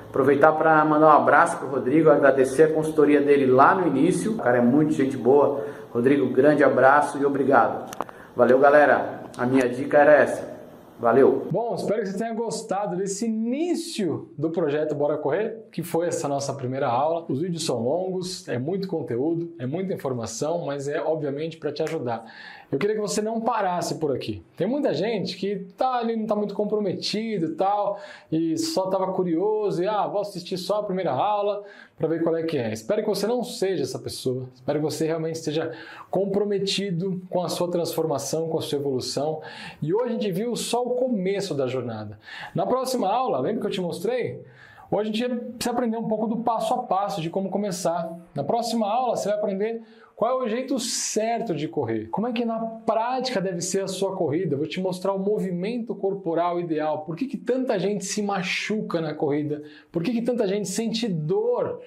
Aproveitar 0.10 0.52
para 0.54 0.84
mandar 0.84 1.10
um 1.10 1.12
abraço 1.12 1.58
para 1.58 1.68
o 1.68 1.70
Rodrigo, 1.70 2.10
agradecer 2.10 2.64
a 2.64 2.74
consultoria 2.74 3.22
dele 3.22 3.46
lá 3.46 3.76
no 3.76 3.86
início. 3.86 4.32
O 4.32 4.38
cara 4.38 4.58
é 4.58 4.62
muito 4.62 4.94
gente 4.94 5.16
boa. 5.16 5.64
Rodrigo, 5.92 6.28
grande 6.34 6.64
abraço 6.64 7.20
e 7.20 7.26
obrigado. 7.26 7.92
Valeu, 8.36 8.58
galera. 8.58 9.26
A 9.38 9.46
minha 9.46 9.70
dica 9.70 10.00
era 10.00 10.12
essa. 10.12 10.58
Valeu! 11.00 11.46
Bom, 11.52 11.76
espero 11.76 12.02
que 12.02 12.08
você 12.08 12.18
tenha 12.18 12.34
gostado 12.34 12.96
desse 12.96 13.28
início 13.28 14.32
do 14.36 14.50
projeto 14.50 14.96
Bora 14.96 15.16
Correr, 15.20 15.68
que 15.72 15.84
foi 15.84 16.08
essa 16.08 16.28
nossa 16.28 16.52
primeira 16.52 16.88
aula. 16.88 17.28
Os 17.30 17.42
vídeos 17.42 17.64
são 17.64 17.84
longos, 17.84 18.48
é 18.48 18.58
muito 18.58 18.88
conteúdo, 18.88 19.54
é 19.60 19.68
muita 19.68 19.94
informação, 19.94 20.66
mas 20.66 20.88
é 20.88 21.00
obviamente 21.00 21.58
para 21.58 21.72
te 21.72 21.84
ajudar. 21.84 22.26
Eu 22.70 22.78
queria 22.78 22.96
que 22.96 23.02
você 23.02 23.22
não 23.22 23.40
parasse 23.40 23.96
por 23.96 24.14
aqui. 24.14 24.44
Tem 24.58 24.68
muita 24.68 24.94
gente 24.94 25.38
que 25.38 25.66
tá 25.78 25.96
ali, 25.96 26.16
não 26.16 26.24
está 26.24 26.36
muito 26.36 26.54
comprometido 26.54 27.46
e 27.46 27.56
tal, 27.56 27.98
e 28.30 28.58
só 28.58 28.86
estava 28.86 29.14
curioso, 29.14 29.82
e 29.82 29.88
ah, 29.88 30.06
vou 30.06 30.20
assistir 30.20 30.58
só 30.58 30.80
a 30.80 30.84
primeira 30.84 31.12
aula 31.12 31.64
para 31.98 32.10
ver 32.10 32.22
qual 32.22 32.36
é 32.36 32.44
que 32.44 32.58
é. 32.58 32.74
Espero 32.74 33.02
que 33.02 33.08
você 33.08 33.26
não 33.26 33.42
seja 33.42 33.84
essa 33.84 33.98
pessoa. 33.98 34.50
Espero 34.54 34.80
que 34.80 34.86
você 34.86 35.06
realmente 35.06 35.36
esteja 35.36 35.72
comprometido 36.12 37.22
com 37.30 37.42
a 37.42 37.48
sua 37.48 37.72
transformação, 37.72 38.50
com 38.50 38.58
a 38.58 38.62
sua 38.62 38.78
evolução. 38.78 39.42
E 39.82 39.94
hoje 39.94 40.10
a 40.10 40.12
gente 40.14 40.32
viu 40.32 40.54
só 40.56 40.84
o 40.84 40.92
começo 40.92 41.56
da 41.56 41.68
jornada. 41.68 42.20
Na 42.54 42.66
próxima 42.66 43.08
aula, 43.08 43.40
lembra 43.40 43.62
que 43.62 43.68
eu 43.68 43.72
te 43.72 43.82
mostrei? 43.82 44.44
Hoje 44.90 45.10
a 45.10 45.14
gente 45.14 45.36
precisa 45.36 45.72
aprender 45.72 45.98
um 45.98 46.08
pouco 46.08 46.28
do 46.28 46.38
passo 46.38 46.74
a 46.74 46.84
passo 46.84 47.22
de 47.22 47.30
como 47.30 47.50
começar. 47.50 48.18
Na 48.34 48.44
próxima 48.44 48.88
aula 48.88 49.18
você 49.18 49.28
vai 49.28 49.38
aprender 49.38 49.82
qual 50.16 50.42
é 50.42 50.46
o 50.46 50.48
jeito 50.48 50.80
certo 50.80 51.54
de 51.54 51.68
correr? 51.68 52.08
Como 52.08 52.26
é 52.26 52.34
que 52.34 52.46
na 52.46 52.58
prática 52.58 53.42
deve 53.42 53.62
ser 53.62 53.84
a 53.84 53.88
sua 53.88 54.16
corrida? 54.16 54.56
vou 54.56 54.66
te 54.66 54.80
mostrar 54.80 55.14
o 55.14 55.20
movimento 55.20 55.94
corporal 55.94 56.60
ideal. 56.60 57.02
Por 57.02 57.16
que, 57.16 57.28
que 57.28 57.38
tanta 57.38 57.78
gente 57.78 58.06
se 58.06 58.22
machuca 58.22 59.02
na 59.02 59.14
corrida? 59.14 59.62
Por 59.92 60.02
que, 60.02 60.14
que 60.14 60.22
tanta 60.22 60.48
gente 60.48 60.70
sente 60.70 61.08
dor? 61.08 61.82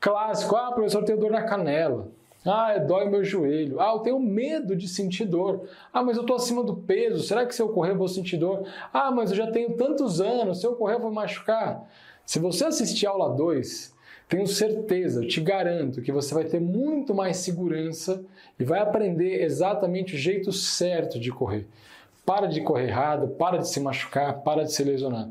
Clássico, 0.00 0.56
ah, 0.56 0.72
professor, 0.72 1.04
tenho 1.04 1.20
dor 1.20 1.30
na 1.30 1.42
canela. 1.42 2.08
Ah, 2.44 2.78
dói 2.78 3.08
meu 3.08 3.22
joelho. 3.22 3.78
Ah, 3.80 3.92
eu 3.92 3.98
tenho 3.98 4.18
medo 4.18 4.74
de 4.74 4.88
sentir 4.88 5.26
dor. 5.26 5.68
Ah, 5.92 6.02
mas 6.02 6.16
eu 6.16 6.22
estou 6.22 6.36
acima 6.36 6.64
do 6.64 6.74
peso. 6.74 7.22
Será 7.22 7.44
que 7.44 7.54
se 7.54 7.60
eu 7.60 7.68
correr 7.68 7.92
eu 7.92 7.98
vou 7.98 8.08
sentir 8.08 8.38
dor? 8.38 8.66
Ah, 8.92 9.10
mas 9.10 9.30
eu 9.30 9.36
já 9.36 9.50
tenho 9.50 9.76
tantos 9.76 10.20
anos. 10.20 10.60
Se 10.60 10.66
eu 10.66 10.74
correr 10.74 10.94
eu 10.94 11.00
vou 11.00 11.12
machucar. 11.12 11.86
Se 12.30 12.38
você 12.38 12.64
assistir 12.64 13.08
a 13.08 13.10
aula 13.10 13.34
2, 13.34 13.92
tenho 14.28 14.46
certeza, 14.46 15.26
te 15.26 15.40
garanto 15.40 16.00
que 16.00 16.12
você 16.12 16.32
vai 16.32 16.44
ter 16.44 16.60
muito 16.60 17.12
mais 17.12 17.38
segurança 17.38 18.24
e 18.56 18.62
vai 18.62 18.78
aprender 18.78 19.42
exatamente 19.42 20.14
o 20.14 20.16
jeito 20.16 20.52
certo 20.52 21.18
de 21.18 21.32
correr. 21.32 21.66
Para 22.24 22.46
de 22.46 22.60
correr 22.60 22.86
errado, 22.86 23.30
para 23.30 23.58
de 23.58 23.68
se 23.68 23.80
machucar, 23.80 24.42
para 24.42 24.62
de 24.62 24.72
se 24.72 24.84
lesionar. 24.84 25.28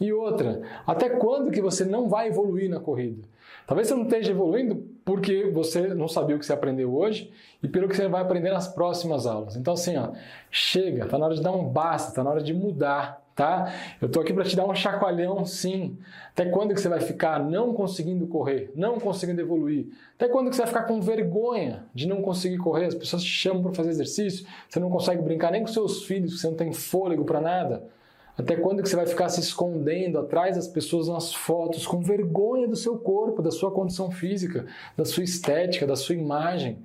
E 0.00 0.12
outra, 0.12 0.62
até 0.86 1.08
quando 1.08 1.50
que 1.50 1.60
você 1.60 1.84
não 1.84 2.08
vai 2.08 2.28
evoluir 2.28 2.70
na 2.70 2.78
corrida? 2.78 3.24
Talvez 3.66 3.88
você 3.88 3.94
não 3.96 4.04
esteja 4.04 4.30
evoluindo 4.30 4.86
porque 5.04 5.50
você 5.52 5.88
não 5.94 6.06
sabia 6.06 6.36
o 6.36 6.38
que 6.38 6.46
você 6.46 6.52
aprendeu 6.52 6.94
hoje 6.94 7.28
e 7.60 7.66
pelo 7.66 7.88
que 7.88 7.96
você 7.96 8.06
vai 8.06 8.22
aprender 8.22 8.52
nas 8.52 8.68
próximas 8.68 9.26
aulas. 9.26 9.56
Então 9.56 9.74
assim, 9.74 9.96
ó, 9.96 10.12
chega, 10.48 11.06
tá 11.06 11.18
na 11.18 11.26
hora 11.26 11.34
de 11.34 11.42
dar 11.42 11.50
um 11.50 11.64
basta, 11.64 12.12
tá 12.12 12.22
na 12.22 12.30
hora 12.30 12.40
de 12.40 12.54
mudar 12.54 13.19
tá? 13.34 13.72
Eu 14.00 14.08
tô 14.08 14.20
aqui 14.20 14.32
para 14.32 14.44
te 14.44 14.56
dar 14.56 14.66
um 14.66 14.74
chacoalhão, 14.74 15.44
sim. 15.44 15.98
Até 16.32 16.46
quando 16.46 16.74
que 16.74 16.80
você 16.80 16.88
vai 16.88 17.00
ficar 17.00 17.38
não 17.42 17.72
conseguindo 17.72 18.26
correr, 18.26 18.70
não 18.74 18.98
conseguindo 18.98 19.40
evoluir? 19.40 19.86
Até 20.16 20.28
quando 20.28 20.50
que 20.50 20.56
você 20.56 20.62
vai 20.62 20.68
ficar 20.68 20.84
com 20.84 21.00
vergonha 21.00 21.86
de 21.94 22.06
não 22.06 22.20
conseguir 22.22 22.58
correr? 22.58 22.86
As 22.86 22.94
pessoas 22.94 23.22
te 23.22 23.30
chamam 23.30 23.62
para 23.62 23.72
fazer 23.72 23.90
exercício, 23.90 24.46
você 24.68 24.78
não 24.78 24.90
consegue 24.90 25.22
brincar 25.22 25.50
nem 25.50 25.62
com 25.62 25.68
seus 25.68 26.04
filhos, 26.04 26.40
você 26.40 26.46
não 26.46 26.54
tem 26.54 26.72
fôlego 26.72 27.24
para 27.24 27.40
nada. 27.40 27.88
Até 28.36 28.56
quando 28.56 28.82
que 28.82 28.88
você 28.88 28.96
vai 28.96 29.06
ficar 29.06 29.28
se 29.28 29.40
escondendo 29.40 30.18
atrás 30.18 30.56
das 30.56 30.66
pessoas 30.66 31.08
nas 31.08 31.34
fotos 31.34 31.86
com 31.86 32.00
vergonha 32.00 32.66
do 32.66 32.76
seu 32.76 32.96
corpo, 32.96 33.42
da 33.42 33.50
sua 33.50 33.70
condição 33.70 34.10
física, 34.10 34.66
da 34.96 35.04
sua 35.04 35.22
estética, 35.22 35.86
da 35.86 35.96
sua 35.96 36.14
imagem? 36.14 36.78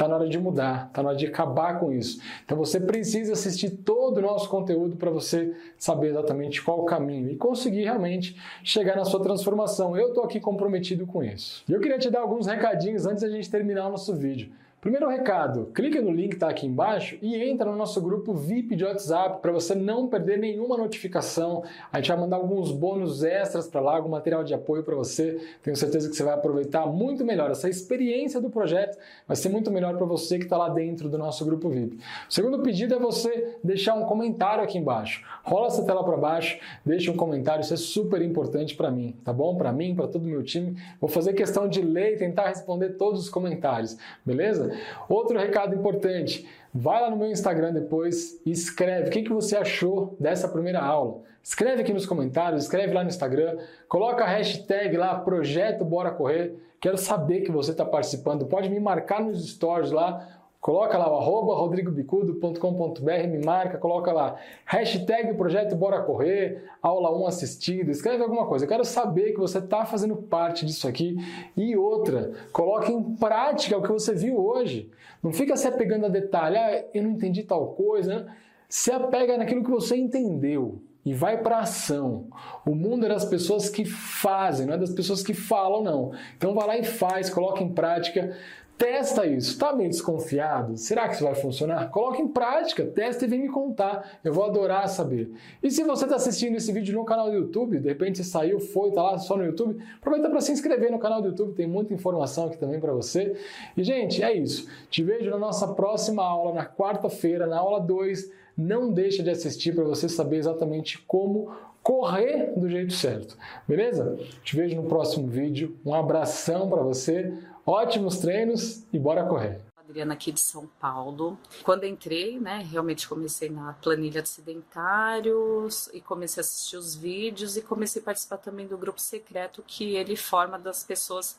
Tá 0.00 0.08
na 0.08 0.14
hora 0.14 0.28
de 0.30 0.38
mudar, 0.38 0.88
tá 0.94 1.02
na 1.02 1.10
hora 1.10 1.18
de 1.18 1.26
acabar 1.26 1.78
com 1.78 1.92
isso. 1.92 2.22
Então 2.42 2.56
você 2.56 2.80
precisa 2.80 3.34
assistir 3.34 3.68
todo 3.68 4.16
o 4.16 4.22
nosso 4.22 4.48
conteúdo 4.48 4.96
para 4.96 5.10
você 5.10 5.54
saber 5.76 6.08
exatamente 6.08 6.62
qual 6.62 6.80
o 6.80 6.84
caminho 6.86 7.30
e 7.30 7.36
conseguir 7.36 7.82
realmente 7.82 8.34
chegar 8.64 8.96
na 8.96 9.04
sua 9.04 9.22
transformação. 9.22 9.94
Eu 9.94 10.08
estou 10.08 10.24
aqui 10.24 10.40
comprometido 10.40 11.06
com 11.06 11.22
isso. 11.22 11.62
E 11.68 11.72
eu 11.74 11.80
queria 11.82 11.98
te 11.98 12.08
dar 12.08 12.20
alguns 12.20 12.46
recadinhos 12.46 13.04
antes 13.04 13.22
da 13.22 13.28
gente 13.28 13.50
terminar 13.50 13.88
o 13.88 13.90
nosso 13.90 14.16
vídeo. 14.16 14.50
Primeiro 14.80 15.10
recado, 15.10 15.66
clique 15.74 16.00
no 16.00 16.10
link 16.10 16.30
que 16.30 16.36
está 16.36 16.48
aqui 16.48 16.66
embaixo 16.66 17.18
e 17.20 17.36
entra 17.36 17.70
no 17.70 17.76
nosso 17.76 18.00
grupo 18.00 18.32
VIP 18.32 18.74
de 18.74 18.82
WhatsApp 18.82 19.42
para 19.42 19.52
você 19.52 19.74
não 19.74 20.08
perder 20.08 20.38
nenhuma 20.38 20.74
notificação. 20.74 21.62
A 21.92 21.98
gente 21.98 22.08
vai 22.08 22.18
mandar 22.18 22.36
alguns 22.36 22.72
bônus 22.72 23.22
extras 23.22 23.68
para 23.68 23.78
lá, 23.78 23.96
algum 23.96 24.08
material 24.08 24.42
de 24.42 24.54
apoio 24.54 24.82
para 24.82 24.96
você. 24.96 25.38
Tenho 25.62 25.76
certeza 25.76 26.08
que 26.08 26.16
você 26.16 26.24
vai 26.24 26.32
aproveitar 26.32 26.86
muito 26.86 27.26
melhor. 27.26 27.50
Essa 27.50 27.68
experiência 27.68 28.40
do 28.40 28.48
projeto 28.48 28.96
vai 29.28 29.36
ser 29.36 29.50
muito 29.50 29.70
melhor 29.70 29.94
para 29.98 30.06
você 30.06 30.38
que 30.38 30.44
está 30.44 30.56
lá 30.56 30.70
dentro 30.70 31.10
do 31.10 31.18
nosso 31.18 31.44
grupo 31.44 31.68
VIP. 31.68 31.96
O 32.26 32.32
segundo 32.32 32.60
pedido 32.60 32.94
é 32.94 32.98
você 32.98 33.58
deixar 33.62 33.92
um 33.92 34.06
comentário 34.06 34.64
aqui 34.64 34.78
embaixo. 34.78 35.22
Rola 35.44 35.66
essa 35.66 35.84
tela 35.84 36.02
para 36.02 36.16
baixo, 36.16 36.58
deixa 36.86 37.10
um 37.10 37.16
comentário, 37.16 37.60
isso 37.60 37.74
é 37.74 37.76
super 37.76 38.22
importante 38.22 38.74
para 38.74 38.90
mim, 38.90 39.14
tá 39.22 39.32
bom? 39.32 39.54
Para 39.56 39.74
mim, 39.74 39.94
para 39.94 40.08
todo 40.08 40.24
o 40.24 40.28
meu 40.28 40.42
time. 40.42 40.74
Vou 40.98 41.10
fazer 41.10 41.34
questão 41.34 41.68
de 41.68 41.82
ler 41.82 42.14
e 42.14 42.16
tentar 42.16 42.48
responder 42.48 42.96
todos 42.96 43.20
os 43.20 43.28
comentários, 43.28 43.98
beleza? 44.24 44.69
Outro 45.08 45.38
recado 45.38 45.74
importante, 45.74 46.48
vai 46.72 47.00
lá 47.00 47.10
no 47.10 47.16
meu 47.16 47.30
Instagram 47.30 47.72
depois 47.72 48.40
e 48.44 48.50
escreve 48.50 49.08
o 49.08 49.10
que, 49.10 49.22
que 49.22 49.32
você 49.32 49.56
achou 49.56 50.16
dessa 50.18 50.48
primeira 50.48 50.80
aula. 50.80 51.22
Escreve 51.42 51.82
aqui 51.82 51.92
nos 51.92 52.06
comentários, 52.06 52.64
escreve 52.64 52.92
lá 52.92 53.02
no 53.02 53.08
Instagram, 53.08 53.58
coloca 53.88 54.24
a 54.24 54.28
hashtag 54.28 54.96
lá, 54.96 55.18
Projeto 55.20 55.84
Bora 55.84 56.10
Correr. 56.10 56.54
Quero 56.80 56.96
saber 56.96 57.40
que 57.40 57.50
você 57.50 57.72
está 57.72 57.84
participando. 57.84 58.46
Pode 58.46 58.68
me 58.68 58.80
marcar 58.80 59.22
nos 59.22 59.50
stories 59.50 59.90
lá, 59.90 60.39
Coloca 60.60 60.98
lá 60.98 61.10
o 61.10 61.16
arroba 61.16 61.54
rodrigobicudo.com.br, 61.54 63.28
me 63.30 63.42
marca, 63.42 63.78
coloca 63.78 64.12
lá 64.12 64.36
hashtag 64.66 65.32
Projeto 65.32 65.74
Bora 65.74 66.02
Correr, 66.02 66.62
aula 66.82 67.10
1 67.18 67.26
assistida, 67.26 67.90
escreve 67.90 68.22
alguma 68.22 68.46
coisa. 68.46 68.66
Eu 68.66 68.68
quero 68.68 68.84
saber 68.84 69.32
que 69.32 69.40
você 69.40 69.56
está 69.56 69.86
fazendo 69.86 70.16
parte 70.16 70.66
disso 70.66 70.86
aqui. 70.86 71.16
E 71.56 71.74
outra, 71.78 72.32
coloque 72.52 72.92
em 72.92 73.16
prática 73.16 73.78
o 73.78 73.82
que 73.82 73.88
você 73.88 74.14
viu 74.14 74.38
hoje. 74.38 74.90
Não 75.22 75.32
fica 75.32 75.56
se 75.56 75.66
apegando 75.66 76.04
a 76.04 76.10
detalhe, 76.10 76.58
ah, 76.58 76.84
eu 76.92 77.04
não 77.04 77.12
entendi 77.12 77.42
tal 77.42 77.68
coisa. 77.68 78.26
Se 78.68 78.92
apega 78.92 79.38
naquilo 79.38 79.64
que 79.64 79.70
você 79.70 79.96
entendeu 79.96 80.82
e 81.04 81.14
vai 81.14 81.38
para 81.38 81.60
ação. 81.60 82.26
O 82.66 82.74
mundo 82.74 83.06
é 83.06 83.08
das 83.08 83.24
pessoas 83.24 83.70
que 83.70 83.84
fazem, 83.84 84.66
não 84.66 84.74
é 84.74 84.78
das 84.78 84.92
pessoas 84.92 85.22
que 85.22 85.32
falam, 85.32 85.82
não. 85.82 86.12
Então 86.36 86.54
vai 86.54 86.66
lá 86.66 86.78
e 86.78 86.84
faz, 86.84 87.30
coloca 87.30 87.62
em 87.62 87.72
prática. 87.72 88.36
Testa 88.80 89.26
isso. 89.26 89.50
Está 89.50 89.74
meio 89.74 89.90
desconfiado? 89.90 90.74
Será 90.78 91.06
que 91.06 91.16
isso 91.16 91.24
vai 91.24 91.34
funcionar? 91.34 91.90
Coloque 91.90 92.22
em 92.22 92.28
prática, 92.28 92.82
testa 92.82 93.26
e 93.26 93.28
vem 93.28 93.42
me 93.42 93.48
contar. 93.50 94.18
Eu 94.24 94.32
vou 94.32 94.42
adorar 94.42 94.88
saber. 94.88 95.30
E 95.62 95.70
se 95.70 95.84
você 95.84 96.04
está 96.04 96.16
assistindo 96.16 96.56
esse 96.56 96.72
vídeo 96.72 96.94
no 96.94 97.04
canal 97.04 97.28
do 97.28 97.36
YouTube, 97.36 97.78
de 97.78 97.88
repente 97.88 98.16
você 98.16 98.24
saiu, 98.24 98.58
foi, 98.58 98.88
está 98.88 99.02
lá 99.02 99.18
só 99.18 99.36
no 99.36 99.44
YouTube, 99.44 99.76
aproveita 99.98 100.30
para 100.30 100.40
se 100.40 100.52
inscrever 100.52 100.90
no 100.90 100.98
canal 100.98 101.20
do 101.20 101.28
YouTube, 101.28 101.52
tem 101.52 101.66
muita 101.66 101.92
informação 101.92 102.46
aqui 102.46 102.56
também 102.56 102.80
para 102.80 102.94
você. 102.94 103.36
E, 103.76 103.84
gente, 103.84 104.22
é 104.22 104.32
isso. 104.32 104.66
Te 104.88 105.04
vejo 105.04 105.28
na 105.28 105.36
nossa 105.36 105.68
próxima 105.68 106.24
aula, 106.24 106.54
na 106.54 106.64
quarta-feira, 106.64 107.46
na 107.46 107.58
aula 107.58 107.80
2. 107.80 108.32
Não 108.56 108.90
deixa 108.90 109.22
de 109.22 109.28
assistir 109.28 109.74
para 109.74 109.84
você 109.84 110.08
saber 110.08 110.38
exatamente 110.38 110.98
como 111.06 111.50
correr 111.82 112.52
do 112.56 112.68
jeito 112.68 112.92
certo. 112.92 113.36
Beleza? 113.68 114.18
Te 114.42 114.56
vejo 114.56 114.76
no 114.76 114.88
próximo 114.88 115.26
vídeo. 115.26 115.76
Um 115.84 115.94
abração 115.94 116.68
para 116.68 116.82
você. 116.82 117.32
Ótimos 117.72 118.18
treinos 118.18 118.84
e 118.92 118.98
bora 118.98 119.24
correr. 119.24 119.60
Adriana 119.76 120.14
aqui 120.14 120.32
de 120.32 120.40
São 120.40 120.66
Paulo. 120.80 121.38
Quando 121.62 121.86
entrei, 121.86 122.36
né, 122.36 122.66
realmente 122.68 123.08
comecei 123.08 123.48
na 123.48 123.74
planilha 123.74 124.20
de 124.20 124.28
sedentários 124.28 125.88
e 125.94 126.00
comecei 126.00 126.40
a 126.40 126.42
assistir 126.42 126.76
os 126.76 126.96
vídeos 126.96 127.56
e 127.56 127.62
comecei 127.62 128.02
a 128.02 128.04
participar 128.04 128.38
também 128.38 128.66
do 128.66 128.76
grupo 128.76 129.00
secreto 129.00 129.62
que 129.64 129.94
ele 129.94 130.16
forma 130.16 130.58
das 130.58 130.82
pessoas 130.82 131.38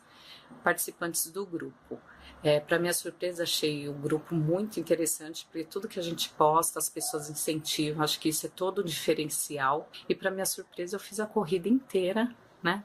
participantes 0.63 1.29
do 1.29 1.45
grupo. 1.45 1.99
É, 2.41 2.61
para 2.61 2.79
minha 2.79 2.93
surpresa, 2.93 3.43
achei 3.43 3.89
o 3.89 3.93
grupo 3.93 4.33
muito 4.33 4.79
interessante, 4.79 5.45
porque 5.51 5.65
tudo 5.65 5.89
que 5.89 5.99
a 5.99 6.03
gente 6.03 6.29
posta, 6.29 6.79
as 6.79 6.87
pessoas 6.87 7.29
incentivam, 7.29 8.05
acho 8.05 8.17
que 8.21 8.29
isso 8.29 8.45
é 8.45 8.49
todo 8.49 8.81
um 8.81 8.85
diferencial. 8.85 9.89
E 10.07 10.15
para 10.15 10.31
minha 10.31 10.45
surpresa, 10.45 10.95
eu 10.95 10.99
fiz 11.01 11.19
a 11.19 11.25
corrida 11.25 11.67
inteira, 11.67 12.33
né? 12.63 12.83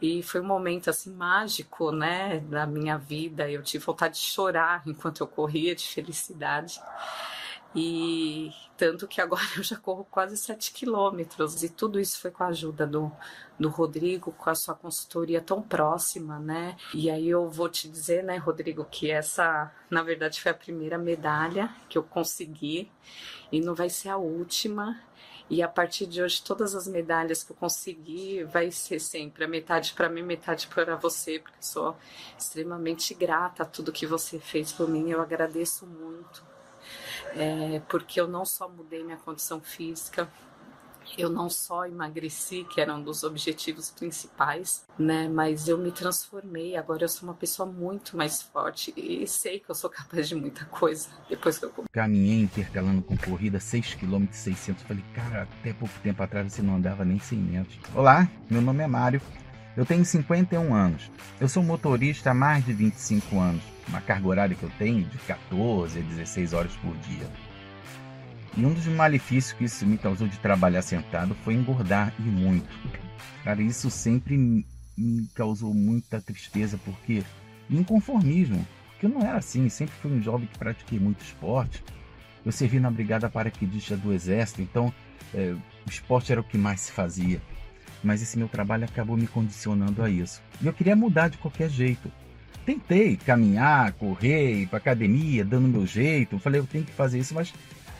E 0.00 0.22
foi 0.22 0.40
um 0.40 0.44
momento 0.44 0.90
assim 0.90 1.12
mágico, 1.12 1.90
né, 1.90 2.40
da 2.40 2.66
minha 2.66 2.98
vida. 2.98 3.50
Eu 3.50 3.62
tive 3.62 3.84
vontade 3.84 4.14
de 4.14 4.20
chorar 4.20 4.82
enquanto 4.86 5.20
eu 5.20 5.26
corria 5.26 5.74
de 5.74 5.88
felicidade. 5.88 6.78
E 7.74 8.50
tanto 8.76 9.06
que 9.06 9.20
agora 9.20 9.42
eu 9.56 9.62
já 9.62 9.76
corro 9.76 10.06
quase 10.10 10.36
7 10.36 10.72
quilômetros. 10.72 11.62
E 11.62 11.68
tudo 11.68 12.00
isso 12.00 12.18
foi 12.18 12.30
com 12.30 12.42
a 12.42 12.48
ajuda 12.48 12.86
do, 12.86 13.10
do 13.58 13.68
Rodrigo, 13.68 14.32
com 14.32 14.50
a 14.50 14.54
sua 14.54 14.74
consultoria 14.74 15.40
tão 15.40 15.60
próxima, 15.62 16.38
né? 16.38 16.76
E 16.94 17.10
aí 17.10 17.28
eu 17.28 17.48
vou 17.48 17.68
te 17.68 17.88
dizer, 17.88 18.22
né, 18.22 18.36
Rodrigo, 18.36 18.84
que 18.84 19.10
essa, 19.10 19.70
na 19.90 20.02
verdade, 20.02 20.40
foi 20.40 20.50
a 20.50 20.54
primeira 20.54 20.96
medalha 20.98 21.74
que 21.88 21.98
eu 21.98 22.02
consegui 22.02 22.90
e 23.52 23.60
não 23.60 23.74
vai 23.74 23.90
ser 23.90 24.08
a 24.08 24.16
última. 24.16 24.98
E 25.48 25.62
a 25.62 25.68
partir 25.68 26.06
de 26.06 26.20
hoje, 26.20 26.42
todas 26.42 26.74
as 26.74 26.88
medalhas 26.88 27.44
que 27.44 27.52
eu 27.52 27.56
conseguir 27.56 28.44
vai 28.44 28.70
ser 28.72 29.00
sempre 29.00 29.44
a 29.44 29.48
metade 29.48 29.92
para 29.92 30.08
mim, 30.08 30.22
metade 30.22 30.66
para 30.66 30.96
você, 30.96 31.38
porque 31.38 31.58
sou 31.60 31.96
extremamente 32.36 33.14
grata 33.14 33.62
a 33.62 33.66
tudo 33.66 33.92
que 33.92 34.06
você 34.06 34.40
fez 34.40 34.72
por 34.72 34.88
mim. 34.88 35.10
Eu 35.10 35.20
agradeço 35.20 35.86
muito, 35.86 36.44
é, 37.34 37.80
porque 37.88 38.20
eu 38.20 38.26
não 38.26 38.44
só 38.44 38.68
mudei 38.68 39.04
minha 39.04 39.18
condição 39.18 39.60
física, 39.60 40.28
eu 41.18 41.28
não 41.30 41.48
só 41.48 41.86
emagreci, 41.86 42.64
que 42.64 42.80
era 42.80 42.94
um 42.94 43.02
dos 43.02 43.22
objetivos 43.22 43.90
principais, 43.90 44.84
né? 44.98 45.28
Mas 45.28 45.68
eu 45.68 45.78
me 45.78 45.90
transformei. 45.90 46.76
Agora 46.76 47.04
eu 47.04 47.08
sou 47.08 47.28
uma 47.28 47.34
pessoa 47.34 47.70
muito 47.70 48.16
mais 48.16 48.42
forte 48.42 48.92
e 48.96 49.26
sei 49.26 49.60
que 49.60 49.70
eu 49.70 49.74
sou 49.74 49.90
capaz 49.90 50.28
de 50.28 50.34
muita 50.34 50.64
coisa 50.66 51.08
depois 51.28 51.58
que 51.58 51.64
eu 51.64 51.72
Caminhei 51.92 52.42
intercalando 52.42 53.02
com 53.02 53.16
corrida 53.16 53.60
6 53.60 53.94
km 53.94 54.26
600. 54.30 54.82
Falei, 54.82 55.04
cara, 55.14 55.42
até 55.42 55.72
pouco 55.72 55.94
tempo 56.02 56.22
atrás 56.22 56.52
você 56.52 56.62
não 56.62 56.76
andava 56.76 57.04
nem 57.04 57.18
100 57.18 57.38
metros. 57.38 57.78
Olá, 57.94 58.28
meu 58.50 58.60
nome 58.60 58.82
é 58.82 58.86
Mário. 58.86 59.20
Eu 59.76 59.84
tenho 59.84 60.04
51 60.04 60.74
anos. 60.74 61.10
Eu 61.38 61.48
sou 61.48 61.62
motorista 61.62 62.30
há 62.30 62.34
mais 62.34 62.64
de 62.64 62.72
25 62.72 63.38
anos. 63.38 63.62
Uma 63.88 64.00
carga 64.00 64.26
horária 64.26 64.56
que 64.56 64.62
eu 64.62 64.72
tenho 64.78 65.04
de 65.04 65.18
14 65.18 65.98
a 65.98 66.02
16 66.02 66.52
horas 66.54 66.72
por 66.76 66.96
dia. 66.98 67.30
E 68.56 68.64
um 68.64 68.72
dos 68.72 68.86
malefícios 68.86 69.52
que 69.52 69.64
isso 69.64 69.86
me 69.86 69.98
causou 69.98 70.26
de 70.26 70.38
trabalhar 70.38 70.80
sentado 70.80 71.36
foi 71.44 71.54
engordar 71.54 72.12
e 72.18 72.22
muito. 72.22 72.66
Cara, 73.44 73.60
isso 73.60 73.90
sempre 73.90 74.64
me 74.96 75.28
causou 75.34 75.74
muita 75.74 76.20
tristeza, 76.20 76.78
porque 76.84 77.22
inconformismo. 77.68 78.66
Porque 78.90 79.06
eu 79.06 79.10
não 79.10 79.20
era 79.20 79.38
assim, 79.38 79.68
sempre 79.68 79.94
fui 80.00 80.10
um 80.10 80.22
jovem 80.22 80.46
que 80.46 80.58
pratiquei 80.58 80.98
muito 80.98 81.22
esporte. 81.22 81.84
Eu 82.44 82.50
servi 82.50 82.80
na 82.80 82.90
brigada 82.90 83.28
paraquedista 83.28 83.96
do 83.96 84.12
exército, 84.12 84.62
então 84.62 84.92
é, 85.34 85.54
o 85.86 85.90
esporte 85.90 86.32
era 86.32 86.40
o 86.40 86.44
que 86.44 86.56
mais 86.56 86.80
se 86.80 86.92
fazia. 86.92 87.42
Mas 88.02 88.22
esse 88.22 88.38
meu 88.38 88.48
trabalho 88.48 88.84
acabou 88.84 89.16
me 89.16 89.26
condicionando 89.26 90.02
a 90.02 90.08
isso. 90.08 90.40
E 90.62 90.66
eu 90.66 90.72
queria 90.72 90.96
mudar 90.96 91.28
de 91.28 91.36
qualquer 91.36 91.68
jeito. 91.68 92.10
Tentei 92.64 93.16
caminhar, 93.16 93.92
correr, 93.92 94.62
ir 94.62 94.66
para 94.66 94.78
academia, 94.78 95.44
dando 95.44 95.68
meu 95.68 95.86
jeito. 95.86 96.38
Falei, 96.38 96.60
eu 96.60 96.66
tenho 96.66 96.84
que 96.84 96.92
fazer 96.92 97.18
isso, 97.18 97.34
mas 97.34 97.52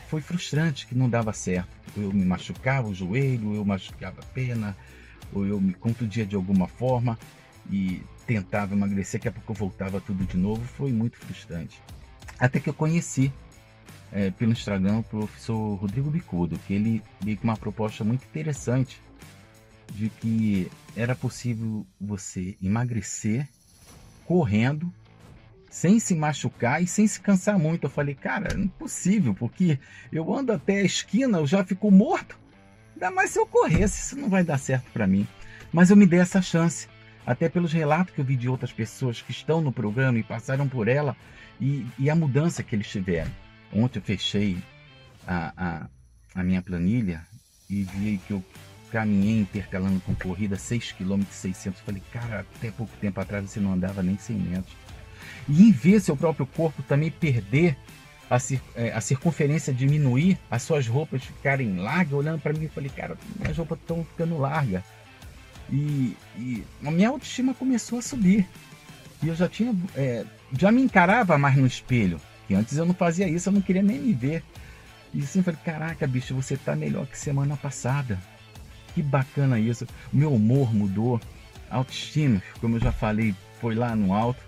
foi 0.07 0.21
frustrante 0.21 0.87
que 0.87 0.95
não 0.95 1.09
dava 1.09 1.33
certo. 1.33 1.69
Eu 1.95 2.11
me 2.11 2.25
machucava 2.25 2.87
o 2.87 2.93
joelho, 2.93 3.53
eu 3.53 3.65
machucava 3.65 4.21
a 4.21 4.25
perna, 4.25 4.75
ou 5.33 5.45
eu 5.45 5.59
me 5.59 5.73
contundia 5.73 6.25
de 6.25 6.35
alguma 6.35 6.67
forma 6.67 7.17
e 7.69 8.01
tentava 8.25 8.73
emagrecer, 8.73 9.19
daqui 9.19 9.27
a 9.27 9.31
pouco 9.31 9.51
eu 9.51 9.55
voltava 9.55 10.01
tudo 10.01 10.25
de 10.25 10.37
novo. 10.37 10.63
Foi 10.63 10.91
muito 10.91 11.17
frustrante. 11.17 11.81
Até 12.39 12.59
que 12.59 12.69
eu 12.69 12.73
conheci 12.73 13.31
é, 14.11 14.31
pelo 14.31 14.51
Instagram 14.51 14.99
o 14.99 15.03
professor 15.03 15.75
Rodrigo 15.75 16.09
Bicudo, 16.09 16.57
que 16.59 16.73
ele 16.73 17.03
veio 17.19 17.37
com 17.37 17.45
uma 17.45 17.57
proposta 17.57 18.03
muito 18.03 18.23
interessante 18.23 19.01
de 19.93 20.09
que 20.09 20.69
era 20.95 21.15
possível 21.15 21.85
você 21.99 22.57
emagrecer 22.61 23.47
correndo 24.25 24.93
sem 25.69 25.99
se 25.99 26.15
machucar 26.15 26.81
e 26.81 26.87
sem 26.87 27.07
se 27.07 27.19
cansar 27.19 27.57
muito. 27.59 27.85
Eu 27.85 27.89
falei, 27.89 28.15
cara, 28.15 28.53
é 28.53 28.57
impossível, 28.57 29.33
porque 29.33 29.79
eu 30.11 30.33
ando 30.33 30.51
até 30.51 30.79
a 30.79 30.83
esquina, 30.83 31.39
eu 31.39 31.47
já 31.47 31.63
fico 31.63 31.91
morto. 31.91 32.37
Ainda 32.93 33.11
mais 33.11 33.31
se 33.31 33.39
eu 33.39 33.45
corresse, 33.45 34.01
isso 34.01 34.17
não 34.17 34.29
vai 34.29 34.43
dar 34.43 34.57
certo 34.57 34.89
para 34.91 35.05
mim. 35.07 35.27
Mas 35.71 35.89
eu 35.89 35.97
me 35.97 36.05
dei 36.07 36.19
essa 36.19 36.41
chance, 36.41 36.87
até 37.25 37.49
pelos 37.49 37.71
relatos 37.73 38.13
que 38.13 38.21
eu 38.21 38.25
vi 38.25 38.35
de 38.35 38.49
outras 38.49 38.71
pessoas 38.71 39.21
que 39.21 39.31
estão 39.31 39.61
no 39.61 39.71
programa 39.71 40.17
e 40.17 40.23
passaram 40.23 40.67
por 40.67 40.87
ela 40.87 41.15
e, 41.59 41.85
e 41.99 42.09
a 42.09 42.15
mudança 42.15 42.63
que 42.63 42.75
eles 42.75 42.87
tiveram. 42.87 43.31
Ontem 43.73 43.99
eu 43.99 44.03
fechei 44.03 44.57
a, 45.27 45.53
a, 45.57 45.89
a 46.33 46.43
minha 46.43 46.61
planilha 46.61 47.21
e 47.69 47.83
vi 47.83 48.19
que 48.25 48.31
eu 48.31 48.43
caminhei 48.91 49.41
intercalando 49.41 49.99
com 49.99 50.15
corrida 50.15 50.55
6 50.55 50.93
km 50.93 51.21
600. 51.29 51.81
Falei, 51.81 52.01
cara, 52.11 52.39
até 52.39 52.71
pouco 52.71 52.95
tempo 52.97 53.19
atrás 53.19 53.49
você 53.49 53.59
não 53.59 53.73
andava 53.73 54.01
nem 54.01 54.17
100 54.17 54.37
metros. 54.37 54.86
E 55.47 55.63
em 55.63 55.71
ver 55.71 56.01
seu 56.01 56.15
próprio 56.15 56.45
corpo 56.45 56.83
também 56.83 57.11
perder 57.11 57.77
a, 58.29 58.37
é, 58.75 58.91
a 58.91 59.01
circunferência 59.01 59.73
diminuir, 59.73 60.37
as 60.51 60.63
suas 60.63 60.87
roupas 60.87 61.23
ficarem 61.23 61.77
largas, 61.77 62.13
olhando 62.13 62.41
para 62.41 62.53
mim, 62.53 62.65
eu 62.65 62.69
falei, 62.69 62.89
cara, 62.89 63.17
minhas 63.39 63.57
roupas 63.57 63.79
estão 63.79 64.03
ficando 64.03 64.37
largas. 64.37 64.83
E, 65.71 66.15
e, 66.37 66.63
a 66.85 66.91
minha 66.91 67.09
autoestima 67.09 67.53
começou 67.53 67.99
a 67.99 68.01
subir. 68.01 68.47
E 69.21 69.27
eu 69.27 69.35
já 69.35 69.47
tinha, 69.47 69.75
é, 69.95 70.25
já 70.57 70.71
me 70.71 70.81
encarava 70.81 71.37
mais 71.37 71.55
no 71.55 71.65
espelho. 71.65 72.19
Que 72.47 72.53
antes 72.53 72.77
eu 72.77 72.85
não 72.85 72.93
fazia 72.93 73.27
isso, 73.27 73.49
eu 73.49 73.53
não 73.53 73.61
queria 73.61 73.81
nem 73.81 73.99
me 73.99 74.13
ver. 74.13 74.43
E 75.13 75.21
assim, 75.21 75.39
eu 75.39 75.43
falei, 75.43 75.59
caraca, 75.63 76.07
bicho, 76.07 76.35
você 76.35 76.55
tá 76.55 76.75
melhor 76.75 77.05
que 77.07 77.17
semana 77.17 77.57
passada. 77.57 78.19
Que 78.93 79.01
bacana 79.01 79.59
isso. 79.59 79.85
O 80.13 80.17
meu 80.17 80.33
humor 80.33 80.73
mudou. 80.73 81.19
A 81.69 81.77
autoestima, 81.77 82.41
como 82.61 82.77
eu 82.77 82.79
já 82.79 82.91
falei, 82.91 83.35
foi 83.59 83.75
lá 83.75 83.95
no 83.95 84.13
alto. 84.13 84.41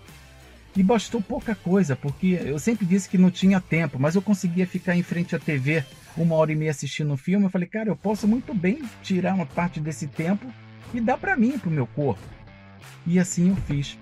E 0.76 0.82
bastou 0.82 1.20
pouca 1.20 1.54
coisa, 1.54 1.96
porque 1.96 2.40
eu 2.44 2.58
sempre 2.58 2.86
disse 2.86 3.08
que 3.08 3.18
não 3.18 3.30
tinha 3.30 3.60
tempo, 3.60 3.98
mas 3.98 4.14
eu 4.14 4.22
conseguia 4.22 4.66
ficar 4.66 4.94
em 4.94 5.02
frente 5.02 5.34
à 5.34 5.38
TV 5.38 5.84
uma 6.16 6.34
hora 6.36 6.52
e 6.52 6.56
meia 6.56 6.70
assistindo 6.70 7.12
um 7.12 7.16
filme. 7.16 7.46
Eu 7.46 7.50
falei, 7.50 7.68
cara, 7.68 7.88
eu 7.88 7.96
posso 7.96 8.28
muito 8.28 8.54
bem 8.54 8.82
tirar 9.02 9.34
uma 9.34 9.46
parte 9.46 9.80
desse 9.80 10.06
tempo 10.06 10.46
e 10.94 11.00
dar 11.00 11.18
para 11.18 11.36
mim, 11.36 11.58
para 11.58 11.68
o 11.68 11.72
meu 11.72 11.86
corpo. 11.86 12.22
E 13.06 13.18
assim 13.18 13.48
eu 13.48 13.56
fiz. 13.56 13.98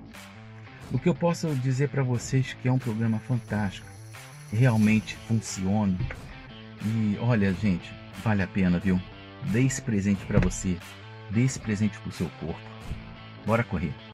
O 0.93 0.99
que 0.99 1.09
eu 1.09 1.15
posso 1.15 1.55
dizer 1.57 1.89
para 1.89 2.03
vocês 2.03 2.55
que 2.55 2.69
é 2.69 2.73
um 2.73 2.79
programa 2.79 3.19
fantástico, 3.19 3.87
realmente 4.53 5.17
funciona. 5.27 5.97
E 6.85 7.19
olha, 7.21 7.53
gente, 7.55 7.93
vale 8.23 8.43
a 8.43 8.47
pena, 8.47 8.79
viu? 8.79 9.01
Dê 9.51 9.63
esse 9.63 9.83
presente 9.83 10.25
para 10.27 10.41
você, 10.41 10.77
dê 11.31 11.43
esse 11.43 11.59
presente 11.59 11.99
pro 11.99 12.13
seu 12.13 12.29
corpo. 12.41 12.61
Bora 13.47 13.63
correr. 13.63 14.08